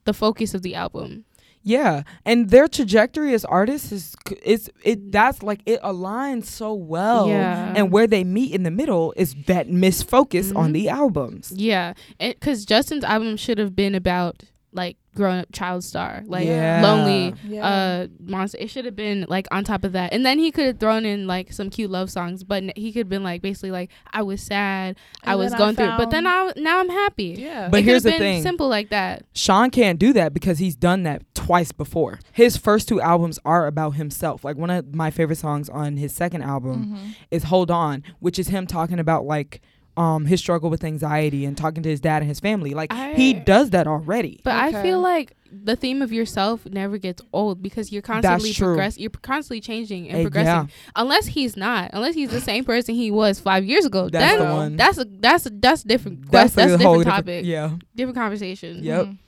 the 0.05 0.12
focus 0.14 0.55
of 0.55 0.62
the 0.62 0.74
album. 0.74 1.24
Yeah, 1.62 2.05
and 2.24 2.49
their 2.49 2.68
trajectory 2.68 3.34
as 3.34 3.45
artists 3.45 3.93
is 3.93 4.16
it's 4.43 4.70
it 4.82 5.12
that's 5.12 5.43
like 5.43 5.61
it 5.66 5.78
aligns 5.82 6.47
so 6.47 6.72
well. 6.72 7.28
Yeah. 7.28 7.74
And 7.76 7.93
where 7.93 8.07
they 8.07 8.24
meet 8.24 8.55
in 8.55 8.62
the 8.62 8.70
middle 8.70 9.12
is 9.14 9.34
that 9.47 9.68
misfocus 9.68 10.57
on 10.57 10.70
Mhm. 10.70 10.72
the 10.72 10.88
albums. 10.88 11.53
Yeah, 11.55 11.93
because 12.18 12.64
Justin's 12.64 13.05
album 13.05 13.36
should 13.36 13.59
have 13.59 13.76
been 13.76 13.95
about 13.95 14.45
like 14.72 14.97
grown 15.17 15.39
up 15.39 15.49
child 15.53 15.83
star, 15.83 16.23
like 16.27 16.47
Yeah. 16.47 16.81
lonely, 16.83 17.35
Yeah. 17.49 17.67
uh, 17.67 18.07
monster. 18.25 18.59
It 18.61 18.71
should 18.71 18.85
have 18.85 18.95
been 18.95 19.27
like 19.29 19.49
on 19.51 19.65
top 19.65 19.83
of 19.85 19.93
that, 19.93 20.13
and 20.13 20.25
then 20.25 20.39
he 20.39 20.51
could 20.53 20.67
have 20.67 20.79
thrown 20.79 21.05
in 21.05 21.27
like 21.27 21.53
some 21.53 21.69
cute 21.69 21.91
love 21.91 22.11
songs. 22.11 22.45
But 22.45 22.63
n- 22.63 22.73
he 22.77 22.93
could 22.93 23.01
have 23.01 23.09
been 23.09 23.25
like 23.25 23.43
basically 23.43 23.71
like 23.73 23.91
I 24.13 24.23
was 24.23 24.41
sad, 24.41 24.97
I 25.25 25.35
was 25.37 25.51
then 25.51 25.59
going 25.59 25.77
through, 25.77 25.97
but 25.99 26.11
then 26.11 26.25
found- 26.25 26.27
I 26.29 26.47
w- 26.49 26.65
now 26.65 26.79
I'm 26.81 26.89
happy. 26.89 27.35
yeah. 27.39 27.69
But 27.69 27.81
it 27.81 27.85
here's 27.87 28.03
could 28.05 28.15
the 28.15 28.19
thing. 28.19 28.43
simple 28.43 28.69
like 28.69 28.91
that. 28.91 29.25
Shawn 29.35 29.71
can't 29.71 29.99
do 29.99 30.13
that 30.13 30.33
because 30.33 30.59
he's 30.59 30.77
done 30.77 31.03
that 31.03 31.23
twice 31.35 31.73
before. 31.73 32.21
His 32.33 32.57
first 32.57 32.87
two 32.89 33.01
albums 33.01 33.39
are 33.45 33.67
about 33.67 33.93
himself. 33.97 34.45
Like 34.45 34.57
one 34.57 34.71
of 34.71 34.95
my 34.95 35.11
favorite 35.11 35.37
songs 35.39 35.69
on 35.69 35.97
his 35.97 36.15
second 36.15 36.43
album 36.43 36.95
Mhm. 36.97 37.15
is 37.31 37.45
Hold 37.45 37.71
On, 37.71 38.03
which 38.21 38.39
is 38.39 38.49
him 38.49 38.67
talking 38.67 38.99
about 39.01 39.25
like 39.27 39.61
um 39.97 40.24
his 40.26 40.41
struggle 40.41 40.70
with 40.70 40.84
anxiety 40.84 41.45
and 41.45 41.57
talking 41.57 41.82
to 41.82 41.88
his 41.88 42.01
dad 42.01 42.22
and 42.22 42.28
his 42.28 42.41
family. 42.41 42.74
Like 42.74 42.93
he 43.16 43.32
does 43.34 43.70
that 43.70 43.86
already. 43.86 44.41
But 44.45 44.55
I 44.55 44.82
feel 44.82 45.01
like 45.01 45.34
the 45.53 45.74
theme 45.74 46.01
of 46.01 46.12
yourself 46.12 46.64
never 46.66 46.97
gets 46.97 47.20
old 47.32 47.61
because 47.61 47.91
you're 47.91 48.03
constantly 48.03 48.55
progressing. 48.55 49.03
You're 49.03 49.11
constantly 49.11 49.61
changing 49.61 50.09
and 50.09 50.18
Eh, 50.18 50.22
progressing. 50.22 50.68
yeah. 50.68 50.93
Unless 50.95 51.26
he's 51.26 51.57
not, 51.57 51.91
unless 51.93 52.14
he's 52.14 52.30
the 52.30 52.41
same 52.41 52.64
person 52.64 52.95
he 52.95 53.11
was 53.11 53.41
five 53.41 53.64
years 53.64 53.84
ago, 53.84 54.09
That's 54.09 54.36
then 54.36 54.49
the 54.49 54.55
one. 54.55 54.76
that's 54.76 54.99
a 54.99 55.05
that's 55.05 55.47
a 55.47 55.51
that's 55.51 55.84
a 55.84 55.88
different 55.88 56.30
That's, 56.30 56.55
that's, 56.55 56.55
that's 56.55 56.70
a 56.72 56.74
a 56.74 56.78
different 56.78 56.95
whole 56.95 57.05
topic, 57.05 57.24
different, 57.45 57.47
yeah. 57.47 57.70
different 57.97 58.16
conversation. 58.16 58.84
Yep. 58.84 59.07
Mhm. 59.07 59.18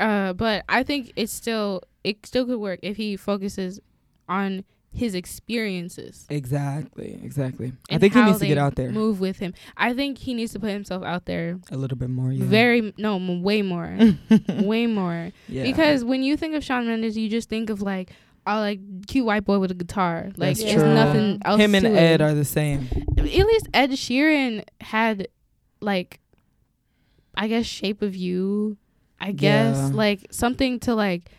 Uh, 0.00 0.32
but 0.34 0.64
I 0.68 0.82
think 0.82 1.12
it's 1.16 1.32
still 1.32 1.82
it 2.04 2.26
still 2.26 2.44
could 2.44 2.58
work 2.58 2.80
if 2.82 2.96
he 2.96 3.16
focuses 3.16 3.80
on 4.28 4.64
his 4.96 5.14
experiences. 5.14 6.26
Exactly, 6.30 7.20
exactly. 7.22 7.72
I 7.90 7.98
think 7.98 8.14
he 8.14 8.22
needs 8.22 8.38
to 8.40 8.46
get 8.46 8.58
out 8.58 8.74
there 8.76 8.90
Move 8.90 9.20
with 9.20 9.38
him. 9.38 9.52
I 9.76 9.92
think 9.92 10.18
he 10.18 10.34
needs 10.34 10.52
to 10.52 10.60
put 10.60 10.70
himself 10.70 11.04
out 11.04 11.26
there 11.26 11.58
a 11.70 11.76
little 11.76 11.98
bit 11.98 12.08
more. 12.10 12.32
Yeah. 12.32 12.44
very 12.46 12.94
no 12.98 13.16
way 13.18 13.62
more, 13.62 13.96
way 14.48 14.86
more. 14.86 15.30
yeah. 15.48 15.62
Because 15.64 16.02
when 16.04 16.22
you 16.22 16.36
think 16.36 16.54
of 16.54 16.64
Shawn 16.64 16.86
Mendes, 16.86 17.16
you 17.16 17.28
just 17.28 17.48
think 17.48 17.70
of 17.70 17.82
like 17.82 18.10
oh 18.46 18.56
like 18.58 18.80
cute 19.06 19.26
white 19.26 19.44
boy 19.44 19.58
with 19.58 19.70
a 19.70 19.74
guitar. 19.74 20.30
Like 20.36 20.56
That's 20.56 20.62
there's 20.62 20.82
true. 20.82 20.94
nothing 20.94 21.40
else. 21.44 21.60
him 21.60 21.74
and 21.74 21.86
Ed 21.86 22.20
it. 22.20 22.20
are 22.22 22.34
the 22.34 22.44
same. 22.44 22.88
At 23.18 23.24
least 23.24 23.68
Ed 23.74 23.90
Sheeran 23.90 24.64
had 24.80 25.28
like 25.80 26.20
I 27.34 27.48
guess 27.48 27.66
shape 27.66 28.02
of 28.02 28.16
you. 28.16 28.78
I 29.20 29.32
guess 29.32 29.76
Yeah. 29.76 29.90
like 29.94 30.26
something 30.30 30.78
to 30.80 30.94
like 30.94 31.30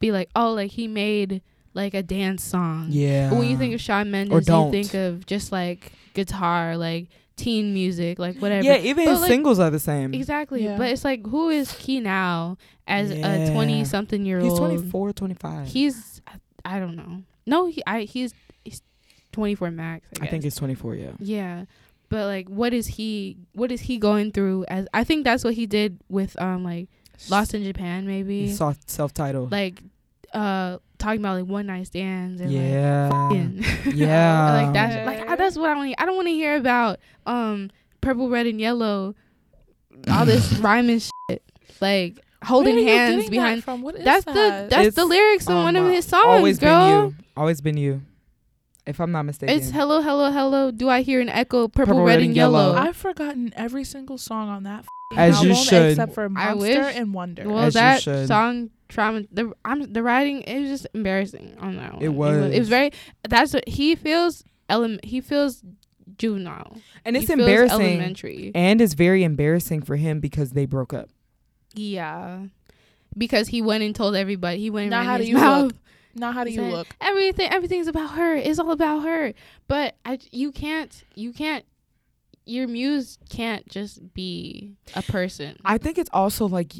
be 0.00 0.12
like 0.12 0.28
oh 0.36 0.52
like 0.52 0.72
he 0.72 0.86
made 0.88 1.40
like 1.76 1.94
a 1.94 2.02
dance 2.02 2.42
song. 2.42 2.86
Yeah. 2.88 3.30
But 3.30 3.38
when 3.38 3.48
you 3.48 3.56
think 3.56 3.74
of 3.74 3.80
Shawn 3.80 4.10
Mendes, 4.10 4.34
you 4.34 4.40
don't. 4.40 4.70
think 4.72 4.94
of 4.94 5.26
just 5.26 5.52
like 5.52 5.92
guitar, 6.14 6.76
like 6.76 7.08
teen 7.36 7.74
music, 7.74 8.18
like 8.18 8.38
whatever. 8.38 8.64
yeah, 8.64 8.78
even 8.78 9.04
But, 9.04 9.10
his 9.12 9.20
like, 9.20 9.28
singles 9.28 9.58
are 9.60 9.70
the 9.70 9.78
same. 9.78 10.14
Exactly. 10.14 10.64
Yeah. 10.64 10.78
But 10.78 10.90
it's 10.90 11.04
like 11.04 11.24
who 11.26 11.50
is 11.50 11.70
he 11.70 12.00
now 12.00 12.56
as 12.88 13.10
a 13.10 13.52
20 13.52 13.84
something 13.84 14.24
year 14.24 14.40
old? 14.40 14.50
He's 14.50 14.58
old? 14.58 14.70
24, 14.70 15.12
25. 15.12 15.68
He's 15.68 16.22
I 16.64 16.80
don't 16.80 16.96
know. 16.96 17.22
No, 17.46 17.66
he 17.66 17.82
I 17.86 18.00
he's 18.00 18.34
he's 18.64 18.82
24 19.32 19.70
max. 19.70 20.08
I, 20.20 20.24
I 20.24 20.28
think 20.28 20.42
he's 20.44 20.56
24. 20.56 20.94
Yeah. 20.94 21.10
Yeah. 21.18 21.64
But 22.08 22.24
like 22.26 22.48
what 22.48 22.72
is 22.72 22.86
he 22.86 23.36
what 23.52 23.70
is 23.70 23.82
he 23.82 23.98
going 23.98 24.32
through 24.32 24.64
as 24.68 24.88
I 24.94 25.04
think 25.04 25.24
that's 25.24 25.44
what 25.44 25.54
he 25.54 25.66
did 25.66 26.00
with 26.08 26.40
um 26.40 26.64
like 26.64 26.88
Lost 27.30 27.52
in 27.54 27.64
Japan 27.64 28.06
maybe. 28.06 28.52
Soft 28.52 28.90
self-titled. 28.90 29.52
Like 29.52 29.82
uh 30.32 30.78
talking 31.06 31.20
about 31.20 31.38
like 31.40 31.48
one 31.48 31.66
night 31.66 31.86
stands 31.86 32.40
and 32.40 32.50
yeah. 32.50 33.08
fucking- 33.10 33.64
Yeah. 33.94 34.52
like 34.64 34.72
that's 34.74 35.06
like 35.06 35.28
I, 35.28 35.36
that's 35.36 35.56
what 35.56 35.70
I 35.70 35.74
want 35.74 35.94
I 35.98 36.04
don't 36.04 36.16
want 36.16 36.26
to 36.28 36.32
hear 36.34 36.56
about 36.56 36.98
um 37.26 37.70
purple 38.00 38.28
red 38.28 38.46
and 38.46 38.60
yellow 38.60 39.14
all 40.10 40.26
this 40.26 40.52
rhyming 40.58 40.98
shit 40.98 41.42
like 41.80 42.18
holding 42.44 42.74
Where 42.76 42.84
are 42.84 42.88
you 42.88 43.12
hands 43.12 43.30
behind 43.30 43.58
that 43.58 43.64
from? 43.64 43.82
What 43.82 43.94
is 43.96 44.04
that's 44.04 44.24
the 44.24 44.32
that? 44.32 44.70
that's 44.70 44.94
the 44.96 45.02
It's, 45.02 45.08
lyrics 45.10 45.46
in 45.48 45.54
one 45.54 45.76
of 45.76 45.84
Um, 45.84 45.90
his 45.92 46.04
songs 46.06 46.24
Always 46.26 46.58
girl 46.58 46.86
been 47.10 47.10
you. 47.18 47.24
Always 47.36 47.60
been 47.60 47.76
you. 47.76 48.02
If 48.86 49.00
I'm 49.00 49.10
not 49.10 49.22
mistaken. 49.24 49.56
it's 49.56 49.70
hello 49.70 50.00
hello 50.00 50.30
hello 50.30 50.70
do 50.70 50.88
I 50.88 51.02
hear 51.02 51.20
an 51.20 51.28
echo 51.28 51.66
purple, 51.68 52.04
red, 52.04 52.20
and 52.22 52.34
yellow, 52.36 52.72
yellow. 52.72 52.74
I've 52.78 52.96
forgotten 52.96 53.52
every 53.56 53.82
single 53.84 54.16
song 54.18 54.48
on 54.48 54.62
that 54.62 54.80
f***ing 54.80 55.18
As 55.18 55.42
you 55.42 55.50
album 55.50 55.64
should. 55.64 55.90
except 55.90 56.14
for 56.14 56.24
I 56.24 56.28
Monster 56.28 56.58
wish- 56.82 56.96
and 56.96 57.12
Wonder. 57.14 57.48
Well, 57.48 57.58
As 57.64 57.74
that 57.74 58.02
should. 58.02 58.28
song 58.28 58.70
trauma 58.88 59.24
the 59.32 59.52
I'm 59.64 59.92
the 59.92 60.02
writing 60.04 60.42
is 60.42 60.70
just 60.70 60.86
embarrassing 60.94 61.56
on 61.58 61.76
that 61.76 61.94
one. 61.94 62.02
It 62.02 62.06
It 62.06 62.08
was, 62.10 62.36
it 62.36 62.48
was. 62.50 62.58
was 62.60 62.68
very 62.68 62.90
that's 63.28 63.52
what 63.54 63.68
he 63.68 63.96
feels 63.96 64.44
element 64.68 65.04
he 65.04 65.20
feels 65.20 65.62
juvenile. 66.18 66.76
and 67.04 67.16
it's 67.16 67.24
He 67.26 67.34
feels 67.34 67.40
embarrassing. 67.40 67.80
Elementary. 67.80 68.52
And 68.54 68.80
it's 68.80 68.94
very 68.94 69.24
embarrassing 69.24 69.82
for 69.82 69.96
him 69.96 70.20
because 70.20 70.52
they 70.52 70.64
broke 70.64 70.94
up. 70.94 71.08
Yeah. 71.74 72.44
Because 73.18 73.48
he 73.48 73.60
went 73.62 73.82
and 73.82 73.94
told 73.94 74.14
everybody. 74.14 74.58
He 74.58 74.70
went 74.70 74.84
and 74.84 74.90
Now 74.90 74.98
ran 74.98 75.06
how 75.06 75.16
do 75.16 75.22
his 75.22 75.30
you 75.30 75.36
mouth. 75.36 75.64
look? 75.64 75.74
Now 76.16 76.32
how 76.32 76.44
do 76.44 76.50
you 76.50 76.62
look? 76.62 76.88
Everything 77.00 77.50
everything's 77.50 77.86
about 77.88 78.10
her. 78.12 78.34
It's 78.34 78.58
all 78.58 78.70
about 78.72 79.00
her. 79.04 79.32
But 79.68 79.96
I 80.04 80.18
you 80.32 80.50
can't 80.52 81.04
you 81.14 81.32
can't 81.32 81.64
your 82.44 82.66
muse 82.68 83.18
can't 83.28 83.68
just 83.68 84.14
be 84.14 84.74
a 84.94 85.02
person. 85.02 85.56
I 85.64 85.78
think 85.78 85.98
it's 85.98 86.10
also 86.12 86.46
like 86.46 86.72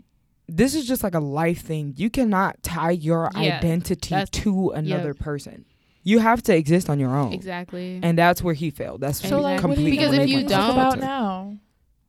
this 0.49 0.75
is 0.75 0.87
just 0.87 1.03
like 1.03 1.15
a 1.15 1.21
life 1.21 1.63
thing. 1.63 1.95
You 1.97 2.09
cannot 2.09 2.63
tie 2.63 2.93
your 2.93 3.31
Yeah, 3.35 3.57
identity 3.59 4.15
to 4.31 4.71
another 4.71 5.13
person. 5.13 5.65
You 6.05 6.21
have 6.21 6.41
to 6.45 6.55
exist 6.57 6.89
on 6.89 7.01
your 7.01 7.17
own. 7.17 7.33
exactly. 7.33 7.99
And 8.01 8.17
that's 8.17 8.41
where 8.41 8.55
he 8.55 8.71
failed. 8.71 9.01
That's 9.01 9.29
So 9.29 9.41
like, 9.41 9.55
what 9.55 9.61
completely 9.61 9.91
Because 9.91 10.13
if 10.15 10.29
you 10.29 10.37
music 10.37 10.51
don't- 10.57 10.71
about 10.71 11.01
now? 11.01 11.57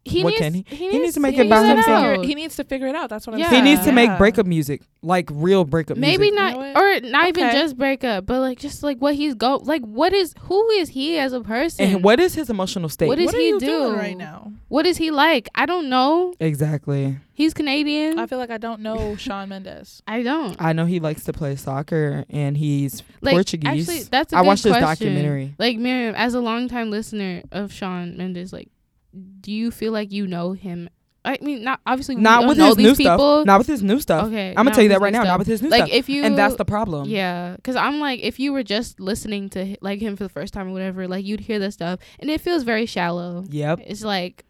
He 0.07 0.23
what 0.23 0.29
needs, 0.31 0.39
can 0.41 0.53
he- 0.53 0.65
he 0.67 0.75
he 0.75 0.87
needs 0.87 0.99
needs 1.03 1.13
to 1.15 1.19
make 1.19 1.35
he 1.35 1.41
it 1.41 1.45
about 1.47 1.61
needs 1.63 1.69
to 1.69 1.75
himself. 1.75 1.99
figure- 2.01 2.11
Figure- 2.15 2.27
he 2.27 2.35
needs 2.35 2.55
to 2.55 2.63
figure 2.63 2.87
it 2.87 2.95
out. 2.95 3.09
That's 3.09 3.27
what 3.27 3.33
I'm 3.35 3.41
saying. 3.49 3.65
He 3.65 3.69
needs 3.71 3.85
to 3.85 3.91
make 3.91 4.17
breakup 4.17 4.45
music, 4.45 4.81
like 5.01 5.29
real 5.31 5.63
breakup 5.65 5.97
music. 5.97 6.19
maybe 6.19 6.31
music. 6.31 6.39
not 6.39 6.53
You 6.67 6.73
know 6.73 6.79
or 6.79 6.99
not 7.11 7.27
even 7.29 7.51
just 7.51 7.77
breakup, 7.77 8.25
but 8.25 8.39
like 8.39 8.59
just 8.59 8.83
like 8.83 8.97
what 8.99 9.15
he's 9.15 9.35
go 9.35 9.57
like 9.63 9.81
what 9.83 10.13
is 10.13 10.33
who 10.41 10.69
is 10.71 10.89
he 10.89 11.17
as 11.17 11.33
a 11.33 11.41
person 11.41 11.85
And 11.85 12.03
what 12.03 12.19
is 12.19 12.35
his 12.35 12.49
emotional 12.49 12.89
state? 12.89 13.07
What 13.07 13.19
is 13.19 13.27
What 13.27 13.35
are 13.35 13.39
he 13.39 13.47
you 13.49 13.59
do? 13.59 13.65
doing 13.65 13.93
right 13.93 14.17
now? 14.17 14.51
what 14.69 14.85
is 14.85 14.97
he 14.97 15.11
like 15.11 15.47
i 15.55 15.65
don't 15.65 15.87
know 15.89 16.33
exactly. 16.41 17.17
he's 17.33 17.53
canadian 17.53 18.19
I 18.19 18.23
i, 18.23 18.25
feel 18.27 18.37
like 18.37 18.49
I 18.51 18.57
don't 18.57 18.81
know 18.81 19.15
Shawn 19.15 19.49
Mendes. 19.49 20.01
I 20.07 20.23
don't 20.23 20.55
I 20.61 20.73
know 20.73 20.85
he 20.85 20.99
likes 20.99 21.23
to 21.25 21.33
play 21.33 21.55
soccer 21.55 22.25
and 22.29 22.57
he's 22.57 23.01
like 23.21 23.33
Portuguese. 23.33 23.87
actually 23.87 24.03
that's 24.09 24.33
a 24.33 24.37
I 24.37 24.41
good 24.41 24.47
watched 24.47 24.63
this 24.63 24.73
question. 24.77 25.07
documentary. 25.13 25.53
like 25.57 25.77
miriam 25.77 26.15
as 26.15 26.33
a 26.33 26.39
longtime 26.41 26.89
listener 26.91 27.43
of 27.51 27.71
shawn 27.71 28.17
mendes 28.17 28.51
like 28.51 28.67
do 29.41 29.51
you 29.51 29.71
feel 29.71 29.91
like 29.91 30.11
you 30.11 30.27
know 30.27 30.51
him 30.53 30.89
i 31.25 31.37
mean 31.41 31.63
not 31.63 31.79
obviously 31.85 32.15
Not 32.15 32.47
with 32.47 32.57
know 32.57 32.67
his 32.67 32.75
these 32.77 32.85
new 32.85 32.95
people 32.95 33.17
stuff. 33.17 33.45
Not 33.45 33.57
with 33.59 33.67
his 33.67 33.83
new 33.83 33.99
stuff. 33.99 34.27
okay 34.27 34.49
I'm 34.49 34.63
gonna 34.63 34.71
tell 34.71 34.83
you 34.83 34.89
that 34.89 35.01
right 35.01 35.11
now. 35.11 35.19
stuff. 35.23 35.27
Not 35.33 35.39
with 35.39 35.47
his 35.47 35.61
new 35.61 35.69
like 35.69 35.85
stuff. 35.85 35.89
if 35.91 36.07
you 36.09 36.23
and 36.23 36.37
that's 36.37 36.55
the 36.55 36.65
problem. 36.65 37.09
Yeah, 37.09 37.55
because 37.57 37.75
I'm 37.75 37.99
like, 37.99 38.21
if 38.21 38.39
you 38.39 38.53
were 38.53 38.63
just 38.63 38.99
listening 38.99 39.49
to 39.49 39.75
like 39.81 39.99
him 39.99 40.15
for 40.15 40.23
the 40.23 40.29
first 40.29 40.53
time 40.53 40.67
or 40.69 40.71
whatever, 40.71 41.07
like 41.07 41.25
you'd 41.25 41.41
hear 41.41 41.59
this 41.59 41.73
stuff, 41.73 41.99
and 42.19 42.29
it 42.29 42.39
feels 42.41 42.63
very 42.63 42.85
shallow. 42.85 43.43
Yep. 43.49 43.81
It's 43.85 44.03
like, 44.03 44.45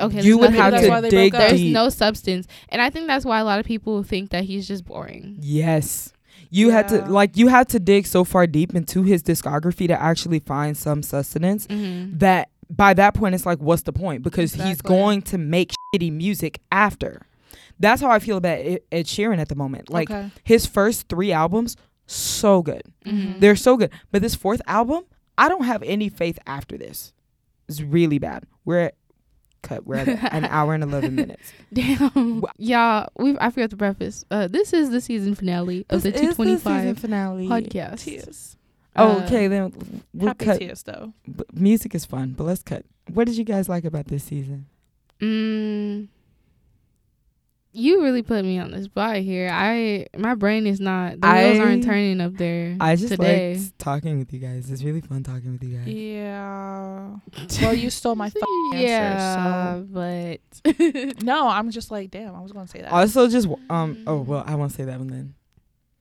okay, 0.00 0.22
you 0.22 0.36
there's 0.36 0.36
would 0.38 0.50
have 0.54 0.70
That's 0.72 0.82
there. 0.84 0.90
why 0.90 1.00
to 1.00 1.10
dig. 1.10 1.32
There's 1.32 1.52
deep. 1.52 1.72
no 1.72 1.88
substance, 1.88 2.46
and 2.68 2.80
I 2.80 2.88
think 2.90 3.06
that's 3.08 3.24
why 3.24 3.40
a 3.40 3.44
lot 3.44 3.58
of 3.58 3.66
people 3.66 4.02
think 4.02 4.30
that 4.30 4.44
he's 4.44 4.68
just 4.68 4.84
boring. 4.84 5.38
Yes. 5.40 6.12
You 6.50 6.70
had 6.70 6.86
to 6.88 7.04
like 7.06 7.36
you 7.36 7.48
had 7.48 7.68
to 7.70 7.80
dig 7.80 8.06
so 8.06 8.22
far 8.22 8.46
deep 8.46 8.74
into 8.76 9.02
his 9.02 9.22
discography 9.24 9.88
to 9.88 10.00
actually 10.00 10.38
find 10.38 10.76
some 10.76 11.02
sustenance 11.02 11.66
Mm-hmm. 11.66 12.18
that 12.18 12.50
by 12.68 12.94
that 12.94 13.14
point 13.14 13.34
it's 13.34 13.46
like 13.46 13.58
what's 13.58 13.82
the 13.82 13.92
point 13.92 14.22
because 14.22 14.54
he's 14.54 14.80
going 14.80 15.22
to 15.22 15.38
make 15.38 15.72
shitty 15.94 16.12
music 16.12 16.60
after. 16.72 17.26
That's 17.78 18.00
how 18.00 18.10
I 18.10 18.18
feel 18.18 18.38
about 18.38 18.58
Ed 18.58 18.80
Ed 18.90 19.06
Sheeran 19.06 19.38
at 19.38 19.48
the 19.48 19.54
moment. 19.54 19.90
Like 19.90 20.10
okay. 20.10 20.30
his 20.44 20.66
first 20.66 21.08
3 21.08 21.32
albums 21.32 21.76
so 22.06 22.62
good. 22.62 22.82
Mm-hmm. 23.04 23.40
They're 23.40 23.56
so 23.56 23.76
good. 23.76 23.90
But 24.10 24.22
this 24.22 24.34
fourth 24.34 24.62
album, 24.66 25.04
I 25.36 25.48
don't 25.48 25.64
have 25.64 25.82
any 25.82 26.08
faith 26.08 26.38
after 26.46 26.78
this. 26.78 27.12
It's 27.68 27.80
really 27.80 28.18
bad. 28.18 28.44
We're 28.64 28.80
at 28.80 28.94
cut. 29.62 29.86
We're 29.86 29.96
at 29.96 30.08
an 30.08 30.44
hour 30.50 30.74
and 30.74 30.82
11 30.82 31.14
minutes. 31.14 31.52
Damn, 31.72 32.44
y'all, 32.58 33.08
we 33.16 33.36
I 33.38 33.50
forgot 33.50 33.70
to 33.70 33.76
preface. 33.76 34.24
Uh, 34.30 34.46
this 34.48 34.72
is 34.72 34.90
the 34.90 35.00
season 35.00 35.34
finale 35.34 35.84
of 35.90 36.02
This 36.02 36.14
the 36.14 36.20
is 36.20 36.36
season 36.36 36.44
225 36.44 36.98
finale. 36.98 37.48
podcast. 37.48 38.04
Tears. 38.04 38.56
Oh, 38.96 39.18
Uh, 39.20 39.24
okay, 39.24 39.48
then 39.48 39.72
we'll 40.14 40.28
Happy 40.28 40.44
cut. 40.44 40.58
tears 40.58 40.82
though. 40.82 41.12
But 41.28 41.54
music 41.54 41.94
is 41.94 42.04
fun, 42.04 42.34
but 42.36 42.44
let's 42.44 42.62
cut. 42.62 42.84
What 43.12 43.26
did 43.26 43.36
you 43.36 43.44
guys 43.44 43.68
like 43.68 43.84
about 43.84 44.06
this 44.06 44.24
season? 44.24 44.66
Mm, 45.20 46.08
you 47.72 48.02
really 48.02 48.22
put 48.22 48.42
me 48.44 48.58
on 48.58 48.70
the 48.70 48.82
spot 48.84 49.16
here. 49.16 49.50
I 49.52 50.06
my 50.16 50.34
brain 50.34 50.66
is 50.66 50.80
not 50.80 51.20
the 51.20 51.26
wheels 51.28 51.58
I- 51.58 51.60
aren't 51.60 51.84
turning 51.84 52.20
up 52.22 52.34
there. 52.36 52.76
I 52.80 52.96
just 52.96 53.08
today. 53.10 53.54
liked 53.56 53.78
talking 53.78 54.18
with 54.18 54.32
you 54.32 54.38
guys. 54.40 54.70
It's 54.70 54.82
really 54.82 55.02
fun 55.02 55.22
talking 55.22 55.52
with 55.52 55.62
you 55.62 55.76
guys. 55.78 55.86
Yeah. 55.88 57.16
Well, 57.62 57.74
you 57.74 57.90
stole 57.90 58.14
my 58.16 58.30
fucking 58.30 58.70
answer. 58.74 58.86
yeah, 58.86 59.82
but 59.90 61.22
No, 61.22 61.48
I'm 61.48 61.70
just 61.70 61.90
like, 61.90 62.10
damn. 62.10 62.34
I 62.34 62.40
was 62.40 62.52
gonna 62.52 62.66
say 62.66 62.80
that. 62.82 62.92
Also, 62.92 63.28
just 63.28 63.46
um. 63.70 64.02
Oh 64.06 64.20
well, 64.20 64.42
I 64.46 64.54
won't 64.54 64.72
say 64.72 64.84
that 64.84 64.98
one 64.98 65.08
then. 65.08 65.34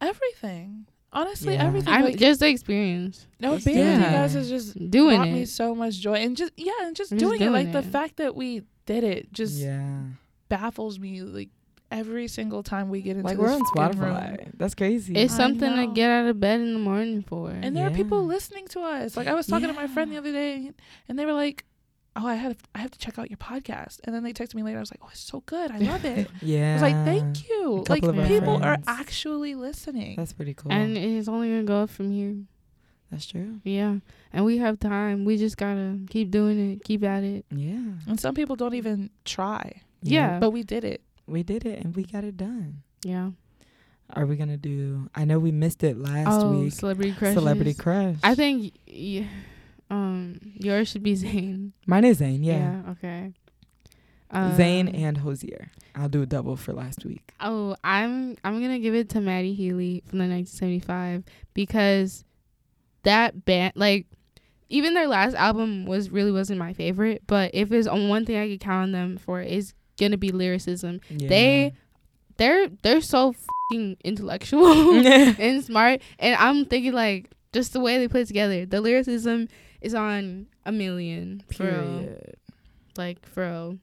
everything. 0.02 0.88
Honestly, 1.16 1.54
Yeah. 1.56 1.66
everything. 1.66 1.94
I'm 1.94 2.04
like, 2.04 2.18
just 2.18 2.40
the 2.42 2.48
experience. 2.50 3.26
no, 3.40 3.56
just 3.56 3.66
being 3.66 3.80
with 3.80 3.98
you 3.98 4.04
guys 4.04 4.36
it. 4.36 4.40
is 4.42 4.50
just 4.50 4.92
Doing 4.92 5.12
it. 5.12 5.14
It 5.14 5.18
brought 5.18 5.30
me 5.30 5.46
so 5.46 5.74
much 5.74 5.96
joy, 6.00 6.16
and 6.16 6.36
just 6.38 6.52
yeah, 6.58 6.74
and 6.84 6.96
just 6.96 7.12
I'm 7.14 7.18
just 7.18 7.30
doing 7.30 7.42
it. 7.42 7.46
doing 7.46 7.54
Like 7.54 7.72
the 7.72 7.82
fact 7.82 8.18
that 8.18 8.36
we 8.36 8.62
did 8.86 9.04
it 9.04 9.32
just 9.34 9.58
yeah, 9.58 10.02
baffles 10.50 11.00
me. 11.00 11.22
Like 11.22 11.50
every 11.92 12.28
single 12.28 12.64
time 12.64 12.90
we 12.90 13.02
get 13.02 13.16
into 13.16 13.28
like 13.28 13.38
we're 13.38 13.50
on 13.52 13.62
fucking 13.76 14.00
room. 14.02 14.14
Spotify. 14.16 14.52
That's 14.58 14.76
crazy. 14.76 15.16
It's 15.16 15.36
something 15.36 15.74
to 15.76 15.88
get 15.94 16.10
out 16.10 16.28
of 16.28 16.40
bed 16.40 16.60
in 16.60 16.74
the 16.74 16.80
morning 16.80 17.22
for. 17.24 17.50
And 17.50 17.76
there 17.78 17.88
are 17.88 17.92
people 17.92 18.26
listening 18.26 18.68
to 18.70 18.82
us. 18.82 19.16
Like 19.16 19.28
I 19.28 19.34
was 19.34 19.48
talking 19.48 19.68
to 19.68 19.74
my 19.74 19.88
friend 19.88 20.12
the 20.12 20.18
other 20.18 20.32
day, 20.32 20.72
and 21.08 21.18
they 21.18 21.26
were 21.26 21.34
like, 21.34 21.64
"Oh, 22.16 22.26
I 22.26 22.36
had 22.36 22.58
I 22.74 22.80
have 22.80 22.92
to 22.92 23.00
check 23.00 23.18
out 23.20 23.30
your 23.30 23.38
podcast." 23.38 24.00
And 24.04 24.16
then 24.16 24.24
they 24.24 24.34
texted 24.34 24.56
me 24.56 24.64
later. 24.64 24.78
I 24.78 24.82
was 24.82 24.92
like, 24.92 25.02
"Oh, 25.04 25.10
it's 25.12 25.20
so 25.20 25.44
good. 25.46 25.72
I 25.72 25.78
love 25.80 26.06
it." 26.06 26.30
yeah. 26.42 26.72
I 26.72 26.74
was 26.74 26.82
like, 26.82 27.06
"Thank 27.06 27.50
you." 27.50 27.86
Like 27.90 28.02
couple 28.02 28.10
of 28.10 28.20
our 28.20 28.28
people 28.28 28.64
are 28.64 28.78
actually 28.88 29.56
listening. 29.56 30.16
That's 30.16 30.34
pretty 30.34 30.54
cool. 30.54 30.72
and 30.72 30.98
it's 30.98 31.28
only 31.28 31.50
gonna 31.50 31.64
go 31.64 31.84
up 31.84 31.90
from 31.90 32.12
here. 32.12 32.36
That's 33.12 33.26
true. 33.28 33.60
Yeah, 33.64 33.98
and 34.34 34.46
we 34.46 34.58
have 34.58 34.80
time. 34.80 35.26
We 35.26 35.38
just 35.38 35.58
gotta 35.58 36.00
keep 36.10 36.32
doing 36.32 36.72
it, 36.74 36.84
keep 36.84 37.04
at 37.04 37.24
it. 37.24 37.46
Yeah. 37.52 37.94
and 38.08 38.20
some 38.20 38.34
people 38.34 38.56
don't 38.56 38.74
even 38.74 39.10
try, 39.26 39.82
Yeah. 40.02 40.40
but 40.40 40.50
we 40.52 40.64
did 40.64 40.84
it. 40.84 41.02
we 41.28 41.44
did 41.44 41.66
it 41.66 41.84
and 41.84 41.96
we 41.96 42.04
got 42.04 42.24
it 42.24 42.38
done. 42.38 42.82
Yeah. 43.04 43.32
Are 44.14 44.26
we 44.26 44.36
gonna 44.36 44.58
do? 44.58 45.10
I 45.16 45.26
know 45.26 45.40
we 45.40 45.52
missed 45.52 45.84
it 45.84 45.98
last 45.98 46.28
oh, 46.30 46.52
week. 46.52 46.74
celebrity 46.74 47.14
crush. 47.14 47.34
Celebrity 47.34 47.74
crush. 47.74 48.18
I 48.24 48.36
think, 48.36 48.74
y- 48.88 49.28
um, 49.90 50.40
yours 50.56 50.88
should 50.90 51.04
be 51.04 51.14
Zayn. 51.16 51.72
mine 51.86 52.06
is 52.06 52.20
Zayn. 52.20 52.40
Yeah. 52.44 52.82
okay. 52.92 53.34
Zayn 54.34 54.90
Um, 54.90 54.96
and 54.96 55.18
Hozier. 55.20 55.72
I'll 55.96 56.10
do 56.10 56.22
a 56.22 56.26
double 56.26 56.56
for 56.58 56.74
last 56.74 57.06
week. 57.06 57.32
Oh, 57.40 57.76
I'm 57.84 58.36
I'm 58.44 58.62
gonna 58.62 58.80
give 58.80 58.94
it 58.96 59.08
to 59.10 59.22
Matty 59.22 59.54
Healy 59.54 60.04
from 60.08 60.20
the 60.20 60.26
1975 60.28 61.24
because 61.54 62.26
that 63.04 63.46
band, 63.46 63.74
like, 63.76 64.08
even 64.68 64.94
their 64.94 65.08
last 65.08 65.36
album 65.36 65.86
was 65.86 66.10
really 66.10 66.32
wasn't 66.32 66.60
my 66.60 66.74
favorite. 66.74 67.22
But 67.28 67.52
if 67.54 67.70
there's 67.70 67.88
on 67.88 68.10
one 68.10 68.26
thing 68.26 68.36
I 68.38 68.50
could 68.50 68.60
count 68.60 68.84
on 68.84 68.92
them 68.92 69.18
for, 69.18 69.42
is 69.42 69.74
gonna 69.98 70.18
be 70.18 70.32
lyricism. 70.32 71.00
Yeah. 71.10 71.30
They, 71.30 71.74
they're 72.38 72.68
they're 72.82 73.02
so 73.02 73.34
fucking 73.72 73.98
intellectual 74.04 74.68
and 75.08 75.64
smart, 75.64 76.02
and 76.20 76.36
I'm 76.36 76.66
thinking 76.66 76.92
like 76.94 77.30
just 77.54 77.72
the 77.72 77.80
way 77.80 78.00
they 78.00 78.10
put 78.10 78.22
it 78.22 78.28
together. 78.28 78.66
The 78.66 78.82
lyricism 78.82 79.48
is 79.86 79.94
on 79.94 80.48
a 80.66 80.72
million. 80.72 81.44
For 81.54 81.64
real. 81.64 82.18
Like 82.98 83.26
for 83.26 83.48
real. 83.48 83.78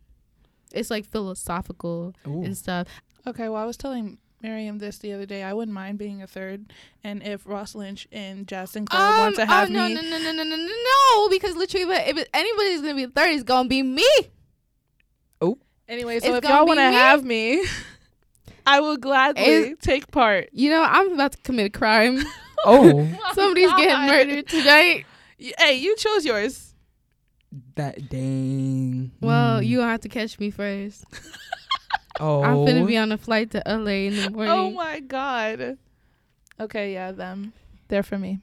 It's 0.73 0.91
like 0.91 1.07
philosophical 1.07 2.15
Ooh. 2.27 2.43
and 2.43 2.57
stuff. 2.57 2.89
Okay, 3.27 3.49
well, 3.49 3.63
I 3.63 3.67
was 3.67 3.77
telling 3.77 4.19
Miriam 4.43 4.79
this 4.79 4.99
the 4.99 5.13
other 5.13 5.27
day. 5.27 5.45
I 5.45 5.53
wouldn't 5.53 5.75
mind 5.75 5.99
being 5.99 6.21
a 6.23 6.27
third, 6.27 6.73
and 7.05 7.23
if 7.23 7.47
Ross 7.47 7.77
Lynch 7.77 8.09
and 8.11 8.47
Jaz 8.49 8.71
Sinclair 8.71 9.01
want 9.01 9.21
um, 9.21 9.35
to 9.35 9.43
oh, 9.43 9.47
have 9.47 9.69
oh, 9.69 9.73
no, 9.73 9.89
me, 9.89 9.95
no, 9.95 10.01
no, 10.01 10.19
no, 10.19 10.33
no, 10.33 10.43
no, 10.43 10.57
no, 10.57 10.67
no, 10.67 11.29
because 11.29 11.55
literally, 11.55 11.95
if 11.95 12.17
it, 12.17 12.29
anybody's 12.35 12.81
gonna 12.81 12.95
be 12.95 13.07
third, 13.07 13.31
it's 13.31 13.45
gonna 13.45 13.69
be 13.69 13.83
me. 13.83 14.09
Oh. 15.41 15.59
Anyway. 15.87 16.19
So 16.19 16.35
It's 16.35 16.45
if 16.45 16.51
y'all 16.51 16.67
want 16.67 16.81
to 16.81 16.89
me. 16.89 16.95
have 16.95 17.23
me, 17.23 17.65
I 18.67 18.81
will 18.81 18.97
gladly 18.97 19.43
It's- 19.43 19.77
take 19.81 20.11
part. 20.11 20.49
You 20.53 20.71
know, 20.71 20.83
I'm 20.83 21.13
about 21.13 21.33
to 21.33 21.39
commit 21.43 21.67
a 21.67 21.71
crime. 21.71 22.19
Oh. 22.65 23.09
Somebody's 23.35 23.73
getting 23.75 24.07
murdered 24.09 24.49
tonight. 24.49 25.05
Y- 25.43 25.53
Hey, 25.59 25.75
you 25.75 25.97
chose 25.97 26.25
yours. 26.25 26.75
That 27.75 28.09
dang. 28.09 29.11
Well, 29.21 29.61
Mm. 29.61 29.67
you 29.67 29.79
gonna 29.79 29.91
have 29.91 30.01
to 30.03 30.09
catch 30.09 30.39
me 30.39 30.51
first. 30.51 31.05
Oh. 32.21 32.43
I'm 32.43 32.65
gonna 32.67 32.85
be 32.85 32.97
on 32.99 33.11
a 33.11 33.17
flight 33.19 33.51
to 33.53 33.63
LA 33.67 34.07
in 34.07 34.15
the 34.17 34.31
morning. 34.31 34.53
Oh 34.53 34.71
my 34.71 35.01
god. 35.01 35.79
Okay, 36.61 36.93
yeah, 36.93 37.11
them. 37.11 37.53
They're 37.89 38.03
for 38.05 38.19
me. 38.19 38.39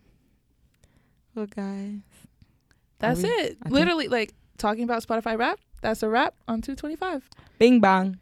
Well, 1.35 1.45
guys. 1.45 1.99
That's 2.97 3.21
we- 3.21 3.29
it. 3.29 3.57
I 3.61 3.65
think- 3.65 3.71
Literally, 3.75 4.07
like 4.07 4.33
talking 4.57 4.83
about 4.83 5.03
Spotify 5.05 5.37
rap. 5.37 5.59
That's 5.81 6.03
a 6.03 6.09
wrap 6.09 6.33
on 6.47 6.61
225. 6.61 7.29
Bing 7.59 7.79
bang. 7.79 8.17